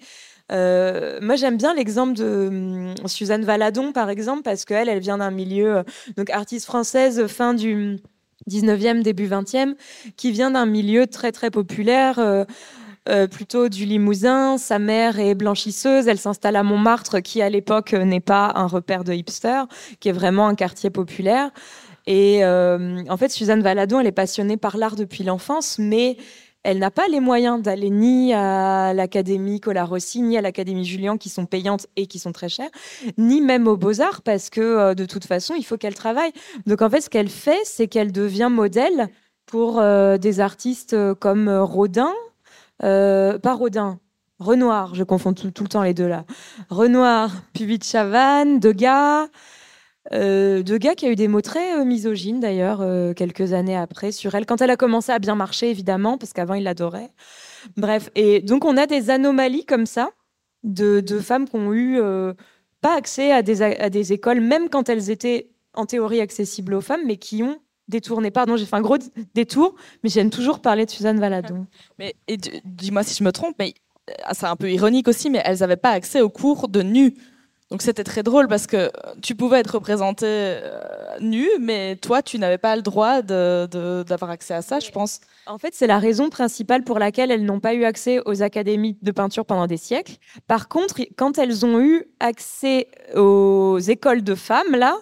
Euh, 0.52 1.20
moi, 1.22 1.36
j'aime 1.36 1.58
bien 1.58 1.74
l'exemple 1.74 2.14
de 2.14 2.48
hum, 2.48 3.08
Suzanne 3.08 3.46
Valadon, 3.46 3.94
par 3.94 4.10
exemple, 4.10 4.42
parce 4.42 4.66
qu'elle, 4.66 4.90
elle 4.90 5.00
vient 5.00 5.20
d'un 5.20 5.32
milieu, 5.32 5.78
euh, 5.78 5.84
donc 6.18 6.30
artiste 6.30 6.66
française, 6.66 7.28
fin 7.28 7.54
du 7.54 8.00
19e, 8.50 9.02
début 9.02 9.28
20e, 9.28 9.76
qui 10.18 10.32
vient 10.32 10.52
d'un 10.52 10.66
milieu 10.66 11.08
très, 11.08 11.32
très 11.32 11.52
populaire. 11.52 12.20
Euh, 12.20 12.44
plutôt 13.32 13.70
du 13.70 13.86
Limousin. 13.86 14.58
Sa 14.58 14.80
mère 14.80 15.20
est 15.20 15.36
blanchisseuse. 15.36 16.08
Elle 16.08 16.20
s'installe 16.20 16.56
à 16.56 16.64
Montmartre, 16.64 17.22
qui 17.22 17.42
à 17.42 17.50
l'époque 17.50 17.94
n'est 17.94 18.20
pas 18.20 18.52
un 18.56 18.68
repère 18.68 19.04
de 19.04 19.14
hipster, 19.14 19.64
qui 20.00 20.10
est 20.10 20.14
vraiment 20.14 20.48
un 20.48 20.56
quartier 20.56 20.90
populaire. 20.90 21.52
Et 22.08 22.44
euh, 22.44 23.04
en 23.10 23.18
fait, 23.18 23.30
Suzanne 23.30 23.62
Valadon, 23.62 24.00
elle 24.00 24.08
est 24.08 24.12
passionnée 24.12 24.58
par 24.58 24.78
l'art 24.78 24.96
depuis 24.96 25.24
l'enfance, 25.24 25.78
mais 25.80 26.18
elle 26.64 26.80
n'a 26.80 26.92
pas 26.92 27.08
les 27.08 27.20
moyens 27.20 27.62
d'aller 27.62 27.90
ni 27.90 28.34
à 28.34 28.94
l'Académie 28.94 29.60
Colarossi, 29.60 30.22
ni 30.22 30.38
à 30.38 30.42
l'Académie 30.42 30.86
Julien, 30.86 31.18
qui 31.18 31.30
sont 31.30 31.46
payantes 31.46 31.88
et 31.96 32.06
qui 32.06 32.20
sont 32.20 32.32
très 32.32 32.50
chères, 32.50 32.70
ni 33.18 33.42
même 33.42 33.68
aux 33.68 33.78
Beaux-Arts, 33.78 34.22
parce 34.22 34.50
que 34.50 34.62
euh, 34.62 34.94
de 34.94 35.06
toute 35.06 35.26
façon, 35.26 35.56
il 35.58 35.64
faut 35.64 35.78
qu'elle 35.78 35.96
travaille. 35.96 36.32
Donc 36.66 36.82
en 36.82 36.90
fait, 36.90 37.02
ce 37.02 37.10
qu'elle 37.10 37.30
fait, 37.30 37.60
c'est 37.64 37.88
qu'elle 37.88 38.12
devient 38.12 38.50
modèle 38.52 39.08
pour 39.46 39.80
euh, 39.80 40.18
des 40.18 40.40
artistes 40.40 40.96
comme 41.16 41.50
Rodin, 41.50 42.14
pas 42.82 43.54
Rodin, 43.54 44.00
Renoir, 44.42 44.96
je 44.96 45.04
confonds 45.04 45.34
tout, 45.34 45.52
le 45.64 45.68
temps 45.70 45.84
les 45.84 45.94
deux 45.94 46.08
là. 46.08 46.26
Renoir, 46.70 47.44
Puvis 47.54 47.80
Chavannes, 47.84 48.60
Degas, 48.60 49.28
euh, 50.14 50.64
Degas 50.64 50.96
qui 50.96 51.06
a 51.06 51.12
eu 51.12 51.16
des 51.16 51.28
mots 51.28 51.42
très 51.42 51.80
euh, 51.80 51.86
misogynes 51.86 52.40
d'ailleurs 52.40 52.82
euh, 52.82 53.14
quelques 53.14 53.54
années 53.54 53.78
après 53.78 54.12
sur 54.12 54.34
elle, 54.34 54.48
quand 54.48 54.60
elle 54.60 54.72
a 54.72 54.78
commencé 54.78 55.12
à 55.12 55.20
bien 55.20 55.36
marcher 55.36 55.70
évidemment, 55.70 56.18
parce 56.18 56.34
qu'avant 56.34 56.56
il 56.56 56.64
l'adorait. 56.64 57.12
Bref, 57.78 58.10
et 58.16 58.42
donc 58.42 58.66
on 58.66 58.78
a 58.78 58.88
des 58.88 59.12
anomalies 59.12 59.66
comme 59.66 59.86
ça 59.86 60.10
de, 60.64 61.04
femmes 61.20 61.48
qui 61.48 61.56
ont 61.58 61.72
eu 61.72 62.00
euh, 62.00 62.34
pas 62.82 62.98
accès 62.98 63.32
à 63.32 63.44
des 63.44 64.14
écoles, 64.14 64.42
même 64.42 64.70
quand 64.70 64.90
elles 64.90 65.12
étaient 65.12 65.52
en 65.76 65.86
théorie 65.86 66.20
accessibles 66.20 66.74
aux 66.74 66.82
femmes, 66.82 67.02
mais 67.06 67.18
qui 67.18 67.44
ont 67.44 67.60
détourné. 67.92 68.32
Pardon, 68.32 68.58
j'ai 68.58 68.66
fait 68.66 68.76
un 68.76 68.82
gros 68.82 68.98
détour, 69.36 69.76
mais 70.04 70.10
j'aime 70.10 70.32
toujours 70.32 70.60
parler 70.60 70.86
de 70.86 70.90
Suzanne 70.90 71.20
Valadon. 71.20 71.68
Mais 72.00 72.16
dis-moi 72.66 73.04
si 73.04 73.16
je 73.16 73.24
me 73.24 73.32
trompe, 73.32 73.56
mais 73.60 73.76
c'est 74.32 74.48
un 74.48 74.56
peu 74.56 74.72
ironique 74.72 75.08
aussi, 75.08 75.30
mais 75.30 75.42
elles 75.46 75.60
n'avaient 75.60 75.76
pas 75.76 75.92
accès 75.92 76.22
aux 76.22 76.30
cours 76.30 76.68
de 76.68 76.82
nu. 76.82 77.16
Donc 77.70 77.82
c'était 77.82 78.04
très 78.04 78.22
drôle 78.22 78.50
parce 78.50 78.68
que 78.68 78.92
tu 79.22 79.34
pouvais 79.34 79.60
être 79.62 79.76
représenté 79.76 80.26
euh, 80.28 80.82
nu, 81.22 81.48
mais 81.60 81.96
toi, 81.96 82.22
tu 82.22 82.38
n'avais 82.38 82.58
pas 82.58 82.76
le 82.76 82.82
droit 82.82 83.22
d'avoir 83.22 84.30
accès 84.30 84.54
à 84.54 84.62
ça, 84.62 84.80
je 84.82 84.92
pense. 84.92 85.22
En 85.46 85.58
fait, 85.58 85.74
c'est 85.74 85.88
la 85.88 85.98
raison 85.98 86.30
principale 86.30 86.84
pour 86.84 87.00
laquelle 87.00 87.32
elles 87.32 87.46
n'ont 87.46 87.62
pas 87.62 87.74
eu 87.74 87.86
accès 87.86 88.20
aux 88.26 88.42
académies 88.42 88.98
de 89.02 89.12
peinture 89.12 89.46
pendant 89.46 89.68
des 89.68 89.78
siècles. 89.78 90.18
Par 90.48 90.68
contre, 90.68 91.00
quand 91.16 91.38
elles 91.38 91.66
ont 91.66 91.80
eu 91.80 92.04
accès 92.20 92.90
aux 93.16 93.80
écoles 93.80 94.24
de 94.24 94.36
femmes, 94.36 94.76
là, 94.76 94.98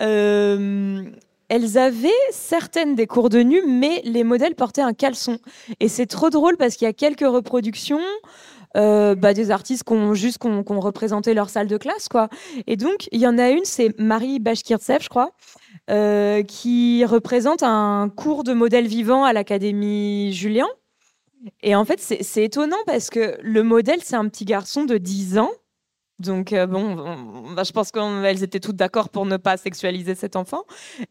euh, 0.00 1.02
elles 1.50 1.76
avaient 1.78 2.08
certaines 2.30 2.94
des 2.94 3.08
cours 3.08 3.28
de 3.28 3.40
nu, 3.40 3.60
mais 3.66 4.00
les 4.04 4.22
modèles 4.22 4.54
portaient 4.54 4.82
un 4.82 4.94
caleçon. 4.94 5.38
Et 5.80 5.88
c'est 5.88 6.06
trop 6.06 6.30
drôle 6.30 6.56
parce 6.56 6.76
qu'il 6.76 6.86
y 6.86 6.88
a 6.88 6.92
quelques 6.92 7.26
reproductions 7.26 8.00
euh, 8.76 9.16
bah, 9.16 9.34
des 9.34 9.50
artistes 9.50 9.82
qui 9.82 9.92
ont 9.92 10.14
juste 10.14 10.38
qu'on 10.38 10.62
représenté 10.80 11.34
leur 11.34 11.50
salle 11.50 11.66
de 11.66 11.76
classe, 11.76 12.08
quoi. 12.08 12.28
Et 12.68 12.76
donc, 12.76 13.08
il 13.10 13.20
y 13.20 13.26
en 13.26 13.36
a 13.36 13.50
une, 13.50 13.64
c'est 13.64 13.98
Marie 13.98 14.38
Bashkirtsev, 14.38 15.00
je 15.02 15.08
crois, 15.08 15.32
euh, 15.90 16.44
qui 16.44 17.04
représente 17.04 17.64
un 17.64 18.08
cours 18.14 18.44
de 18.44 18.52
modèle 18.52 18.86
vivant 18.86 19.24
à 19.24 19.32
l'Académie 19.32 20.32
Julien. 20.32 20.68
Et 21.64 21.74
en 21.74 21.84
fait, 21.84 21.98
c'est 21.98 22.44
étonnant 22.44 22.76
parce 22.86 23.10
que 23.10 23.36
le 23.42 23.64
modèle, 23.64 24.00
c'est 24.04 24.14
un 24.14 24.28
petit 24.28 24.44
garçon 24.44 24.84
de 24.84 24.98
10 24.98 25.38
ans 25.38 25.50
donc 26.20 26.52
euh, 26.52 26.66
bon, 26.66 26.96
bah, 27.54 27.62
je 27.64 27.72
pense 27.72 27.90
qu'elles 27.90 28.42
étaient 28.42 28.60
toutes 28.60 28.76
d'accord 28.76 29.08
pour 29.08 29.26
ne 29.26 29.36
pas 29.36 29.56
sexualiser 29.56 30.14
cet 30.14 30.36
enfant. 30.36 30.64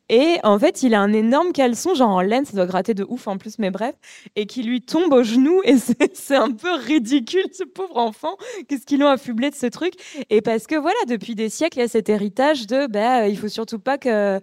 Et 0.08 0.38
en 0.44 0.58
fait, 0.60 0.84
il 0.84 0.94
a 0.94 1.02
un 1.02 1.14
énorme 1.14 1.52
caleçon, 1.52 1.96
genre 1.96 2.10
en 2.10 2.22
laine, 2.22 2.46
ça 2.46 2.54
doit 2.54 2.66
gratter 2.66 2.94
de 2.94 3.06
ouf 3.08 3.28
en 3.28 3.38
plus, 3.38 3.60
mais 3.60 3.72
bref, 3.72 3.96
et 4.36 4.46
qui 4.46 4.64
lui 4.64 4.82
tombe 4.82 5.12
au 5.14 5.24
genou. 5.24 5.62
Et 5.66 5.76
c'est 6.14 6.36
un 6.36 6.52
peu 6.52 6.74
ridicule, 6.76 7.46
ce 7.52 7.64
pauvre 7.64 7.98
enfant. 7.98 8.38
Qu'est-ce 8.68 8.86
qu'ils 8.86 9.00
l'ont 9.00 9.08
affublé 9.08 9.50
de 9.50 9.56
ce 9.56 9.66
truc? 9.66 9.94
Et 10.30 10.42
parce 10.42 10.68
que 10.68 10.76
voilà, 10.76 11.00
depuis 11.08 11.36
des 11.36 11.50
siècles, 11.50 11.80
il 11.80 11.82
y 11.82 11.86
a 11.86 11.88
cet 11.88 12.10
héritage 12.10 12.68
de, 12.68 12.88
bah, 12.88 13.28
il 13.28 13.38
faut 13.38 13.48
surtout 13.48 13.80
pas 13.80 13.98
que 13.98 14.40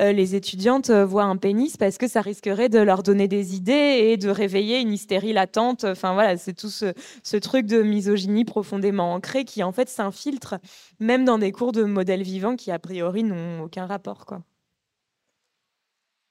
euh, 0.00 0.12
les 0.12 0.34
étudiantes 0.34 0.90
voient 0.90 1.24
un 1.24 1.36
pénis 1.36 1.76
parce 1.76 1.98
que 1.98 2.08
ça 2.08 2.20
risquerait 2.20 2.68
de 2.68 2.78
leur 2.78 3.02
donner 3.02 3.28
des 3.28 3.56
idées 3.56 3.72
et 3.72 4.16
de 4.16 4.28
réveiller 4.28 4.80
une 4.80 4.92
hystérie 4.92 5.32
latente. 5.32 5.84
Enfin 5.84 6.14
voilà, 6.14 6.36
c'est 6.36 6.52
tout 6.52 6.70
ce, 6.70 6.92
ce, 7.22 7.36
truc 7.36 7.66
de 7.66 7.82
misogynie 7.82 8.44
profondément 8.44 9.14
ancré 9.14 9.44
qui 9.44 9.62
en 9.62 9.72
fait 9.72 9.88
un 10.04 10.12
filtre, 10.12 10.56
même 11.00 11.24
dans 11.24 11.38
des 11.38 11.52
cours 11.52 11.72
de 11.72 11.84
modèles 11.84 12.22
vivants 12.22 12.56
qui, 12.56 12.70
a 12.70 12.78
priori, 12.78 13.24
n'ont 13.24 13.62
aucun 13.62 13.86
rapport. 13.86 14.26
quoi. 14.26 14.42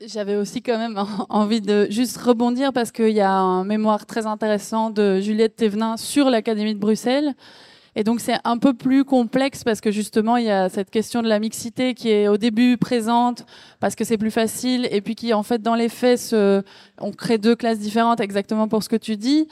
J'avais 0.05 0.35
aussi 0.35 0.61
quand 0.61 0.77
même 0.77 0.97
envie 1.29 1.61
de 1.61 1.87
juste 1.89 2.17
rebondir 2.17 2.73
parce 2.73 2.91
qu'il 2.91 3.09
y 3.09 3.21
a 3.21 3.31
un 3.31 3.63
mémoire 3.63 4.05
très 4.05 4.25
intéressant 4.25 4.89
de 4.89 5.19
Juliette 5.21 5.55
Thévenin 5.55 5.97
sur 5.97 6.29
l'Académie 6.29 6.73
de 6.73 6.79
Bruxelles. 6.79 7.35
Et 7.95 8.03
donc 8.03 8.19
c'est 8.21 8.37
un 8.43 8.57
peu 8.57 8.73
plus 8.73 9.05
complexe 9.05 9.63
parce 9.63 9.79
que 9.79 9.91
justement 9.91 10.37
il 10.37 10.45
y 10.45 10.49
a 10.49 10.67
cette 10.67 10.89
question 10.89 11.21
de 11.21 11.27
la 11.27 11.39
mixité 11.39 11.93
qui 11.93 12.09
est 12.09 12.27
au 12.27 12.37
début 12.37 12.77
présente 12.77 13.45
parce 13.79 13.95
que 13.95 14.03
c'est 14.03 14.17
plus 14.17 14.31
facile 14.31 14.87
et 14.89 14.99
puis 15.01 15.13
qui 15.13 15.31
en 15.31 15.43
fait 15.43 15.61
dans 15.61 15.75
les 15.75 15.89
faits 15.89 16.19
se... 16.19 16.63
on 16.99 17.11
crée 17.11 17.37
deux 17.37 17.55
classes 17.55 17.77
différentes 17.77 18.19
exactement 18.19 18.67
pour 18.67 18.81
ce 18.81 18.89
que 18.89 18.95
tu 18.95 19.15
dis. 19.15 19.47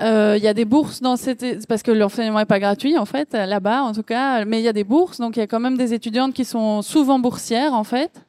Euh, 0.00 0.36
il 0.38 0.42
y 0.42 0.48
a 0.48 0.54
des 0.54 0.64
bourses 0.64 1.02
dans 1.02 1.16
cette 1.16 1.66
parce 1.66 1.82
que 1.82 1.90
l'enseignement 1.90 2.40
est 2.40 2.46
pas 2.46 2.58
gratuit 2.58 2.96
en 2.96 3.04
fait 3.04 3.34
là-bas 3.34 3.82
en 3.82 3.92
tout 3.92 4.02
cas, 4.02 4.44
mais 4.46 4.58
il 4.58 4.64
y 4.64 4.68
a 4.68 4.72
des 4.72 4.84
bourses 4.84 5.18
donc 5.18 5.36
il 5.36 5.40
y 5.40 5.42
a 5.42 5.46
quand 5.46 5.60
même 5.60 5.76
des 5.76 5.92
étudiantes 5.92 6.32
qui 6.32 6.46
sont 6.46 6.80
souvent 6.80 7.18
boursières 7.18 7.74
en 7.74 7.84
fait 7.84 8.24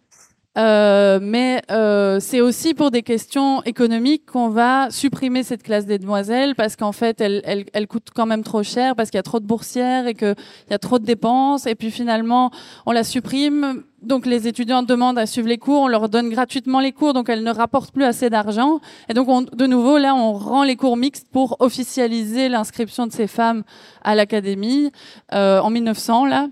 Euh, 0.55 1.17
mais 1.19 1.63
euh, 1.71 2.19
c'est 2.19 2.39
aussi 2.39 2.75
pour 2.75 2.91
des 2.91 3.01
questions 3.01 3.63
économiques 3.63 4.27
qu'on 4.31 4.49
va 4.49 4.91
supprimer 4.91 5.41
cette 5.41 5.63
classe 5.63 5.87
des 5.87 5.97
demoiselles 5.97 6.53
parce 6.53 6.75
qu'en 6.75 6.91
fait, 6.91 7.21
elle, 7.21 7.41
elle, 7.43 7.65
elle, 7.73 7.87
coûte 7.87 8.09
quand 8.13 8.27
même 8.27 8.43
trop 8.43 8.61
cher 8.61 8.95
parce 8.95 9.09
qu'il 9.09 9.17
y 9.17 9.19
a 9.19 9.23
trop 9.23 9.39
de 9.39 9.47
boursières 9.47 10.05
et 10.05 10.13
qu'il 10.13 10.35
y 10.69 10.73
a 10.73 10.77
trop 10.77 10.99
de 10.99 11.05
dépenses. 11.05 11.65
Et 11.65 11.73
puis 11.73 11.89
finalement, 11.89 12.51
on 12.85 12.91
la 12.91 13.03
supprime. 13.03 13.83
Donc 14.03 14.25
les 14.25 14.47
étudiants 14.47 14.83
demandent 14.83 15.17
à 15.17 15.25
suivre 15.25 15.47
les 15.47 15.57
cours, 15.57 15.83
on 15.83 15.87
leur 15.87 16.09
donne 16.09 16.29
gratuitement 16.29 16.81
les 16.81 16.91
cours, 16.91 17.13
donc 17.13 17.29
elles 17.29 17.43
ne 17.43 17.51
rapportent 17.51 17.93
plus 17.93 18.03
assez 18.03 18.29
d'argent. 18.29 18.79
Et 19.07 19.13
donc 19.13 19.29
on, 19.29 19.43
de 19.43 19.65
nouveau, 19.65 19.97
là, 19.97 20.13
on 20.13 20.33
rend 20.33 20.63
les 20.63 20.75
cours 20.75 20.97
mixtes 20.97 21.27
pour 21.31 21.55
officialiser 21.61 22.49
l'inscription 22.49 23.07
de 23.07 23.13
ces 23.13 23.27
femmes 23.27 23.63
à 24.03 24.13
l'académie 24.13 24.91
euh, 25.33 25.59
en 25.61 25.69
1900 25.69 26.25
là. 26.25 26.47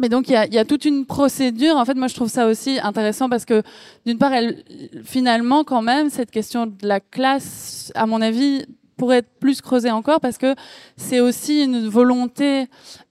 Mais 0.00 0.08
donc 0.08 0.28
il 0.28 0.32
y 0.32 0.36
a, 0.36 0.46
y 0.46 0.58
a, 0.58 0.64
toute 0.64 0.84
une 0.84 1.06
procédure. 1.06 1.76
En 1.76 1.84
fait, 1.84 1.94
moi 1.94 2.08
je 2.08 2.14
trouve 2.14 2.28
ça 2.28 2.46
aussi 2.46 2.80
intéressant 2.82 3.28
parce 3.28 3.44
que 3.44 3.62
d'une 4.06 4.18
part, 4.18 4.32
elle, 4.32 4.64
finalement, 5.04 5.62
quand 5.62 5.82
même, 5.82 6.10
cette 6.10 6.30
question 6.30 6.66
de 6.66 6.86
la 6.86 7.00
classe, 7.00 7.92
à 7.94 8.06
mon 8.06 8.20
avis, 8.20 8.64
pourrait 8.96 9.18
être 9.18 9.38
plus 9.40 9.60
creusée 9.60 9.90
encore 9.90 10.20
parce 10.20 10.38
que 10.38 10.54
c'est 10.96 11.20
aussi 11.20 11.64
une 11.64 11.88
volonté 11.88 12.66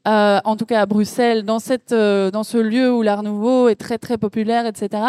euh, 0.07 0.39
en 0.43 0.55
tout 0.55 0.65
cas 0.65 0.81
à 0.81 0.85
Bruxelles, 0.85 1.43
dans, 1.43 1.59
cette, 1.59 1.93
euh, 1.93 2.29
dans 2.29 2.43
ce 2.43 2.57
lieu 2.57 2.91
où 2.91 3.01
l'art 3.01 3.23
nouveau 3.23 3.69
est 3.69 3.75
très 3.75 3.97
très 3.97 4.17
populaire, 4.17 4.65
etc., 4.65 5.03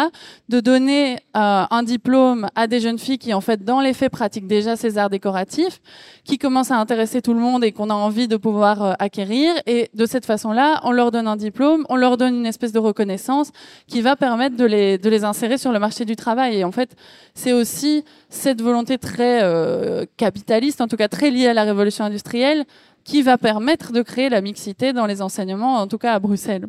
de 0.47 0.59
donner 0.59 1.15
euh, 1.35 1.63
un 1.69 1.83
diplôme 1.83 2.47
à 2.55 2.67
des 2.67 2.79
jeunes 2.79 2.97
filles 2.97 3.17
qui, 3.17 3.33
en 3.33 3.41
fait, 3.41 3.65
dans 3.65 3.81
les 3.81 3.93
faits, 3.93 4.11
pratiquent 4.11 4.47
déjà 4.47 4.75
ces 4.75 4.97
arts 4.97 5.09
décoratifs, 5.09 5.81
qui 6.23 6.37
commencent 6.37 6.71
à 6.71 6.77
intéresser 6.77 7.21
tout 7.21 7.33
le 7.33 7.39
monde 7.39 7.63
et 7.63 7.71
qu'on 7.71 7.89
a 7.89 7.93
envie 7.93 8.27
de 8.27 8.37
pouvoir 8.37 8.81
euh, 8.83 8.93
acquérir. 8.99 9.53
Et 9.65 9.89
de 9.93 10.05
cette 10.05 10.25
façon-là, 10.25 10.79
on 10.83 10.91
leur 10.91 11.11
donne 11.11 11.27
un 11.27 11.35
diplôme, 11.35 11.85
on 11.89 11.97
leur 11.97 12.17
donne 12.17 12.35
une 12.35 12.45
espèce 12.45 12.71
de 12.71 12.79
reconnaissance 12.79 13.51
qui 13.87 14.01
va 14.01 14.15
permettre 14.15 14.55
de 14.55 14.65
les, 14.65 14.97
de 14.97 15.09
les 15.09 15.23
insérer 15.23 15.57
sur 15.57 15.71
le 15.71 15.79
marché 15.79 16.05
du 16.05 16.15
travail. 16.15 16.57
Et 16.57 16.63
en 16.63 16.71
fait, 16.71 16.95
c'est 17.33 17.51
aussi 17.51 18.05
cette 18.29 18.61
volonté 18.61 18.97
très 18.97 19.43
euh, 19.43 20.05
capitaliste, 20.17 20.81
en 20.81 20.87
tout 20.87 20.97
cas 20.97 21.07
très 21.07 21.31
liée 21.31 21.47
à 21.47 21.53
la 21.53 21.63
révolution 21.63 22.05
industrielle, 22.05 22.65
qui 23.05 23.21
va 23.21 23.37
permettre 23.37 23.93
de 23.93 24.01
créer 24.01 24.27
la 24.27 24.41
mixité 24.41 24.91
dans 24.91 25.05
les 25.05 25.21
enseignements, 25.21 25.75
en 25.75 25.87
tout 25.87 25.97
cas 25.97 26.13
à 26.13 26.19
Bruxelles. 26.19 26.67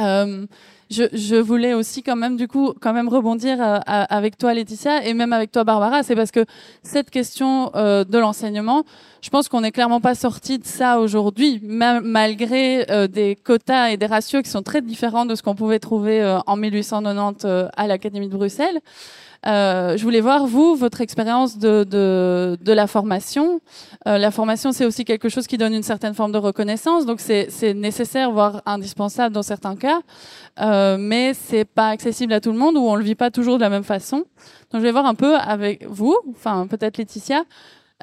Euh, 0.00 0.46
je, 0.90 1.04
je, 1.12 1.36
voulais 1.36 1.74
aussi 1.74 2.02
quand 2.02 2.16
même 2.16 2.36
du 2.36 2.46
coup 2.48 2.72
quand 2.80 2.92
même 2.92 3.08
rebondir 3.08 3.60
euh, 3.60 3.78
avec 3.86 4.36
toi 4.38 4.54
Laetitia 4.54 5.04
et 5.04 5.14
même 5.14 5.32
avec 5.32 5.50
toi 5.50 5.64
Barbara, 5.64 6.02
c'est 6.02 6.14
parce 6.14 6.30
que 6.30 6.44
cette 6.82 7.10
question 7.10 7.70
euh, 7.74 8.04
de 8.04 8.18
l'enseignement, 8.18 8.84
je 9.20 9.30
pense 9.30 9.48
qu'on 9.48 9.62
n'est 9.62 9.72
clairement 9.72 10.00
pas 10.00 10.14
sorti 10.14 10.58
de 10.58 10.66
ça 10.66 11.00
aujourd'hui, 11.00 11.60
malgré 11.64 12.90
euh, 12.90 13.08
des 13.08 13.36
quotas 13.36 13.88
et 13.88 13.96
des 13.96 14.06
ratios 14.06 14.42
qui 14.42 14.50
sont 14.50 14.62
très 14.62 14.82
différents 14.82 15.26
de 15.26 15.34
ce 15.34 15.42
qu'on 15.42 15.54
pouvait 15.54 15.80
trouver 15.80 16.40
en 16.46 16.56
1890 16.56 17.46
à 17.76 17.86
l'Académie 17.86 18.28
de 18.28 18.36
Bruxelles. 18.36 18.80
Euh, 19.46 19.96
je 19.96 20.02
voulais 20.02 20.20
voir, 20.20 20.46
vous, 20.46 20.74
votre 20.74 21.00
expérience 21.00 21.58
de, 21.58 21.84
de, 21.84 22.56
de, 22.60 22.72
la 22.72 22.86
formation. 22.86 23.60
Euh, 24.06 24.18
la 24.18 24.30
formation, 24.30 24.72
c'est 24.72 24.84
aussi 24.84 25.04
quelque 25.04 25.28
chose 25.28 25.46
qui 25.46 25.58
donne 25.58 25.74
une 25.74 25.82
certaine 25.82 26.14
forme 26.14 26.32
de 26.32 26.38
reconnaissance, 26.38 27.06
donc 27.06 27.20
c'est 27.20 27.74
nécessaire, 27.74 28.30
voire 28.30 28.62
indispensable 28.66 29.34
dans 29.34 29.42
certains 29.42 29.76
cas, 29.76 30.00
euh, 30.60 30.96
mais 30.98 31.34
c'est 31.34 31.64
pas 31.64 31.88
accessible 31.88 32.32
à 32.32 32.40
tout 32.40 32.52
le 32.52 32.58
monde 32.58 32.76
ou 32.76 32.80
on 32.80 32.96
le 32.96 33.04
vit 33.04 33.14
pas 33.14 33.30
toujours 33.30 33.56
de 33.56 33.62
la 33.62 33.70
même 33.70 33.84
façon. 33.84 34.24
Donc 34.72 34.80
je 34.80 34.80
vais 34.80 34.92
voir 34.92 35.06
un 35.06 35.14
peu 35.14 35.36
avec 35.36 35.86
vous, 35.86 36.16
enfin 36.34 36.66
peut-être 36.66 36.98
Laetitia, 36.98 37.44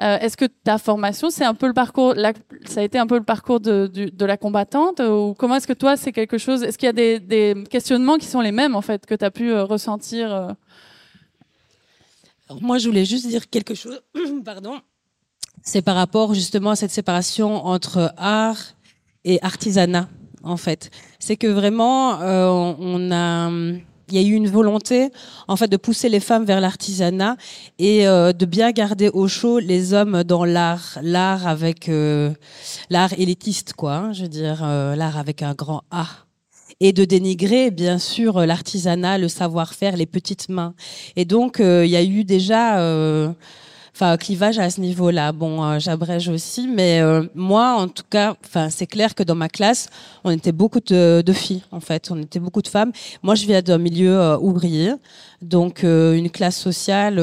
euh, 0.00 0.18
Est-ce 0.18 0.36
que 0.36 0.46
ta 0.46 0.78
formation, 0.78 1.30
c'est 1.30 1.44
un 1.44 1.54
peu 1.54 1.68
le 1.68 1.72
parcours, 1.72 2.14
la, 2.16 2.32
ça 2.64 2.80
a 2.80 2.82
été 2.82 2.98
un 2.98 3.06
peu 3.06 3.16
le 3.16 3.22
parcours 3.22 3.60
de, 3.60 3.86
de, 3.86 4.06
de 4.06 4.24
la 4.24 4.36
combattante 4.36 4.98
ou 4.98 5.34
comment 5.38 5.54
est-ce 5.54 5.68
que 5.68 5.72
toi, 5.72 5.96
c'est 5.96 6.10
quelque 6.10 6.36
chose, 6.36 6.64
est-ce 6.64 6.78
qu'il 6.78 6.86
y 6.86 6.90
a 6.90 6.92
des, 6.92 7.20
des, 7.20 7.54
questionnements 7.70 8.18
qui 8.18 8.26
sont 8.26 8.40
les 8.40 8.50
mêmes 8.50 8.74
en 8.74 8.80
fait 8.80 9.06
que 9.06 9.14
tu 9.14 9.24
as 9.24 9.30
pu 9.30 9.52
euh, 9.52 9.62
ressentir 9.62 10.34
euh, 10.34 10.48
moi, 12.60 12.78
je 12.78 12.88
voulais 12.88 13.04
juste 13.04 13.26
dire 13.26 13.48
quelque 13.48 13.74
chose. 13.74 14.00
Pardon. 14.44 14.80
C'est 15.62 15.82
par 15.82 15.96
rapport 15.96 16.34
justement 16.34 16.70
à 16.70 16.76
cette 16.76 16.90
séparation 16.90 17.64
entre 17.64 18.12
art 18.16 18.74
et 19.24 19.42
artisanat, 19.42 20.08
en 20.42 20.58
fait. 20.58 20.90
C'est 21.18 21.36
que 21.36 21.46
vraiment, 21.46 22.20
euh, 22.20 23.78
il 24.08 24.14
y 24.14 24.18
a 24.18 24.28
eu 24.28 24.34
une 24.34 24.48
volonté, 24.48 25.10
en 25.48 25.56
fait, 25.56 25.68
de 25.68 25.78
pousser 25.78 26.10
les 26.10 26.20
femmes 26.20 26.44
vers 26.44 26.60
l'artisanat 26.60 27.36
et 27.78 28.06
euh, 28.06 28.34
de 28.34 28.44
bien 28.44 28.72
garder 28.72 29.08
au 29.08 29.26
chaud 29.26 29.58
les 29.58 29.94
hommes 29.94 30.22
dans 30.22 30.44
l'art, 30.44 30.98
l'art 31.00 31.46
avec 31.46 31.88
euh, 31.88 32.30
l'art 32.90 33.14
élitiste, 33.14 33.72
quoi. 33.72 33.94
Hein, 33.94 34.12
je 34.12 34.22
veux 34.22 34.28
dire, 34.28 34.62
l'art 34.62 35.16
avec 35.16 35.42
un 35.42 35.54
grand 35.54 35.82
A 35.90 36.23
et 36.80 36.92
de 36.92 37.04
dénigrer 37.04 37.70
bien 37.70 37.98
sûr 37.98 38.40
l'artisanat, 38.46 39.18
le 39.18 39.28
savoir-faire, 39.28 39.96
les 39.96 40.06
petites 40.06 40.48
mains. 40.48 40.74
Et 41.16 41.24
donc 41.24 41.60
euh, 41.60 41.84
il 41.84 41.90
y 41.90 41.96
a 41.96 42.02
eu 42.02 42.24
déjà 42.24 42.78
euh, 44.02 44.16
clivage 44.16 44.58
à 44.58 44.70
ce 44.70 44.80
niveau-là. 44.80 45.30
Bon, 45.32 45.62
euh, 45.62 45.78
j'abrège 45.78 46.28
aussi, 46.28 46.66
mais 46.66 47.00
euh, 47.00 47.22
moi, 47.34 47.76
en 47.76 47.86
tout 47.86 48.02
cas, 48.08 48.34
enfin 48.44 48.68
c'est 48.68 48.86
clair 48.86 49.14
que 49.14 49.22
dans 49.22 49.36
ma 49.36 49.48
classe, 49.48 49.88
on 50.24 50.30
était 50.30 50.50
beaucoup 50.50 50.80
de, 50.80 51.22
filles 51.32 51.62
en 51.70 51.80
fait, 51.80 52.10
on 52.10 52.20
était 52.20 52.40
beaucoup 52.40 52.62
de 52.62 52.68
femmes. 52.68 52.90
Moi, 53.22 53.36
je 53.36 53.46
viens 53.46 53.62
d'un 53.62 53.78
milieu 53.78 54.36
ouvrier, 54.40 54.94
donc 55.42 55.84
une 55.84 56.30
classe 56.30 56.56
sociale, 56.56 57.18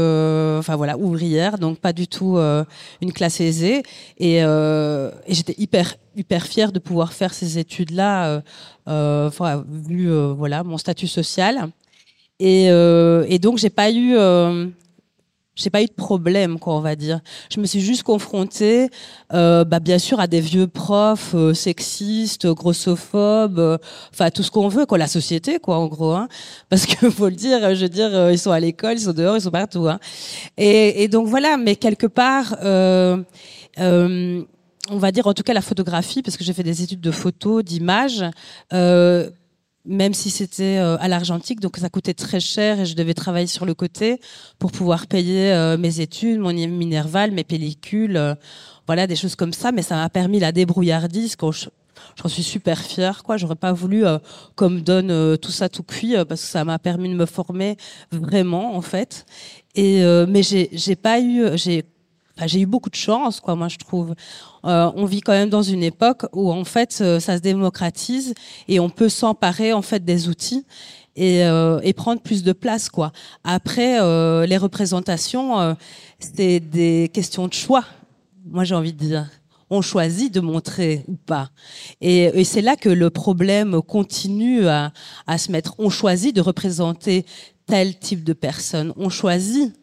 enfin 0.59 0.75
voilà, 0.75 0.97
ouvrière, 0.97 1.57
donc 1.57 1.79
pas 1.79 1.93
du 1.93 2.07
tout 2.07 2.37
une 2.37 3.11
classe 3.13 3.41
aisée, 3.41 3.83
et, 4.17 4.37
et 4.37 5.33
j'étais 5.33 5.55
hyper 5.57 5.95
hyper 6.15 6.45
fière 6.45 6.73
de 6.73 6.79
pouvoir 6.79 7.13
faire 7.13 7.33
ces 7.33 7.57
études-là, 7.57 8.41
enfin, 8.87 9.63
vu 9.67 10.09
voilà 10.33 10.63
mon 10.63 10.77
statut 10.77 11.07
social. 11.07 11.69
Et, 12.39 12.65
et 12.65 13.39
donc 13.39 13.57
j'ai 13.57 13.69
pas 13.69 13.91
eu 13.91 14.15
j'ai 15.55 15.69
pas 15.69 15.81
eu 15.81 15.85
de 15.85 15.93
problème, 15.93 16.59
quoi, 16.59 16.75
on 16.75 16.79
va 16.79 16.95
dire. 16.95 17.19
Je 17.53 17.59
me 17.59 17.65
suis 17.65 17.81
juste 17.81 18.03
confrontée, 18.03 18.89
euh, 19.33 19.63
bah, 19.63 19.79
bien 19.79 19.99
sûr, 19.99 20.19
à 20.19 20.27
des 20.27 20.39
vieux 20.39 20.67
profs 20.67 21.35
euh, 21.35 21.53
sexistes, 21.53 22.47
grossophobes, 22.47 23.59
euh, 23.59 23.77
enfin 24.13 24.29
tout 24.29 24.43
ce 24.43 24.51
qu'on 24.51 24.69
veut, 24.69 24.85
quoi, 24.85 24.97
la 24.97 25.07
société, 25.07 25.59
quoi, 25.59 25.77
en 25.77 25.87
gros. 25.87 26.13
Hein. 26.13 26.29
Parce 26.69 26.85
que 26.85 27.09
faut 27.09 27.29
le 27.29 27.35
dire, 27.35 27.75
je 27.75 27.81
veux 27.81 27.89
dire, 27.89 28.09
euh, 28.13 28.31
ils 28.31 28.39
sont 28.39 28.51
à 28.51 28.59
l'école, 28.59 28.93
ils 28.93 29.01
sont 29.01 29.13
dehors, 29.13 29.35
ils 29.35 29.41
sont 29.41 29.51
partout. 29.51 29.87
Hein. 29.87 29.99
Et, 30.57 31.07
donc 31.09 31.27
voilà, 31.27 31.57
mais 31.57 31.75
quelque 31.75 32.07
part. 32.07 32.55
On 34.89 34.97
va 34.97 35.11
dire 35.11 35.27
en 35.27 35.33
tout 35.33 35.43
cas 35.43 35.53
la 35.53 35.61
photographie, 35.61 36.23
parce 36.23 36.37
que 36.37 36.43
j'ai 36.43 36.53
fait 36.53 36.63
des 36.63 36.81
études 36.81 37.01
de 37.01 37.11
photo, 37.11 37.61
d'image, 37.61 38.25
euh, 38.73 39.29
même 39.85 40.13
si 40.13 40.31
c'était 40.31 40.77
euh, 40.77 40.97
à 40.99 41.07
l'argentique, 41.07 41.59
donc 41.59 41.77
ça 41.77 41.89
coûtait 41.89 42.15
très 42.15 42.39
cher 42.39 42.79
et 42.79 42.85
je 42.85 42.95
devais 42.95 43.13
travailler 43.13 43.47
sur 43.47 43.65
le 43.65 43.75
côté 43.75 44.19
pour 44.57 44.71
pouvoir 44.71 45.05
payer 45.05 45.51
euh, 45.51 45.77
mes 45.77 45.99
études, 45.99 46.39
mon 46.39 46.51
minerval, 46.51 47.31
mes 47.31 47.43
pellicules, 47.43 48.35
voilà 48.87 49.05
des 49.05 49.15
choses 49.15 49.35
comme 49.35 49.53
ça. 49.53 49.71
Mais 49.71 49.83
ça 49.83 49.95
m'a 49.95 50.09
permis 50.09 50.39
la 50.39 50.51
débrouillardise. 50.51 51.35
je, 51.39 51.69
j'en 52.15 52.29
suis 52.29 52.43
super 52.43 52.79
fière, 52.79 53.21
quoi. 53.21 53.37
J'aurais 53.37 53.55
pas 53.55 53.73
voulu 53.73 54.03
qu'on 54.55 54.71
me 54.71 54.81
donne 54.81 55.37
tout 55.37 55.51
ça 55.51 55.69
tout 55.69 55.83
cuit 55.83 56.15
parce 56.27 56.41
que 56.41 56.47
ça 56.47 56.65
m'a 56.65 56.79
permis 56.79 57.09
de 57.09 57.15
me 57.15 57.27
former 57.27 57.77
vraiment 58.11 58.75
en 58.75 58.81
fait. 58.81 59.27
Mais 59.77 60.41
j'ai 60.43 60.95
pas 60.95 61.19
eu 61.19 61.55
j'ai 61.55 61.85
j'ai 62.47 62.61
eu 62.61 62.65
beaucoup 62.65 62.89
de 62.89 62.95
chance, 62.95 63.39
quoi, 63.39 63.55
moi 63.55 63.67
je 63.67 63.77
trouve. 63.77 64.13
Euh, 64.65 64.91
on 64.95 65.05
vit 65.05 65.21
quand 65.21 65.33
même 65.33 65.49
dans 65.49 65.61
une 65.61 65.83
époque 65.83 66.25
où 66.33 66.51
en 66.51 66.63
fait 66.63 66.99
euh, 67.01 67.19
ça 67.19 67.37
se 67.37 67.41
démocratise 67.41 68.33
et 68.67 68.79
on 68.79 68.89
peut 68.89 69.09
s'emparer 69.09 69.73
en 69.73 69.81
fait 69.81 70.05
des 70.05 70.27
outils 70.27 70.65
et, 71.15 71.43
euh, 71.45 71.79
et, 71.83 71.93
prendre 71.93 72.21
plus 72.21 72.43
de 72.43 72.53
place, 72.53 72.89
quoi. 72.89 73.11
Après, 73.43 73.97
les 74.47 74.57
représentations, 74.57 75.75
c'est 76.19 76.61
des 76.61 77.11
questions 77.13 77.47
de 77.47 77.53
choix. 77.53 77.83
Moi, 78.45 78.63
j'ai 78.63 78.75
envie 78.75 78.93
de 78.93 78.97
dire. 78.97 79.29
On 79.69 79.81
choisit 79.81 80.33
de 80.33 80.41
montrer 80.41 81.05
ou 81.07 81.15
pas. 81.15 81.49
Et, 82.01 82.23
et 82.23 82.43
c'est 82.43 82.61
là 82.61 82.75
que 82.75 82.89
le 82.89 83.09
problème 83.09 83.81
continue 83.81 84.67
à, 84.67 84.91
à 85.27 85.37
se 85.37 85.49
mettre. 85.51 85.75
On 85.77 85.89
choisit 85.89 86.35
de 86.35 86.41
représenter 86.41 87.25
tel 87.67 87.97
type 87.97 88.23
de 88.23 88.33
personne. 88.33 88.93
On 88.97 89.09
choisit 89.09 89.73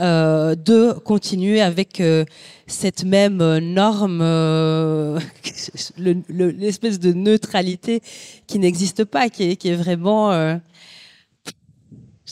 euh, 0.00 0.54
de 0.54 0.92
continuer 0.92 1.60
avec 1.60 2.00
euh, 2.00 2.24
cette 2.66 3.04
même 3.04 3.42
euh, 3.42 3.60
norme, 3.60 4.20
l'espèce 5.98 6.98
de 6.98 7.12
neutralité 7.12 8.00
qui 8.46 8.58
n'existe 8.58 9.04
pas, 9.04 9.28
qui 9.28 9.42
est, 9.42 9.74
vraiment, 9.74 10.58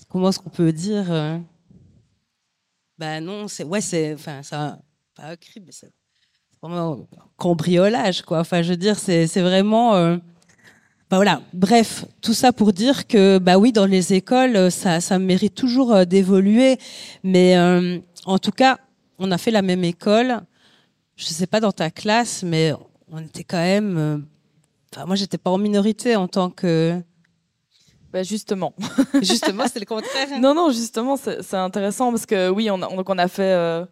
comment 0.08 0.30
est-ce 0.30 0.38
qu'on 0.38 0.48
peut 0.48 0.72
dire 0.72 1.06
Ben 2.96 3.22
non, 3.22 3.48
c'est 3.48 3.64
ouais, 3.64 3.82
c'est, 3.82 4.14
enfin, 4.14 4.42
ça, 4.42 4.78
pas 5.14 5.24
un 5.24 5.36
crime, 5.36 5.66
c'est 5.68 5.92
vraiment 6.62 7.06
cambriolage, 7.36 8.22
quoi. 8.22 8.40
Enfin, 8.40 8.62
je 8.62 8.70
veux 8.70 8.78
dire, 8.78 8.98
c'est 8.98 9.26
vraiment 9.26 10.18
bah 11.10 11.16
voilà. 11.16 11.40
Bref, 11.54 12.04
tout 12.20 12.34
ça 12.34 12.52
pour 12.52 12.72
dire 12.72 13.06
que 13.06 13.38
bah 13.38 13.56
oui, 13.58 13.72
dans 13.72 13.86
les 13.86 14.12
écoles, 14.12 14.56
euh, 14.56 14.70
ça, 14.70 15.00
ça 15.00 15.18
mérite 15.18 15.54
toujours 15.54 15.94
euh, 15.94 16.04
d'évoluer. 16.04 16.76
Mais 17.24 17.56
euh, 17.56 17.98
en 18.26 18.38
tout 18.38 18.50
cas, 18.50 18.78
on 19.18 19.30
a 19.30 19.38
fait 19.38 19.50
la 19.50 19.62
même 19.62 19.84
école. 19.84 20.40
Je 21.16 21.24
sais 21.24 21.46
pas 21.46 21.60
dans 21.60 21.72
ta 21.72 21.90
classe, 21.90 22.42
mais 22.42 22.72
on 23.10 23.20
était 23.20 23.42
quand 23.44 23.56
même. 23.56 24.26
Enfin, 24.92 25.06
moi, 25.06 25.16
j'étais 25.16 25.38
pas 25.38 25.50
en 25.50 25.58
minorité 25.58 26.14
en 26.14 26.28
tant 26.28 26.50
que 26.50 27.00
Bah, 28.12 28.22
justement. 28.22 28.74
Justement, 29.22 29.64
c'est 29.70 29.80
le 29.80 29.86
contraire. 29.86 30.28
non, 30.40 30.54
non, 30.54 30.70
justement, 30.70 31.16
c'est 31.16 31.54
intéressant 31.54 32.10
parce 32.10 32.24
que 32.26 32.48
oui, 32.50 32.70
on 32.70 32.80
a, 32.82 32.88
donc 32.94 33.08
on 33.10 33.18
a 33.18 33.28
fait 33.28 33.52
euh, 33.52 33.84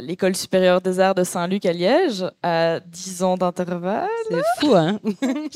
l'école 0.00 0.36
supérieure 0.36 0.80
des 0.80 1.00
arts 1.00 1.14
de 1.14 1.24
Saint-Luc 1.24 1.66
à 1.66 1.72
Liège 1.72 2.24
à 2.42 2.80
10 2.80 3.22
ans 3.22 3.36
d'intervalle. 3.36 4.08
C'est 4.30 4.42
fou, 4.60 4.74
hein 4.74 4.98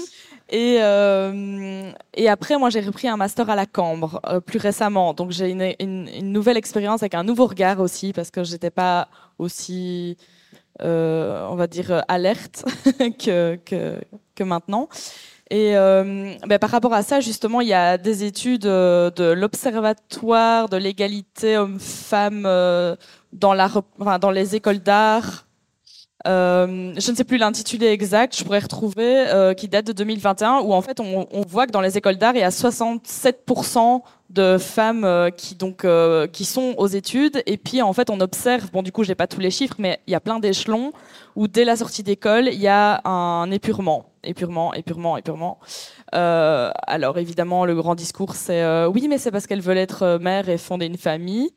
Et, 0.48 0.78
euh, 0.80 1.90
et 2.14 2.28
après, 2.28 2.58
moi, 2.58 2.68
j'ai 2.68 2.80
repris 2.80 3.08
un 3.08 3.16
master 3.16 3.48
à 3.48 3.56
la 3.56 3.64
Cambre 3.64 4.20
euh, 4.26 4.40
plus 4.40 4.58
récemment. 4.58 5.14
Donc, 5.14 5.30
j'ai 5.30 5.48
une, 5.48 5.72
une, 5.80 6.08
une, 6.08 6.30
nouvelle 6.30 6.58
expérience 6.58 7.02
avec 7.02 7.14
un 7.14 7.24
nouveau 7.24 7.46
regard 7.46 7.80
aussi 7.80 8.12
parce 8.12 8.30
que 8.30 8.44
j'étais 8.44 8.70
pas 8.70 9.08
aussi, 9.38 10.18
euh, 10.82 11.46
on 11.48 11.54
va 11.54 11.66
dire, 11.66 12.04
alerte 12.06 12.66
que, 13.18 13.56
que, 13.64 13.98
que 14.34 14.44
maintenant. 14.44 14.90
Et 15.52 15.76
euh, 15.76 16.32
ben, 16.46 16.58
par 16.58 16.70
rapport 16.70 16.94
à 16.94 17.02
ça, 17.02 17.20
justement, 17.20 17.60
il 17.60 17.68
y 17.68 17.74
a 17.74 17.98
des 17.98 18.24
études 18.24 18.64
euh, 18.64 19.10
de 19.10 19.24
l'Observatoire 19.24 20.70
de 20.70 20.78
l'égalité 20.78 21.58
homme-femme 21.58 22.44
euh, 22.46 22.96
dans, 23.32 24.30
les 24.30 24.56
écoles 24.56 24.80
d'art. 24.80 25.46
Euh, 26.26 26.94
je 26.96 27.10
ne 27.10 27.16
sais 27.16 27.24
plus 27.24 27.36
l'intitulé 27.36 27.88
exact, 27.88 28.36
je 28.36 28.44
pourrais 28.44 28.60
retrouver, 28.60 29.26
euh, 29.28 29.54
qui 29.54 29.66
date 29.66 29.86
de 29.86 29.92
2021, 29.92 30.60
où 30.60 30.72
en 30.72 30.80
fait 30.80 31.00
on, 31.00 31.26
voit 31.48 31.66
que 31.66 31.72
dans 31.72 31.80
les 31.80 31.98
écoles 31.98 32.16
d'art, 32.16 32.34
il 32.36 32.40
y 32.40 32.44
a 32.44 32.50
67% 32.50 34.02
de 34.30 34.56
femmes 34.56 35.04
euh, 35.04 35.30
qui 35.30 35.56
donc 35.56 35.84
qui 36.30 36.44
sont 36.44 36.74
aux 36.78 36.86
études, 36.86 37.42
et 37.46 37.56
puis 37.56 37.82
en 37.82 37.92
fait 37.92 38.08
on 38.08 38.20
observe, 38.20 38.70
bon 38.70 38.82
du 38.82 38.92
coup 38.92 39.02
j'ai 39.02 39.16
pas 39.16 39.26
tous 39.26 39.40
les 39.40 39.50
chiffres, 39.50 39.74
mais 39.80 39.98
il 40.06 40.12
y 40.12 40.14
a 40.14 40.20
plein 40.20 40.38
d'échelons 40.38 40.92
où 41.34 41.48
dès 41.48 41.64
la 41.64 41.74
sortie 41.74 42.04
d'école 42.04 42.46
il 42.46 42.60
y 42.60 42.68
a 42.68 43.00
un 43.04 43.50
épurement 43.50 44.06
épurement, 44.24 44.72
épurement, 44.72 45.16
épurement. 45.16 45.58
Alors 46.12 47.18
évidemment, 47.18 47.64
le 47.64 47.74
grand 47.74 47.96
discours, 47.96 48.36
c'est 48.36 48.86
oui, 48.86 49.08
mais 49.08 49.18
c'est 49.18 49.32
parce 49.32 49.48
qu'elles 49.48 49.60
veulent 49.60 49.76
être 49.76 50.18
mère 50.20 50.48
et 50.48 50.58
fonder 50.58 50.86
une 50.86 50.98
famille. 50.98 51.50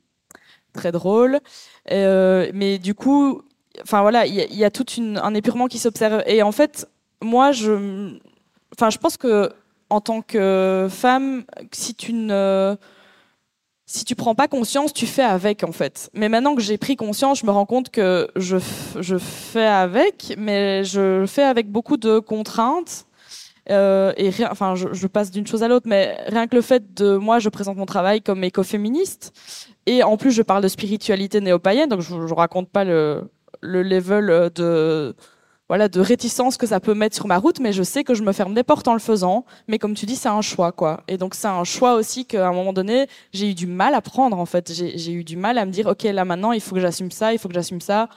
Très 0.75 0.91
drôle. 0.91 1.39
Euh, 1.91 2.51
mais 2.53 2.77
du 2.77 2.93
coup, 2.93 3.41
enfin 3.81 4.01
voilà, 4.01 4.25
il 4.25 4.35
y, 4.35 4.65
a 4.65 4.71
tout 4.71 4.85
un 4.99 5.33
épurement 5.33 5.67
qui 5.67 5.79
s'observe. 5.79 6.21
Et 6.27 6.43
en 6.43 6.51
fait, 6.51 6.87
moi, 7.21 7.51
je, 7.51 8.17
enfin, 8.75 8.89
je 8.89 8.97
pense 8.97 9.17
que 9.17 9.51
en 9.89 10.01
tant 10.01 10.21
que 10.21 10.87
femme, 10.89 11.45
si 11.71 11.95
tu 11.95 12.13
ne 12.13 12.75
si 13.87 14.03
tu 14.03 14.15
prends 14.15 14.35
pas 14.35 14.47
conscience, 14.47 14.93
tu 14.93 15.05
fais 15.05 15.23
avec 15.23 15.63
en 15.63 15.71
fait. 15.71 16.09
Mais 16.13 16.27
maintenant 16.27 16.55
que 16.55 16.61
j'ai 16.61 16.77
pris 16.77 16.95
conscience, 16.95 17.39
je 17.39 17.45
me 17.45 17.51
rends 17.51 17.67
compte 17.67 17.89
que 17.89 18.27
je, 18.35 18.57
je 18.99 19.17
fais 19.17 19.67
avec, 19.67 20.33
mais 20.37 20.83
je 20.83 21.25
fais 21.27 21.43
avec 21.43 21.71
beaucoup 21.71 21.97
de 21.97 22.19
contraintes. 22.19 23.05
Euh, 23.71 24.13
et 24.17 24.29
rien, 24.29 24.49
enfin, 24.51 24.75
je 24.75 25.07
passe 25.07 25.31
d'une 25.31 25.47
chose 25.47 25.63
à 25.63 25.67
l'autre, 25.67 25.87
mais 25.87 26.17
rien 26.27 26.47
que 26.47 26.55
le 26.55 26.61
fait 26.61 26.93
de 26.93 27.17
moi, 27.17 27.39
je 27.39 27.49
présente 27.49 27.77
mon 27.77 27.85
travail 27.85 28.21
comme 28.21 28.43
écoféministe, 28.43 29.33
et 29.85 30.03
en 30.03 30.17
plus 30.17 30.31
je 30.31 30.41
parle 30.41 30.63
de 30.63 30.67
spiritualité 30.67 31.41
néo-païenne, 31.41 31.89
donc 31.89 32.01
je, 32.01 32.27
je 32.27 32.33
raconte 32.33 32.69
pas 32.69 32.83
le, 32.83 33.29
le 33.61 33.83
level 33.83 34.51
de 34.55 35.15
voilà, 35.67 35.87
de 35.89 35.99
réticence 35.99 36.57
que 36.57 36.67
ça 36.67 36.79
peut 36.79 36.93
mettre 36.93 37.15
sur 37.15 37.25
ma 37.25 37.37
route, 37.39 37.59
mais 37.59 37.73
je 37.73 37.81
sais 37.81 38.03
que 38.03 38.13
je 38.13 38.21
me 38.21 38.33
ferme 38.33 38.53
des 38.53 38.63
portes 38.63 38.87
en 38.87 38.93
le 38.93 38.99
faisant. 38.99 39.45
Mais 39.67 39.79
comme 39.79 39.95
tu 39.95 40.05
dis, 40.05 40.15
c'est 40.15 40.29
un 40.29 40.41
choix, 40.41 40.71
quoi. 40.71 41.01
Et 41.07 41.17
donc, 41.17 41.33
c'est 41.33 41.47
un 41.47 41.63
choix 41.63 41.95
aussi 41.95 42.25
qu'à 42.25 42.47
un 42.47 42.53
moment 42.53 42.71
donné, 42.71 43.07
j'ai 43.33 43.49
eu 43.49 43.55
du 43.55 43.65
mal 43.65 43.95
à 43.95 44.01
prendre, 44.01 44.37
en 44.37 44.45
fait. 44.45 44.71
J'ai 44.71 45.11
eu 45.11 45.23
du 45.23 45.37
mal 45.37 45.57
à 45.57 45.65
me 45.65 45.71
dire, 45.71 45.87
OK, 45.87 46.03
là, 46.03 46.23
maintenant, 46.23 46.51
il 46.51 46.61
faut 46.61 46.75
que 46.75 46.81
j'assume 46.81 47.09
ça, 47.09 47.33
il 47.33 47.39
faut 47.39 47.47
que 47.47 47.55
j'assume 47.55 47.81
ça. 47.81 48.09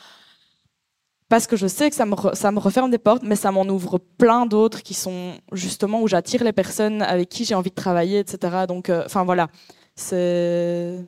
Parce 1.30 1.46
que 1.46 1.56
je 1.56 1.66
sais 1.66 1.88
que 1.88 1.96
ça 1.96 2.04
me, 2.06 2.14
ça 2.34 2.50
me 2.52 2.58
referme 2.58 2.90
des 2.90 2.98
portes, 2.98 3.22
mais 3.22 3.36
ça 3.36 3.50
m'en 3.50 3.64
ouvre 3.64 3.98
plein 3.98 4.44
d'autres 4.46 4.82
qui 4.82 4.94
sont 4.94 5.32
justement 5.52 6.02
où 6.02 6.08
j'attire 6.08 6.44
les 6.44 6.52
personnes 6.52 7.02
avec 7.02 7.28
qui 7.30 7.44
j'ai 7.44 7.54
envie 7.54 7.70
de 7.70 7.74
travailler, 7.74 8.18
etc. 8.18 8.64
Donc, 8.66 8.90
enfin, 8.90 9.22
euh, 9.22 9.24
voilà. 9.24 9.48
C'est 9.94 10.98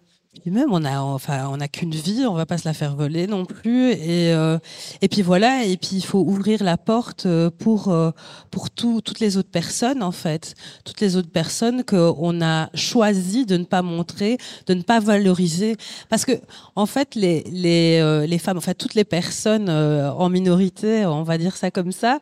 même, 0.47 0.73
on 0.73 0.85
a, 0.85 1.01
enfin, 1.01 1.49
on 1.51 1.57
n'a 1.57 1.67
qu'une 1.67 1.91
vie, 1.91 2.25
on 2.25 2.35
va 2.35 2.47
pas 2.47 2.57
se 2.57 2.67
la 2.67 2.73
faire 2.73 2.95
voler 2.95 3.27
non 3.27 3.45
plus. 3.45 3.91
Et, 3.91 4.33
euh, 4.33 4.59
et 5.03 5.09
puis 5.09 5.23
voilà. 5.23 5.65
Et 5.65 5.77
puis 5.77 5.91
il 5.95 6.05
faut 6.05 6.21
ouvrir 6.21 6.63
la 6.63 6.77
porte 6.77 7.27
euh, 7.27 7.51
pour 7.51 7.89
euh, 7.89 8.13
pour 8.51 8.71
tout, 8.71 9.01
toutes 9.01 9.21
les 9.21 9.37
autres 9.37 9.51
personnes 9.51 10.03
en 10.03 10.13
fait, 10.13 10.55
toutes 10.85 11.01
les 11.01 11.17
autres 11.17 11.31
personnes 11.31 11.85
qu'on 11.85 12.41
a 12.43 12.71
choisi 12.75 13.45
de 13.45 13.57
ne 13.57 13.65
pas 13.65 13.83
montrer, 13.83 14.39
de 14.67 14.75
ne 14.75 14.83
pas 14.83 15.01
valoriser, 15.01 15.77
parce 16.09 16.25
que 16.25 16.33
en 16.77 16.87
fait 16.87 17.17
les 17.17 17.43
les 17.51 18.27
les 18.27 18.39
femmes, 18.39 18.59
enfin 18.59 18.75
toutes 18.75 18.95
les 18.95 19.05
personnes 19.05 19.69
en 19.69 20.29
minorité, 20.29 21.07
on 21.07 21.23
va 21.25 21.39
dire 21.39 21.57
ça 21.57 21.71
comme 21.71 21.93
ça, 21.93 22.21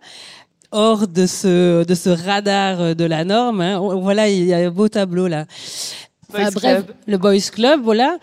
hors 0.73 1.09
de 1.09 1.27
ce 1.27 1.85
de 1.85 1.95
ce 1.95 2.11
radar 2.11 2.97
de 2.97 3.05
la 3.05 3.25
norme. 3.25 3.61
Hein. 3.61 3.79
Voilà, 3.79 4.29
il 4.29 4.45
y 4.45 4.55
a 4.55 4.59
un 4.59 4.71
beau 4.71 4.89
tableau 4.89 5.29
là. 5.29 5.47
Enfin, 6.33 6.51
bref, 6.51 6.85
le 7.07 7.17
Boys 7.17 7.51
Club, 7.53 7.81
voilà. 7.83 8.19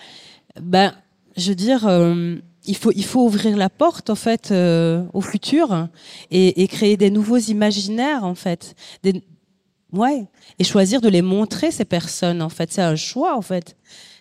Ben, 0.59 0.93
je 1.37 1.49
veux 1.49 1.55
dire, 1.55 1.87
euh, 1.87 2.35
il 2.65 2.77
faut 2.77 2.91
il 2.95 3.05
faut 3.05 3.25
ouvrir 3.25 3.57
la 3.57 3.69
porte 3.69 4.09
en 4.09 4.15
fait 4.15 4.51
euh, 4.51 5.03
au 5.13 5.21
futur 5.21 5.87
et, 6.31 6.63
et, 6.63 6.67
créer 6.67 6.97
des 6.97 7.09
nouveaux 7.09 7.37
imaginaires 7.37 8.23
en 8.23 8.35
fait. 8.35 8.75
Des, 9.03 9.23
ouais, 9.91 10.25
et 10.59 10.63
choisir 10.63 11.01
de 11.01 11.09
les 11.09 11.21
montrer 11.21 11.71
ces 11.71 11.85
personnes 11.85 12.41
en 12.41 12.49
fait. 12.49 12.71
C'est 12.71 12.81
un 12.81 12.95
choix 12.95 13.35
en 13.35 13.41
fait. 13.41 13.75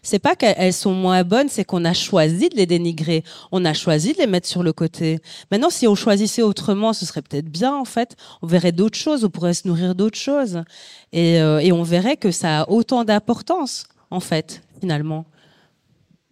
C'est 0.05 0.19
pas 0.19 0.37
qu'elles 0.37 0.73
sont 0.75 0.93
moins 0.93 1.25
bonnes, 1.25 1.49
c'est 1.49 1.65
qu'on 1.65 1.85
a 1.85 1.95
choisi 1.95 2.51
de 2.51 2.57
les 2.57 2.67
dénigrer. 2.67 3.25
On 3.51 3.65
a 3.65 3.73
choisi 3.73 4.13
de 4.13 4.19
les 4.19 4.27
mettre 4.27 4.47
sur 4.47 4.63
le 4.63 4.75
côté. 4.75 5.19
Maintenant, 5.51 5.71
si 5.71 5.89
on 5.89 5.95
choisissait 5.95 6.43
autrement, 6.43 6.93
ce 6.93 7.07
serait 7.07 7.23
peut-être 7.23 7.49
bien 7.49 7.75
en 7.75 7.87
fait. 7.87 8.15
On 8.43 8.47
verrait 8.47 8.71
d'autres 8.71 8.99
choses, 8.99 9.25
on 9.25 9.31
pourrait 9.31 9.55
se 9.55 9.67
nourrir 9.67 9.95
d'autres 9.95 10.19
choses, 10.19 10.63
et, 11.13 11.41
euh, 11.41 11.61
on 11.73 11.83
verrait 11.83 12.17
que 12.17 12.31
ça 12.31 12.61
a 12.61 12.71
autant 12.71 13.03
d'importance 13.05 13.85
en 14.11 14.21
fait 14.21 14.63
finalement. 14.81 15.25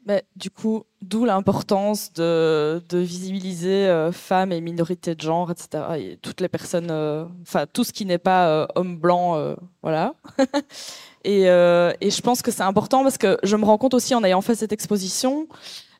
Mais, 0.04 0.24
du 0.36 0.50
coup, 0.50 0.82
d'où 1.00 1.24
l'importance 1.24 2.12
de, 2.12 2.82
visibiliser 2.92 3.86
euh, 3.88 4.12
femmes 4.12 4.52
et 4.52 4.60
minorités 4.60 5.14
de 5.14 5.20
genre, 5.20 5.50
etc. 5.50 5.84
Et 5.96 6.18
toutes 6.20 6.40
les 6.40 6.48
personnes, 6.48 6.90
euh, 6.90 7.24
enfin 7.42 7.66
tout 7.72 7.84
ce 7.84 7.92
qui 7.92 8.04
n'est 8.04 8.18
pas 8.18 8.68
homme 8.74 8.98
blanc, 8.98 9.54
voilà. 9.82 10.14
et, 11.24 11.48
euh, 11.48 11.92
et, 12.00 12.10
je 12.10 12.20
pense 12.20 12.42
que 12.42 12.50
c'est 12.50 12.62
important 12.62 13.02
parce 13.02 13.18
que 13.18 13.38
je 13.42 13.56
me 13.56 13.64
rends 13.64 13.78
compte 13.78 13.94
aussi 13.94 14.14
en 14.14 14.24
ayant 14.24 14.40
fait 14.40 14.54
cette 14.54 14.72
exposition 14.72 15.46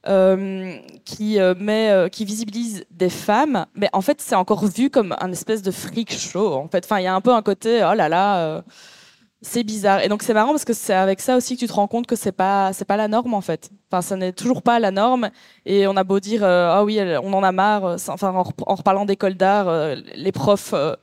euh, 0.09 0.77
qui 1.05 1.39
met, 1.59 2.09
qui 2.11 2.25
visibilise 2.25 2.85
des 2.91 3.11
femmes, 3.11 3.67
mais 3.75 3.89
en 3.93 4.01
fait 4.01 4.21
c'est 4.21 4.35
encore 4.35 4.67
vu 4.67 4.91
comme 4.91 5.15
un 5.21 5.31
espèce 5.33 5.63
de 5.63 5.71
freak 5.71 6.13
show. 6.13 6.55
En 6.55 6.69
fait, 6.69 6.85
enfin 6.85 6.99
il 6.99 7.05
y 7.05 7.07
a 7.07 7.15
un 7.15 7.21
peu 7.21 7.33
un 7.33 7.43
côté 7.43 7.87
oh 7.89 7.95
là 7.95 8.09
là 8.09 8.63
c'est 9.43 9.65
bizarre. 9.65 10.03
Et 10.03 10.09
donc 10.09 10.23
c'est 10.23 10.35
marrant 10.35 10.51
parce 10.51 10.65
que 10.65 10.73
c'est 10.73 10.95
avec 10.95 11.21
ça 11.21 11.37
aussi 11.37 11.57
que 11.57 11.61
tu 11.61 11.67
te 11.67 11.73
rends 11.73 11.89
compte 11.89 12.07
que 12.07 12.17
c'est 12.17 12.33
pas 12.33 12.73
c'est 12.73 12.85
pas 12.85 12.97
la 12.97 13.09
norme 13.09 13.35
en 13.35 13.41
fait. 13.41 13.71
Enfin, 13.91 14.01
ça 14.01 14.17
n'est 14.17 14.33
toujours 14.33 14.63
pas 14.63 14.79
la 14.79 14.93
norme. 14.93 15.31
Et 15.67 15.87
on 15.89 15.97
a 15.97 16.05
beau 16.05 16.21
dire 16.21 16.45
euh, 16.45 16.73
ah 16.73 16.85
oui, 16.85 17.01
on 17.23 17.33
en 17.35 17.43
a 17.43 17.53
marre. 17.53 17.85
Euh, 17.85 17.97
enfin, 18.09 18.33
en, 18.33 18.75
reparlant 18.75 19.05
d'école 19.05 19.35
d'art, 19.35 19.69
euh, 19.69 19.97
les 20.15 20.33
profs 20.33 20.73
euh, 20.75 20.95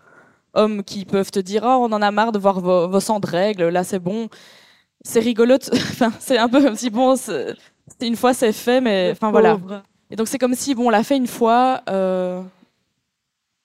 hommes 0.54 0.84
qui 0.84 1.06
peuvent 1.06 1.32
te 1.32 1.40
dire 1.40 1.64
oh 1.64 1.88
on 1.88 1.92
en 1.92 2.02
a 2.02 2.12
marre 2.12 2.32
de 2.32 2.40
voir 2.40 2.60
vos, 2.60 2.88
vos 2.88 3.00
sangs 3.00 3.20
de 3.20 3.28
règles. 3.28 3.70
Là 3.70 3.84
c'est 3.84 4.00
bon. 4.00 4.30
C'est 5.02 5.20
rigolo. 5.20 5.56
Enfin 5.74 6.12
c'est 6.20 6.38
un 6.38 6.50
peu 6.50 6.62
comme 6.62 6.76
si 6.76 6.90
bon 6.90 7.16
c'est 7.16 7.56
une 8.02 8.16
fois 8.16 8.34
c'est 8.34 8.54
fait, 8.54 8.82
mais 8.82 9.10
enfin 9.12 9.32
voilà. 9.32 9.60
Et 10.12 10.16
donc 10.16 10.28
c'est 10.28 10.40
comme 10.40 10.56
si 10.56 10.76
bon 10.76 10.88
on 10.88 10.90
l'a 10.90 11.04
fait 11.04 11.18
une 11.18 11.28
fois. 11.28 11.82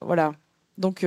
voilà. 0.00 0.32
Donc 0.76 1.04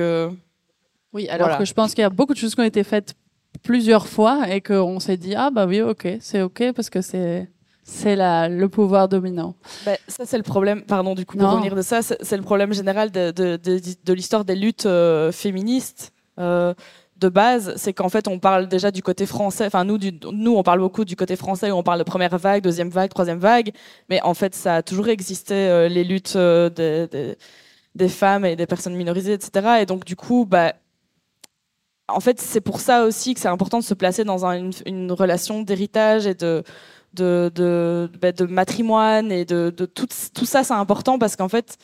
oui, 1.12 1.28
alors 1.28 1.48
voilà. 1.48 1.58
que 1.58 1.64
je 1.64 1.74
pense 1.74 1.94
qu'il 1.94 2.02
y 2.02 2.04
a 2.04 2.10
beaucoup 2.10 2.34
de 2.34 2.38
choses 2.38 2.54
qui 2.54 2.60
ont 2.60 2.64
été 2.64 2.84
faites 2.84 3.14
plusieurs 3.62 4.06
fois 4.06 4.48
et 4.48 4.60
qu'on 4.60 5.00
s'est 5.00 5.16
dit 5.16 5.34
ah 5.34 5.50
bah 5.50 5.66
oui 5.66 5.80
ok 5.80 6.06
c'est 6.20 6.42
ok 6.42 6.72
parce 6.74 6.90
que 6.90 7.00
c'est 7.00 7.48
c'est 7.88 8.16
le 8.16 8.66
pouvoir 8.66 9.08
dominant. 9.08 9.54
Bah, 9.86 9.92
ça 10.06 10.26
c'est 10.26 10.36
le 10.36 10.42
problème. 10.42 10.82
Pardon 10.82 11.14
du 11.14 11.24
coup 11.24 11.38
pour 11.38 11.50
revenir 11.50 11.74
de 11.74 11.82
ça 11.82 12.02
c'est 12.02 12.36
le 12.36 12.42
problème 12.42 12.72
général 12.72 13.10
de 13.10 13.30
de, 13.30 13.56
de, 13.56 13.80
de 14.04 14.12
l'histoire 14.12 14.44
des 14.44 14.54
luttes 14.54 14.86
euh, 14.86 15.32
féministes. 15.32 16.12
Euh, 16.38 16.74
de 17.16 17.28
base, 17.28 17.74
c'est 17.76 17.92
qu'en 17.92 18.08
fait, 18.08 18.28
on 18.28 18.38
parle 18.38 18.68
déjà 18.68 18.92
du 18.92 19.02
côté 19.02 19.26
français. 19.26 19.66
Enfin, 19.66 19.84
nous, 19.84 19.98
du, 19.98 20.12
nous, 20.30 20.54
on 20.54 20.62
parle 20.62 20.78
beaucoup 20.78 21.04
du 21.04 21.16
côté 21.16 21.34
français 21.34 21.68
où 21.72 21.74
on 21.74 21.82
parle 21.82 21.98
de 21.98 22.04
première 22.04 22.38
vague, 22.38 22.62
deuxième 22.62 22.90
vague, 22.90 23.10
troisième 23.10 23.40
vague. 23.40 23.72
Mais 24.08 24.22
en 24.22 24.34
fait, 24.34 24.54
ça 24.54 24.76
a 24.76 24.82
toujours 24.82 25.08
existé 25.08 25.54
euh, 25.54 25.88
les 25.88 26.04
luttes 26.04 26.36
des, 26.36 27.08
des, 27.08 27.36
des, 27.96 28.08
femmes 28.08 28.44
et 28.44 28.54
des 28.54 28.66
personnes 28.66 28.94
minorisées, 28.94 29.32
etc. 29.32 29.78
Et 29.80 29.86
donc, 29.86 30.04
du 30.04 30.14
coup, 30.14 30.46
bah, 30.46 30.74
en 32.06 32.20
fait, 32.20 32.40
c'est 32.40 32.60
pour 32.60 32.78
ça 32.78 33.04
aussi 33.04 33.34
que 33.34 33.40
c'est 33.40 33.48
important 33.48 33.78
de 33.78 33.84
se 33.84 33.94
placer 33.94 34.22
dans 34.22 34.46
un, 34.46 34.56
une, 34.56 34.72
une, 34.86 35.10
relation 35.10 35.62
d'héritage 35.62 36.28
et 36.28 36.34
de, 36.34 36.62
de, 37.14 37.50
de, 37.54 38.10
de, 38.20 38.46
matrimoine 38.46 39.32
et 39.32 39.44
de, 39.44 39.70
de 39.70 39.86
tout, 39.86 40.06
tout 40.34 40.44
ça, 40.44 40.64
c'est 40.64 40.74
important 40.74 41.18
parce 41.18 41.36
qu'en 41.36 41.48
fait, 41.48 41.76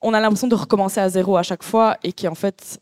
on 0.00 0.14
a 0.14 0.20
l'impression 0.20 0.48
de 0.48 0.54
recommencer 0.54 1.00
à 1.00 1.08
zéro 1.08 1.36
à 1.36 1.42
chaque 1.42 1.62
fois 1.62 1.96
et 2.02 2.12
qu'en 2.12 2.34
fait, 2.34 2.80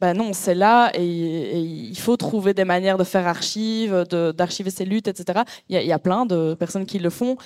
ben 0.00 0.14
non, 0.14 0.32
c'est 0.32 0.54
là 0.54 0.90
et, 0.94 1.58
il 1.60 1.98
faut 1.98 2.16
trouver 2.16 2.54
des 2.54 2.64
manières 2.64 2.98
de 2.98 3.04
faire 3.04 3.26
archives, 3.26 4.04
d'archiver 4.08 4.70
ces 4.70 4.84
luttes, 4.84 5.08
etc. 5.08 5.40
Il 5.68 5.74
y, 5.74 5.78
a, 5.78 5.82
il 5.82 5.88
y 5.88 5.92
a 5.92 5.98
plein 5.98 6.26
de 6.26 6.54
personnes 6.54 6.86
qui 6.86 6.98
le 6.98 7.10
font 7.10 7.36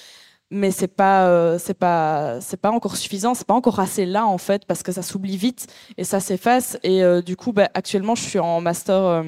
mais 0.52 0.70
c'est 0.70 0.86
pas 0.86 1.26
euh, 1.28 1.58
c'est 1.58 1.74
pas 1.74 2.40
c'est 2.40 2.58
pas 2.58 2.70
encore 2.70 2.96
suffisant 2.96 3.34
c'est 3.34 3.46
pas 3.46 3.54
encore 3.54 3.80
assez 3.80 4.04
là 4.04 4.26
en 4.26 4.38
fait 4.38 4.66
parce 4.66 4.82
que 4.82 4.92
ça 4.92 5.02
s'oublie 5.02 5.38
vite 5.38 5.66
et 5.96 6.04
ça 6.04 6.20
s'efface 6.20 6.78
et 6.82 7.02
euh, 7.02 7.22
du 7.22 7.36
coup 7.36 7.52
bah, 7.52 7.70
actuellement 7.74 8.14
je 8.14 8.22
suis 8.22 8.38
en 8.38 8.60
master 8.60 8.94
euh, 8.94 9.22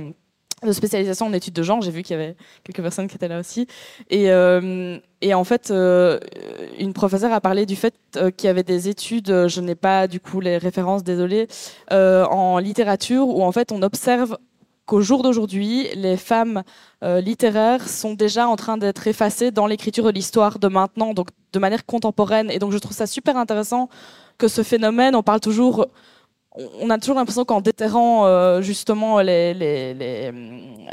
de 0.64 0.72
spécialisation 0.72 1.26
en 1.26 1.32
études 1.32 1.54
de 1.54 1.62
genre. 1.62 1.80
J'ai 1.80 1.90
vu 1.90 2.02
qu'il 2.02 2.16
y 2.16 2.20
avait 2.20 2.36
quelques 2.64 2.82
personnes 2.82 3.08
qui 3.08 3.16
étaient 3.16 3.28
là 3.28 3.38
aussi. 3.38 3.66
Et, 4.10 4.30
euh, 4.30 4.98
et 5.20 5.34
en 5.34 5.44
fait, 5.44 5.70
euh, 5.70 6.18
une 6.78 6.92
professeure 6.92 7.32
a 7.32 7.40
parlé 7.40 7.66
du 7.66 7.76
fait 7.76 7.94
euh, 8.16 8.30
qu'il 8.30 8.46
y 8.46 8.50
avait 8.50 8.62
des 8.62 8.88
études, 8.88 9.48
je 9.48 9.60
n'ai 9.60 9.74
pas 9.74 10.06
du 10.06 10.20
coup 10.20 10.40
les 10.40 10.58
références, 10.58 11.04
désolé, 11.04 11.48
en 11.90 12.58
littérature 12.58 13.28
où 13.28 13.42
en 13.42 13.52
fait 13.52 13.72
on 13.72 13.82
observe 13.82 14.36
qu'au 14.86 15.00
jour 15.00 15.22
d'aujourd'hui, 15.22 15.88
les 15.94 16.16
femmes 16.18 16.62
littéraires 17.02 17.88
sont 17.88 18.14
déjà 18.14 18.48
en 18.48 18.56
train 18.56 18.76
d'être 18.76 19.06
effacées 19.06 19.50
dans 19.50 19.66
l'écriture 19.66 20.04
de 20.04 20.10
l'histoire 20.10 20.58
de 20.58 20.68
maintenant, 20.68 21.14
donc 21.14 21.28
de 21.52 21.58
manière 21.58 21.86
contemporaine. 21.86 22.50
Et 22.50 22.58
donc 22.58 22.72
je 22.72 22.78
trouve 22.78 22.96
ça 22.96 23.06
super 23.06 23.36
intéressant 23.36 23.88
que 24.36 24.48
ce 24.48 24.62
phénomène, 24.62 25.14
on 25.14 25.22
parle 25.22 25.40
toujours 25.40 25.86
on 26.56 26.88
a 26.90 26.98
toujours 26.98 27.16
l'impression 27.16 27.44
qu'en 27.44 27.60
déterrant 27.60 28.26
euh, 28.26 28.62
justement 28.62 29.20
les, 29.20 29.54
les, 29.54 29.94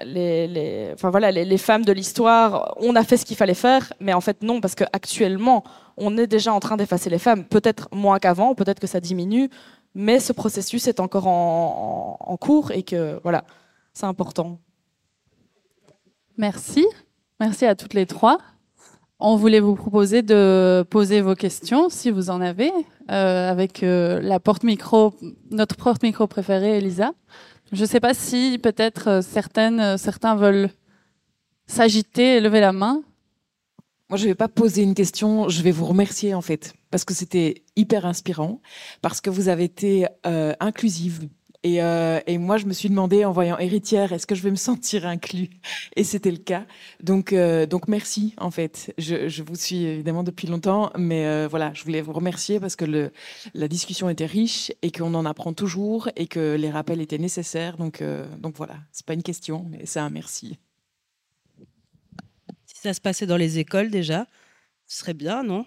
les, 0.05 0.91
enfin 0.93 1.11
voilà, 1.11 1.31
les, 1.31 1.57
femmes 1.57 1.85
de 1.85 1.91
l'histoire, 1.91 2.73
on 2.77 2.95
a 2.95 3.03
fait 3.03 3.17
ce 3.17 3.25
qu'il 3.25 3.37
fallait 3.37 3.53
faire, 3.53 3.93
mais 3.99 4.13
en 4.13 4.21
fait 4.21 4.41
non, 4.41 4.59
parce 4.59 4.73
qu'actuellement, 4.73 5.63
on 5.97 6.17
est 6.17 6.27
déjà 6.27 6.51
en 6.53 6.59
train 6.59 6.77
d'effacer 6.77 7.09
les 7.09 7.19
femmes, 7.19 7.45
peut-être 7.45 7.89
moins 7.91 8.17
qu'avant, 8.17 8.55
peut-être 8.55 8.79
que 8.79 8.87
ça 8.87 8.99
diminue, 8.99 9.49
mais 9.93 10.19
ce 10.19 10.33
processus 10.33 10.87
est 10.87 10.99
encore 10.99 11.27
en, 11.27 12.17
en 12.19 12.37
cours 12.37 12.71
et 12.71 12.81
que 12.81 13.19
voilà, 13.21 13.43
c'est 13.93 14.05
important. 14.05 14.59
Merci. 16.37 16.87
Merci 17.39 17.65
à 17.65 17.75
toutes 17.75 17.93
les 17.93 18.07
trois. 18.07 18.39
On 19.23 19.35
voulait 19.35 19.59
vous 19.59 19.75
proposer 19.75 20.23
de 20.23 20.83
poser 20.89 21.21
vos 21.21 21.35
questions, 21.35 21.89
si 21.89 22.09
vous 22.09 22.31
en 22.31 22.41
avez, 22.41 22.71
euh, 23.11 23.51
avec 23.51 23.83
euh, 23.83 24.19
la 24.19 24.39
porte-micro, 24.39 25.13
notre 25.51 25.75
porte-micro 25.75 26.25
préférée, 26.25 26.79
Elisa. 26.79 27.13
Je 27.71 27.81
ne 27.81 27.85
sais 27.85 27.99
pas 27.99 28.15
si 28.15 28.57
peut-être 28.57 29.07
euh, 29.09 29.21
certaines, 29.21 29.95
certains 29.99 30.35
veulent 30.35 30.71
s'agiter 31.67 32.37
et 32.37 32.41
lever 32.41 32.61
la 32.61 32.73
main. 32.73 33.03
Moi, 34.09 34.17
je 34.17 34.23
ne 34.23 34.29
vais 34.29 34.35
pas 34.35 34.47
poser 34.47 34.81
une 34.81 34.95
question, 34.95 35.49
je 35.49 35.61
vais 35.61 35.71
vous 35.71 35.85
remercier 35.85 36.33
en 36.33 36.41
fait, 36.41 36.73
parce 36.89 37.05
que 37.05 37.13
c'était 37.13 37.61
hyper 37.75 38.07
inspirant, 38.07 38.59
parce 39.03 39.21
que 39.21 39.29
vous 39.29 39.49
avez 39.49 39.65
été 39.65 40.07
inclusive 40.59 41.29
euh, 41.65 42.19
et, 42.25 42.37
moi, 42.37 42.57
je 42.57 42.65
me 42.65 42.73
suis 42.73 42.89
demandé 42.89 43.23
en 43.23 43.31
voyant 43.31 43.57
héritière, 43.57 44.13
est-ce 44.13 44.25
que 44.25 44.33
je 44.33 44.41
vais 44.41 44.49
me 44.49 44.55
sentir 44.55 45.05
inclus? 45.05 45.49
Et 45.95 46.03
c'était 46.03 46.31
le 46.31 46.37
cas. 46.37 46.65
Donc, 47.03 47.33
euh, 47.33 47.65
donc 47.65 47.87
merci 47.87 48.33
en 48.37 48.49
fait. 48.49 48.93
Je, 48.97 49.43
vous 49.43 49.55
suis 49.55 49.83
évidemment 49.83 50.23
depuis 50.23 50.47
longtemps, 50.47 50.91
mais 50.97 51.25
euh, 51.25 51.47
voilà, 51.47 51.71
je 51.73 51.83
voulais 51.83 52.01
vous 52.01 52.13
remercier 52.13 52.59
parce 52.59 52.75
que 52.75 53.11
la 53.53 53.67
discussion 53.67 54.09
était 54.09 54.25
riche 54.25 54.71
et 54.81 54.91
qu'on 54.91 55.13
en 55.13 55.25
apprend 55.25 55.53
toujours 55.53 56.09
et 56.15 56.27
que 56.27 56.55
les 56.55 56.71
rappels 56.71 57.01
étaient 57.01 57.19
nécessaires. 57.19 57.77
Donc, 57.77 58.03
donc 58.39 58.55
voilà, 58.57 58.75
c'est 58.91 59.05
pas 59.05 59.13
une 59.13 59.23
question, 59.23 59.65
mais 59.69 59.85
c'est 59.85 59.99
un 59.99 60.09
merci. 60.09 60.57
Si 62.65 62.81
ça 62.81 62.93
se 62.93 63.01
passait 63.01 63.27
dans 63.27 63.37
les 63.37 63.59
écoles 63.59 63.91
déjà, 63.91 64.25
ce 64.87 64.99
serait 64.99 65.13
bien, 65.13 65.43
non? 65.43 65.65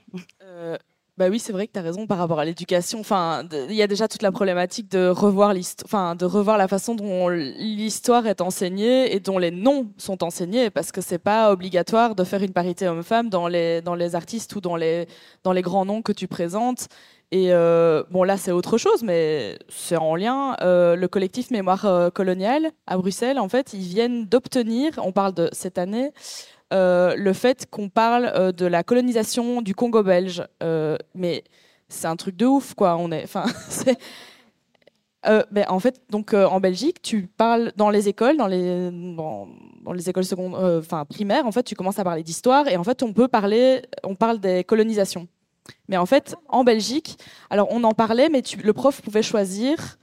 Bah 1.17 1.29
oui, 1.31 1.39
c'est 1.39 1.53
vrai 1.53 1.69
que 1.69 1.73
tu 1.73 1.79
as 1.79 1.83
raison 1.83 2.09
par 2.09 2.19
rapport 2.19 2.41
à 2.41 2.45
l'éducation. 2.45 2.99
Enfin, 2.99 3.45
il 3.69 3.75
y 3.75 3.83
a 3.83 3.87
déjà 3.87 4.09
toute 4.09 4.23
la 4.23 4.33
problématique 4.33 4.91
de 4.91 5.07
revoir 5.09 5.55
enfin, 5.85 6.17
de 6.17 6.25
revoir 6.25 6.59
la 6.59 6.67
façon 6.67 6.97
dont 6.97 7.29
l'histoire 7.29 8.27
est 8.27 8.41
enseignée 8.41 9.15
et 9.15 9.21
dont 9.21 9.39
les 9.39 9.53
noms 9.53 9.93
sont 9.97 10.25
enseignés, 10.25 10.71
parce 10.71 10.91
que 10.91 11.01
c'est 11.01 11.19
pas 11.19 11.53
obligatoire 11.53 12.17
de 12.17 12.25
faire 12.25 12.43
une 12.43 12.53
parité 12.53 12.89
homme-femme 12.89 13.29
dans 13.31 13.47
les 13.47 13.81
dans 13.81 13.95
les 13.95 14.17
artistes 14.17 14.57
ou 14.57 14.61
dans 14.61 14.75
les 14.75 15.07
dans 15.45 15.53
les 15.53 15.63
grands 15.63 15.85
noms 15.85 16.03
que 16.03 16.13
tu 16.13 16.27
présentes. 16.27 16.89
Et 17.35 17.53
euh, 17.53 18.05
bon, 18.13 18.23
là, 18.23 18.37
c'est 18.37 18.53
autre 18.53 18.79
chose, 18.79 19.03
mais 19.03 19.59
c'est 19.69 19.97
en 19.97 20.15
lien. 20.15 20.57
Euh, 20.61 20.95
le 20.95 21.09
collectif 21.09 21.51
Mémoire 21.51 21.85
euh, 21.85 22.09
coloniale 22.11 22.71
à 22.87 22.97
Bruxelles, 22.97 23.41
en 23.41 23.49
fait, 23.49 23.73
ils 23.73 23.81
viennent 23.81 24.27
d'obtenir, 24.27 24.93
on 24.99 25.11
parle 25.11 25.35
de 25.35 25.49
cette 25.51 25.79
année, 25.79 26.13
le 26.73 27.33
fait 27.33 27.67
qu'on 27.71 27.89
parle 27.89 28.31
euh, 28.35 28.53
de 28.53 28.67
la 28.67 28.83
colonisation 28.83 29.63
du 29.63 29.75
Congo 29.75 30.03
belge. 30.03 30.45
Euh, 30.63 30.97
mais 31.15 31.45
c'est 31.89 32.07
un 32.07 32.17
truc 32.17 32.37
de 32.37 32.47
ouf, 32.47 32.75
quoi. 32.75 32.97
Enfin, 33.23 33.45
ben, 35.51 35.65
en 35.69 35.79
fait, 35.79 36.03
donc 36.11 36.35
en 36.35 36.61
Belgique, 36.61 37.01
tu 37.03 37.27
parles 37.27 37.73
dans 37.77 37.91
les 37.91 38.09
écoles, 38.09 38.37
dans 38.37 38.47
les, 38.47 38.91
dans, 38.91 39.49
les 39.93 40.09
écoles 40.09 40.25
enfin 40.35 41.05
primaires, 41.05 41.47
en 41.47 41.53
fait, 41.53 41.63
tu 41.63 41.75
commences 41.75 41.99
à 41.99 42.05
parler 42.05 42.23
d'histoire 42.23 42.69
et 42.69 42.77
en 42.77 42.85
fait, 42.85 43.03
on 43.03 43.13
peut 43.13 43.29
parler, 43.29 43.83
on 44.03 44.15
parle 44.15 44.39
des 44.39 44.65
colonisations. 44.65 45.29
Mais 45.89 45.97
en 45.97 46.07
fait, 46.07 46.35
en 46.49 46.65
Belgique, 46.65 47.19
alors 47.49 47.69
on 47.71 47.85
en 47.85 47.93
parlait, 47.93 48.29
mais 48.29 48.43
le 48.63 48.73
prof 48.73 49.01
pouvait 49.03 49.23
choisir 49.23 49.99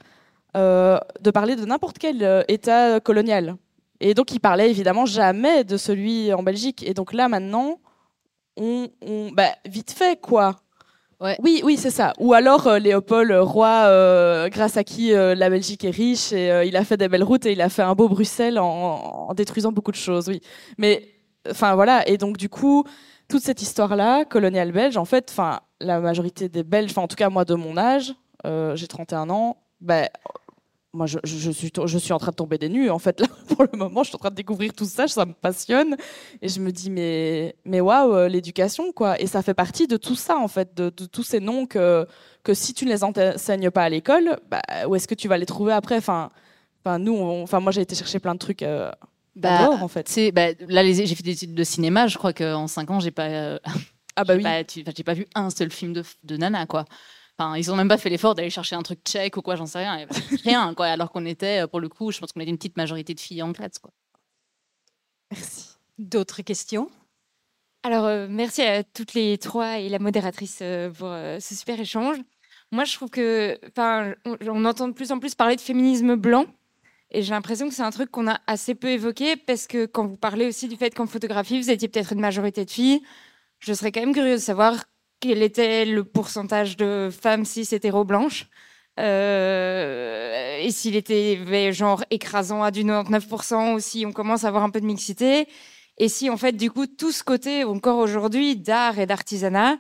de 0.56 1.32
parler 1.32 1.56
de 1.56 1.66
n'importe 1.66 1.98
quel 1.98 2.46
État 2.48 3.00
colonial. 3.00 3.58
Et 4.02 4.16
donc, 4.16 4.32
il 4.34 4.40
parlait 4.40 4.70
évidemment 4.70 5.06
jamais 5.06 5.64
de 5.64 5.78
celui 5.78 6.34
en 6.34 6.42
Belgique. 6.42 6.84
Et 6.86 6.94
donc 6.96 7.14
là, 7.14 7.30
maintenant, 7.30 7.80
on, 8.58 8.90
bah, 9.34 9.52
vite 9.66 9.92
fait, 9.92 10.20
quoi. 10.20 10.56
Ouais. 11.20 11.38
Oui, 11.44 11.62
oui, 11.64 11.78
c'est 11.78 11.92
ça. 11.92 12.14
Ou 12.18 12.34
alors 12.34 12.66
euh, 12.66 12.80
Léopold, 12.80 13.32
roi, 13.32 13.84
euh, 13.86 14.50
grâce 14.50 14.76
à 14.76 14.84
qui 14.84 15.14
euh, 15.14 15.36
la 15.36 15.52
Belgique 15.52 15.86
est 15.86 15.92
riche, 15.92 16.34
et 16.34 16.64
il 16.66 16.76
a 16.76 16.84
fait 16.84 16.98
des 16.98 17.08
belles 17.08 17.24
routes 17.24 17.46
et 17.46 17.52
il 17.52 17.62
a 17.62 17.70
fait 17.70 17.84
un 17.84 17.94
beau 17.94 18.10
Bruxelles 18.10 18.58
en, 18.58 19.28
en 19.30 19.34
détruisant 19.36 19.72
beaucoup 19.72 19.92
de 19.92 19.98
choses, 19.98 20.28
oui. 20.30 20.42
Mais, 20.80 21.08
enfin 21.50 21.76
voilà. 21.76 22.08
Et 22.10 22.18
donc, 22.18 22.38
du 22.38 22.50
coup, 22.50 22.84
toute 23.30 23.44
cette 23.44 23.62
histoire-là, 23.62 24.26
coloniale 24.26 24.72
belge, 24.72 24.98
en 24.98 25.06
fait, 25.06 25.28
enfin, 25.30 25.60
la 25.80 26.00
majorité 26.00 26.50
des 26.50 26.64
Belges, 26.64 26.90
enfin, 26.90 27.04
en 27.04 27.08
tout 27.08 27.16
cas, 27.16 27.30
moi, 27.30 27.46
de 27.46 27.54
mon 27.54 27.78
âge, 27.78 28.16
j'ai 28.74 28.88
31 28.88 29.30
ans, 29.30 29.58
ben, 29.80 30.08
moi, 30.94 31.06
je, 31.06 31.20
je, 31.24 31.52
suis, 31.52 31.72
je 31.86 31.98
suis 31.98 32.12
en 32.12 32.18
train 32.18 32.32
de 32.32 32.36
tomber 32.36 32.58
des 32.58 32.68
nues. 32.68 32.90
En 32.90 33.00
fait, 33.00 33.20
là, 33.22 33.28
pour 33.48 33.64
le 33.64 33.78
moment, 33.78 34.04
je 34.04 34.10
suis 34.10 34.16
en 34.16 34.20
train 34.20 34.30
de 34.30 34.36
découvrir 34.36 34.74
tout 34.74 34.86
ça, 34.86 35.08
ça 35.08 35.26
me 35.26 35.34
passionne. 35.34 35.96
Et 36.42 36.50
je 36.50 36.60
me 36.60 36.72
dis, 36.72 36.90
mais, 36.90 37.56
mais 37.66 37.80
waouh, 37.80 38.14
euh, 38.14 38.28
l'éducation, 38.28 38.92
quoi. 38.92 39.20
Et 39.22 39.28
ça 39.28 39.42
fait 39.42 39.54
partie 39.54 39.88
de 39.88 39.98
tout 39.98 40.16
ça, 40.16 40.38
en 40.38 40.48
fait, 40.48 40.76
de, 40.76 40.90
tous 40.90 41.24
ces 41.24 41.40
noms 41.40 41.66
que, 41.66 42.06
que 42.44 42.54
si 42.54 42.74
tu 42.74 42.86
ne 42.86 42.92
les 42.92 43.04
enseignes 43.04 43.72
pas 43.72 43.84
à 43.84 43.90
l'école, 43.90 44.38
bah, 44.50 44.62
où 44.88 44.96
est-ce 44.96 45.08
que 45.08 45.16
tu 45.16 45.28
vas 45.28 45.38
les 45.38 45.46
trouver 45.46 45.74
après? 45.74 45.98
Enfin, 45.98 46.30
enfin, 46.84 47.00
nous, 47.00 47.18
enfin, 47.18 47.62
moi, 47.62 47.72
j'ai 47.72 47.82
été 47.82 47.96
chercher 47.96 48.20
plein 48.20 48.34
de 48.34 48.40
trucs. 48.40 48.64
Euh, 48.64 48.92
bah, 49.36 49.70
en 49.70 49.88
fait. 49.88 50.32
Bah, 50.34 50.48
là, 50.68 50.84
j'ai 50.84 51.08
fait 51.08 51.24
des 51.24 51.32
études 51.32 51.56
de 51.56 51.64
cinéma. 51.64 52.08
Je 52.08 52.18
crois 52.18 52.34
qu'en 52.34 52.68
5 52.68 52.92
ans, 52.92 53.00
j'ai 53.00 53.12
pas. 53.12 53.28
Euh, 53.28 53.60
ah 54.18 54.26
bah 54.26 54.34
oui. 54.36 54.44
j'ai 54.68 55.04
pas 55.06 55.14
vu 55.14 55.26
un 55.36 55.50
seul 55.50 55.72
film 55.72 55.94
de, 55.94 56.04
de 56.26 56.36
Nana, 56.36 56.66
quoi 56.66 56.84
ils 57.56 57.72
ont 57.72 57.76
même 57.76 57.88
pas 57.88 57.98
fait 57.98 58.10
l'effort 58.10 58.36
d'aller 58.36 58.50
chercher 58.50 58.76
un 58.76 58.84
truc 58.84 59.00
tchèque 59.04 59.38
ou 59.38 59.42
quoi, 59.42 59.56
j'en 59.56 59.66
sais 59.66 59.80
rien. 59.80 60.08
rien, 60.44 60.74
quoi. 60.74 60.88
Alors 60.88 61.12
qu'on 61.12 61.26
était, 61.26 61.68
pour 61.68 61.80
le 61.80 61.90
coup, 61.90 62.12
je 62.12 62.20
pense 62.20 62.32
qu'on 62.32 62.42
était 62.42 62.50
une 62.50 62.58
petite 62.58 62.78
majorité 62.78 63.14
de 63.14 63.20
filles 63.20 63.44
en 63.44 63.54
classe, 63.54 63.80
quoi. 63.80 63.92
Merci. 65.32 65.78
D'autres 65.98 66.42
questions? 66.42 66.90
Alors, 67.84 68.06
euh, 68.06 68.28
merci 68.30 68.62
à 68.62 68.84
toutes 68.84 69.14
les 69.14 69.38
trois 69.38 69.80
et 69.80 69.90
la 69.90 69.98
modératrice 69.98 70.60
euh, 70.62 70.92
pour 70.92 71.08
euh, 71.08 71.40
ce 71.40 71.56
super 71.56 71.80
échange. 71.80 72.18
Moi, 72.72 72.84
je 72.84 72.94
trouve 72.94 73.10
que, 73.10 73.58
enfin, 73.68 74.14
on, 74.26 74.38
on, 74.48 74.66
entend 74.66 74.88
de 74.88 74.94
plus 74.94 75.12
en 75.12 75.20
plus 75.20 75.36
parler 75.36 75.56
de 75.56 75.62
féminisme 75.62 76.16
blanc. 76.16 76.46
Et 77.10 77.24
j'ai 77.24 77.32
l'impression 77.32 77.68
que 77.68 77.74
c'est 77.74 77.82
un 77.82 77.90
truc 77.92 78.12
qu'on 78.12 78.28
a 78.28 78.40
assez 78.48 78.76
peu 78.76 78.90
évoqué 78.90 79.36
parce 79.36 79.68
que 79.68 79.86
quand 79.86 80.06
vous 80.06 80.16
parlez 80.16 80.46
aussi 80.46 80.68
du 80.68 80.78
fait 80.78 80.94
qu'en 80.94 81.08
photographie, 81.08 81.60
vous 81.60 81.70
étiez 81.70 81.90
peut-être 81.90 82.14
une 82.14 82.22
majorité 82.22 82.64
de 82.64 82.70
filles, 82.70 83.02
je 83.60 83.74
serais 83.74 83.92
quand 83.92 84.00
même 84.00 84.14
curieuse 84.14 84.40
de 84.40 84.46
savoir 84.46 84.86
quel 85.22 85.42
était 85.42 85.86
le 85.86 86.04
pourcentage 86.04 86.76
de 86.76 87.10
femmes 87.10 87.46
cis 87.46 87.68
hétéro 87.72 88.04
blanches 88.04 88.48
euh, 89.00 90.58
et 90.60 90.70
s'il 90.72 90.98
était 90.98 91.72
genre 91.72 92.04
écrasant 92.10 92.62
à 92.62 92.72
du 92.72 92.84
99% 92.84 93.76
ou 93.76 93.80
si 93.80 94.06
on 94.06 94.12
commence 94.12 94.44
à 94.44 94.50
avoir 94.50 94.64
un 94.64 94.70
peu 94.70 94.82
de 94.82 94.86
mixité 94.86 95.48
et 95.98 96.10
si 96.10 96.30
en 96.30 96.36
fait 96.36 96.52
du 96.52 96.70
coup 96.70 96.88
tout 96.88 97.14
ce 97.14 97.24
côté 97.24 97.64
encore 97.64 98.00
aujourd'hui 98.00 98.58
d'art 98.58 99.00
et 99.00 99.06
d'artisanat 99.06 99.78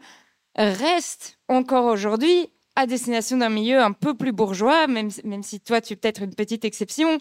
reste 0.55 1.39
encore 1.49 1.85
aujourd'hui 1.85 2.49
à 2.75 2.85
destination 2.85 3.37
d'un 3.37 3.49
milieu 3.49 3.81
un 3.81 3.91
peu 3.91 4.15
plus 4.15 4.31
bourgeois, 4.31 4.87
même, 4.87 5.09
même 5.23 5.43
si 5.43 5.59
toi 5.59 5.81
tu 5.81 5.93
es 5.93 5.95
peut-être 5.95 6.23
une 6.23 6.33
petite 6.33 6.65
exception. 6.65 7.19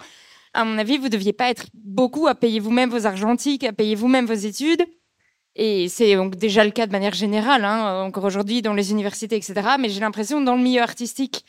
À 0.53 0.65
mon 0.65 0.79
avis, 0.79 0.99
vous 0.99 1.09
deviez 1.09 1.33
pas 1.33 1.51
être 1.51 1.67
beaucoup 1.75 2.27
à 2.27 2.35
payer 2.35 2.61
vous-même 2.61 2.91
vos 2.91 3.07
argentiques, 3.07 3.65
à 3.65 3.73
payer 3.73 3.95
vous-même 3.95 4.27
vos 4.27 4.33
études. 4.33 4.85
Et 5.63 5.91
c'est 5.91 6.17
donc 6.17 6.37
déjà 6.37 6.65
le 6.65 6.71
cas 6.71 6.87
de 6.87 6.93
manière 6.93 7.13
générale, 7.13 7.67
hein, 7.67 8.03
encore 8.03 8.25
aujourd'hui 8.25 8.63
dans 8.63 8.73
les 8.73 8.93
universités, 8.93 9.37
etc. 9.37 9.77
Mais 9.79 9.91
j'ai 9.91 10.01
l'impression 10.01 10.41
dans 10.41 10.57
le 10.57 10.63
milieu 10.63 10.81
artistique, 10.81 11.45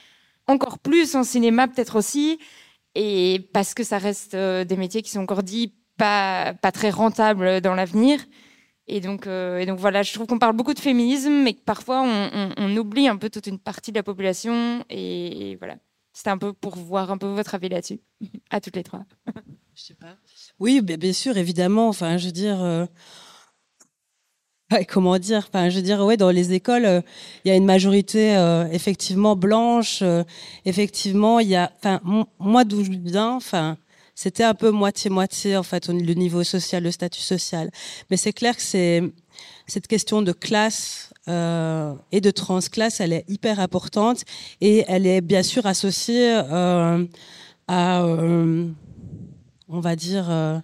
encore 0.48 0.80
plus 0.80 1.16
en 1.16 1.24
cinéma 1.24 1.70
peut-être 1.70 1.96
aussi, 1.96 2.38
et 2.94 3.50
parce 3.54 3.74
que 3.74 3.86
ça 3.86 4.00
reste 4.00 4.34
euh, 4.34 4.66
des 4.66 4.76
métiers 4.76 5.02
qui 5.02 5.12
sont 5.12 5.22
encore 5.22 5.44
dits 5.44 5.74
pas, 5.96 6.54
pas 6.56 6.74
très 6.74 6.90
rentables 6.90 7.62
dans 7.62 7.74
l'avenir. 7.74 8.20
Et 8.86 9.00
donc, 9.00 9.28
euh, 9.28 9.66
voilà, 9.78 10.04
je 10.04 10.14
trouve 10.14 10.28
qu'on 10.28 10.40
parle 10.40 10.58
beaucoup 10.58 10.74
de 10.74 10.80
féminisme, 10.80 11.32
mais 11.32 11.54
que 11.54 11.62
parfois 11.64 12.04
on, 12.04 12.76
oublie 12.76 13.08
un 13.08 13.16
peu 13.16 13.30
toute 13.30 13.48
une 13.48 13.60
partie 13.60 13.94
de 13.94 13.98
la 13.98 14.04
population. 14.04 14.84
Et, 14.90 15.56
voilà, 15.60 15.78
c'était 16.12 16.32
un 16.32 16.38
peu 16.38 16.52
pour 16.52 16.76
voir 16.76 17.12
un 17.12 17.18
peu 17.18 17.28
votre 17.28 17.56
avis 17.56 17.70
là-dessus, 17.70 18.02
à 18.50 18.60
toutes 18.60 18.76
les 18.76 18.84
trois. 18.84 19.06
Je 19.74 19.84
sais 19.84 19.94
pas. 19.94 20.18
Oui, 20.60 20.82
bien 20.82 21.14
sûr, 21.14 21.38
évidemment. 21.38 21.88
Enfin, 21.88 22.18
je 22.18 22.26
veux 22.26 22.34
dire. 22.34 22.62
Euh, 22.62 22.86
comment 24.88 25.18
dire 25.18 25.50
je 25.54 25.76
veux 25.76 25.82
dire, 25.82 26.00
ouais, 26.02 26.18
dans 26.18 26.30
les 26.30 26.54
écoles, 26.54 26.86
euh, 26.86 27.02
il 27.44 27.50
y 27.50 27.52
a 27.52 27.56
une 27.56 27.66
majorité 27.66 28.36
euh, 28.36 28.68
effectivement 28.72 29.36
blanche. 29.36 30.00
Euh, 30.02 30.24
effectivement, 30.66 31.40
il 31.40 31.50
y 31.50 31.56
a, 31.56 31.72
enfin, 31.78 32.02
moi 32.40 32.64
d'où 32.64 32.84
je 32.84 32.92
viens, 32.92 33.40
c'était 34.16 34.44
un 34.44 34.54
peu 34.54 34.72
moitié-moitié, 34.72 35.58
en 35.58 35.64
fait, 35.64 35.88
le 35.88 36.14
niveau 36.14 36.44
social, 36.44 36.84
le 36.84 36.92
statut 36.92 37.22
social. 37.22 37.72
Mais 38.10 38.18
c'est 38.18 38.34
clair 38.34 38.56
que 38.56 38.62
c'est 38.62 39.02
cette 39.68 39.88
question 39.88 40.22
de 40.22 40.32
classe 40.32 41.14
et 41.28 42.22
de 42.22 42.32
transclasse, 42.32 43.00
elle 43.00 43.14
est 43.14 43.24
hyper 43.30 43.60
importante 43.60 44.24
et 44.60 44.84
elle 44.88 45.06
est 45.06 45.22
bien 45.22 45.44
sûr 45.44 45.66
associée 45.66 46.34
à, 47.68 48.06
on 48.08 49.80
va 49.80 49.96
dire, 49.96 50.62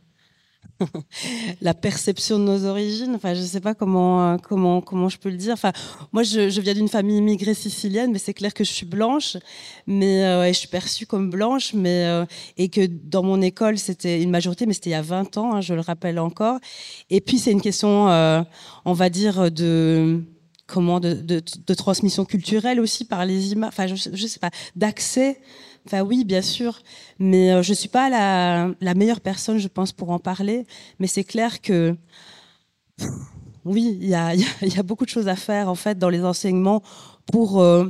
la 1.62 1.74
perception 1.74 2.40
de 2.40 2.44
nos 2.44 2.66
origines. 2.66 3.14
Enfin, 3.16 3.34
je 3.34 3.42
ne 3.42 3.46
sais 3.46 3.62
pas 3.62 3.74
comment, 3.74 4.34
euh, 4.34 4.38
comment, 4.38 4.82
comment 4.82 5.10
je 5.10 5.18
peux 5.18 5.30
le 5.30 5.38
dire. 5.38 5.54
Enfin, 5.54 5.72
moi, 6.12 6.24
je, 6.24 6.60
viens 6.60 6.74
d'une 6.74 6.88
famille 6.88 7.18
immigrée 7.18 7.54
sicilienne, 7.54 8.12
mais 8.12 8.20
c'est 8.20 8.34
clair 8.34 8.54
que 8.54 8.64
je 8.64 8.72
suis 8.72 8.86
blanche, 8.86 9.38
mais 9.86 10.24
euh, 10.24 10.46
et 10.46 10.54
je 10.54 10.60
suis 10.60 10.68
perçue 10.68 11.06
comme 11.06 11.30
blanche, 11.30 11.74
mais 11.74 12.06
euh, 12.06 12.26
et 12.58 12.70
que 12.70 12.86
dans 12.86 13.24
mon 13.24 13.42
école, 13.42 13.78
c'était 13.78 14.22
une 14.22 14.32
majorité, 14.32 14.66
mais 14.66 14.74
c'était 14.74 14.92
il 14.92 14.94
y 14.94 14.96
a 14.96 15.02
20 15.02 15.38
ans, 15.38 15.56
hein, 15.56 15.62
je 15.62 15.74
le 15.74 15.82
rappelle 15.82 16.20
encore. 16.20 16.60
Et 17.10 17.22
puis, 17.22 17.40
c'est 17.40 17.52
une 17.52 17.62
question, 17.62 18.10
euh, 18.10 18.42
on 18.86 18.94
va 18.94 19.10
dire, 19.10 19.52
de 19.52 20.24
comment 20.68 21.00
de, 21.00 21.40
transmission 21.74 22.26
culturelle 22.26 22.80
aussi 22.80 23.06
par 23.06 23.26
les 23.26 23.54
images. 23.54 23.70
Enfin, 23.70 23.88
je, 23.88 23.96
je 23.96 24.28
sais 24.28 24.40
pas, 24.40 24.52
d'accès 24.76 25.40
Enfin 25.88 26.02
oui, 26.02 26.26
bien 26.26 26.42
sûr, 26.42 26.82
mais 27.18 27.54
euh, 27.54 27.64
je 27.64 27.74
suis 27.74 27.88
pas 27.88 28.10
la, 28.10 28.94
meilleure 28.94 29.22
personne, 29.22 29.58
je 29.58 29.70
pense, 29.70 29.94
pour 29.94 30.10
en 30.10 30.20
parler. 30.20 30.66
Mais 31.00 31.08
c'est 31.08 31.24
clair 31.24 31.62
que 31.62 31.96
oui, 33.64 33.98
il 34.02 34.10
y 34.10 34.14
a, 34.14 34.84
beaucoup 34.84 35.06
de 35.06 35.10
choses 35.10 35.30
à 35.30 35.38
faire 35.38 35.70
en 35.70 35.76
fait 35.76 35.98
dans 35.98 36.10
les 36.10 36.26
enseignements 36.26 36.84
pour 37.32 37.62
euh, 37.62 37.86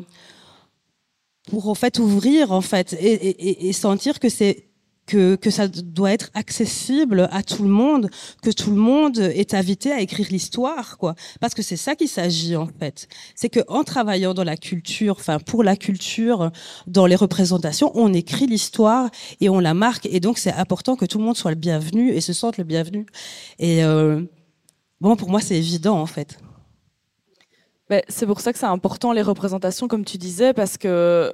pour 1.50 1.70
en 1.70 1.74
fait 1.74 1.98
ouvrir 1.98 2.52
en 2.52 2.62
fait 2.62 2.96
et 3.00 3.74
sentir 3.74 4.20
que 4.20 4.30
c'est 4.30 4.68
que, 5.08 5.36
que 5.36 5.50
ça 5.50 5.68
doit 5.68 6.12
être 6.12 6.30
accessible 6.36 7.28
à 7.32 7.42
tout 7.42 7.64
le 7.64 7.70
monde, 7.70 8.10
que 8.44 8.52
tout 8.52 8.70
le 8.70 8.76
monde 8.76 9.18
est 9.18 9.54
invité 9.54 9.92
à 9.92 10.02
écrire 10.02 10.28
l'histoire, 10.30 10.98
quoi. 10.98 11.16
Parce 11.40 11.56
que 11.56 11.64
c'est 11.64 11.78
ça 11.78 11.96
qu'il 11.96 12.10
s'agit 12.10 12.56
en 12.56 12.68
fait. 12.68 13.08
C'est 13.34 13.50
que 13.50 13.62
en 13.68 13.84
travaillant 13.84 14.34
dans 14.34 14.44
la 14.44 14.58
culture, 14.58 15.16
enfin 15.18 15.40
pour 15.40 15.64
la 15.64 15.76
culture, 15.76 16.52
dans 16.86 17.06
les 17.06 17.16
représentations, 17.16 17.92
on 17.96 18.14
écrit 18.14 18.46
l'histoire 18.46 19.10
et 19.40 19.50
on 19.50 19.60
la 19.60 19.74
marque. 19.74 20.06
Et 20.06 20.20
donc 20.20 20.38
c'est 20.38 20.54
important 20.54 20.96
que 20.96 21.06
tout 21.06 21.18
le 21.18 21.24
monde 21.24 21.38
soit 21.38 21.52
le 21.52 21.58
bienvenu 21.58 22.12
et 22.12 22.22
se 22.22 22.34
sente 22.34 22.58
le 22.58 22.66
bienvenu. 22.66 23.06
Et 23.60 23.84
euh, 23.84 24.22
bon, 25.00 25.16
pour 25.16 25.30
moi 25.30 25.40
c'est 25.40 25.58
évident 25.58 26.00
en 26.00 26.06
fait. 26.06 26.38
C'est 28.10 28.26
pour 28.26 28.42
ça 28.42 28.52
que 28.52 28.60
c'est 28.60 28.66
important 28.66 29.14
les 29.14 29.22
représentations, 29.22 29.88
comme 29.88 30.04
tu 30.04 30.18
disais, 30.18 30.54
parce 30.54 30.78
que 30.78 31.32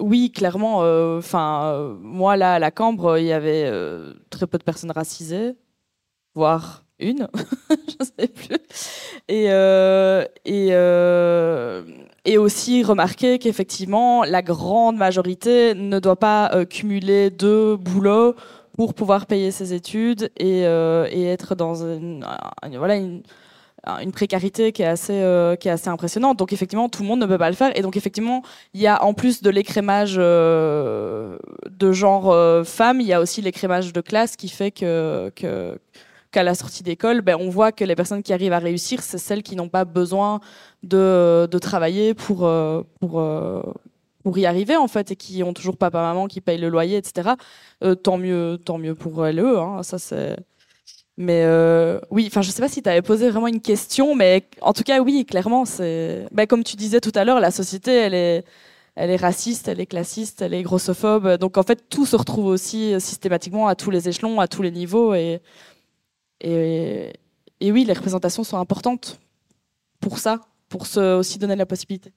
oui, 0.00 0.32
clairement. 0.32 0.78
Enfin, 1.18 1.72
euh, 1.74 1.94
moi 2.00 2.36
là 2.36 2.54
à 2.54 2.58
la 2.58 2.70
Cambre, 2.70 3.18
il 3.18 3.26
y 3.26 3.32
avait 3.32 3.64
euh, 3.66 4.14
très 4.30 4.46
peu 4.46 4.58
de 4.58 4.64
personnes 4.64 4.90
racisées, 4.90 5.54
voire 6.34 6.84
une, 6.98 7.28
je 7.70 7.96
ne 8.00 8.04
sais 8.04 8.28
plus. 8.28 8.56
Et 9.28 9.46
euh, 9.50 10.24
et 10.44 10.68
euh, 10.72 11.82
et 12.24 12.38
aussi 12.38 12.82
remarquer 12.82 13.38
qu'effectivement 13.38 14.24
la 14.24 14.42
grande 14.42 14.96
majorité 14.96 15.74
ne 15.74 15.98
doit 15.98 16.18
pas 16.18 16.64
cumuler 16.66 17.30
deux 17.30 17.76
boulots 17.76 18.34
pour 18.76 18.94
pouvoir 18.94 19.26
payer 19.26 19.50
ses 19.50 19.72
études 19.72 20.30
et, 20.38 20.60
et 20.62 21.24
être 21.24 21.54
dans 21.54 21.86
une 21.86 22.24
voilà 22.76 22.96
une 22.96 23.22
une 23.86 24.12
précarité 24.12 24.72
qui 24.72 24.82
est 24.82 24.86
assez 24.86 25.20
euh, 25.22 25.56
qui 25.56 25.68
est 25.68 25.70
assez 25.70 25.88
impressionnante. 25.88 26.38
Donc 26.38 26.52
effectivement 26.52 26.88
tout 26.88 27.02
le 27.02 27.08
monde 27.08 27.20
ne 27.20 27.26
peut 27.26 27.38
pas 27.38 27.50
le 27.50 27.56
faire. 27.56 27.76
Et 27.76 27.82
donc 27.82 27.96
effectivement 27.96 28.42
il 28.74 28.80
y 28.80 28.86
a 28.86 29.02
en 29.02 29.14
plus 29.14 29.42
de 29.42 29.50
l'écrémage 29.50 30.16
euh, 30.18 31.38
de 31.70 31.92
genre 31.92 32.30
euh, 32.30 32.64
femme 32.64 33.00
il 33.00 33.06
y 33.06 33.12
a 33.12 33.20
aussi 33.20 33.40
l'écrémage 33.40 33.92
de 33.92 34.00
classe 34.00 34.36
qui 34.36 34.48
fait 34.48 34.70
que, 34.70 35.32
qu'à 36.30 36.42
la 36.42 36.54
sortie 36.54 36.82
d'école 36.82 37.22
ben, 37.22 37.36
on 37.38 37.48
voit 37.48 37.72
que 37.72 37.84
les 37.84 37.96
personnes 37.96 38.22
qui 38.22 38.32
arrivent 38.32 38.52
à 38.52 38.58
réussir 38.58 39.02
c'est 39.02 39.18
celles 39.18 39.42
qui 39.42 39.56
n'ont 39.56 39.68
pas 39.68 39.84
besoin 39.84 40.40
de, 40.82 41.48
de 41.50 41.58
travailler 41.58 42.14
pour 42.14 42.48
pour 43.00 43.22
pour 44.22 44.38
y 44.38 44.46
arriver 44.46 44.76
en 44.76 44.88
fait 44.88 45.12
et 45.12 45.16
qui 45.16 45.42
ont 45.42 45.54
toujours 45.54 45.76
papa 45.76 46.00
maman 46.02 46.26
qui 46.26 46.40
paye 46.40 46.58
le 46.58 46.68
loyer 46.68 46.98
etc 46.98 47.30
tant 48.02 48.18
mieux 48.18 48.58
tant 48.64 48.78
mieux 48.78 48.94
pour 48.94 49.26
elles 49.26 49.40
hein, 49.40 49.82
ça 49.82 49.98
c'est 49.98 50.36
mais 51.20 51.42
euh, 51.44 52.00
oui, 52.10 52.24
enfin, 52.28 52.40
je 52.40 52.50
sais 52.50 52.62
pas 52.62 52.68
si 52.70 52.82
tu 52.82 52.88
avais 52.88 53.02
posé 53.02 53.28
vraiment 53.28 53.46
une 53.46 53.60
question, 53.60 54.14
mais 54.14 54.48
en 54.62 54.72
tout 54.72 54.84
cas, 54.84 55.02
oui, 55.02 55.26
clairement, 55.26 55.66
c'est. 55.66 56.26
Ben, 56.32 56.46
comme 56.46 56.64
tu 56.64 56.76
disais 56.76 56.98
tout 56.98 57.12
à 57.14 57.26
l'heure, 57.26 57.40
la 57.40 57.50
société, 57.50 57.92
elle 57.92 58.14
est, 58.14 58.42
elle 58.94 59.10
est 59.10 59.16
raciste, 59.16 59.68
elle 59.68 59.80
est 59.80 59.86
classiste, 59.86 60.40
elle 60.40 60.54
est 60.54 60.62
grossophobe. 60.62 61.36
Donc, 61.36 61.58
en 61.58 61.62
fait, 61.62 61.90
tout 61.90 62.06
se 62.06 62.16
retrouve 62.16 62.46
aussi 62.46 62.98
systématiquement 63.02 63.68
à 63.68 63.74
tous 63.74 63.90
les 63.90 64.08
échelons, 64.08 64.40
à 64.40 64.48
tous 64.48 64.62
les 64.62 64.70
niveaux. 64.70 65.12
Et, 65.12 65.42
et, 66.40 67.12
oui, 67.60 67.84
les 67.84 67.92
représentations 67.92 68.42
sont 68.42 68.56
importantes 68.56 69.20
pour 70.00 70.18
ça, 70.18 70.40
pour 70.70 70.86
se 70.86 71.18
aussi 71.18 71.38
donner 71.38 71.54
la 71.54 71.66
possibilité. 71.66 72.14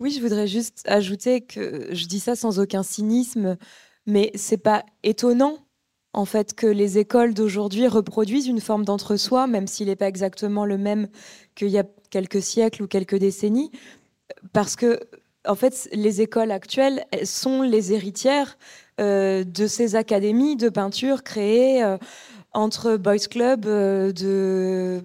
Oui, 0.00 0.10
je 0.10 0.20
voudrais 0.20 0.46
juste 0.46 0.82
ajouter 0.86 1.40
que 1.40 1.88
je 1.94 2.04
dis 2.04 2.20
ça 2.20 2.36
sans 2.36 2.60
aucun 2.60 2.82
cynisme, 2.82 3.56
mais 4.04 4.32
c'est 4.34 4.58
pas 4.58 4.84
étonnant 5.02 5.60
en 6.12 6.24
fait 6.24 6.54
que 6.54 6.66
les 6.66 6.98
écoles 6.98 7.34
d'aujourd'hui 7.34 7.86
reproduisent 7.86 8.46
une 8.46 8.60
forme 8.60 8.84
d'entre-soi, 8.84 9.46
même 9.46 9.66
s'il 9.66 9.88
n'est 9.88 9.96
pas 9.96 10.08
exactement 10.08 10.64
le 10.64 10.78
même 10.78 11.08
qu'il 11.54 11.68
y 11.68 11.78
a 11.78 11.84
quelques 12.10 12.42
siècles 12.42 12.82
ou 12.82 12.86
quelques 12.86 13.16
décennies, 13.16 13.70
parce 14.52 14.76
que 14.76 15.00
en 15.46 15.54
fait 15.54 15.88
les 15.92 16.20
écoles 16.20 16.50
actuelles 16.50 17.04
sont 17.24 17.62
les 17.62 17.92
héritières 17.92 18.58
euh, 19.00 19.44
de 19.44 19.66
ces 19.66 19.94
académies 19.94 20.56
de 20.56 20.68
peinture 20.68 21.22
créées 21.22 21.82
euh, 21.84 21.98
entre 22.52 22.96
boys 22.96 23.18
club 23.30 23.66
euh, 23.66 24.12
de 24.12 25.04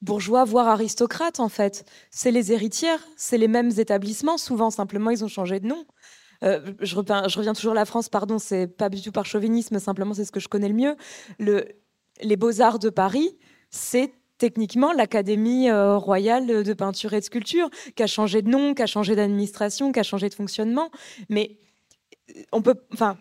bourgeois, 0.00 0.44
voire 0.44 0.68
aristocrates 0.68 1.40
en 1.40 1.48
fait. 1.48 1.84
C'est 2.10 2.30
les 2.30 2.52
héritières, 2.52 3.06
c'est 3.16 3.38
les 3.38 3.48
mêmes 3.48 3.70
établissements, 3.78 4.38
souvent 4.38 4.70
simplement 4.70 5.10
ils 5.10 5.24
ont 5.24 5.28
changé 5.28 5.60
de 5.60 5.66
nom. 5.66 5.84
Euh, 6.42 6.72
je, 6.80 6.96
reviens, 6.96 7.52
toujours 7.52 7.72
à 7.72 7.76
la 7.76 7.84
France, 7.84 8.08
pardon, 8.08 8.38
c'est 8.38 8.66
pas 8.66 8.88
du 8.88 9.00
tout 9.00 9.12
par 9.12 9.26
chauvinisme, 9.26 9.78
simplement 9.78 10.14
c'est 10.14 10.24
ce 10.24 10.32
que 10.32 10.40
je 10.40 10.48
connais 10.48 10.68
le 10.68 10.74
mieux. 10.74 10.96
Le, 11.38 11.66
les 12.20 12.36
Beaux-Arts 12.36 12.78
de 12.78 12.90
Paris, 12.90 13.36
c'est 13.70 14.12
techniquement 14.38 14.92
l'Académie 14.92 15.70
euh, 15.70 15.96
royale 15.96 16.64
de 16.64 16.72
peinture 16.72 17.12
et 17.12 17.20
de 17.20 17.24
sculpture, 17.24 17.70
qui 17.94 18.02
a 18.02 18.06
changé 18.06 18.42
de 18.42 18.48
nom, 18.48 18.74
qui 18.74 18.82
a 18.82 18.86
changé 18.86 19.14
d'administration, 19.14 19.92
qui 19.92 20.00
a 20.00 20.02
changé 20.02 20.28
de 20.28 20.34
fonctionnement. 20.34 20.90
Mais 21.28 21.58
euh, 22.36 22.42
on 22.52 22.62
peut. 22.62 22.74
Enfin. 22.92 23.16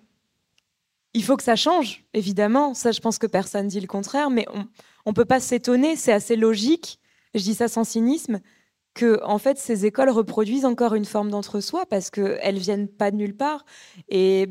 Il 1.14 1.26
faut 1.26 1.36
que 1.36 1.44
ça 1.44 1.58
change, 1.58 2.06
évidemment. 2.14 2.74
Ça, 2.74 2.94
je 2.94 3.02
pense 3.02 3.18
que 3.18 3.28
personne 3.28 3.68
dit 3.68 3.82
le 3.82 3.88
contraire, 3.88 4.30
mais 4.30 4.46
on 5.06 5.10
ne 5.10 5.14
peut 5.14 5.26
pas 5.26 5.42
s'étonner. 5.42 5.98
C'est 5.98 6.14
assez 6.14 6.38
logique. 6.38 7.00
Je 7.36 7.42
dis 7.42 7.54
ça 7.54 7.68
sans 7.68 7.84
cynisme 7.84 8.40
que 8.94 9.24
en 9.24 9.38
fait 9.38 9.58
ces 9.58 9.86
écoles 9.86 10.10
reproduisent 10.10 10.66
encore 10.66 10.96
une 10.96 11.06
forme 11.06 11.30
d'entre-soi 11.30 11.86
parce 11.90 12.10
qu'elles 12.10 12.58
viennent 12.58 12.88
pas 12.88 13.12
de 13.12 13.18
nulle 13.18 13.36
part. 13.36 13.66
Et 14.10 14.48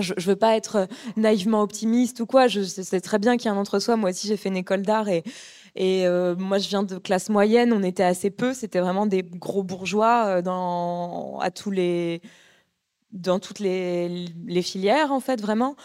je, 0.00 0.14
je 0.16 0.26
veux 0.26 0.36
pas 0.36 0.56
être 0.56 0.88
naïvement 1.16 1.62
optimiste 1.62 2.20
ou 2.20 2.26
quoi. 2.26 2.46
Je 2.48 2.62
sais 2.62 3.00
très 3.00 3.18
bien 3.18 3.36
qu'il 3.36 3.46
y 3.46 3.48
a 3.48 3.52
un 3.52 3.58
entre-soi. 3.58 3.96
Moi 3.96 4.10
aussi 4.10 4.28
j'ai 4.28 4.36
fait 4.36 4.48
une 4.48 4.56
école 4.56 4.82
d'art 4.82 5.08
et 5.08 5.22
euh, 5.76 6.36
moi 6.36 6.58
je 6.58 6.68
viens 6.68 6.82
de 6.82 6.98
classe 6.98 7.28
moyenne. 7.28 7.72
On 7.72 7.82
était 7.82 8.02
assez 8.02 8.30
peu. 8.30 8.54
C'était 8.54 8.80
vraiment 8.80 9.06
des 9.06 9.22
gros 9.22 9.62
bourgeois 9.62 10.26
euh, 10.26 10.42
dans 10.42 11.38
à 11.40 11.50
tous 11.50 11.70
les 11.70 12.22
dans 13.12 13.38
toutes 13.38 13.58
les, 13.58 14.26
filières 14.62 15.12
en 15.12 15.20
fait 15.20 15.40
vraiment. 15.40 15.76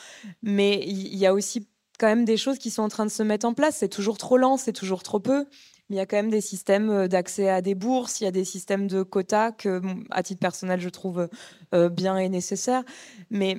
Mais 0.43 0.82
il 0.86 1.18
y 1.18 1.26
a 1.26 1.34
aussi 1.34 1.68
quand 1.99 2.08
même 2.08 2.26
des 2.26 2.38
choses 2.38 2.58
qui 2.58 2.70
sont 2.70 2.84
en 2.84 2.89
train 2.89 3.05
de 3.05 3.12
se 3.12 3.24
mettre 3.24 3.45
en 3.45 3.53
place. 3.53 3.78
C'est 3.78 3.89
toujours 3.89 4.18
trop 4.18 4.38
lent 4.38 4.58
c'est 4.58 4.74
toujours 4.74 5.03
trop 5.03 5.20
peu 5.20 5.45
il 5.90 5.96
y 5.96 6.00
a 6.00 6.06
quand 6.06 6.18
même 6.18 6.30
des 6.30 6.42
systèmes 6.42 6.90
euh, 6.90 7.08
d'accès 7.08 7.50
à 7.50 7.62
des 7.62 7.76
bourses, 7.76 8.22
il 8.22 8.26
y 8.26 8.28
a 8.28 8.32
des 8.32 8.46
systèmes 8.46 8.88
de 8.88 9.04
quotas 9.04 9.52
que, 9.52 9.82
à 10.12 10.24
titre 10.24 10.40
personnel, 10.40 10.80
je 10.80 10.90
trouve 10.90 11.30
euh, 11.74 11.90
bien 11.90 12.18
et 12.18 12.30
nécessaire. 12.30 12.84
Mais 13.30 13.58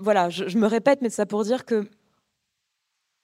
voilà, 0.00 0.30
je, 0.30 0.48
je, 0.48 0.58
me 0.58 0.66
répète, 0.66 1.00
mais 1.02 1.10
ça 1.10 1.26
pour 1.26 1.44
dire 1.44 1.64
que 1.64 1.88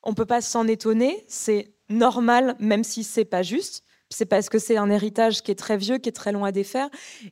on 0.02 0.14
peut 0.14 0.26
pas 0.26 0.40
s'en 0.40 0.66
étonner. 0.66 1.24
C'est 1.28 1.74
normal, 1.88 2.56
même 2.58 2.84
si 2.84 3.04
c'est 3.04 3.24
pas 3.24 3.42
juste. 3.42 3.84
C'est 4.08 4.26
parce 4.26 4.48
que 4.48 4.58
c'est 4.58 4.76
un 4.76 4.90
héritage 4.90 5.42
qui 5.42 5.52
est 5.52 5.56
très 5.56 5.76
vieux, 5.76 5.98
qui 5.98 6.08
est 6.08 6.12
très 6.12 6.32
long 6.32 6.44
à 6.44 6.50
défaire, 6.50 6.88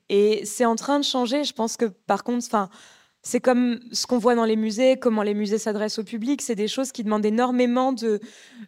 et 0.09 0.45
c'est 0.45 0.65
en 0.65 0.77
train 0.77 1.01
de 1.01 1.05
changer. 1.05 1.43
Je 1.43 1.53
pense 1.53 1.77
que, 1.77 1.87
par 1.87 2.23
contre, 2.23 2.47
enfin 2.47 2.69
c'est 3.23 3.41
comme 3.41 3.81
ce 3.93 4.07
qu'on 4.07 4.19
voit 4.19 4.35
dans 4.35 4.45
les 4.45 4.57
musées, 4.57 4.97
comment 4.99 5.23
les 5.23 5.35
musées 5.35 5.59
s'adressent 5.59 5.99
au 5.99 6.05
public. 6.05 6.41
C'est 6.41 6.55
des 6.55 6.69
choses 6.69 6.93
qui 6.93 7.03
demandent 7.03 7.27
énormément 7.27 7.93
de, 7.93 8.21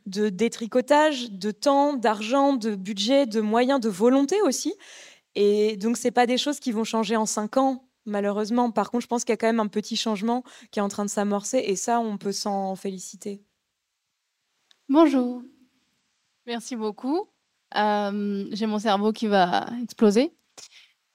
de 0.06 0.28
détricotage, 0.28 1.30
de 1.30 1.50
temps, 1.50 1.94
d'argent, 1.94 2.54
de 2.54 2.74
budget, 2.74 3.26
de 3.26 3.40
moyens, 3.40 3.80
de 3.80 3.88
volonté 3.88 4.36
aussi. 4.42 4.74
Et 5.34 5.76
donc, 5.76 5.96
ce 5.96 6.08
pas 6.08 6.26
des 6.26 6.38
choses 6.38 6.58
qui 6.58 6.72
vont 6.72 6.84
changer 6.84 7.16
en 7.16 7.26
cinq 7.26 7.56
ans, 7.56 7.88
malheureusement. 8.04 8.70
Par 8.70 8.90
contre, 8.90 9.02
je 9.02 9.08
pense 9.08 9.24
qu'il 9.24 9.32
y 9.32 9.34
a 9.34 9.36
quand 9.36 9.46
même 9.46 9.60
un 9.60 9.68
petit 9.68 9.96
changement 9.96 10.42
qui 10.72 10.80
est 10.80 10.82
en 10.82 10.88
train 10.88 11.04
de 11.04 11.10
s'amorcer. 11.10 11.58
Et 11.58 11.76
ça, 11.76 12.00
on 12.00 12.18
peut 12.18 12.32
s'en 12.32 12.74
féliciter. 12.74 13.44
Bonjour. 14.88 15.42
Merci 16.46 16.74
beaucoup. 16.74 17.28
Euh, 17.76 18.48
J'ai 18.50 18.66
mon 18.66 18.80
cerveau 18.80 19.12
qui 19.12 19.28
va 19.28 19.68
exploser. 19.82 20.32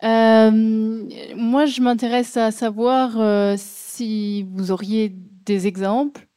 Euh, 0.04 0.52
moi, 1.36 1.66
je 1.66 1.82
m'intéresse 1.82 2.38
à 2.38 2.52
savoir 2.52 3.20
euh, 3.20 3.56
si 3.58 4.43
vous 4.43 4.72
auriez 4.72 5.10
des 5.46 5.68
exemples, 5.68 6.28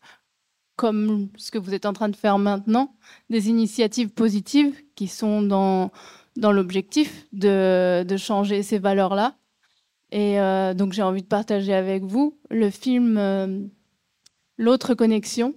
comme 0.77 1.29
ce 1.37 1.51
que 1.51 1.59
vous 1.59 1.75
êtes 1.75 1.87
en 1.87 1.93
train 1.93 2.09
de 2.09 2.17
faire 2.17 2.39
maintenant, 2.39 2.95
des 3.31 3.49
initiatives 3.49 4.11
positives 4.11 4.77
qui 4.95 5.09
sont 5.09 5.43
dans, 5.43 5.91
dans 6.37 6.53
l'objectif 6.53 7.27
de, 7.33 8.05
de, 8.05 8.17
changer 8.17 8.63
ces 8.63 8.79
valeurs-là. 8.79 9.37
Et 10.13 10.41
euh, 10.41 10.73
donc, 10.73 10.93
j'ai 10.93 11.03
envie 11.03 11.23
de 11.23 11.27
partager 11.27 11.75
avec 11.75 12.05
vous 12.05 12.39
le 12.51 12.71
film 12.71 13.71
L'autre 14.61 14.95
connexion. 14.95 15.55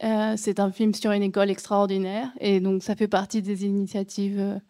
c'est 0.00 0.60
un 0.60 0.70
film 0.70 0.92
sur 0.94 1.10
une 1.12 1.22
école 1.22 1.50
extraordinaire. 1.50 2.30
Et 2.40 2.60
donc, 2.60 2.82
ça 2.82 2.96
fait 2.96 3.08
partie 3.08 3.42
des 3.42 3.64
initiatives 3.64 4.60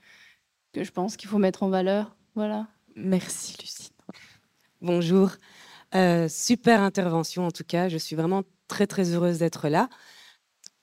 que 0.72 0.84
je 0.84 0.90
pense 0.90 1.16
qu'il 1.16 1.28
faut 1.28 1.38
mettre 1.38 1.62
en 1.62 1.68
valeur. 1.68 2.16
Voilà. 2.34 2.66
Merci 2.94 3.56
Lucie. 3.60 3.92
Bonjour. 4.80 5.30
Euh, 5.94 6.28
super 6.28 6.80
intervention 6.82 7.46
en 7.46 7.50
tout 7.50 7.64
cas. 7.64 7.88
Je 7.88 7.98
suis 7.98 8.16
vraiment 8.16 8.42
très 8.68 8.86
très 8.86 9.10
heureuse 9.14 9.38
d'être 9.38 9.68
là. 9.68 9.88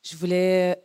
Je 0.04 0.16
voulais 0.16 0.78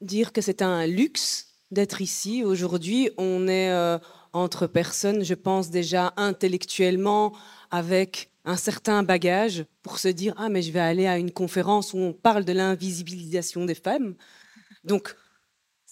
dire 0.00 0.32
que 0.32 0.40
c'est 0.40 0.62
un 0.62 0.86
luxe 0.86 1.48
d'être 1.70 2.00
ici. 2.00 2.42
Aujourd'hui, 2.44 3.10
on 3.18 3.48
est 3.48 3.70
euh, 3.70 3.98
entre 4.32 4.66
personnes, 4.66 5.24
je 5.24 5.34
pense 5.34 5.70
déjà 5.70 6.12
intellectuellement, 6.16 7.32
avec 7.70 8.30
un 8.44 8.56
certain 8.56 9.02
bagage 9.02 9.64
pour 9.82 9.98
se 9.98 10.08
dire 10.08 10.34
ah 10.36 10.48
mais 10.48 10.62
je 10.62 10.70
vais 10.70 10.80
aller 10.80 11.06
à 11.06 11.18
une 11.18 11.30
conférence 11.30 11.94
où 11.94 11.98
on 11.98 12.12
parle 12.12 12.44
de 12.44 12.52
l'invisibilisation 12.52 13.64
des 13.64 13.74
femmes. 13.74 14.14
Donc 14.84 15.14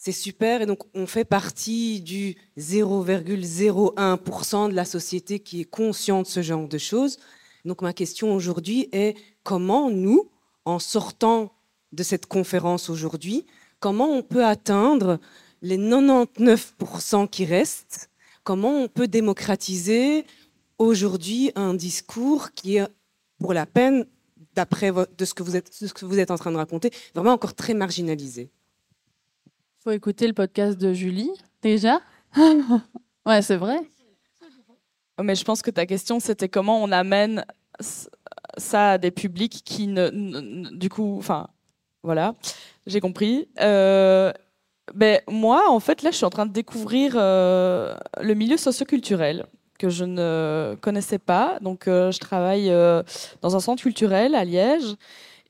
c'est 0.05 0.11
super. 0.11 0.63
Et 0.63 0.67
donc, 0.67 0.81
on 0.95 1.07
fait 1.07 1.25
partie 1.25 2.01
du 2.01 2.35
0,01% 2.59 4.69
de 4.69 4.75
la 4.75 4.85
société 4.85 5.39
qui 5.39 5.61
est 5.61 5.65
consciente 5.65 6.27
de 6.27 6.31
ce 6.31 6.43
genre 6.43 6.67
de 6.67 6.77
choses. 6.77 7.19
Donc, 7.65 7.83
ma 7.83 7.93
question 7.93 8.35
aujourd'hui 8.35 8.89
est 8.91 9.17
comment 9.45 9.91
nous, 9.91 10.29
en 10.65 10.81
sortant 10.81 11.53
de 11.93 12.03
cette 12.03 12.27
conférence 12.27 12.91
aujourd'hui, 12.91 13.47
comment 13.79 14.09
on 14.09 14.25
peut 14.25 14.45
atteindre 14.45 15.21
les 15.61 15.79
99% 15.79 17.29
qui 17.29 17.45
restent? 17.45 18.11
Comment 18.43 18.83
on 18.83 18.89
peut 18.89 19.07
démocratiser 19.07 20.27
aujourd'hui 20.79 21.53
un 21.55 21.75
discours 21.75 22.51
qui 22.55 22.79
est, 22.79 22.89
pour 23.39 23.55
la 23.55 23.67
peine, 23.67 24.05
d'après 24.57 24.91
de 24.91 25.25
ce 25.25 25.33
que 25.33 25.45
vous 25.45 25.55
êtes, 25.55 25.73
ce 25.73 25.95
que 25.95 26.05
vous 26.05 26.19
êtes 26.19 26.33
en 26.33 26.39
train 26.39 26.51
de 26.51 26.57
raconter, 26.57 26.91
vraiment 27.15 27.35
encore 27.35 27.55
très 27.55 27.75
marginalisé? 27.75 28.51
Faut 29.83 29.91
écouter 29.91 30.29
le 30.29 30.33
podcast 30.33 30.79
de 30.79 30.93
Julie, 30.93 31.31
déjà. 31.61 32.01
ouais, 33.27 33.43
c'est 33.43 33.57
vrai. 33.57 33.81
Mais 35.21 35.35
je 35.35 35.45
pense 35.45 35.61
que 35.61 35.73
ta 35.73 35.87
question, 35.87 36.21
c'était 36.21 36.49
comment 36.49 36.81
on 36.81 36.93
amène 36.93 37.45
ça 38.59 38.93
à 38.93 38.99
des 38.99 39.11
publics 39.11 39.63
qui 39.65 39.89
ne. 39.89 40.71
du 40.71 40.89
coup, 40.89 41.17
enfin, 41.19 41.49
voilà, 42.05 42.37
j'ai 42.87 43.01
compris. 43.01 43.49
Euh, 43.61 44.33
ben, 44.95 45.21
moi, 45.29 45.65
en 45.69 45.81
fait, 45.81 46.03
là, 46.03 46.13
je 46.13 46.17
suis 46.17 46.25
en 46.25 46.31
train 46.31 46.47
de 46.47 46.53
découvrir 46.53 47.15
euh, 47.17 47.97
le 48.21 48.35
milieu 48.35 48.57
socioculturel 48.57 49.47
que 49.81 49.89
je 49.89 50.05
ne 50.05 50.77
connaissais 50.81 51.19
pas. 51.19 51.59
Donc, 51.61 51.89
euh, 51.89 52.13
je 52.13 52.21
travaille 52.21 52.71
dans 53.41 53.57
un 53.57 53.61
centre 53.61 53.83
culturel 53.83 54.37
à 54.37 54.45
Liège. 54.45 54.95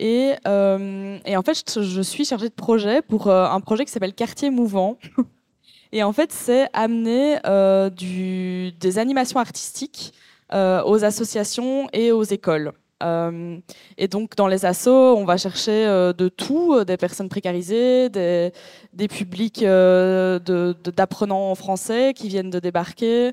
Euh, 0.02 1.18
et, 1.24 1.36
en 1.36 1.42
fait, 1.42 1.80
je, 1.80 2.02
suis 2.02 2.24
chargée 2.24 2.48
de 2.48 2.54
projet 2.54 3.02
pour 3.02 3.28
euh, 3.28 3.46
un 3.46 3.60
projet 3.60 3.84
qui 3.84 3.92
s'appelle 3.92 4.14
Quartier 4.14 4.50
Mouvant. 4.50 4.98
Et 5.92 6.02
en 6.02 6.12
fait, 6.12 6.32
c'est 6.32 6.68
amener 6.72 7.36
euh, 7.46 7.90
du, 7.90 8.72
des 8.72 8.98
animations 8.98 9.38
artistiques 9.38 10.14
aux 10.54 11.02
associations 11.02 11.88
et 11.94 12.12
aux 12.12 12.24
écoles. 12.24 12.72
et 13.02 14.08
donc, 14.08 14.36
dans 14.36 14.46
les 14.46 14.66
assos, 14.66 15.16
on 15.16 15.24
va 15.24 15.38
chercher 15.38 15.86
de 15.86 16.28
tout, 16.28 16.84
des 16.84 16.98
personnes 16.98 17.30
précarisées, 17.30 18.10
des, 18.10 18.52
des 18.92 19.08
publics 19.08 19.60
d'apprenants 19.60 21.52
de, 21.52 21.56
français 21.56 22.12
qui 22.14 22.28
viennent 22.28 22.50
de 22.50 22.58
débarquer, 22.58 23.32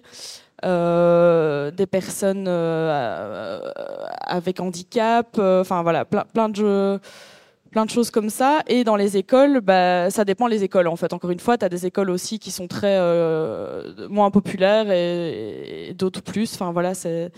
euh, 0.66 1.72
des 1.72 1.86
personnes 1.86 2.46
euh, 2.48 3.60
avec 4.22 4.60
handicap, 4.60 5.38
euh, 5.38 5.62
enfin 5.62 5.84
voilà, 5.84 6.06
plein, 6.06 6.50
de 6.50 7.00
choses 7.88 8.12
comme 8.12 8.30
ça. 8.30 8.60
Et 8.68 8.84
dans 8.84 8.96
les 8.96 9.16
écoles, 9.16 9.62
bah, 9.62 10.10
ça 10.10 10.26
dépend 10.26 10.48
les 10.48 10.64
écoles 10.64 10.88
en 10.88 10.96
fait. 10.96 11.14
Encore 11.14 11.32
une 11.32 11.40
fois, 11.40 11.58
tu 11.58 11.66
as 11.66 11.70
des 11.70 11.86
écoles 11.86 12.10
aussi 12.10 12.40
qui 12.40 12.52
sont 12.52 12.68
très 12.68 13.00
moins 14.10 14.32
populaires 14.32 14.92
et, 14.92 15.94
d'autres 15.98 16.22
plus. 16.22 16.54
Enfin 16.56 16.72
voilà, 16.72 16.94
c'est. 16.94 17.32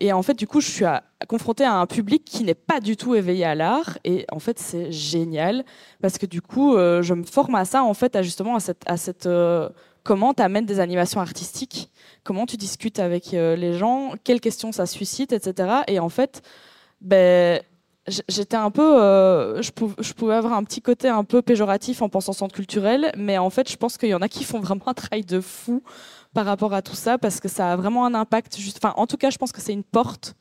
Et 0.00 0.12
en 0.12 0.22
fait, 0.22 0.34
du 0.34 0.48
coup, 0.48 0.60
je 0.60 0.68
suis 0.68 0.84
confrontée 1.28 1.62
à 1.62 1.74
un 1.74 1.86
public 1.86 2.24
qui 2.24 2.42
n'est 2.42 2.54
pas 2.54 2.80
du 2.80 2.96
tout 2.96 3.14
éveillé 3.14 3.44
à 3.44 3.54
l'art. 3.54 3.98
Et 4.04 4.26
en 4.32 4.40
fait, 4.40 4.58
c'est 4.58 4.90
génial 4.90 5.64
parce 6.02 6.18
que 6.18 6.26
du 6.26 6.42
coup, 6.42 6.76
je 6.76 7.14
me 7.14 7.24
forme 7.24 7.54
à 7.56 7.64
ça, 7.64 7.84
en 7.84 7.94
fait, 7.94 8.20
justement 8.22 8.56
à 8.56 8.96
cette 8.96 9.28
comment 10.04 10.34
tu 10.34 10.42
amènes 10.42 10.66
des 10.66 10.78
animations 10.78 11.20
artistiques, 11.20 11.90
comment 12.22 12.46
tu 12.46 12.56
discutes 12.56 13.00
avec 13.00 13.34
euh, 13.34 13.56
les 13.56 13.72
gens, 13.72 14.12
quelles 14.22 14.40
questions 14.40 14.70
ça 14.70 14.86
suscite, 14.86 15.32
etc. 15.32 15.80
Et 15.88 15.98
en 15.98 16.10
fait, 16.10 16.42
ben, 17.00 17.60
j'étais 18.28 18.56
un 18.56 18.70
peu, 18.70 19.02
euh, 19.02 19.62
je, 19.62 20.12
pouvais, 20.12 20.34
avoir 20.34 20.52
un 20.52 20.62
petit 20.62 20.82
côté 20.82 21.08
un 21.08 21.24
peu 21.24 21.42
péjoratif 21.42 22.02
en 22.02 22.08
pensant 22.08 22.34
centre 22.34 22.54
culturel, 22.54 23.12
mais 23.16 23.38
en 23.38 23.50
fait, 23.50 23.68
je 23.70 23.76
pense 23.76 23.98
qu'il 23.98 24.10
y 24.10 24.14
en 24.14 24.22
a 24.22 24.28
qui 24.28 24.44
font 24.44 24.60
vraiment 24.60 24.86
un 24.88 24.94
travail 24.94 25.24
de 25.24 25.40
fou 25.40 25.82
par 26.34 26.46
rapport 26.46 26.74
à 26.74 26.82
tout 26.82 26.96
ça, 26.96 27.16
parce 27.18 27.40
que 27.40 27.48
ça 27.48 27.72
a 27.72 27.76
vraiment 27.76 28.04
un 28.04 28.14
impact. 28.14 28.58
Enfin, 28.76 28.92
en 28.96 29.06
tout 29.06 29.16
cas, 29.16 29.30
je 29.30 29.38
pense 29.38 29.52
que 29.52 29.60
c'est 29.60 29.72
une 29.72 29.84
porte. 29.84 30.36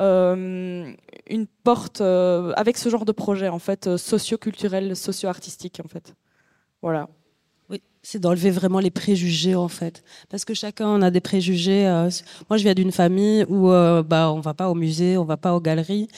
Euh, 0.00 0.92
une 1.28 1.46
porte 1.46 2.00
avec 2.00 2.76
ce 2.78 2.88
genre 2.88 3.04
de 3.04 3.12
projet 3.12 3.48
en 3.48 3.60
fait 3.60 3.96
socio-culturel, 3.96 4.96
socio-artistique 4.96 5.80
en 5.84 5.86
fait. 5.86 6.14
Voilà 6.82 7.08
c'est 8.04 8.18
d'enlever 8.18 8.50
vraiment 8.50 8.80
les 8.80 8.90
préjugés 8.90 9.54
en 9.54 9.68
fait, 9.68 10.04
parce 10.28 10.44
que 10.44 10.52
chacun 10.52 10.86
on 10.86 11.00
a 11.00 11.10
des 11.10 11.22
préjugés. 11.22 11.86
Euh, 11.86 12.10
moi, 12.50 12.58
je 12.58 12.62
viens 12.62 12.74
d'une 12.74 12.92
famille 12.92 13.46
où 13.48 13.70
euh, 13.70 14.02
bah 14.02 14.30
on 14.30 14.40
va 14.40 14.52
pas 14.52 14.68
au 14.68 14.74
musée, 14.74 15.16
on 15.16 15.24
va 15.24 15.38
pas 15.38 15.54
aux 15.54 15.60
galeries, 15.60 16.08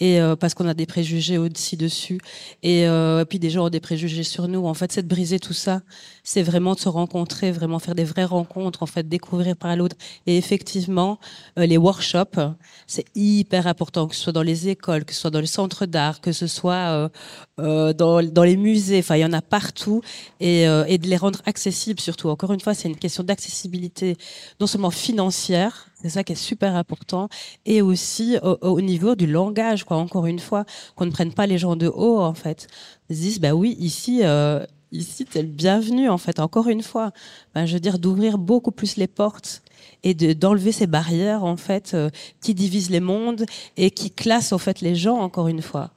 et 0.00 0.20
euh, 0.20 0.34
parce 0.34 0.54
qu'on 0.54 0.66
a 0.66 0.74
des 0.74 0.86
préjugés 0.86 1.38
au-dessus 1.38 1.76
dessus, 1.76 2.18
et, 2.64 2.82
et, 2.82 3.24
puis 3.28 3.38
des 3.38 3.50
gens 3.50 3.66
ont 3.66 3.70
des 3.70 3.80
préjugés 3.80 4.24
sur 4.24 4.48
nous. 4.48 4.66
En 4.66 4.74
fait, 4.74 4.90
c'est 4.90 5.02
de 5.02 5.08
briser 5.08 5.38
tout 5.38 5.52
ça, 5.52 5.82
c'est 6.26 6.42
vraiment 6.42 6.74
de 6.74 6.80
se 6.80 6.88
rencontrer, 6.88 7.52
vraiment 7.52 7.78
faire 7.78 7.94
des 7.94 8.02
vraies 8.02 8.24
rencontres, 8.24 8.82
en 8.82 8.86
fait, 8.86 9.08
découvrir 9.08 9.56
par 9.56 9.76
l'autre. 9.76 9.94
Et 10.26 10.36
effectivement, 10.36 11.20
les 11.56 11.76
workshops, 11.76 12.40
c'est 12.88 13.04
hyper 13.14 13.68
important, 13.68 14.08
que 14.08 14.16
ce 14.16 14.22
soit 14.22 14.32
dans 14.32 14.42
les 14.42 14.68
écoles, 14.68 15.04
que 15.04 15.14
ce 15.14 15.20
soit 15.20 15.30
dans 15.30 15.40
les 15.40 15.46
centres 15.46 15.86
d'art, 15.86 16.20
que 16.20 16.32
ce 16.32 16.48
soit 16.48 17.10
dans, 17.56 17.94
dans 17.94 18.42
les 18.42 18.56
musées. 18.56 18.98
Enfin, 18.98 19.14
il 19.14 19.20
y 19.20 19.24
en 19.24 19.32
a 19.32 19.40
partout, 19.40 20.02
et, 20.40 20.66
de 20.66 21.06
les 21.06 21.16
rendre 21.16 21.40
accessible 21.46 22.00
surtout. 22.00 22.28
Encore 22.28 22.52
une 22.52 22.60
fois, 22.60 22.74
c'est 22.74 22.88
une 22.88 22.96
question 22.96 23.22
d'accessibilité, 23.22 24.16
non 24.60 24.66
seulement 24.66 24.90
financière, 24.90 25.86
c'est 26.02 26.08
ça 26.08 26.24
qui 26.24 26.32
est 26.32 26.36
super 26.36 26.74
important, 26.74 27.28
et 27.66 27.82
aussi 27.82 28.36
au, 28.42 28.80
niveau 28.80 29.14
du 29.14 29.28
langage, 29.28 29.84
quoi. 29.84 29.96
Encore 29.96 30.26
une 30.26 30.40
fois, 30.40 30.64
qu'on 30.96 31.06
ne 31.06 31.12
prenne 31.12 31.32
pas 31.32 31.46
les 31.46 31.58
gens 31.58 31.76
de 31.76 31.86
haut, 31.86 32.18
en 32.18 32.34
fait. 32.34 32.66
Ils 33.10 33.16
disent, 33.16 33.40
bah 33.40 33.52
oui, 33.52 33.76
ici, 33.78 34.20
euh, 34.24 34.66
ici, 34.92 35.24
t'es 35.24 35.42
le 35.42 35.48
bienvenu, 35.48 36.08
en 36.08 36.18
fait. 36.18 36.40
Encore 36.40 36.68
une 36.68 36.82
fois, 36.82 37.12
ben, 37.54 37.66
je 37.66 37.74
veux 37.74 37.80
dire, 37.80 37.98
d'ouvrir 37.98 38.38
beaucoup 38.38 38.72
plus 38.72 38.96
les 38.96 39.06
portes 39.06 39.62
et 40.02 40.14
d'enlever 40.14 40.72
ces 40.72 40.86
barrières, 40.86 41.44
en 41.44 41.56
fait, 41.56 41.92
euh, 41.94 42.10
qui 42.40 42.54
divisent 42.54 42.90
les 42.90 43.00
mondes 43.00 43.46
et 43.76 43.90
qui 43.90 44.10
classent, 44.10 44.52
en 44.52 44.58
fait, 44.58 44.80
les 44.80 44.94
gens, 44.94 45.16
encore 45.18 45.48
une 45.48 45.62
fois. 45.62 45.90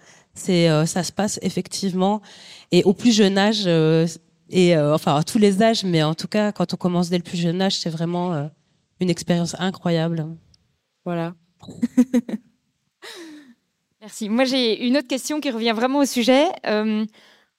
Euh, 0.49 0.85
ça 0.85 1.03
se 1.03 1.11
passe 1.11 1.39
effectivement. 1.41 2.21
Et 2.71 2.83
au 2.83 2.93
plus 2.93 3.11
jeune 3.11 3.37
âge, 3.37 3.67
et 3.67 4.75
euh, 4.75 4.95
enfin 4.95 5.15
à 5.15 5.23
tous 5.23 5.37
les 5.37 5.61
âges, 5.61 5.83
mais 5.83 6.01
en 6.01 6.16
tout 6.16 6.29
cas 6.29 6.53
quand 6.53 6.74
on 6.74 6.78
commence 6.78 7.09
dès 7.09 7.17
le 7.17 7.24
plus 7.24 7.37
jeune 7.37 7.61
âge, 7.61 7.78
c'est 7.78 7.89
vraiment 7.89 8.49
une 9.01 9.09
expérience 9.09 9.55
incroyable. 9.59 10.28
Voilà. 11.03 11.33
Merci. 14.01 14.29
Moi 14.29 14.45
j'ai 14.45 14.87
une 14.87 14.95
autre 14.95 15.09
question 15.09 15.41
qui 15.41 15.51
revient 15.51 15.74
vraiment 15.75 15.99
au 15.99 16.05
sujet. 16.05 16.45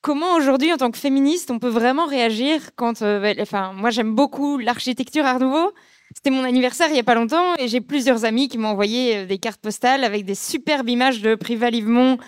Euh, 0.01 0.11
comment 0.11 0.35
aujourd'hui 0.35 0.73
en 0.73 0.77
tant 0.77 0.91
que 0.91 0.99
féministe 0.99 1.51
on 1.51 1.59
peut 1.59 1.69
vraiment 1.69 2.07
réagir 2.07 2.71
quand, 2.77 3.03
bah, 3.03 3.33
enfin 3.41 3.73
moi 3.75 3.91
j'aime 3.91 4.15
beaucoup 4.15 4.59
l'architecture 4.59 5.25
Art 5.25 5.41
Nouveau. 5.41 5.73
C'était 6.15 6.31
mon 6.31 6.43
anniversaire 6.43 6.89
il 6.91 6.97
y 6.97 7.01
a 7.01 7.05
pas 7.05 7.15
longtemps 7.15 7.55
et 7.59 7.69
j'ai 7.69 7.81
plusieurs 7.81 8.25
amis 8.25 8.49
qui 8.49 8.59
m'ont 8.59 8.69
envoyé 8.69 9.27
des 9.27 9.39
cartes 9.39 9.61
postales 9.61 10.05
avec 10.05 10.25
des 10.25 10.35
superbes 10.35 10.89
images 10.89 11.23
de 11.23 11.37
Prival 11.37 11.73
Livemont, 11.73 12.19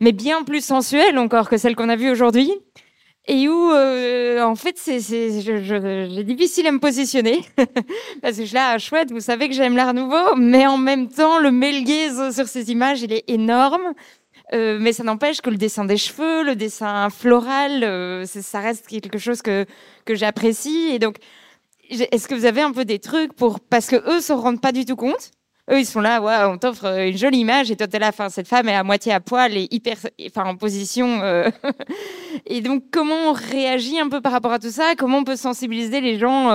mais 0.00 0.12
bien 0.12 0.42
plus 0.42 0.64
sensuelles 0.64 1.18
encore 1.18 1.48
que 1.48 1.56
celles 1.56 1.76
qu'on 1.76 1.88
a 1.88 1.96
vues 1.96 2.10
aujourd'hui 2.10 2.52
et 3.26 3.48
où, 3.48 3.70
euh, 3.72 4.42
en 4.42 4.56
fait, 4.56 4.76
c'est 4.76 4.98
difficile 6.24 6.66
à 6.66 6.72
me 6.72 6.80
positionner. 6.80 7.42
Parce 8.22 8.38
que 8.38 8.44
je 8.44 8.54
là, 8.54 8.76
chouette, 8.78 9.12
vous 9.12 9.20
savez 9.20 9.48
que 9.48 9.54
j'aime 9.54 9.76
l'art 9.76 9.94
nouveau, 9.94 10.34
mais 10.36 10.66
en 10.66 10.78
même 10.78 11.08
temps, 11.08 11.38
le 11.38 11.50
melguise 11.52 12.34
sur 12.34 12.48
ces 12.48 12.70
images, 12.72 13.02
il 13.02 13.12
est 13.12 13.24
énorme. 13.28 13.94
Euh, 14.52 14.78
mais 14.80 14.92
ça 14.92 15.04
n'empêche 15.04 15.40
que 15.40 15.50
le 15.50 15.56
dessin 15.56 15.84
des 15.84 15.96
cheveux, 15.96 16.42
le 16.42 16.56
dessin 16.56 17.08
floral, 17.10 17.84
euh, 17.84 18.24
ça 18.26 18.60
reste 18.60 18.86
quelque 18.88 19.18
chose 19.18 19.42
que, 19.42 19.64
que 20.04 20.14
j'apprécie. 20.14 20.90
Et 20.92 20.98
donc, 20.98 21.16
est-ce 21.88 22.26
que 22.26 22.34
vous 22.34 22.46
avez 22.46 22.60
un 22.60 22.72
peu 22.72 22.84
des 22.84 22.98
trucs 22.98 23.32
pour 23.32 23.60
parce 23.60 23.86
que 23.86 23.96
eux 24.10 24.20
se 24.20 24.32
rendent 24.32 24.60
pas 24.60 24.72
du 24.72 24.84
tout 24.84 24.96
compte 24.96 25.30
eux, 25.70 25.78
ils 25.78 25.86
sont 25.86 26.00
là, 26.00 26.50
on 26.50 26.58
t'offre 26.58 26.86
euh, 26.86 27.10
une 27.10 27.16
jolie 27.16 27.38
image 27.38 27.70
et 27.70 27.76
toi, 27.76 27.86
t'es 27.86 28.00
là, 28.00 28.08
enfin, 28.08 28.28
cette 28.28 28.48
femme 28.48 28.68
est 28.68 28.74
à 28.74 28.82
moitié 28.82 29.12
à 29.12 29.20
poil 29.20 29.56
et 29.56 29.68
hyper, 29.70 29.98
enfin, 30.26 30.44
en 30.44 30.56
position. 30.56 31.22
et 32.46 32.60
donc, 32.60 32.84
comment 32.90 33.30
on 33.30 33.32
réagit 33.32 34.00
un 34.00 34.08
peu 34.08 34.20
par 34.20 34.32
rapport 34.32 34.52
à 34.52 34.58
tout 34.58 34.70
ça? 34.70 34.94
Comment 34.98 35.18
on 35.18 35.24
peut 35.24 35.36
sensibiliser 35.36 36.00
les 36.00 36.18
gens 36.18 36.50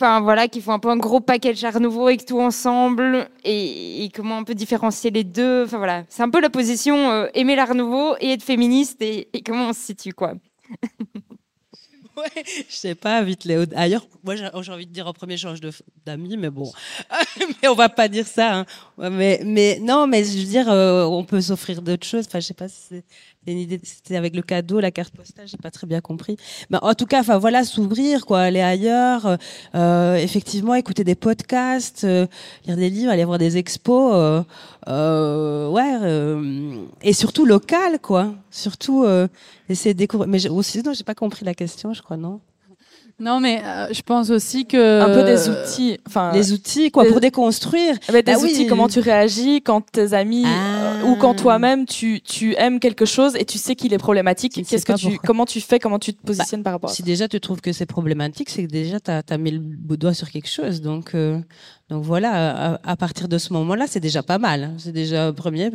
Enfin, 0.00 0.20
voilà, 0.20 0.48
qui 0.48 0.60
font 0.60 0.72
un 0.72 0.80
peu 0.80 0.88
un 0.88 0.96
gros 0.96 1.20
package 1.20 1.62
Art 1.62 1.78
Nouveau 1.78 2.08
avec 2.08 2.26
tout 2.26 2.40
ensemble 2.40 3.28
et, 3.44 4.10
comment 4.12 4.38
on 4.38 4.44
peut 4.44 4.54
différencier 4.54 5.12
les 5.12 5.22
deux 5.22 5.64
Enfin, 5.64 5.78
voilà, 5.78 6.04
c'est 6.08 6.22
un 6.22 6.30
peu 6.30 6.40
la 6.40 6.50
position 6.50 7.10
euh, 7.12 7.28
aimer 7.34 7.54
l'Art 7.54 7.76
Nouveau 7.76 8.16
et 8.20 8.32
être 8.32 8.42
féministe 8.42 9.00
et, 9.02 9.28
comment 9.46 9.68
on 9.68 9.72
se 9.72 9.80
situe, 9.80 10.12
quoi. 10.12 10.34
Ouais, 12.16 12.44
je 12.46 12.76
sais 12.76 12.94
pas, 12.94 13.20
vite 13.24 13.44
Léo. 13.44 13.64
Ailleurs, 13.74 14.06
moi 14.22 14.36
j'ai 14.36 14.72
envie 14.72 14.86
de 14.86 14.92
dire 14.92 15.08
en 15.08 15.12
premier 15.12 15.36
change 15.36 15.58
d'amis, 16.06 16.36
mais 16.36 16.48
bon, 16.48 16.70
mais 17.62 17.68
on 17.68 17.74
va 17.74 17.88
pas 17.88 18.06
dire 18.06 18.26
ça. 18.28 18.58
hein. 18.58 18.66
Mais, 19.10 19.80
non, 19.82 20.06
mais 20.06 20.22
je 20.22 20.38
veux 20.38 20.44
dire, 20.44 20.70
euh, 20.70 21.04
on 21.06 21.24
peut 21.24 21.40
s'offrir 21.40 21.82
d'autres 21.82 22.06
choses. 22.06 22.26
Enfin, 22.28 22.38
je 22.38 22.46
sais 22.46 22.54
pas 22.54 22.68
si 22.68 22.80
c'est. 22.88 23.04
C'était 23.46 24.16
avec 24.16 24.34
le 24.34 24.42
cadeau, 24.42 24.80
la 24.80 24.90
carte 24.90 25.14
postale, 25.14 25.46
j'ai 25.46 25.56
pas 25.56 25.70
très 25.70 25.86
bien 25.86 26.00
compris. 26.00 26.36
Mais 26.70 26.78
en 26.80 26.94
tout 26.94 27.06
cas, 27.06 27.20
enfin 27.20 27.38
voilà, 27.38 27.64
s'ouvrir, 27.64 28.24
quoi, 28.24 28.40
aller 28.40 28.60
ailleurs, 28.60 29.26
euh, 29.26 29.36
euh, 29.74 30.14
effectivement, 30.16 30.74
écouter 30.74 31.04
des 31.04 31.14
podcasts, 31.14 32.04
euh, 32.04 32.26
lire 32.66 32.76
des 32.76 32.90
livres, 32.90 33.10
aller 33.12 33.24
voir 33.24 33.38
des 33.38 33.56
expos, 33.56 34.12
euh, 34.14 34.42
euh, 34.88 35.68
ouais, 35.68 35.98
euh, 36.02 36.84
et 37.02 37.12
surtout 37.12 37.44
local, 37.44 37.98
quoi. 38.00 38.34
Surtout 38.50 39.04
essayer 39.68 39.94
de 39.94 39.98
découvrir. 39.98 40.28
Mais 40.28 40.48
aussi, 40.48 40.82
non, 40.82 40.92
j'ai 40.94 41.04
pas 41.04 41.14
compris 41.14 41.44
la 41.44 41.54
question, 41.54 41.92
je 41.92 42.02
crois, 42.02 42.16
non. 42.16 42.40
Non, 43.20 43.38
mais 43.38 43.62
euh, 43.64 43.86
je 43.92 44.02
pense 44.02 44.30
aussi 44.30 44.66
que. 44.66 45.00
Un 45.00 45.14
peu 45.14 45.22
des 45.24 45.48
outils. 45.48 45.98
Enfin, 46.06 46.32
Les 46.32 46.52
outils, 46.52 46.90
quoi, 46.90 47.04
des- 47.04 47.10
pour 47.10 47.20
déconstruire. 47.20 47.96
Eh 48.08 48.12
ben, 48.12 48.22
des 48.22 48.32
Bah 48.32 48.38
oui. 48.42 48.50
outils, 48.50 48.66
comment 48.66 48.88
tu 48.88 48.98
réagis 48.98 49.62
quand 49.62 49.82
tes 49.92 50.12
amis 50.14 50.42
Ah. 50.46 50.96
euh, 50.96 51.02
ou 51.04 51.16
quand 51.16 51.34
toi-même 51.34 51.86
tu, 51.86 52.20
tu 52.22 52.56
aimes 52.56 52.80
quelque 52.80 53.04
chose 53.04 53.36
et 53.36 53.44
tu 53.44 53.56
sais 53.56 53.76
qu'il 53.76 53.92
est 53.92 53.98
problématique. 53.98 54.52
Tu 54.54 54.64
Qu'est-ce 54.64 54.84
que 54.84 54.92
tu, 54.94 55.02
pourquoi. 55.06 55.16
Bah, 55.18 55.22
comment 55.26 55.46
tu 55.46 55.60
fais, 55.60 55.78
comment 55.78 56.00
tu 56.00 56.12
te 56.12 56.26
positionnes 56.26 56.64
par 56.64 56.72
rapport 56.72 56.90
à 56.90 56.92
Si 56.92 57.02
ça 57.02 57.06
déjà 57.06 57.28
tu 57.28 57.38
trouves 57.38 57.60
que 57.60 57.72
c'est 57.72 57.86
problématique, 57.86 58.50
c'est 58.50 58.64
que 58.64 58.70
déjà 58.72 58.98
tu 58.98 59.10
as, 59.12 59.38
mis 59.38 59.52
le 59.52 59.96
doigt 59.96 60.12
sur 60.14 60.28
quelque 60.30 60.48
chose. 60.48 60.80
Donc, 60.80 61.14
euh, 61.14 61.38
donc 61.90 62.02
voilà, 62.02 62.72
à, 62.74 62.90
à 62.90 62.96
partir 62.96 63.28
de 63.28 63.38
ce 63.38 63.52
moment-là, 63.52 63.84
c'est 63.88 64.00
déjà 64.00 64.24
pas 64.24 64.38
mal. 64.38 64.64
hein. 64.64 64.74
C'est 64.78 64.92
déjà 64.92 65.26
un 65.28 65.32
premier, 65.32 65.70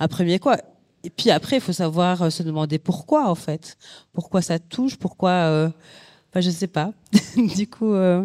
un 0.00 0.08
premier 0.08 0.38
quoi. 0.38 0.58
Et 1.02 1.08
puis 1.10 1.30
après, 1.30 1.56
il 1.56 1.60
faut 1.62 1.72
savoir 1.72 2.30
se 2.30 2.42
demander 2.42 2.78
pourquoi 2.78 3.28
en 3.30 3.34
fait. 3.34 3.76
Pourquoi 4.12 4.42
ça 4.42 4.58
touche, 4.58 4.96
pourquoi. 4.96 5.70
Enfin, 6.34 6.40
je 6.40 6.50
sais 6.50 6.66
pas. 6.66 6.90
du 7.36 7.68
coup, 7.68 7.94
euh, 7.94 8.24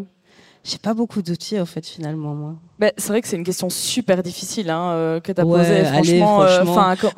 j'ai 0.64 0.80
pas 0.80 0.96
beaucoup 0.96 1.22
d'outils 1.22 1.60
en 1.60 1.66
fait 1.68 1.86
finalement 1.86 2.34
moi. 2.34 2.56
Ben, 2.80 2.92
c'est 2.98 3.10
vrai 3.10 3.22
que 3.22 3.28
c'est 3.28 3.36
une 3.38 3.44
question 3.44 3.70
super 3.70 4.24
difficile 4.24 4.72
hein, 4.72 4.90
euh, 4.94 5.20
que 5.20 5.32
tu 5.32 5.40
as 5.40 5.46
Ouais, 5.46 5.60
posée. 5.60 5.86
allez, 5.86 6.20
Franchement, 6.20 6.42
euh, 6.42 6.96
quand- 7.00 7.14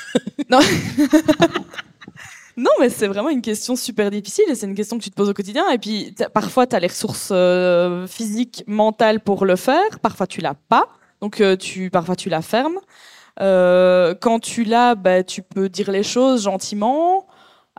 non. 0.50 0.60
non, 2.56 2.70
mais 2.80 2.88
c'est 2.90 3.06
vraiment 3.08 3.28
une 3.28 3.42
question 3.42 3.74
super 3.76 4.10
difficile 4.10 4.44
et 4.48 4.54
c'est 4.54 4.66
une 4.66 4.74
question 4.76 4.96
que 4.98 5.02
tu 5.02 5.10
te 5.10 5.16
poses 5.16 5.28
au 5.28 5.34
quotidien. 5.34 5.68
Et 5.70 5.78
puis 5.78 6.14
parfois, 6.32 6.66
tu 6.66 6.76
as 6.76 6.80
les 6.80 6.86
ressources 6.86 7.30
euh, 7.32 8.06
physiques, 8.06 8.62
mentales 8.68 9.20
pour 9.20 9.44
le 9.44 9.56
faire. 9.56 9.98
Parfois, 10.00 10.26
tu 10.28 10.40
l'as 10.40 10.54
pas. 10.68 10.88
Donc, 11.20 11.42
tu, 11.58 11.90
parfois, 11.90 12.14
tu 12.14 12.28
la 12.28 12.40
fermes. 12.40 12.78
Quand 13.38 14.38
tu 14.40 14.64
l'as, 14.64 14.94
ben, 14.94 15.24
tu 15.24 15.42
peux 15.42 15.68
dire 15.68 15.90
les 15.90 16.02
choses 16.04 16.44
gentiment, 16.44 17.26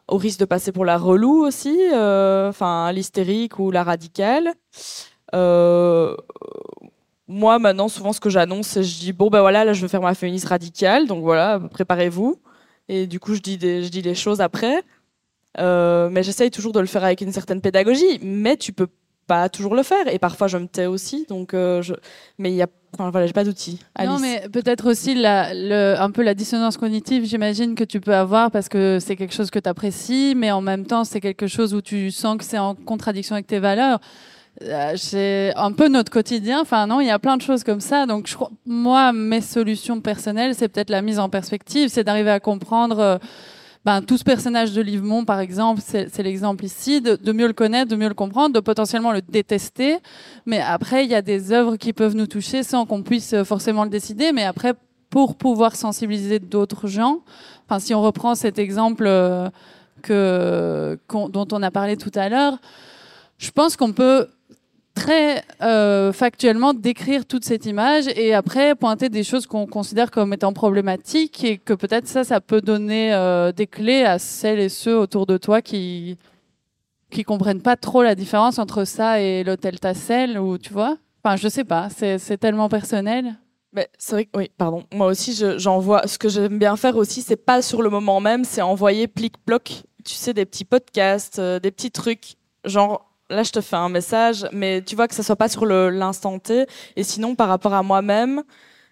au 0.08 0.18
risque 0.18 0.40
de 0.40 0.46
passer 0.46 0.72
pour 0.72 0.86
la 0.86 0.98
relou 0.98 1.46
aussi, 1.46 1.78
euh, 1.94 2.50
enfin 2.50 2.92
l'hystérique 2.92 3.60
ou 3.60 3.72
la 3.72 3.84
radicale. 3.84 4.54
Euh, 5.36 6.16
moi, 7.28 7.60
maintenant, 7.60 7.90
souvent, 7.90 8.14
ce 8.14 8.20
que 8.22 8.30
j'annonce, 8.30 8.68
c'est 8.68 8.84
je 8.84 9.00
dis 9.00 9.14
bon, 9.14 9.30
ben 9.30 9.42
voilà, 9.42 9.66
là, 9.66 9.74
je 9.74 9.82
veux 9.82 9.88
faire 9.90 10.02
ma 10.02 10.16
féministe 10.16 10.46
radicale, 10.48 11.08
donc 11.08 11.24
voilà, 11.24 11.60
préparez-vous. 11.60 12.40
Et 12.88 13.06
du 13.06 13.20
coup, 13.20 13.36
je 13.36 13.42
dis, 13.42 13.58
des, 13.58 13.84
je 13.84 13.90
dis 13.90 14.02
les 14.02 14.16
choses 14.16 14.40
après. 14.40 14.84
Euh, 15.60 16.10
mais 16.10 16.24
j'essaye 16.24 16.52
toujours 16.52 16.72
de 16.72 16.80
le 16.80 16.86
faire 16.86 17.04
avec 17.04 17.22
une 17.22 17.32
certaine 17.34 17.62
pédagogie, 17.62 18.20
mais 18.22 18.56
tu 18.58 18.72
peux 18.72 18.88
pas 19.26 19.50
toujours 19.50 19.76
le 19.76 19.84
faire. 19.84 20.08
Et 20.08 20.20
parfois, 20.20 20.48
je 20.48 20.58
me 20.58 20.68
tais 20.68 20.86
aussi, 20.86 21.26
donc 21.28 21.50
je. 21.52 21.94
Mais 22.38 22.52
il 22.52 22.56
y 22.56 22.62
a, 22.62 22.68
enfin 22.94 23.10
voilà, 23.10 23.28
j'ai 23.28 23.34
pas 23.34 23.44
d'outils. 23.44 23.80
Non, 24.04 24.20
mais 24.20 24.48
peut-être 24.52 24.90
aussi 24.90 25.16
la, 25.16 25.54
le, 25.54 25.96
un 26.00 26.12
peu 26.12 26.24
la 26.24 26.34
dissonance 26.34 26.78
cognitive, 26.78 27.26
j'imagine, 27.26 27.76
que 27.76 27.84
tu 27.84 28.00
peux 28.00 28.16
avoir 28.16 28.52
parce 28.52 28.70
que 28.70 29.00
c'est 29.00 29.16
quelque 29.16 29.34
chose 29.34 29.50
que 29.50 29.60
tu 29.60 29.70
apprécies, 29.70 30.34
mais 30.36 30.52
en 30.52 30.62
même 30.62 30.86
temps, 30.86 31.04
c'est 31.04 31.22
quelque 31.22 31.48
chose 31.48 31.74
où 31.74 31.82
tu 31.82 32.12
sens 32.12 32.38
que 32.38 32.44
c'est 32.44 32.58
en 32.58 32.76
contradiction 32.76 33.36
avec 33.36 33.48
tes 33.48 33.60
valeurs. 33.60 34.00
Euh, 34.64 34.94
c'est 34.96 35.54
un 35.56 35.72
peu 35.72 35.88
notre 35.88 36.12
quotidien. 36.12 36.62
Enfin, 36.62 36.88
non, 36.88 37.00
il 37.00 37.06
y 37.08 37.12
a 37.12 37.20
plein 37.20 37.38
de 37.38 37.44
choses 37.44 37.64
comme 37.64 37.80
ça. 37.82 38.08
Donc, 38.08 38.28
je 38.28 38.34
crois, 38.34 38.50
moi, 38.66 39.14
mes 39.14 39.42
solutions 39.42 40.02
personnelles, 40.02 40.56
c'est 40.56 40.68
peut-être 40.68 40.90
la 40.90 41.04
mise 41.04 41.20
en 41.20 41.30
perspective, 41.30 41.90
c'est 41.90 42.04
d'arriver 42.04 42.32
à 42.32 42.40
comprendre. 42.40 43.00
euh, 43.00 43.18
ben, 43.88 44.02
tout 44.02 44.18
ce 44.18 44.26
personnage 44.26 44.74
de 44.74 44.82
Livemont, 44.82 45.24
par 45.24 45.40
exemple, 45.40 45.80
c'est 45.82 46.22
l'exemple 46.22 46.66
ici, 46.66 47.00
de, 47.00 47.16
de 47.16 47.32
mieux 47.32 47.48
le 47.48 47.54
connaître, 47.54 47.90
de 47.90 47.96
mieux 47.96 48.10
le 48.10 48.14
comprendre, 48.14 48.54
de 48.54 48.60
potentiellement 48.60 49.14
le 49.14 49.22
détester. 49.22 50.00
Mais 50.46 50.60
après, 50.60 51.06
il 51.06 51.10
y 51.10 51.16
a 51.16 51.22
des 51.22 51.54
œuvres 51.54 51.78
qui 51.78 51.94
peuvent 51.94 52.14
nous 52.14 52.28
toucher 52.28 52.64
sans 52.64 52.86
qu'on 52.86 53.02
puisse 53.02 53.32
euh, 53.32 53.46
forcément 53.46 53.86
le 53.86 53.90
décider. 53.90 54.34
Mais 54.34 54.44
après, 54.44 54.74
pour 55.10 55.38
pouvoir 55.38 55.78
sensibiliser 55.78 56.40
d'autres 56.40 56.88
gens, 56.88 57.22
enfin, 57.66 57.80
si 57.80 57.96
on 57.96 58.02
reprend 58.02 58.36
cet 58.36 58.60
exemple 58.60 59.06
euh, 59.08 59.50
que, 60.02 61.00
dont 61.10 61.48
on 61.54 61.64
a 61.64 61.72
parlé 61.72 61.96
tout 61.96 62.12
à 62.16 62.28
l'heure, 62.28 62.58
je 63.38 63.52
pense 63.52 63.78
qu'on 63.78 63.94
peut 63.94 64.28
très 64.98 65.44
euh, 65.62 66.12
factuellement 66.12 66.74
décrire 66.74 67.26
toute 67.26 67.46
cette 67.46 67.66
image 67.68 68.06
et 68.16 68.34
après 68.34 68.74
pointer 68.76 69.10
des 69.10 69.24
choses 69.24 69.46
qu'on 69.46 69.68
considère 69.68 70.10
comme 70.10 70.34
étant 70.34 70.54
problématiques 70.54 71.44
et 71.44 71.58
que 71.60 71.74
peut-être 71.74 72.08
ça, 72.08 72.24
ça 72.24 72.42
peut 72.42 72.62
donner 72.62 73.14
euh, 73.14 73.52
des 73.52 73.68
clés 73.68 74.04
à 74.04 74.18
celles 74.18 74.60
et 74.60 74.70
ceux 74.70 74.98
autour 74.98 75.26
de 75.28 75.38
toi 75.38 75.62
qui 75.62 76.18
qui 77.10 77.24
comprennent 77.24 77.62
pas 77.62 77.76
trop 77.78 78.04
la 78.04 78.16
différence 78.16 78.60
entre 78.60 78.84
ça 78.84 79.22
et 79.22 79.44
l'hôtel 79.44 79.80
Tassel 79.80 80.38
ou 80.40 80.58
tu 80.58 80.74
vois? 80.74 80.98
Enfin, 81.24 81.36
je 81.38 81.48
sais 81.48 81.64
pas, 81.64 81.90
c'est 81.90 82.38
tellement 82.38 82.68
personnel. 82.70 83.36
C'est 84.00 84.14
vrai 84.16 84.26
que 84.26 84.38
oui, 84.38 84.50
pardon. 84.58 84.84
Moi 84.94 85.08
aussi, 85.08 85.34
je- 85.34 85.58
j'envoie. 85.60 86.08
ce 86.08 86.18
que 86.18 86.30
j'aime 86.30 86.58
bien 86.58 86.76
faire 86.76 86.98
aussi, 86.98 87.22
c'est 87.22 87.36
pas 87.36 87.62
sur 87.62 87.82
le 87.84 87.90
moment 87.92 88.20
même, 88.20 88.44
c'est 88.44 88.62
envoyer 88.62 89.08
plic-ploc. 89.08 89.84
Tu 90.04 90.16
sais, 90.16 90.34
des 90.34 90.46
petits 90.46 90.66
podcasts, 90.66 91.38
euh, 91.38 91.60
des 91.60 91.70
petits 91.72 91.92
trucs. 91.92 92.36
Genre, 92.66 93.07
là, 93.30 93.44
je 93.44 93.52
te 93.52 93.62
fais 93.62 93.76
un 93.76 93.90
message, 93.90 94.48
mais 94.52 94.82
tu 94.84 94.96
vois 94.96 95.08
que 95.08 95.16
ça 95.16 95.24
soit 95.24 95.36
pas 95.36 95.50
sur 95.50 95.66
l'instant 95.66 96.40
T. 96.40 96.66
Et 96.96 97.04
sinon, 97.04 97.36
par 97.36 97.48
rapport 97.50 97.74
à 97.74 97.84
moi-même, 97.84 98.44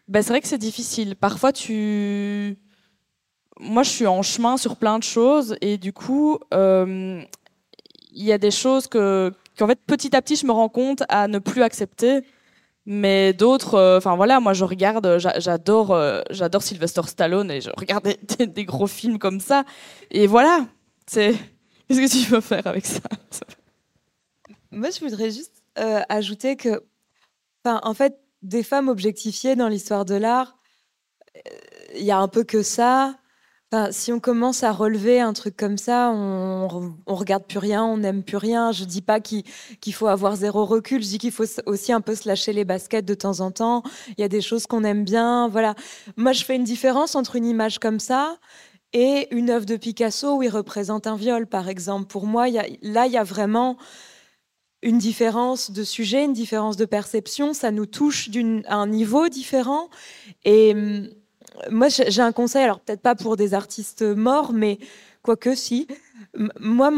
ben, 0.08 0.22
c'est 0.22 0.30
vrai 0.30 0.42
que 0.42 0.48
c'est 0.48 0.58
difficile. 0.58 1.16
Parfois, 1.16 1.52
tu. 1.52 2.58
Moi, 3.60 3.84
je 3.84 3.90
suis 3.90 4.08
en 4.08 4.22
chemin 4.22 4.58
sur 4.58 4.76
plein 4.76 5.00
de 5.00 5.04
choses, 5.04 5.56
et 5.62 5.78
du 5.78 5.94
coup, 5.94 6.40
euh, 6.54 7.22
il 8.12 8.24
y 8.24 8.32
a 8.34 8.38
des 8.38 8.52
choses 8.52 8.88
que, 8.88 9.32
qu'en 9.58 9.68
fait, 9.68 9.80
petit 9.88 10.16
à 10.16 10.22
petit, 10.22 10.36
je 10.36 10.46
me 10.46 10.52
rends 10.52 10.70
compte 10.70 11.04
à 11.10 11.28
ne 11.28 11.40
plus 11.40 11.62
accepter. 11.64 12.22
Mais 12.86 13.34
d'autres, 13.34 13.76
euh, 13.76 13.98
enfin 13.98 14.16
voilà, 14.16 14.40
moi 14.40 14.54
je 14.54 14.64
regarde, 14.64 15.18
j'a- 15.18 15.40
j'adore, 15.40 15.92
euh, 15.92 16.22
j'adore 16.30 16.62
Sylvester 16.62 17.02
Stallone 17.08 17.50
et 17.50 17.60
je 17.62 17.72
regarde 17.76 18.08
des 18.40 18.66
gros 18.66 18.86
films 18.88 19.18
comme 19.18 19.40
ça. 19.40 19.64
Et 20.12 20.28
voilà, 20.28 20.68
c'est. 21.08 21.34
Qu'est-ce 21.88 22.02
que 22.02 22.26
tu 22.26 22.32
veux 22.32 22.42
faire 22.42 22.66
avec 22.68 22.86
ça? 22.86 23.00
Moi, 24.76 24.90
je 24.90 25.00
voudrais 25.00 25.32
juste 25.32 25.64
euh, 25.80 26.02
ajouter 26.10 26.58
que, 26.58 26.84
en 27.64 27.94
fait, 27.94 28.20
des 28.42 28.62
femmes 28.62 28.90
objectifiées 28.90 29.56
dans 29.56 29.70
l'histoire 29.70 30.04
de 30.04 30.16
l'art, 30.16 30.58
euh, 31.38 31.40
il 31.96 32.04
y 32.04 32.12
a 32.12 32.20
un 32.20 32.28
peu 32.28 32.44
que 32.44 32.62
ça. 32.62 33.16
Si 33.92 34.14
on 34.14 34.22
commence 34.22 34.64
à 34.64 34.72
relever 34.72 35.20
un 35.20 35.34
truc 35.34 35.58
comme 35.58 35.78
ça, 35.78 36.10
on, 36.14 36.96
on 37.06 37.16
regarde 37.16 37.44
plus 37.44 37.58
rien, 37.58 37.84
on 37.84 37.98
n'aime 37.98 38.24
plus 38.24 38.38
rien. 38.38 38.72
Je 38.72 38.86
dis 38.86 39.02
pas 39.02 39.20
qu'il 39.20 39.44
faut 39.92 40.08
avoir 40.08 40.38
zéro 40.38 40.64
recul. 40.64 41.04
Je 41.04 41.10
dis 41.10 41.18
qu'il 41.18 41.34
faut 41.34 41.44
aussi 41.66 41.92
un 41.92 42.00
peu 42.00 42.16
se 42.16 42.26
lâcher 42.26 42.54
les 42.54 42.64
baskets 42.64 43.04
de 43.04 43.14
temps 43.14 43.42
en 43.42 43.52
temps. 43.52 43.84
Il 44.18 44.22
y 44.22 44.24
a 44.24 44.30
des 44.30 44.40
choses 44.40 44.66
qu'on 44.66 44.86
aime 44.86 45.04
bien. 45.04 45.50
Voilà. 45.50 45.76
Moi, 46.16 46.32
je 46.32 46.46
fais 46.46 46.56
une 46.56 46.64
différence 46.64 47.16
entre 47.16 47.36
une 47.36 47.46
image 47.46 47.80
comme 47.80 48.00
ça 48.00 48.38
et 48.94 49.28
une 49.36 49.50
œuvre 49.50 49.66
de 49.66 49.76
Picasso 49.76 50.38
où 50.38 50.44
il 50.44 50.50
représente 50.50 51.06
un 51.06 51.18
viol, 51.18 51.46
par 51.46 51.68
exemple. 51.68 52.08
Pour 52.08 52.28
moi, 52.28 52.48
là, 52.50 53.06
il 53.08 53.12
y 53.12 53.18
a 53.18 53.24
vraiment 53.24 53.76
une 54.86 55.00
différence 55.00 55.72
de 55.72 55.84
sujet, 55.84 56.24
une 56.24 56.34
différence 56.34 56.78
de 56.78 56.86
perception. 56.86 57.54
Ça 57.54 57.72
nous 57.72 57.88
touche 57.88 58.30
à 58.68 58.76
un 58.76 58.88
niveau 58.88 59.28
différent. 59.30 59.90
Et 60.46 60.74
hum, 60.74 61.10
moi, 61.72 61.88
j'ai 61.90 62.22
un 62.22 62.32
conseil, 62.32 62.64
alors 62.64 62.80
peut-être 62.80 63.02
pas 63.02 63.16
pour 63.16 63.36
des 63.36 63.54
artistes 63.54 64.04
morts, 64.04 64.54
mais 64.54 64.78
quoique 65.24 65.56
si. 65.56 65.88
Moi, 66.60 66.92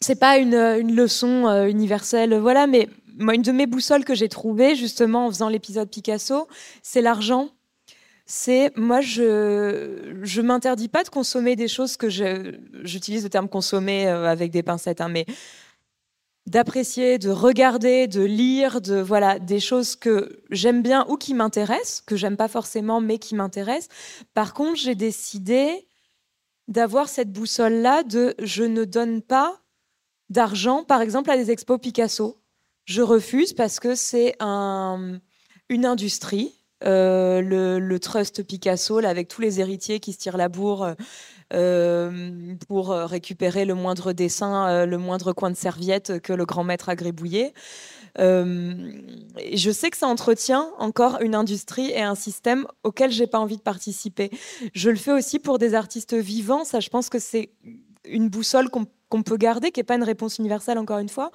c'est 0.00 0.18
pas 0.18 0.38
une, 0.38 0.94
leçon 0.94 1.46
euh, 1.46 1.66
universelle, 1.66 2.36
voilà, 2.38 2.66
mais 2.66 2.88
moi, 3.18 3.34
une 3.34 3.42
de 3.42 3.52
mes 3.52 3.66
boussoles 3.66 4.04
que 4.04 4.14
j'ai 4.14 4.28
trouvées 4.28 4.74
justement 4.74 5.26
en 5.26 5.30
faisant 5.30 5.48
l'épisode 5.48 5.88
Picasso, 5.88 6.48
c'est 6.82 7.02
l'argent. 7.02 7.50
C'est 8.26 8.72
moi, 8.76 9.00
je 9.00 10.18
je 10.22 10.40
m'interdis 10.40 10.88
pas 10.88 11.04
de 11.04 11.08
consommer 11.08 11.54
des 11.54 11.68
choses 11.68 11.96
que 11.96 12.08
j'utilise 12.08 13.24
le 13.24 13.28
terme 13.28 13.48
consommer 13.48 14.08
euh, 14.08 14.24
avec 14.26 14.50
des 14.50 14.62
pincettes, 14.62 15.00
hein, 15.00 15.08
mais 15.08 15.26
d'apprécier, 16.50 17.18
de 17.18 17.30
regarder, 17.30 18.08
de 18.08 18.22
lire, 18.22 18.80
de 18.80 18.96
voilà 18.96 19.38
des 19.38 19.60
choses 19.60 19.94
que 19.94 20.42
j'aime 20.50 20.82
bien 20.82 21.06
ou 21.08 21.16
qui 21.16 21.32
m'intéressent, 21.32 22.02
que 22.04 22.16
j'aime 22.16 22.36
pas 22.36 22.48
forcément 22.48 23.00
mais 23.00 23.18
qui 23.18 23.36
m'intéressent. 23.36 23.88
Par 24.34 24.52
contre, 24.52 24.76
j'ai 24.76 24.96
décidé 24.96 25.86
d'avoir 26.66 27.08
cette 27.08 27.30
boussole 27.32 27.74
là 27.74 28.02
de 28.02 28.34
je 28.42 28.64
ne 28.64 28.84
donne 28.84 29.22
pas 29.22 29.60
d'argent, 30.28 30.82
par 30.82 31.02
exemple 31.02 31.30
à 31.30 31.36
des 31.36 31.52
expos 31.52 31.78
Picasso. 31.80 32.36
Je 32.84 33.02
refuse 33.02 33.52
parce 33.52 33.78
que 33.78 33.94
c'est 33.94 34.34
un, 34.40 35.20
une 35.68 35.86
industrie. 35.86 36.52
Euh, 36.82 37.42
le, 37.42 38.00
trust 38.00 38.42
Picasso, 38.42 38.98
avec 38.98 39.28
tous 39.28 39.42
les 39.42 39.60
héritiers 39.60 40.00
qui 40.00 40.14
se 40.14 40.18
tirent 40.18 40.38
la 40.38 40.48
bourre 40.48 40.94
euh, 41.52 42.54
pour 42.68 42.90
récupérer 42.90 43.64
le 43.64 43.74
moindre 43.74 44.12
dessin, 44.12 44.68
euh, 44.68 44.86
le 44.86 44.98
moindre 44.98 45.32
coin 45.32 45.50
de 45.50 45.56
serviette 45.56 46.20
que 46.20 46.32
le 46.32 46.44
grand 46.44 46.64
maître 46.64 46.88
a 46.88 46.94
gribouillé. 46.94 47.52
je 48.16 49.70
sais 49.72 49.90
que 49.90 49.96
ça 49.96 50.06
entretient 50.06 50.70
encore 50.78 51.20
une 51.20 51.34
industrie 51.34 51.90
et 51.90 52.02
un 52.02 52.14
système 52.14 52.66
auquel 52.84 53.10
j'ai 53.10 53.26
pas 53.26 53.38
envie 53.38 53.56
de 53.56 53.62
participer. 53.62 54.30
Je 54.74 54.90
le 54.90 54.96
fais 54.96 55.12
aussi 55.12 55.38
pour 55.38 55.58
des 55.58 55.74
artistes 55.74 56.14
vivants. 56.14 56.64
Ça, 56.64 56.80
je 56.80 56.88
pense 56.88 57.08
que 57.08 57.18
c'est 57.18 57.50
une 58.04 58.28
boussole 58.28 58.68
qu'on 58.70 59.22
peut 59.22 59.36
garder, 59.36 59.70
qui 59.70 59.80
n'est 59.80 59.84
pas 59.84 59.96
une 59.96 60.04
réponse 60.04 60.38
universelle 60.38 60.78
encore 60.78 60.98
une 60.98 61.08
fois. 61.08 61.30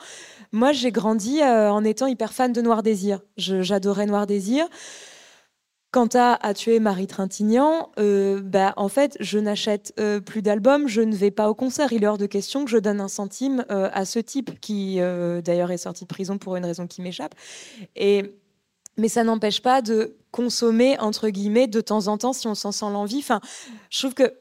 Moi, 0.51 0.71
j'ai 0.71 0.91
grandi 0.91 1.41
euh, 1.41 1.71
en 1.71 1.83
étant 1.83 2.07
hyper 2.07 2.33
fan 2.33 2.53
de 2.53 2.61
Noir 2.61 2.83
Désir. 2.83 3.19
J'adorais 3.37 4.05
Noir 4.05 4.27
Désir. 4.27 4.67
Quant 5.95 6.09
à, 6.13 6.53
tuer 6.53 6.81
Marie 6.81 7.07
Trintignant, 7.07 7.89
euh, 7.99 8.41
bah, 8.43 8.73
en 8.75 8.89
fait, 8.89 9.15
je 9.21 9.39
n'achète 9.39 9.93
euh, 9.97 10.19
plus 10.19 10.41
d'albums, 10.41 10.89
je 10.89 10.99
ne 10.99 11.15
vais 11.15 11.31
pas 11.31 11.49
au 11.49 11.55
concert. 11.55 11.93
Il 11.93 12.03
est 12.03 12.07
hors 12.07 12.17
de 12.17 12.25
question 12.25 12.65
que 12.65 12.69
je 12.69 12.77
donne 12.77 12.99
un 12.99 13.07
centime 13.07 13.63
à 13.69 14.03
ce 14.03 14.19
type 14.19 14.59
qui, 14.59 14.97
d'ailleurs, 14.97 15.71
est 15.71 15.77
sorti 15.77 16.03
de 16.03 16.09
prison 16.09 16.37
pour 16.37 16.57
une 16.57 16.65
raison 16.65 16.85
qui 16.85 17.01
m'échappe. 17.01 17.33
Et 17.95 18.35
mais 18.97 19.07
ça 19.07 19.23
n'empêche 19.23 19.61
pas 19.61 19.81
de 19.81 20.17
consommer 20.31 20.99
entre 20.99 21.29
guillemets 21.29 21.67
de 21.67 21.79
temps 21.79 22.07
en 22.07 22.17
temps 22.17 22.33
si 22.33 22.47
on 22.47 22.55
s'en 22.55 22.73
sent 22.73 22.89
l'envie. 22.91 23.19
Enfin, 23.19 23.39
je 23.89 23.99
trouve 23.99 24.13
que 24.13 24.33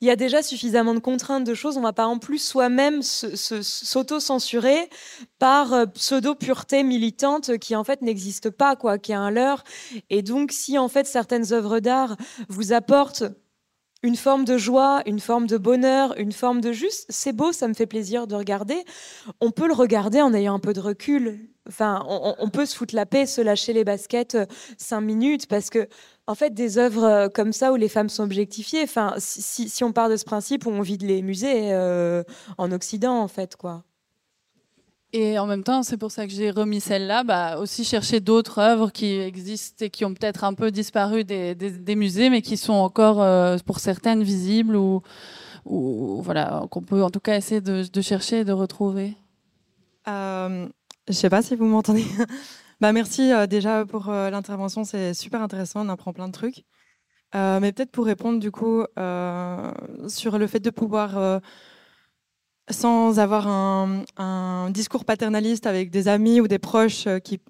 il 0.00 0.08
y 0.08 0.10
a 0.10 0.16
déjà 0.16 0.42
suffisamment 0.42 0.94
de 0.94 1.00
contraintes 1.00 1.44
de 1.44 1.54
choses. 1.54 1.76
On 1.76 1.80
ne 1.80 1.86
va 1.86 1.92
pas 1.92 2.06
en 2.06 2.18
plus 2.18 2.38
soi-même 2.38 3.02
s'auto-censurer 3.02 4.88
par 5.38 5.72
euh, 5.72 5.86
pseudo-pureté 5.86 6.82
militante 6.82 7.58
qui 7.58 7.76
en 7.76 7.84
fait 7.84 8.02
n'existe 8.02 8.50
pas, 8.50 8.76
quoi, 8.76 8.98
qui 8.98 9.12
est 9.12 9.16
un 9.16 9.30
leurre. 9.30 9.62
Et 10.08 10.22
donc, 10.22 10.52
si 10.52 10.78
en 10.78 10.88
fait 10.88 11.06
certaines 11.06 11.52
œuvres 11.52 11.80
d'art 11.80 12.16
vous 12.48 12.72
apportent 12.72 13.24
une 14.02 14.16
forme 14.16 14.44
de 14.44 14.56
joie, 14.56 15.02
une 15.04 15.20
forme 15.20 15.46
de 15.46 15.58
bonheur, 15.58 16.18
une 16.18 16.32
forme 16.32 16.60
de 16.60 16.72
juste, 16.72 17.04
c'est 17.10 17.34
beau, 17.34 17.52
ça 17.52 17.68
me 17.68 17.74
fait 17.74 17.86
plaisir 17.86 18.26
de 18.26 18.34
regarder. 18.34 18.82
On 19.40 19.50
peut 19.50 19.66
le 19.66 19.74
regarder 19.74 20.22
en 20.22 20.32
ayant 20.32 20.54
un 20.54 20.58
peu 20.58 20.72
de 20.72 20.80
recul. 20.80 21.38
Enfin, 21.68 22.04
on, 22.08 22.48
peut 22.48 22.64
se 22.64 22.74
foutre 22.74 22.94
la 22.94 23.04
paix, 23.04 23.26
se 23.26 23.42
lâcher 23.42 23.74
les 23.74 23.84
baskets 23.84 24.34
euh, 24.34 24.46
cinq 24.78 25.02
minutes, 25.02 25.46
parce 25.46 25.68
que 25.68 25.88
en 26.30 26.36
fait, 26.36 26.54
des 26.54 26.78
œuvres 26.78 27.02
euh, 27.02 27.28
comme 27.28 27.52
ça 27.52 27.72
où 27.72 27.76
les 27.76 27.88
femmes 27.88 28.08
sont 28.08 28.22
objectifiées, 28.22 28.84
enfin, 28.84 29.14
si, 29.18 29.82
on 29.82 29.90
part 29.90 30.08
de 30.08 30.16
ce 30.16 30.24
principe 30.24 30.64
où 30.64 30.70
on 30.70 30.80
vide 30.80 31.02
les 31.02 31.22
musées 31.22 31.72
euh, 31.72 32.22
en 32.56 32.70
Occident, 32.70 33.18
en 33.20 33.26
fait, 33.26 33.56
quoi. 33.56 33.82
Et 35.12 35.40
en 35.40 35.46
même 35.46 35.64
temps, 35.64 35.82
c'est 35.82 35.96
pour 35.96 36.12
ça 36.12 36.28
que 36.28 36.32
j'ai 36.32 36.52
remis 36.52 36.80
celle-là, 36.80 37.24
bah, 37.24 37.58
aussi 37.58 37.82
chercher 37.82 38.20
d'autres 38.20 38.60
œuvres 38.60 38.92
qui 38.92 39.18
existent 39.18 39.84
et 39.84 39.90
qui 39.90 40.04
ont 40.04 40.14
peut-être 40.14 40.44
un 40.44 40.54
peu 40.54 40.70
disparu 40.70 41.24
des, 41.24 41.96
musées, 41.96 42.30
mais 42.30 42.42
qui 42.42 42.56
sont 42.56 42.74
encore, 42.74 43.20
euh, 43.20 43.56
pour 43.66 43.80
certaines, 43.80 44.22
visibles 44.22 44.76
ou, 44.76 45.02
ou 45.64 46.22
voilà, 46.22 46.64
qu'on 46.70 46.82
peut 46.82 47.02
en 47.02 47.10
tout 47.10 47.18
cas 47.18 47.36
essayer 47.36 47.60
de, 47.60 48.00
chercher 48.02 48.40
et 48.40 48.44
de 48.44 48.52
retrouver. 48.52 49.16
Euh, 50.06 50.68
je 51.08 51.12
ne 51.12 51.16
sais 51.16 51.28
pas 51.28 51.42
si 51.42 51.56
vous 51.56 51.66
m'entendez. 51.66 52.06
Bah, 52.80 52.92
merci 52.94 53.30
euh, 53.30 53.46
déjà 53.46 53.84
pour 53.84 54.08
euh, 54.08 54.30
l'intervention, 54.30 54.84
c'est 54.84 55.12
super 55.12 55.42
intéressant, 55.42 55.84
on 55.84 55.90
apprend 55.90 56.14
plein 56.14 56.28
de 56.28 56.32
trucs. 56.32 56.64
Euh, 57.34 57.60
mais 57.60 57.72
peut-être 57.72 57.90
pour 57.92 58.06
répondre 58.06 58.40
du 58.40 58.50
coup 58.50 58.82
sur 60.08 60.38
le 60.38 60.46
fait 60.46 60.60
de 60.60 60.70
pouvoir, 60.70 61.40
sans 62.70 63.18
avoir 63.18 63.46
un, 63.46 64.70
discours 64.70 65.04
paternaliste 65.04 65.66
avec 65.66 65.90
des 65.90 66.08
amis 66.08 66.40
ou 66.40 66.48
des 66.48 66.58
proches, 66.58 67.06
qui, 67.22 67.40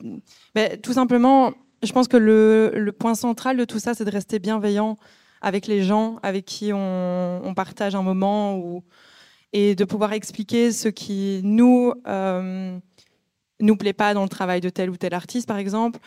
tout 0.82 0.92
simplement, 0.92 1.52
je 1.82 1.92
pense 1.92 2.08
que 2.08 2.16
le, 2.16 2.90
point 2.92 3.14
central 3.14 3.56
de 3.56 3.64
tout 3.64 3.78
ça, 3.78 3.94
c'est 3.94 4.04
de 4.04 4.10
rester 4.10 4.38
bienveillant 4.38 4.96
avec 5.40 5.66
les 5.66 5.82
gens 5.82 6.18
avec 6.22 6.44
qui 6.44 6.72
on, 6.74 7.52
partage 7.54 7.94
un 7.94 8.02
moment 8.02 8.58
ou, 8.58 8.82
et 9.52 9.74
de 9.74 9.84
pouvoir 9.84 10.12
expliquer 10.12 10.72
ce 10.72 10.88
qui 10.88 11.40
nous 11.44 11.94
nous 13.60 13.76
plaît 13.76 13.92
pas 13.92 14.14
dans 14.14 14.22
le 14.22 14.28
travail 14.28 14.60
de 14.60 14.68
tel 14.68 14.90
ou 14.90 14.96
tel 14.96 15.14
artiste, 15.14 15.46
par 15.46 15.58
exemple, 15.58 16.00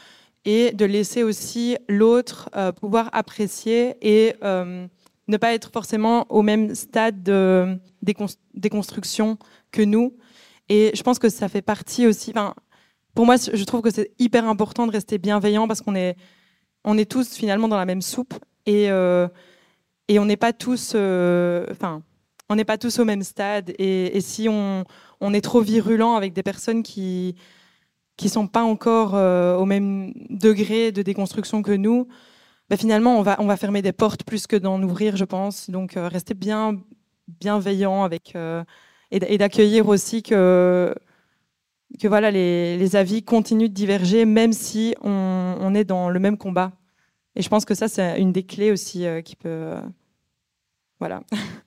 et 0.45 0.71
de 0.71 0.85
laisser 0.85 1.23
aussi 1.23 1.77
l'autre 1.87 2.49
euh, 2.55 2.71
pouvoir 2.71 3.09
apprécier 3.13 3.95
et 4.01 4.35
euh, 4.43 4.87
ne 5.27 5.37
pas 5.37 5.53
être 5.53 5.71
forcément 5.71 6.25
au 6.29 6.41
même 6.41 6.75
stade 6.75 7.23
de 7.23 7.79
déconstruction 8.01 9.37
que 9.71 9.81
nous. 9.81 10.17
Et 10.69 10.91
je 10.93 11.03
pense 11.03 11.19
que 11.19 11.29
ça 11.29 11.47
fait 11.47 11.61
partie 11.61 12.07
aussi. 12.07 12.33
Pour 13.15 13.25
moi, 13.25 13.35
je 13.37 13.63
trouve 13.63 13.81
que 13.81 13.91
c'est 13.91 14.11
hyper 14.19 14.47
important 14.47 14.85
de 14.87 14.91
rester 14.91 15.17
bienveillant 15.17 15.67
parce 15.67 15.81
qu'on 15.81 15.95
est, 15.95 16.17
on 16.83 16.97
est 16.97 17.09
tous 17.09 17.35
finalement 17.35 17.67
dans 17.67 17.77
la 17.77 17.85
même 17.85 18.01
soupe 18.01 18.33
et, 18.65 18.89
euh, 18.89 19.27
et 20.07 20.19
on 20.19 20.25
n'est 20.25 20.37
pas 20.37 20.51
tous, 20.51 20.89
enfin, 20.89 22.01
on 22.49 22.55
n'est 22.55 22.65
pas 22.65 22.77
tous 22.77 22.99
au 22.99 23.05
même 23.05 23.23
stade. 23.23 23.73
Et, 23.77 24.17
et 24.17 24.21
si 24.21 24.49
on, 24.49 24.83
on 25.23 25.33
est 25.33 25.41
trop 25.41 25.61
virulent 25.61 26.15
avec 26.15 26.33
des 26.33 26.43
personnes 26.43 26.83
qui 26.83 27.35
qui 28.17 28.29
sont 28.29 28.47
pas 28.47 28.63
encore 28.63 29.15
euh, 29.15 29.55
au 29.57 29.65
même 29.65 30.13
degré 30.29 30.91
de 30.91 31.01
déconstruction 31.01 31.61
que 31.61 31.71
nous, 31.71 32.07
ben 32.69 32.77
finalement, 32.77 33.17
on 33.17 33.23
va, 33.23 33.35
on 33.39 33.47
va 33.47 33.57
fermer 33.57 33.81
des 33.81 33.93
portes 33.93 34.23
plus 34.23 34.47
que 34.47 34.55
d'en 34.55 34.81
ouvrir, 34.83 35.17
je 35.17 35.25
pense. 35.25 35.69
Donc, 35.69 35.97
euh, 35.97 36.07
rester 36.07 36.33
bien 36.33 36.79
bienveillant 37.39 38.03
avec, 38.03 38.35
euh, 38.35 38.63
et, 39.11 39.37
d'accueillir 39.37 39.87
aussi 39.87 40.23
que, 40.23 40.93
que 41.99 42.07
voilà, 42.07 42.31
les, 42.31 42.77
les, 42.77 42.95
avis 42.95 43.23
continuent 43.23 43.69
de 43.69 43.73
diverger, 43.73 44.25
même 44.25 44.53
si 44.53 44.95
on, 45.01 45.57
on, 45.59 45.73
est 45.75 45.85
dans 45.85 46.09
le 46.09 46.19
même 46.19 46.37
combat. 46.37 46.73
Et 47.35 47.41
je 47.41 47.49
pense 47.49 47.65
que 47.65 47.75
ça, 47.75 47.87
c'est 47.87 48.19
une 48.19 48.31
des 48.33 48.43
clés 48.43 48.71
aussi 48.71 49.05
qui 49.25 49.35
peut. 49.35 49.75
voilà. 50.99 51.23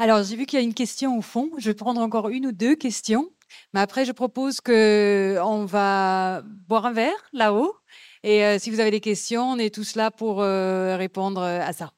Alors, 0.00 0.22
j'ai 0.22 0.36
vu 0.36 0.46
qu'il 0.46 0.60
y 0.60 0.62
a 0.62 0.64
une 0.64 0.74
question 0.74 1.18
au 1.18 1.22
fond. 1.22 1.50
Je 1.58 1.70
vais 1.70 1.74
prendre 1.74 2.00
encore 2.00 2.28
une 2.28 2.46
ou 2.46 2.52
deux 2.52 2.76
questions. 2.76 3.30
Mais 3.74 3.80
après, 3.80 4.04
je 4.04 4.12
propose 4.12 4.60
qu'on 4.60 5.64
va 5.64 6.42
boire 6.68 6.86
un 6.86 6.92
verre 6.92 7.28
là-haut. 7.32 7.74
Et 8.22 8.44
euh, 8.44 8.58
si 8.60 8.70
vous 8.70 8.78
avez 8.78 8.92
des 8.92 9.00
questions, 9.00 9.42
on 9.50 9.58
est 9.58 9.74
tous 9.74 9.96
là 9.96 10.12
pour 10.12 10.40
euh, 10.40 10.96
répondre 10.96 11.42
à 11.42 11.72
ça. 11.72 11.92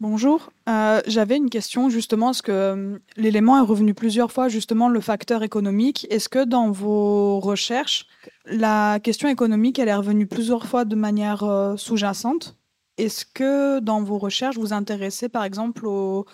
Bonjour, 0.00 0.50
euh, 0.66 1.02
j'avais 1.06 1.36
une 1.36 1.50
question 1.50 1.90
justement, 1.90 2.26
parce 2.26 2.40
que 2.40 3.02
l'élément 3.16 3.58
est 3.58 3.66
revenu 3.66 3.92
plusieurs 3.92 4.32
fois, 4.32 4.48
justement 4.48 4.88
le 4.88 5.00
facteur 5.00 5.42
économique? 5.42 6.06
Est-ce 6.08 6.30
que 6.30 6.44
dans 6.44 6.70
vos 6.70 7.38
recherches, 7.38 8.06
la 8.46 8.98
question 9.00 9.28
économique, 9.28 9.78
elle 9.78 9.88
est 9.88 9.94
revenue 9.94 10.26
plusieurs 10.26 10.66
fois 10.66 10.86
de 10.86 10.96
manière 10.96 11.74
sous-jacente? 11.76 12.56
Est-ce 12.96 13.26
que 13.26 13.80
dans 13.80 14.02
vos 14.02 14.16
recherches, 14.16 14.56
vous 14.56 14.72
intéressez 14.72 15.28
par 15.28 15.44
exemple 15.44 15.86
au, 15.86 16.24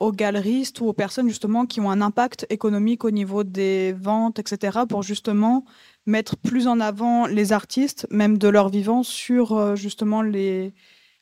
aux 0.00 0.12
galeristes 0.12 0.80
ou 0.80 0.86
aux 0.86 0.92
personnes 0.92 1.28
justement 1.28 1.66
qui 1.66 1.80
ont 1.80 1.90
un 1.90 2.00
impact 2.00 2.46
économique 2.50 3.04
au 3.04 3.10
niveau 3.10 3.44
des 3.44 3.92
ventes, 3.92 4.38
etc., 4.38 4.80
pour 4.88 5.02
justement 5.02 5.64
mettre 6.06 6.36
plus 6.36 6.66
en 6.66 6.80
avant 6.80 7.26
les 7.26 7.52
artistes, 7.52 8.06
même 8.10 8.38
de 8.38 8.48
leur 8.48 8.68
vivant, 8.68 9.02
sur 9.02 9.52
euh, 9.52 9.76
justement 9.76 10.20
les, 10.20 10.74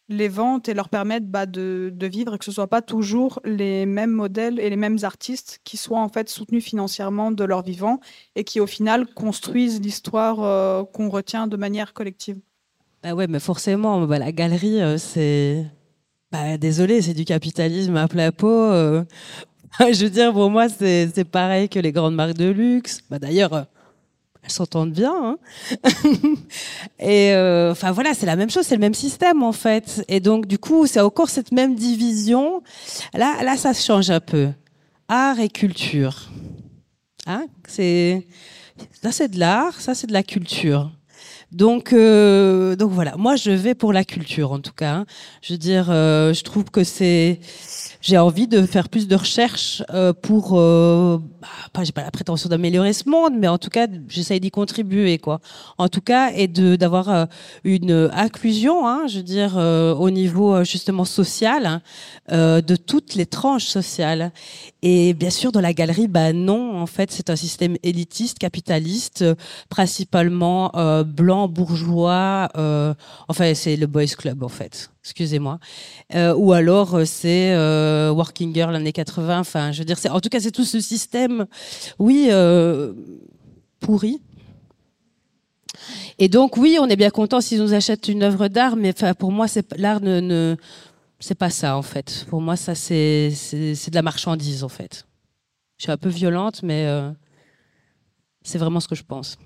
les 0.09 0.29
ventes 0.29 0.69
et 0.69 0.75
leur 0.75 0.89
permettre 0.89 1.27
bah, 1.27 1.47
de, 1.47 1.93
de, 1.95 2.07
vivre 2.07 2.35
et 2.35 2.39
que 2.39 2.45
ce 2.45 2.51
ne 2.51 2.55
soit 2.55 2.67
pas 2.67 2.83
toujours 2.83 3.41
les 3.45 3.87
mêmes 3.87 4.11
modèles 4.11 4.59
et 4.59 4.71
les 4.71 4.77
mêmes 4.77 4.99
artistes 5.03 5.61
qui 5.65 5.77
soient 5.77 6.01
en 6.01 6.09
fait 6.09 6.29
soutenus 6.29 6.65
financièrement 6.65 7.31
de 7.31 7.45
leur 7.45 7.63
vivant 7.63 8.01
et 8.37 8.45
qui 8.45 8.61
au 8.61 8.67
final 8.67 9.07
construisent 9.07 9.81
l'histoire 9.81 10.43
euh, 10.43 10.85
qu'on 10.85 11.09
retient 11.09 11.47
de 11.47 11.57
manière 11.57 11.93
collective. 11.93 12.39
Bah 13.03 13.15
ouais, 13.15 13.27
mais 13.27 13.41
forcément, 13.41 14.07
bah, 14.07 14.19
la 14.19 14.33
galerie, 14.33 14.81
euh, 14.81 14.97
c'est 14.97 15.67
bah, 16.33 16.57
désolé, 16.57 17.03
c'est 17.03 17.13
du 17.13 17.27
capitalisme 17.27 17.95
à 17.97 18.09
plat 18.09 18.33
pot. 18.33 18.49
Euh. 18.49 19.05
je 19.81 20.05
veux 20.05 20.11
dire, 20.11 20.33
pour 20.33 20.51
moi, 20.51 20.69
c'est 20.69 21.25
pareil 21.31 21.69
que 21.69 21.79
les 21.79 21.93
grandes 21.93 22.15
marques 22.15 22.39
de 22.39 22.49
luxe. 22.49 23.01
Bah, 23.11 23.19
D'ailleurs, 23.19 23.53
euh, 23.53 23.63
elles 24.43 24.51
s'entendent 24.51 24.93
bien. 24.93 25.15
Hein. 25.15 25.39
et 26.99 27.35
euh, 27.35 27.73
enfin 27.73 27.93
voilà, 27.93 28.15
c'est 28.15 28.27
la 28.27 28.37
même 28.37 28.51
chose, 28.51 28.65
c'est 28.65 28.75
le 28.75 28.81
même 28.81 28.95
système 28.95 29.43
en 29.43 29.53
fait. 29.53 30.05
Et 30.09 30.21
donc 30.21 30.47
du 30.47 30.59
coup, 30.59 30.87
c'est 30.87 31.01
encore 31.01 31.29
cette 31.29 31.53
même 31.53 31.75
division. 31.75 32.63
Là, 33.15 33.43
là, 33.45 33.57
ça 33.57 33.73
change 33.75 34.11
un 34.11 34.21
peu. 34.21 34.49
Art 35.09 35.39
et 35.39 35.49
culture. 35.49 36.31
Hein 37.27 37.47
c'est 37.69 38.27
ça, 39.03 39.13
c'est 39.13 39.29
de 39.29 39.39
l'art, 39.39 39.81
ça, 39.81 39.95
c'est 39.95 40.07
de 40.07 40.13
la 40.13 40.23
culture. 40.23 40.91
Donc, 41.53 41.93
euh, 41.93 42.77
donc 42.77 42.91
voilà. 42.93 43.17
Moi, 43.17 43.37
je 43.37 43.51
vais 43.51 43.75
pour 43.75 43.93
la 43.93 44.05
culture, 44.05 44.53
en 44.53 44.61
tout 44.61 44.73
cas. 44.73 44.95
hein. 44.95 45.07
Je 45.43 45.53
veux 45.53 45.59
dire, 45.59 45.91
euh, 45.91 46.33
je 46.33 46.43
trouve 46.43 46.65
que 46.71 46.83
c'est. 46.85 47.41
J'ai 48.03 48.19
envie 48.19 48.49
de 48.49 48.67
faire 48.67 48.89
plus 48.89 49.07
de 49.07 49.15
recherches 49.15 49.81
euh, 49.91 50.13
pour. 50.13 50.59
Euh, 50.59 51.19
bah, 51.41 51.49
pas, 51.73 51.85
j'ai 51.85 51.93
pas 51.93 52.03
la 52.03 52.11
prétention 52.11 52.49
d'améliorer 52.49 52.93
ce 52.93 53.09
monde, 53.09 53.35
mais 53.39 53.47
en 53.47 53.59
tout 53.59 53.71
cas, 53.71 53.87
j'essaye 54.09 54.41
d'y 54.41 54.51
contribuer, 54.51 55.19
quoi. 55.19 55.41
En 55.79 55.87
tout 55.87 56.01
cas, 56.01 56.33
et 56.35 56.49
de 56.49 56.75
d'avoir 56.75 57.09
euh, 57.09 57.27
une 57.63 58.11
inclusion, 58.13 58.89
hein, 58.89 59.07
je 59.07 59.19
veux 59.19 59.23
dire, 59.23 59.57
euh, 59.57 59.95
au 59.95 60.11
niveau 60.11 60.53
euh, 60.53 60.65
justement 60.65 61.05
social, 61.05 61.65
hein, 61.67 61.81
de 62.61 62.75
toutes 62.77 63.15
les 63.15 63.27
tranches 63.27 63.67
sociales. 63.67 64.33
Et 64.83 65.15
bien 65.15 65.31
sûr, 65.31 65.53
dans 65.53 65.61
la 65.61 65.73
galerie, 65.73 66.09
bah 66.09 66.33
non, 66.33 66.81
en 66.81 66.87
fait, 66.87 67.13
c'est 67.13 67.31
un 67.31 67.37
système 67.37 67.77
élitiste, 67.85 68.41
capitaliste, 68.41 69.25
principalement 69.69 70.73
blanc, 71.05 71.47
bourgeois. 71.47 72.49
Enfin, 73.29 73.55
c'est 73.55 73.77
le 73.77 73.87
boys 73.87 74.07
club, 74.07 74.43
en 74.43 74.49
fait. 74.49 74.92
Excusez-moi. 75.05 75.59
Euh, 76.15 76.33
ou 76.35 76.53
alors, 76.53 76.95
euh, 76.95 77.05
c'est 77.05 77.53
euh, 77.55 78.13
working 78.13 78.55
girl 78.55 78.75
années 78.75 78.93
80. 78.93 79.41
Enfin, 79.41 79.73
je 79.73 79.81
veux 79.81 79.85
dire, 79.85 79.97
en 80.11 80.21
tout 80.21 80.29
cas, 80.29 80.39
c'est 80.39 80.53
tout 80.53 80.65
ce 80.65 80.81
système, 80.81 81.47
oui, 81.99 82.31
pourri. 83.81 84.23
Et 86.19 86.29
donc, 86.29 86.57
oui, 86.57 86.79
on 86.81 86.89
est 86.89 86.97
bien 86.97 87.11
content 87.11 87.41
s'ils 87.41 87.61
nous 87.61 87.75
achètent 87.75 88.07
une 88.07 88.23
œuvre 88.23 88.47
d'art, 88.47 88.77
mais 88.77 88.95
pour 89.19 89.33
moi, 89.33 89.47
l'art 89.77 90.01
ne, 90.01 90.21
ne 90.21 90.57
c'est 91.19 91.35
pas 91.35 91.51
ça 91.51 91.77
en 91.77 91.83
fait. 91.83 92.27
Pour 92.29 92.41
moi, 92.41 92.57
ça 92.57 92.75
c'est 92.75 93.31
de 93.31 93.95
la 93.95 94.03
marchandise 94.03 94.63
en 94.63 94.69
fait. 94.69 95.07
Je 95.79 95.85
suis 95.85 95.93
un 95.93 95.97
peu 95.97 96.11
violente, 96.11 96.63
mais 96.63 96.87
c'est 98.43 98.59
vraiment 98.59 98.79
ce 98.79 98.87
que 98.87 98.95
je 98.95 99.03
pense. 99.03 99.37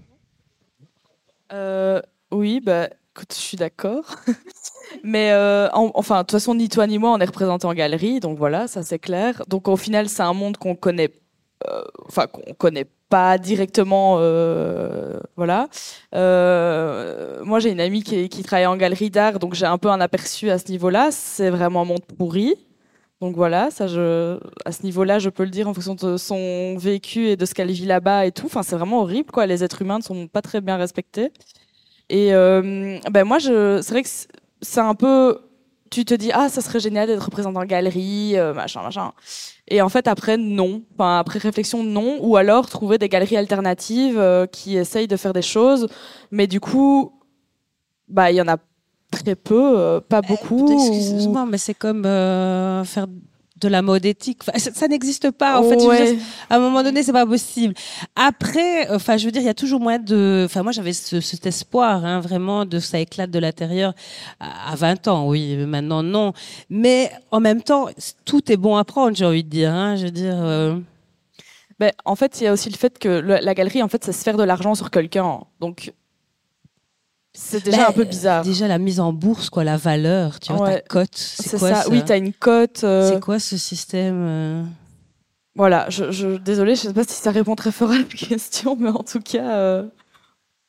Oui, 2.32 2.60
bah, 2.60 2.90
je 3.30 3.34
suis 3.36 3.56
d'accord. 3.56 4.05
Mais 5.05 5.32
euh, 5.32 5.68
en- 5.72 5.90
enfin, 5.94 6.16
de 6.18 6.20
toute 6.22 6.32
façon, 6.32 6.55
ni 6.55 6.68
toi 6.68 6.86
ni 6.86 6.98
moi, 6.98 7.12
on 7.12 7.18
est 7.18 7.24
représentés 7.24 7.66
en 7.66 7.74
galerie, 7.74 8.20
donc 8.20 8.38
voilà, 8.38 8.68
ça 8.68 8.82
c'est 8.82 8.98
clair. 8.98 9.43
Donc 9.48 9.68
au 9.68 9.76
final, 9.76 10.09
c'est 10.09 10.22
un 10.22 10.32
monde 10.32 10.56
qu'on 10.59 10.74
connaît, 10.76 11.12
euh, 11.68 11.82
enfin 12.06 12.26
qu'on 12.26 12.55
connaît 12.55 12.86
pas 13.09 13.38
directement, 13.38 14.16
euh, 14.20 15.18
voilà. 15.36 15.68
Moi, 16.12 17.60
j'ai 17.60 17.70
une 17.70 17.80
amie 17.80 18.02
qui, 18.02 18.28
travaille 18.43 18.66
en 18.66 18.76
galerie 18.76 19.10
d'art, 19.10 19.38
donc 19.38 19.55
j'ai 19.55 19.66
un 19.66 19.78
peu 19.78 19.88
un 19.90 20.01
aperçu 20.01 20.51
à 20.51 20.59
ce 20.59 20.70
niveau-là. 20.70 21.10
C'est 21.12 21.51
vraiment 21.51 21.82
un 21.82 21.84
monde 21.84 22.05
pourri. 22.18 22.55
Donc 23.20 23.34
voilà, 23.34 23.68
à 23.68 23.70
ce 24.72 24.82
niveau-là, 24.82 25.18
je 25.18 25.30
peux 25.30 25.44
le 25.44 25.51
dire 25.51 25.68
en 25.68 25.74
fonction 25.74 25.94
de 25.94 26.16
son 26.18 26.76
vécu 26.76 27.28
et 27.28 27.36
de 27.36 27.47
ce 27.47 27.55
qu'elle 27.55 27.70
vit 27.70 27.86
là-bas 27.86 28.26
et 28.26 28.32
tout. 28.32 28.44
Enfin, 28.47 28.62
c'est 28.62 28.76
vraiment 28.76 29.01
horrible, 29.01 29.30
quoi. 29.30 29.47
Les 29.47 29.64
êtres 29.64 29.80
humains 29.82 29.98
ne 29.98 30.02
sont 30.02 30.28
pas 30.28 30.43
très 30.43 30.60
bien 30.60 30.76
respectés. 30.76 31.32
Et 32.08 32.32
euh, 32.34 32.98
ben 33.10 33.24
moi, 33.24 33.38
je, 33.38 33.80
c'est 33.82 33.90
vrai 33.92 34.02
que 34.02 34.08
c'est- 34.60 34.80
un 34.80 34.94
peu, 34.94 35.38
tu 35.90 36.04
te 36.04 36.14
dis 36.14 36.30
ah, 36.32 36.48
ça 36.48 36.60
serait 36.60 36.80
génial 36.80 37.06
d'être 37.08 37.24
représenté 37.24 37.58
en 37.58 37.64
galerie, 37.64 38.36
euh, 38.36 38.54
machin, 38.54 38.82
machin. 38.82 39.12
Et 39.68 39.82
en 39.82 39.88
fait, 39.88 40.06
après, 40.08 40.36
non. 40.36 40.82
Enfin, 40.94 41.18
après 41.18 41.38
réflexion, 41.40 41.82
non. 41.82 42.18
Ou 42.20 42.36
alors 42.36 42.68
trouver 42.68 42.98
des 42.98 43.08
galeries 43.08 43.36
alternatives 43.36 44.18
euh, 44.18 44.46
qui 44.46 44.76
essayent 44.76 45.08
de 45.08 45.16
faire 45.16 45.32
des 45.32 45.42
choses, 45.42 45.88
mais 46.30 46.46
du 46.46 46.60
coup, 46.60 47.12
bah, 48.08 48.30
il 48.30 48.36
y 48.36 48.40
en 48.40 48.48
a 48.48 48.56
très 49.10 49.34
peu, 49.34 50.00
pas 50.08 50.22
beaucoup. 50.22 50.64
ou- 50.64 50.72
Excuse-moi, 50.72 51.46
mais 51.46 51.58
c'est 51.58 51.74
comme 51.74 52.04
faire 52.84 53.06
de 53.58 53.68
la 53.68 53.80
mode 53.82 54.04
éthique. 54.04 54.40
Enfin, 54.46 54.58
ça 54.58 54.70
ça 54.74 54.86
n'existe 54.88 55.30
pas. 55.30 55.58
En 55.60 55.62
fait, 55.62 55.78
je 55.78 55.84
veux 55.84 55.88
Ouais. 55.88 56.12
dire, 56.14 56.22
à 56.50 56.56
un 56.56 56.58
moment 56.58 56.82
donné, 56.82 57.02
c'est 57.02 57.12
pas 57.12 57.24
possible. 57.26 57.74
Après, 58.14 58.88
enfin, 58.94 59.16
je 59.16 59.24
veux 59.24 59.30
dire, 59.32 59.40
il 59.42 59.46
y 59.46 59.48
a 59.50 59.54
toujours 59.54 59.80
moyen 59.80 59.98
de. 59.98 60.42
Enfin, 60.44 60.62
moi, 60.62 60.72
j'avais 60.72 60.92
ce- 60.92 61.20
cet 61.20 61.46
espoir, 61.46 62.04
hein, 62.04 62.20
vraiment, 62.20 62.64
de 62.66 62.78
ça 62.78 62.98
éclate 62.98 63.30
de 63.30 63.38
l'intérieur 63.38 63.94
à 64.40 64.72
à 64.72 64.76
20 64.76 65.08
ans. 65.08 65.26
Oui, 65.28 65.56
maintenant, 65.56 66.02
non. 66.02 66.32
Mais 66.70 67.10
en 67.30 67.40
même 67.40 67.62
temps, 67.62 67.88
tout 68.24 68.52
est 68.52 68.56
bon 68.58 68.76
à 68.76 68.84
prendre. 68.84 69.16
J'ai 69.16 69.24
envie 69.24 69.44
de 69.44 69.48
dire. 69.50 69.72
hein, 69.72 69.96
je 69.96 70.04
veux 70.04 70.10
dire. 70.10 70.34
euh, 70.36 70.76
Ben, 71.78 71.92
en 72.06 72.14
fait, 72.16 72.40
il 72.40 72.44
y 72.44 72.46
a 72.46 72.52
aussi 72.54 72.70
le 72.70 72.76
fait 72.76 72.98
que 72.98 73.08
le- 73.08 73.38
la 73.42 73.54
galerie, 73.54 73.82
en 73.82 73.88
fait, 73.88 74.02
c'est 74.02 74.12
se 74.12 74.22
faire 74.22 74.38
de 74.38 74.42
l'argent 74.44 74.74
sur 74.74 74.90
quelqu'un. 74.90 75.40
Donc, 75.60 75.92
c'est 77.36 77.64
déjà 77.64 77.76
ben, 77.78 77.88
un 77.88 77.92
peu 77.92 78.04
bizarre. 78.04 78.42
Déjà, 78.42 78.66
la 78.68 78.78
mise 78.78 78.98
en 79.00 79.12
bourse, 79.12 79.50
quoi, 79.50 79.62
la 79.64 79.76
valeur, 79.76 80.40
tu 80.40 80.52
vois, 80.52 80.66
ta 80.66 80.74
Ouais. 80.74 80.84
cote. 80.88 81.14
C'est 81.14 81.58
quoi, 81.58 81.74
ça. 81.74 81.88
Oui, 81.90 82.02
tu 82.04 82.12
as 82.12 82.16
une 82.16 82.32
cote. 82.32 82.82
euh, 82.84 83.12
C'est 83.14 83.20
quoi 83.20 83.38
ce 83.38 83.56
système 83.56 84.16
euh 84.26 84.62
Voilà, 85.54 85.88
je, 85.90 86.10
je, 86.10 86.36
désolée, 86.36 86.74
je 86.76 86.82
sais 86.82 86.92
pas 86.92 87.04
si 87.04 87.14
ça 87.14 87.30
répond 87.30 87.54
très 87.54 87.72
fort 87.72 87.90
à 87.92 87.98
la 87.98 88.04
question, 88.04 88.76
mais 88.78 88.88
en 88.90 89.02
tout 89.02 89.20
cas. 89.20 89.50
euh, 89.56 89.84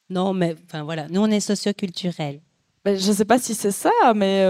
Non, 0.10 0.34
mais 0.34 0.56
enfin 0.68 0.84
voilà, 0.84 1.08
nous 1.10 1.22
on 1.22 1.28
est 1.32 1.40
socioculturels. 1.40 2.40
ben, 2.86 2.98
je 2.98 3.12
sais 3.12 3.26
pas 3.26 3.40
si 3.40 3.54
c'est 3.56 3.72
ça, 3.72 3.92
mais 4.16 4.44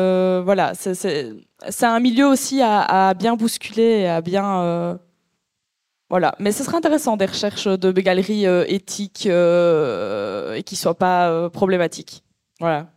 voilà, 0.44 0.74
c'est- 0.76 1.34
un 1.82 2.00
milieu 2.00 2.28
aussi 2.28 2.62
à, 2.62 2.82
à 3.10 3.14
bien 3.14 3.36
bousculer, 3.36 4.02
et 4.02 4.08
à 4.10 4.22
bien. 4.22 5.00
Voilà, 6.10 6.36
mais 6.40 6.54
ce 6.54 6.64
serait 6.64 6.78
intéressant 6.78 7.18
des 7.18 7.26
recherches 7.26 7.68
de 7.68 7.92
galeries 7.92 8.48
euh, 8.48 8.64
éthiques 8.68 9.28
euh, 9.28 10.54
et 10.54 10.64
qui 10.64 10.78
soient 10.78 10.98
pas 10.98 11.30
euh, 11.30 11.50
problématiques. 11.50 12.24
Voilà. 12.62 12.88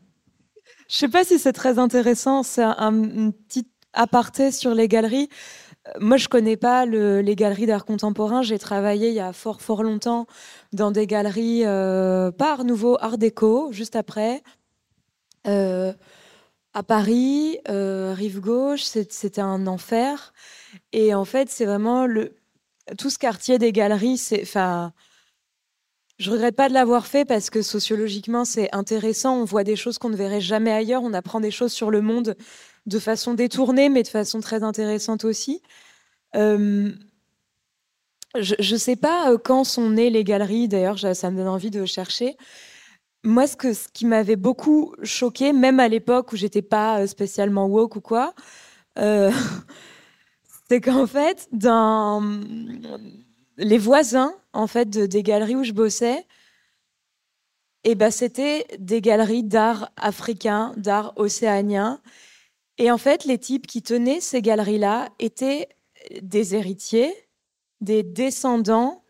Je 0.88 0.96
sais 0.96 1.08
pas 1.08 1.24
si 1.24 1.38
c'est 1.38 1.52
très 1.52 1.78
intéressant, 1.80 2.42
c'est 2.44 2.62
un, 2.62 3.30
petite 3.30 3.68
aparté 3.92 4.52
sur 4.52 4.74
les 4.74 4.86
galeries. 4.86 5.28
Moi, 5.98 6.18
je 6.18 6.28
connais 6.28 6.56
pas 6.56 6.86
le- 6.86 7.20
les 7.20 7.34
galeries 7.34 7.66
d'art 7.66 7.84
contemporain. 7.84 8.42
J'ai 8.42 8.58
travaillé 8.58 9.08
il 9.08 9.14
y 9.14 9.20
a 9.20 9.32
fort, 9.32 9.60
fort 9.60 9.82
longtemps 9.82 10.26
dans 10.72 10.92
des 10.92 11.06
galeries, 11.06 11.64
Art 11.64 12.64
Nouveau, 12.64 12.96
Art 13.00 13.18
Déco, 13.18 13.72
juste 13.72 13.96
après. 13.96 14.42
À 15.44 16.82
Paris, 16.86 17.58
rive 17.66 18.40
gauche, 18.40 18.82
c'était 18.82 19.40
un 19.40 19.66
enfer. 19.66 20.32
Et 20.92 21.14
en 21.14 21.24
fait, 21.24 21.48
c'est 21.50 21.64
vraiment 21.64 22.06
le 22.06 22.34
tout 22.98 23.10
ce 23.10 23.18
quartier 23.18 23.58
des 23.58 23.72
galeries. 23.72 24.18
C'est, 24.18 24.42
enfin, 24.42 24.92
je 26.20 26.30
regrette 26.30 26.54
pas 26.54 26.68
de 26.68 26.74
l'avoir 26.74 27.06
fait 27.06 27.24
parce 27.24 27.48
que 27.48 27.62
sociologiquement, 27.62 28.44
c'est 28.44 28.68
intéressant. 28.74 29.36
On 29.40 29.44
voit 29.44 29.64
des 29.64 29.74
choses 29.74 29.96
qu'on 29.96 30.10
ne 30.10 30.16
verrait 30.16 30.42
jamais 30.42 30.70
ailleurs. 30.70 31.02
On 31.02 31.14
apprend 31.14 31.40
des 31.40 31.50
choses 31.50 31.72
sur 31.72 31.90
le 31.90 32.02
monde 32.02 32.36
de 32.84 32.98
façon 32.98 33.32
détournée, 33.32 33.88
mais 33.88 34.02
de 34.02 34.08
façon 34.08 34.40
très 34.40 34.62
intéressante 34.62 35.24
aussi. 35.24 35.62
Euh, 36.36 36.92
je 38.38 38.72
ne 38.72 38.78
sais 38.78 38.96
pas 38.96 39.32
euh, 39.32 39.38
quand 39.38 39.64
sont 39.64 39.88
nées 39.90 40.10
les 40.10 40.22
galeries. 40.22 40.68
D'ailleurs, 40.68 40.98
ça 40.98 41.30
me 41.30 41.38
donne 41.38 41.48
envie 41.48 41.70
de 41.70 41.86
chercher. 41.86 42.36
Moi, 43.24 43.46
ce, 43.46 43.56
que, 43.56 43.72
ce 43.72 43.88
qui 43.88 44.04
m'avait 44.04 44.36
beaucoup 44.36 44.94
choqué, 45.02 45.54
même 45.54 45.80
à 45.80 45.88
l'époque 45.88 46.32
où 46.32 46.36
j'étais 46.36 46.62
pas 46.62 47.00
euh, 47.00 47.06
spécialement 47.06 47.66
woke 47.66 47.96
ou 47.96 48.00
quoi, 48.02 48.34
c'est 50.70 50.80
qu'en 50.80 51.08
fait, 51.08 51.48
dans 51.50 52.22
les 53.56 53.78
voisins 53.78 54.32
en 54.52 54.68
fait 54.68 54.88
de- 54.88 55.06
des 55.06 55.24
galeries 55.24 55.56
où 55.56 55.64
je 55.64 55.72
bossais, 55.72 56.24
et 57.82 57.96
ben 57.96 58.12
c'était 58.12 58.66
des 58.78 59.00
galeries 59.00 59.42
d'art 59.42 59.90
africain, 59.96 60.72
d'art 60.76 61.12
océanien. 61.16 62.00
Et 62.78 62.92
en 62.92 62.98
fait, 62.98 63.24
les 63.24 63.38
types 63.38 63.66
qui 63.66 63.82
tenaient 63.82 64.20
ces 64.20 64.42
galeries-là 64.42 65.08
étaient 65.18 65.68
des 66.22 66.54
héritiers, 66.54 67.12
des 67.80 68.04
descendants 68.04 69.02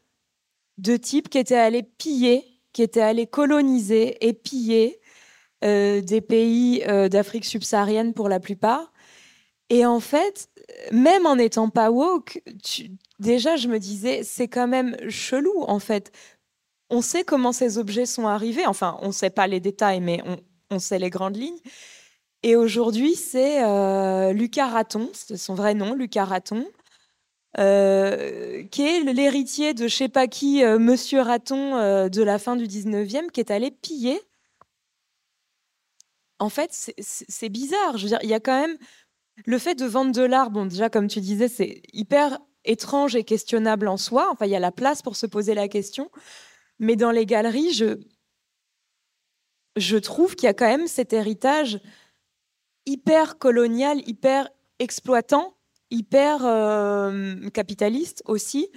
de 0.78 0.96
types 0.96 1.28
qui 1.28 1.36
étaient 1.36 1.56
allés 1.56 1.82
piller, 1.82 2.46
qui 2.72 2.82
étaient 2.82 3.02
allés 3.02 3.26
coloniser 3.26 4.16
et 4.26 4.32
piller 4.32 4.98
euh, 5.62 6.00
des 6.00 6.22
pays 6.22 6.82
euh, 6.88 7.10
d'Afrique 7.10 7.44
subsaharienne 7.44 8.14
pour 8.14 8.30
la 8.30 8.40
plupart. 8.40 8.94
Et 9.68 9.84
en 9.86 10.00
fait, 10.00 10.48
même 10.92 11.26
en 11.26 11.36
n'étant 11.36 11.68
pas 11.68 11.90
woke, 11.90 12.42
déjà 13.18 13.56
je 13.56 13.68
me 13.68 13.78
disais, 13.78 14.22
c'est 14.22 14.48
quand 14.48 14.68
même 14.68 14.96
chelou 15.08 15.64
en 15.68 15.78
fait. 15.78 16.12
On 16.90 17.02
sait 17.02 17.24
comment 17.24 17.52
ces 17.52 17.78
objets 17.78 18.06
sont 18.06 18.26
arrivés, 18.26 18.66
enfin 18.66 18.98
on 19.02 19.08
ne 19.08 19.12
sait 19.12 19.30
pas 19.30 19.46
les 19.46 19.60
détails, 19.60 20.00
mais 20.00 20.22
on, 20.26 20.38
on 20.70 20.78
sait 20.78 20.98
les 20.98 21.10
grandes 21.10 21.36
lignes. 21.36 21.60
Et 22.42 22.56
aujourd'hui, 22.56 23.14
c'est 23.14 23.62
euh, 23.62 24.32
Lucas 24.32 24.68
Raton, 24.68 25.10
c'est 25.12 25.36
son 25.36 25.54
vrai 25.54 25.74
nom, 25.74 25.94
Lucas 25.94 26.24
Raton, 26.24 26.66
euh, 27.58 28.62
qui 28.70 28.82
est 28.82 29.00
l'héritier 29.12 29.74
de 29.74 29.88
je 29.88 29.96
sais 29.96 30.08
pas 30.08 30.26
qui, 30.28 30.64
euh, 30.64 30.78
Monsieur 30.78 31.20
Raton 31.20 31.76
euh, 31.76 32.08
de 32.08 32.22
la 32.22 32.38
fin 32.38 32.56
du 32.56 32.66
19e, 32.66 33.30
qui 33.30 33.40
est 33.40 33.50
allé 33.50 33.70
piller. 33.70 34.20
En 36.38 36.48
fait, 36.48 36.70
c'est 36.72 37.48
bizarre. 37.50 37.98
Je 37.98 38.04
veux 38.04 38.08
dire, 38.08 38.20
il 38.22 38.30
y 38.30 38.34
a 38.34 38.40
quand 38.40 38.58
même 38.58 38.78
le 39.46 39.58
fait 39.58 39.74
de 39.74 39.86
vendre 39.86 40.12
de 40.12 40.22
l'art. 40.22 40.50
Bon, 40.50 40.66
déjà, 40.66 40.88
comme 40.88 41.08
tu 41.08 41.20
disais, 41.20 41.48
c'est 41.48 41.82
hyper 41.92 42.38
étrange 42.64 43.16
et 43.16 43.24
questionnable 43.24 43.88
en 43.88 43.96
soi. 43.96 44.28
Enfin, 44.30 44.46
il 44.46 44.52
y 44.52 44.56
a 44.56 44.60
la 44.60 44.72
place 44.72 45.02
pour 45.02 45.16
se 45.16 45.26
poser 45.26 45.54
la 45.54 45.68
question. 45.68 46.10
Mais 46.78 46.96
dans 46.96 47.10
les 47.10 47.26
galeries, 47.26 47.72
je, 47.72 47.98
je 49.76 49.96
trouve 49.96 50.34
qu'il 50.34 50.46
y 50.46 50.50
a 50.50 50.54
quand 50.54 50.66
même 50.66 50.86
cet 50.86 51.12
héritage 51.12 51.80
hyper 52.86 53.38
colonial, 53.38 54.00
hyper 54.08 54.48
exploitant, 54.78 55.54
hyper 55.90 56.44
euh, 56.44 57.48
capitaliste 57.50 58.22
aussi, 58.26 58.68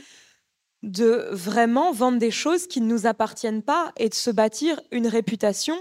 de 0.82 1.30
vraiment 1.32 1.94
vendre 1.94 2.20
des 2.20 2.32
choses 2.32 2.68
qui 2.68 2.82
ne 2.82 2.88
nous 2.88 3.08
appartiennent 3.08 3.64
pas 3.64 3.94
et 3.98 4.10
de 4.10 4.14
se 4.14 4.30
bâtir 4.30 4.82
une 4.92 5.08
réputation 5.08 5.78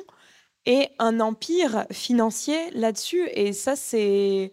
et 0.65 0.91
un 1.01 1.19
empire 1.19 1.87
financier 1.91 2.71
là-dessus. 2.71 3.29
Et 3.35 3.53
ça, 3.53 3.75
c'est 3.75 4.53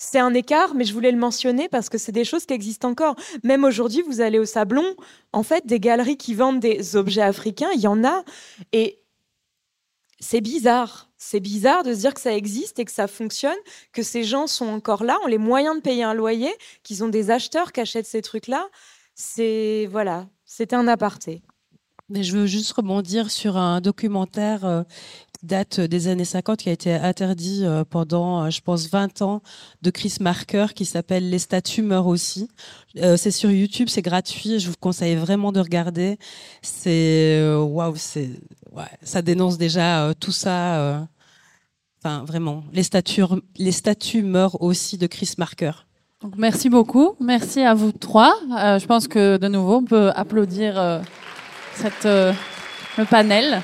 c'est 0.00 0.20
un 0.20 0.32
écart, 0.32 0.74
mais 0.74 0.84
je 0.84 0.94
voulais 0.94 1.10
le 1.10 1.18
mentionner 1.18 1.68
parce 1.68 1.88
que 1.88 1.98
c'est 1.98 2.12
des 2.12 2.24
choses 2.24 2.46
qui 2.46 2.54
existent 2.54 2.88
encore. 2.88 3.16
Même 3.42 3.64
aujourd'hui, 3.64 4.02
vous 4.02 4.20
allez 4.20 4.38
au 4.38 4.44
Sablon, 4.44 4.94
en 5.32 5.42
fait, 5.42 5.66
des 5.66 5.80
galeries 5.80 6.16
qui 6.16 6.34
vendent 6.34 6.60
des 6.60 6.94
objets 6.94 7.20
africains, 7.20 7.68
il 7.74 7.80
y 7.80 7.88
en 7.88 8.04
a. 8.04 8.22
Et 8.72 9.02
c'est 10.20 10.40
bizarre. 10.40 11.10
C'est 11.18 11.40
bizarre 11.40 11.82
de 11.82 11.92
se 11.94 11.98
dire 11.98 12.14
que 12.14 12.20
ça 12.20 12.32
existe 12.32 12.78
et 12.78 12.84
que 12.84 12.92
ça 12.92 13.08
fonctionne, 13.08 13.58
que 13.92 14.04
ces 14.04 14.22
gens 14.22 14.46
sont 14.46 14.68
encore 14.68 15.02
là, 15.02 15.18
ont 15.24 15.26
les 15.26 15.36
moyens 15.36 15.74
de 15.74 15.80
payer 15.80 16.04
un 16.04 16.14
loyer, 16.14 16.54
qu'ils 16.84 17.02
ont 17.02 17.08
des 17.08 17.32
acheteurs 17.32 17.72
qui 17.72 17.80
achètent 17.80 18.06
ces 18.06 18.22
trucs-là. 18.22 18.68
C'est 19.16 19.88
voilà, 19.90 20.28
c'était 20.44 20.76
un 20.76 20.86
aparté. 20.86 21.42
Mais 22.08 22.22
je 22.22 22.36
veux 22.36 22.46
juste 22.46 22.72
rebondir 22.72 23.30
sur 23.30 23.56
un 23.56 23.80
documentaire 23.80 24.64
euh, 24.64 24.82
date 25.42 25.80
des 25.80 26.08
années 26.08 26.24
50 26.24 26.58
qui 26.58 26.68
a 26.68 26.72
été 26.72 26.92
interdit 26.92 27.62
euh, 27.64 27.84
pendant, 27.84 28.44
euh, 28.44 28.50
je 28.50 28.60
pense, 28.60 28.88
20 28.88 29.22
ans 29.22 29.42
de 29.82 29.90
Chris 29.90 30.16
Marker 30.20 30.66
qui 30.74 30.84
s'appelle 30.84 31.30
Les 31.30 31.38
statues 31.38 31.82
meurent 31.82 32.06
aussi. 32.06 32.48
Euh, 32.96 33.16
c'est 33.16 33.30
sur 33.30 33.50
YouTube, 33.50 33.88
c'est 33.88 34.02
gratuit. 34.02 34.58
Je 34.58 34.68
vous 34.68 34.76
conseille 34.78 35.14
vraiment 35.14 35.52
de 35.52 35.60
regarder. 35.60 36.18
C'est 36.62 37.40
waouh, 37.54 37.94
c'est 37.96 38.30
ouais, 38.72 38.84
ça 39.02 39.22
dénonce 39.22 39.58
déjà 39.58 40.12
tout 40.18 40.32
ça. 40.32 41.06
Enfin, 42.02 42.24
vraiment, 42.24 42.64
les 42.72 42.82
statues, 42.82 43.22
les 43.56 43.72
statues 43.72 44.22
meurent 44.22 44.60
aussi 44.62 44.98
de 44.98 45.06
Chris 45.06 45.34
Marker. 45.38 45.72
Donc, 46.22 46.34
merci 46.36 46.68
beaucoup. 46.68 47.14
Merci 47.20 47.60
à 47.60 47.74
vous 47.74 47.92
trois. 47.92 48.34
je 48.50 48.86
pense 48.86 49.06
que 49.06 49.36
de 49.36 49.48
nouveau, 49.48 49.76
on 49.76 49.84
peut 49.84 50.10
applaudir 50.10 51.02
cette, 51.74 52.04
le 52.04 53.04
panel. 53.08 53.62